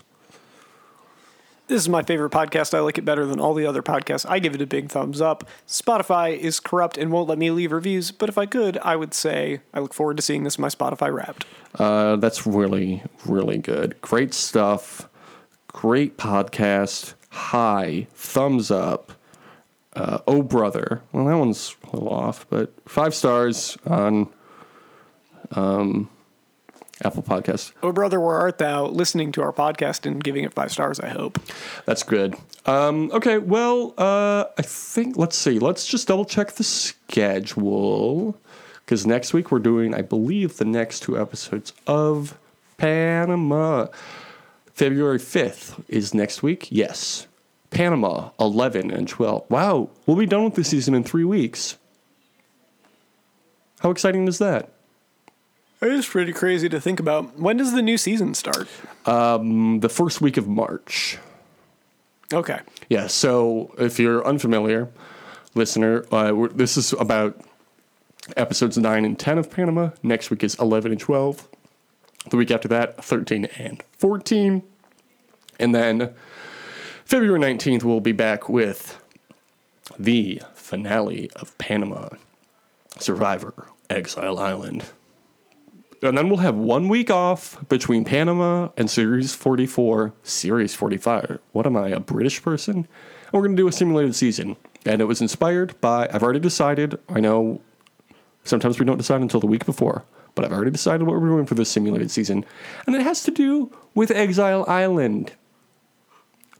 This 1.67 1.83
is 1.83 1.89
my 1.89 2.03
favorite 2.03 2.33
podcast. 2.33 2.75
I 2.75 2.81
like 2.81 2.99
it 2.99 3.05
better 3.05 3.25
than 3.25 3.39
all 3.39 3.55
the 3.55 3.65
other 3.65 3.81
podcasts. 3.81 4.29
I 4.29 4.41
give 4.41 4.57
it 4.57 4.61
a 4.61 4.67
big 4.67 4.89
thumbs 4.89 5.21
up. 5.21 5.49
Spotify 5.69 6.37
is 6.37 6.59
corrupt 6.59 6.99
and 6.99 7.13
won't 7.13 7.29
let 7.29 7.39
me 7.39 7.51
leave 7.53 7.71
reviews, 7.71 8.11
but 8.11 8.29
if 8.29 8.37
I 8.37 8.45
could, 8.47 8.77
I 8.79 8.97
would 8.97 9.15
say 9.15 9.61
I 9.73 9.79
look 9.79 9.95
forward 9.95 10.17
to 10.17 10.23
seeing 10.23 10.43
this 10.43 10.57
in 10.57 10.63
my 10.63 10.69
Spotify 10.69 11.15
wrapped. 11.15 11.47
Uh, 11.77 12.17
that's 12.17 12.45
really, 12.45 13.05
really 13.25 13.59
good. 13.59 14.01
Great 14.01 14.35
stuff. 14.35 15.09
Great 15.69 16.19
podcast. 16.19 17.15
High. 17.31 18.09
Thumbs 18.15 18.73
up. 18.73 19.13
Uh, 20.01 20.19
oh, 20.27 20.43
brother. 20.43 21.03
Well, 21.13 21.27
that 21.27 21.37
one's 21.37 21.77
a 21.85 21.95
little 21.95 22.09
off, 22.09 22.47
but 22.49 22.73
five 22.89 23.15
stars 23.15 23.77
on 23.87 24.29
um, 25.51 26.09
Apple 27.05 27.23
Podcast. 27.23 27.73
Oh, 27.83 27.93
brother, 27.93 28.19
where 28.19 28.37
art 28.37 28.57
thou? 28.57 28.87
Listening 28.87 29.31
to 29.33 29.43
our 29.43 29.53
podcast 29.53 30.07
and 30.07 30.25
giving 30.25 30.45
it 30.45 30.55
five 30.55 30.73
stars, 30.73 31.01
I 31.01 31.09
hope. 31.09 31.39
That's 31.85 32.03
good. 32.03 32.35
Um, 32.65 33.11
okay, 33.13 33.37
well, 33.37 33.93
uh, 33.99 34.47
I 34.57 34.63
think, 34.63 35.19
let's 35.19 35.37
see. 35.37 35.59
Let's 35.59 35.87
just 35.87 36.09
double 36.09 36.25
check 36.25 36.53
the 36.53 36.65
schedule. 36.65 38.39
Because 38.85 39.07
next 39.07 39.35
week 39.35 39.53
we're 39.53 39.59
doing, 39.59 39.95
I 39.95 40.01
believe, 40.01 40.57
the 40.57 40.65
next 40.65 41.01
two 41.01 41.21
episodes 41.21 41.75
of 41.87 42.39
Panama. 42.79 43.89
February 44.73 45.19
5th 45.19 45.85
is 45.89 46.15
next 46.15 46.43
week. 46.43 46.69
Yes. 46.71 47.27
Panama, 47.71 48.31
11 48.41 48.91
and 48.91 49.09
12. 49.09 49.49
Wow, 49.49 49.91
we'll 50.07 50.17
be 50.17 50.27
done 50.27 50.45
with 50.45 50.55
the 50.55 50.65
season 50.65 50.95
in 50.95 51.05
three 51.05 51.25
weeks. 51.25 51.79
How 53.81 53.91
exciting 53.91 54.29
is 54.29 54.39
that? 54.39 54.71
It 55.81 55.93
is 55.93 56.07
pretty 56.07 56.33
crazy 56.33 56.69
to 56.69 56.81
think 56.81 57.01
about. 57.01 57.39
When 57.39 57.57
does 57.57 57.73
the 57.73 57.81
new 57.81 57.97
season 57.97 58.35
start? 58.35 58.69
The 59.05 59.89
first 59.89 60.21
week 60.21 60.37
of 60.37 60.47
March. 60.47 61.19
Okay. 62.33 62.61
Yeah, 62.89 63.07
so 63.07 63.75
if 63.79 63.99
you're 63.99 64.27
unfamiliar, 64.27 64.91
listener, 65.55 66.05
uh, 66.13 66.33
we're, 66.35 66.49
this 66.49 66.77
is 66.77 66.93
about 66.93 67.41
episodes 68.37 68.77
9 68.79 69.05
and 69.05 69.19
10 69.19 69.39
of 69.39 69.51
Panama. 69.51 69.91
Next 70.03 70.31
week 70.31 70.45
is 70.45 70.55
11 70.57 70.93
and 70.93 71.01
12. 71.01 71.49
The 72.29 72.37
week 72.37 72.51
after 72.51 72.69
that, 72.69 73.03
13 73.03 73.47
and 73.57 73.83
14. 73.99 74.63
And 75.59 75.75
then 75.75 76.15
February 77.11 77.41
19th, 77.41 77.83
we'll 77.83 77.99
be 77.99 78.13
back 78.13 78.49
with 78.49 79.03
the 79.99 80.41
finale 80.55 81.29
of 81.35 81.59
Panama 81.59 82.09
Survivor 83.01 83.67
Exile 83.91 84.39
Island. 84.39 84.85
And 86.03 86.17
then 86.17 86.29
we'll 86.29 86.39
have 86.39 86.55
one 86.55 86.89
week 86.89 87.11
off 87.11 87.69
between 87.69 88.05
Panama 88.05 88.69
and 88.77 88.89
Series 88.89 89.35
44, 89.35 90.13
Series 90.23 90.77
45. 90.77 91.41
What 91.51 91.67
am 91.67 91.77
I, 91.77 91.89
a 91.89 91.99
British 91.99 92.41
person? 92.45 92.77
And 92.77 93.33
we're 93.33 93.41
going 93.41 93.57
to 93.57 93.61
do 93.61 93.67
a 93.67 93.73
simulated 93.73 94.15
season. 94.15 94.57
And 94.87 95.03
it 95.03 95.07
was 95.07 95.21
inspired 95.21 95.81
by, 95.81 96.09
I've 96.13 96.23
already 96.23 96.39
decided, 96.39 96.97
I 97.09 97.19
know 97.19 97.61
sometimes 98.45 98.79
we 98.79 98.87
don't 98.87 98.99
decide 98.99 99.21
until 99.21 99.41
the 99.41 99.49
week 99.49 99.67
before, 99.67 100.05
but 100.37 100.45
I've 100.45 100.53
already 100.53 100.71
decided 100.71 101.09
what 101.09 101.21
we're 101.21 101.27
doing 101.27 101.47
for 101.47 101.57
this 101.57 101.73
simulated 101.73 102.13
season. 102.13 102.45
And 102.87 102.95
it 102.95 103.03
has 103.03 103.25
to 103.25 103.33
do 103.33 103.73
with 103.97 104.13
Exile 104.13 104.65
Island. 104.69 105.33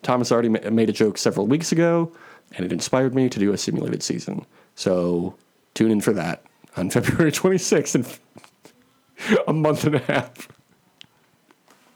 Thomas 0.03 0.33
already 0.33 0.49
ma- 0.49 0.71
made 0.71 0.89
a 0.89 0.93
joke 0.93 1.19
several 1.19 1.47
weeks 1.47 1.73
ago, 1.73 2.13
and 2.57 2.65
it 2.67 2.73
inspired 2.73 3.15
me 3.15 3.29
to 3.29 3.39
do 3.39 3.53
a 3.53 3.59
simulated 3.59 4.03
season. 4.03 4.47
So 4.75 5.35
tune 5.75 5.91
in 5.91 6.01
for 6.01 6.13
that 6.15 6.43
on 6.77 6.91
February 6.97 7.33
26th 7.33 7.95
in 9.31 9.39
a 9.49 9.53
month 9.53 9.85
and 9.85 9.97
a 9.97 9.99
half. 10.01 10.49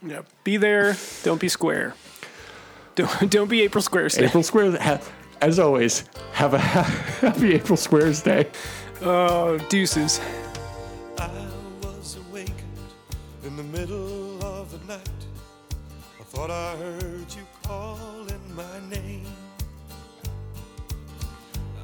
Yeah. 0.07 0.23
Be 0.45 0.57
there. 0.59 0.97
Don't 1.23 1.41
be 1.41 1.49
square. 1.49 1.95
Don't, 2.97 3.29
don't 3.29 3.49
be 3.51 3.63
April 3.63 3.83
Squares. 3.83 4.15
Day. 4.15 4.27
April 4.27 4.45
Squares, 4.45 4.77
ha- 4.79 5.01
as 5.41 5.59
always, 5.59 6.05
have 6.33 6.55
a 6.55 6.59
happy 6.61 7.53
April 7.55 7.77
Squares 7.77 8.23
Day. 8.23 8.47
Oh, 9.03 9.59
deuces. 9.69 10.21
I 11.19 11.29
was 11.83 12.17
awakened 12.31 12.55
in 13.43 13.57
the 13.57 13.65
middle 13.65 14.41
of 14.45 14.71
the 14.71 14.79
night. 14.87 15.09
I 16.21 16.23
thought 16.23 16.53
I 16.53 16.77
heard 16.77 17.27
you 17.35 17.43
calling 17.65 18.41
my 18.55 18.79
name. 18.91 19.25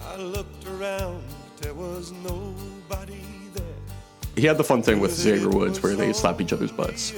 I 0.07 0.17
looked 0.17 0.67
around, 0.67 1.23
there 1.61 1.75
was 1.75 2.13
nobody 2.13 3.23
there. 3.55 3.65
He 4.37 4.47
had 4.47 4.59
the 4.59 4.65
fun 4.65 4.83
thing 4.83 5.01
with 5.01 5.13
Xavier 5.13 5.49
Woods 5.49 5.83
where 5.83 5.95
they 5.95 6.13
slap 6.13 6.41
each 6.41 6.53
other's 6.53 6.73
butts. 6.73 7.15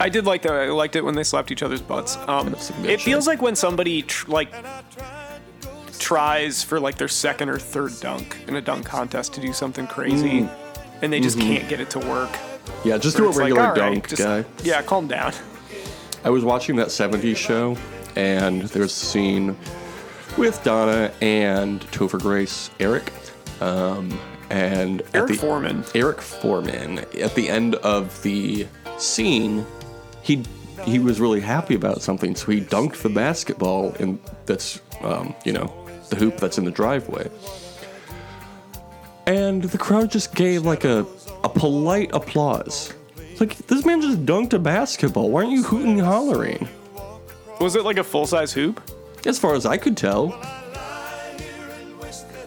I 0.00 0.08
did 0.08 0.26
like 0.26 0.42
that. 0.42 0.52
I 0.52 0.66
liked 0.68 0.96
it 0.96 1.04
when 1.04 1.14
they 1.14 1.22
slapped 1.24 1.50
each 1.50 1.62
other's 1.62 1.82
butts. 1.82 2.16
Um, 2.26 2.54
it 2.54 2.60
shit. 2.84 3.00
feels 3.00 3.26
like 3.26 3.42
when 3.42 3.54
somebody 3.56 4.02
tr- 4.02 4.30
like 4.30 4.52
tries 5.98 6.62
for 6.62 6.80
like 6.80 6.96
their 6.96 7.08
second 7.08 7.48
or 7.48 7.58
third 7.58 7.92
dunk 8.00 8.36
in 8.48 8.56
a 8.56 8.60
dunk 8.60 8.84
contest 8.86 9.34
to 9.34 9.40
do 9.40 9.52
something 9.52 9.86
crazy, 9.86 10.48
and 11.02 11.12
they 11.12 11.20
just 11.20 11.38
can't 11.38 11.68
get 11.68 11.80
it 11.80 11.90
to 11.90 11.98
work. 12.00 12.30
Yeah, 12.84 12.96
just 12.98 13.16
do 13.16 13.26
a 13.26 13.28
It's 13.28 13.36
like, 13.36 13.44
regular 13.44 13.62
all 13.62 13.68
right, 13.68 13.76
dunk, 13.76 14.08
just- 14.08 14.22
guy. 14.22 14.44
Yeah, 14.64 14.82
calm 14.82 15.06
down. 15.08 15.32
I 16.24 16.30
was 16.30 16.44
watching 16.44 16.76
that 16.76 16.88
70s 16.88 17.36
show, 17.36 17.76
and 18.16 18.62
there's 18.62 18.92
a 18.92 18.94
scene 18.94 19.56
with 20.36 20.62
Donna 20.64 21.12
and 21.20 21.80
Topher 21.92 22.20
Grace, 22.20 22.70
Eric, 22.80 23.12
um, 23.60 24.18
and 24.50 25.02
Eric 25.14 25.28
the, 25.28 25.34
Forman. 25.36 25.84
Eric 25.94 26.20
Forman. 26.20 26.98
At 27.20 27.34
the 27.34 27.48
end 27.48 27.76
of 27.76 28.22
the 28.22 28.66
scene, 28.98 29.64
he 30.22 30.44
he 30.84 30.98
was 30.98 31.20
really 31.20 31.40
happy 31.40 31.74
about 31.74 32.02
something, 32.02 32.34
so 32.34 32.50
he 32.50 32.60
dunked 32.60 33.02
the 33.02 33.08
basketball 33.08 33.92
in 33.94 34.18
that's 34.46 34.80
um, 35.02 35.34
you 35.44 35.52
know 35.52 35.72
the 36.10 36.16
hoop 36.16 36.38
that's 36.38 36.58
in 36.58 36.64
the 36.64 36.70
driveway, 36.70 37.30
and 39.26 39.62
the 39.62 39.78
crowd 39.78 40.10
just 40.10 40.34
gave 40.34 40.64
like 40.64 40.84
a 40.84 41.06
a 41.44 41.48
polite 41.48 42.10
applause. 42.12 42.92
It's 43.18 43.40
like 43.40 43.56
this 43.66 43.84
man 43.84 44.00
just 44.00 44.24
dunked 44.26 44.52
a 44.52 44.58
basketball. 44.58 45.30
Why 45.30 45.42
aren't 45.42 45.52
you 45.52 45.62
hooting 45.62 45.98
and 45.98 46.06
hollering? 46.06 46.68
Was 47.62 47.76
it 47.76 47.84
like 47.84 47.98
a 47.98 48.04
full 48.04 48.26
size 48.26 48.52
hoop? 48.52 48.80
As 49.24 49.38
far 49.38 49.54
as 49.54 49.64
I 49.66 49.76
could 49.76 49.96
tell, 49.96 50.28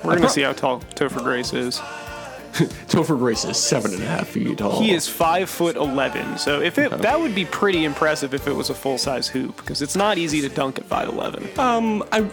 We're 0.04 0.12
gonna 0.12 0.20
pro- 0.20 0.28
see 0.28 0.42
how 0.42 0.54
tall 0.54 0.82
Topher 0.96 1.24
Grace 1.24 1.54
is. 1.54 1.80
Topher 2.88 3.18
Grace 3.18 3.44
is 3.46 3.58
seven 3.58 3.94
and 3.94 4.04
a 4.04 4.06
half 4.06 4.28
feet 4.28 4.58
tall. 4.58 4.82
He 4.82 4.94
is 4.94 5.08
five 5.08 5.50
foot 5.50 5.76
eleven. 5.78 6.38
So 6.38 6.62
if 6.62 6.78
it 6.78 6.92
that 7.00 7.20
would 7.20 7.34
be 7.34 7.46
pretty 7.46 7.86
impressive 7.86 8.34
if 8.34 8.48
it 8.48 8.54
was 8.54 8.70
a 8.70 8.74
full 8.74 8.98
size 8.98 9.28
hoop 9.28 9.56
because 9.58 9.82
it's 9.82 9.96
not 9.96 10.18
easy 10.18 10.42
to 10.42 10.50
dunk 10.50 10.78
at 10.80 10.86
five 10.86 11.08
eleven. 11.10 11.48
Um, 11.58 12.04
I, 12.12 12.30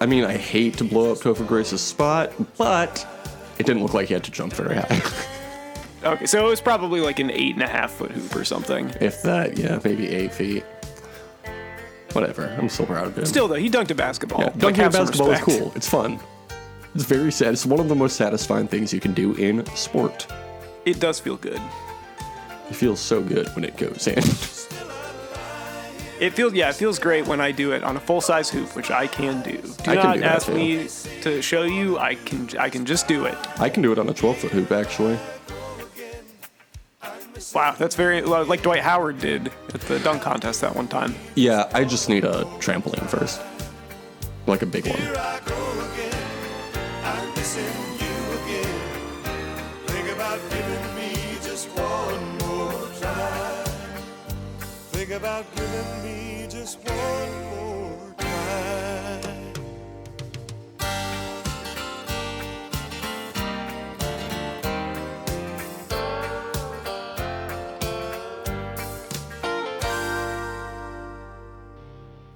I 0.00 0.06
mean, 0.06 0.24
I 0.24 0.36
hate 0.36 0.76
to 0.78 0.84
blow 0.84 1.12
up 1.12 1.18
Topher 1.18 1.46
Grace's 1.46 1.80
spot, 1.80 2.32
but 2.56 3.06
it 3.58 3.66
didn't 3.66 3.82
look 3.82 3.94
like 3.94 4.08
he 4.08 4.14
had 4.14 4.24
to 4.24 4.30
jump 4.30 4.52
very 4.52 4.76
high. 4.76 5.00
Okay, 6.02 6.24
so 6.24 6.46
it 6.46 6.48
was 6.48 6.62
probably 6.62 7.00
like 7.02 7.18
an 7.18 7.30
eight 7.30 7.52
and 7.52 7.62
a 7.62 7.68
half 7.68 7.90
foot 7.90 8.10
hoop 8.10 8.34
or 8.34 8.42
something. 8.42 8.90
if 9.02 9.20
that, 9.20 9.58
yeah, 9.58 9.78
maybe 9.84 10.08
eight 10.08 10.32
feet. 10.32 10.64
Whatever. 12.12 12.56
I'm 12.58 12.68
still 12.68 12.86
proud 12.86 13.06
of 13.06 13.18
him. 13.18 13.24
Still 13.26 13.48
though, 13.48 13.54
he 13.54 13.70
dunked 13.70 13.90
a 13.90 13.94
basketball. 13.94 14.40
yeah, 14.40 14.46
Like, 14.46 14.58
dunking 14.58 14.80
a 14.80 14.84
have 14.84 14.92
some 14.94 15.06
basketball 15.06 15.30
is 15.32 15.40
cool. 15.40 15.72
It's 15.76 15.88
fun. 15.88 16.18
It's 16.94 17.04
very 17.04 17.30
sad. 17.30 17.52
It's 17.52 17.64
one 17.64 17.78
of 17.80 17.88
the 17.88 17.94
most 17.94 18.16
satisfying 18.16 18.66
things 18.66 18.92
you 18.92 19.00
can 19.00 19.14
do 19.14 19.34
in 19.34 19.64
sport. 19.76 20.26
It 20.84 20.98
does 20.98 21.20
feel 21.20 21.36
good. 21.36 21.60
It 22.68 22.74
feels 22.74 23.00
so 23.00 23.22
good 23.22 23.48
when 23.54 23.64
it 23.64 23.76
goes 23.76 24.06
in. 24.06 24.18
It 26.20 26.34
feels 26.34 26.52
yeah, 26.52 26.68
it 26.68 26.74
feels 26.74 26.98
great 26.98 27.26
when 27.26 27.40
I 27.40 27.50
do 27.50 27.72
it 27.72 27.82
on 27.82 27.96
a 27.96 28.00
full 28.00 28.20
size 28.20 28.50
hoop, 28.50 28.76
which 28.76 28.90
I 28.90 29.06
can 29.06 29.40
do. 29.42 29.56
Do 29.84 29.90
I 29.90 29.94
not 29.94 30.16
do 30.18 30.22
ask 30.22 30.46
too. 30.46 30.54
me 30.54 30.86
to 31.22 31.40
show 31.40 31.62
you. 31.62 31.98
I 31.98 32.14
can 32.16 32.46
I 32.58 32.68
can 32.68 32.84
just 32.84 33.08
do 33.08 33.24
it. 33.24 33.38
I 33.58 33.70
can 33.70 33.82
do 33.82 33.90
it 33.90 33.98
on 33.98 34.06
a 34.08 34.12
12 34.12 34.36
foot 34.36 34.50
hoop, 34.52 34.70
actually. 34.70 35.18
Wow, 37.54 37.74
that's 37.78 37.94
very 37.94 38.22
like 38.22 38.62
Dwight 38.62 38.80
Howard 38.80 39.18
did 39.18 39.50
at 39.74 39.80
the 39.82 39.98
dunk 40.00 40.22
contest 40.22 40.60
that 40.60 40.74
one 40.74 40.88
time. 40.88 41.14
Yeah, 41.34 41.70
I 41.72 41.84
just 41.84 42.08
need 42.08 42.24
a 42.24 42.44
trampoline 42.58 43.08
first. 43.08 43.40
Like 44.46 44.62
a 44.62 44.66
big 44.66 44.86
one. 44.86 44.98
Here 44.98 45.40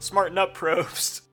Smarten 0.05 0.37
up, 0.37 0.55
Probst. 0.59 1.24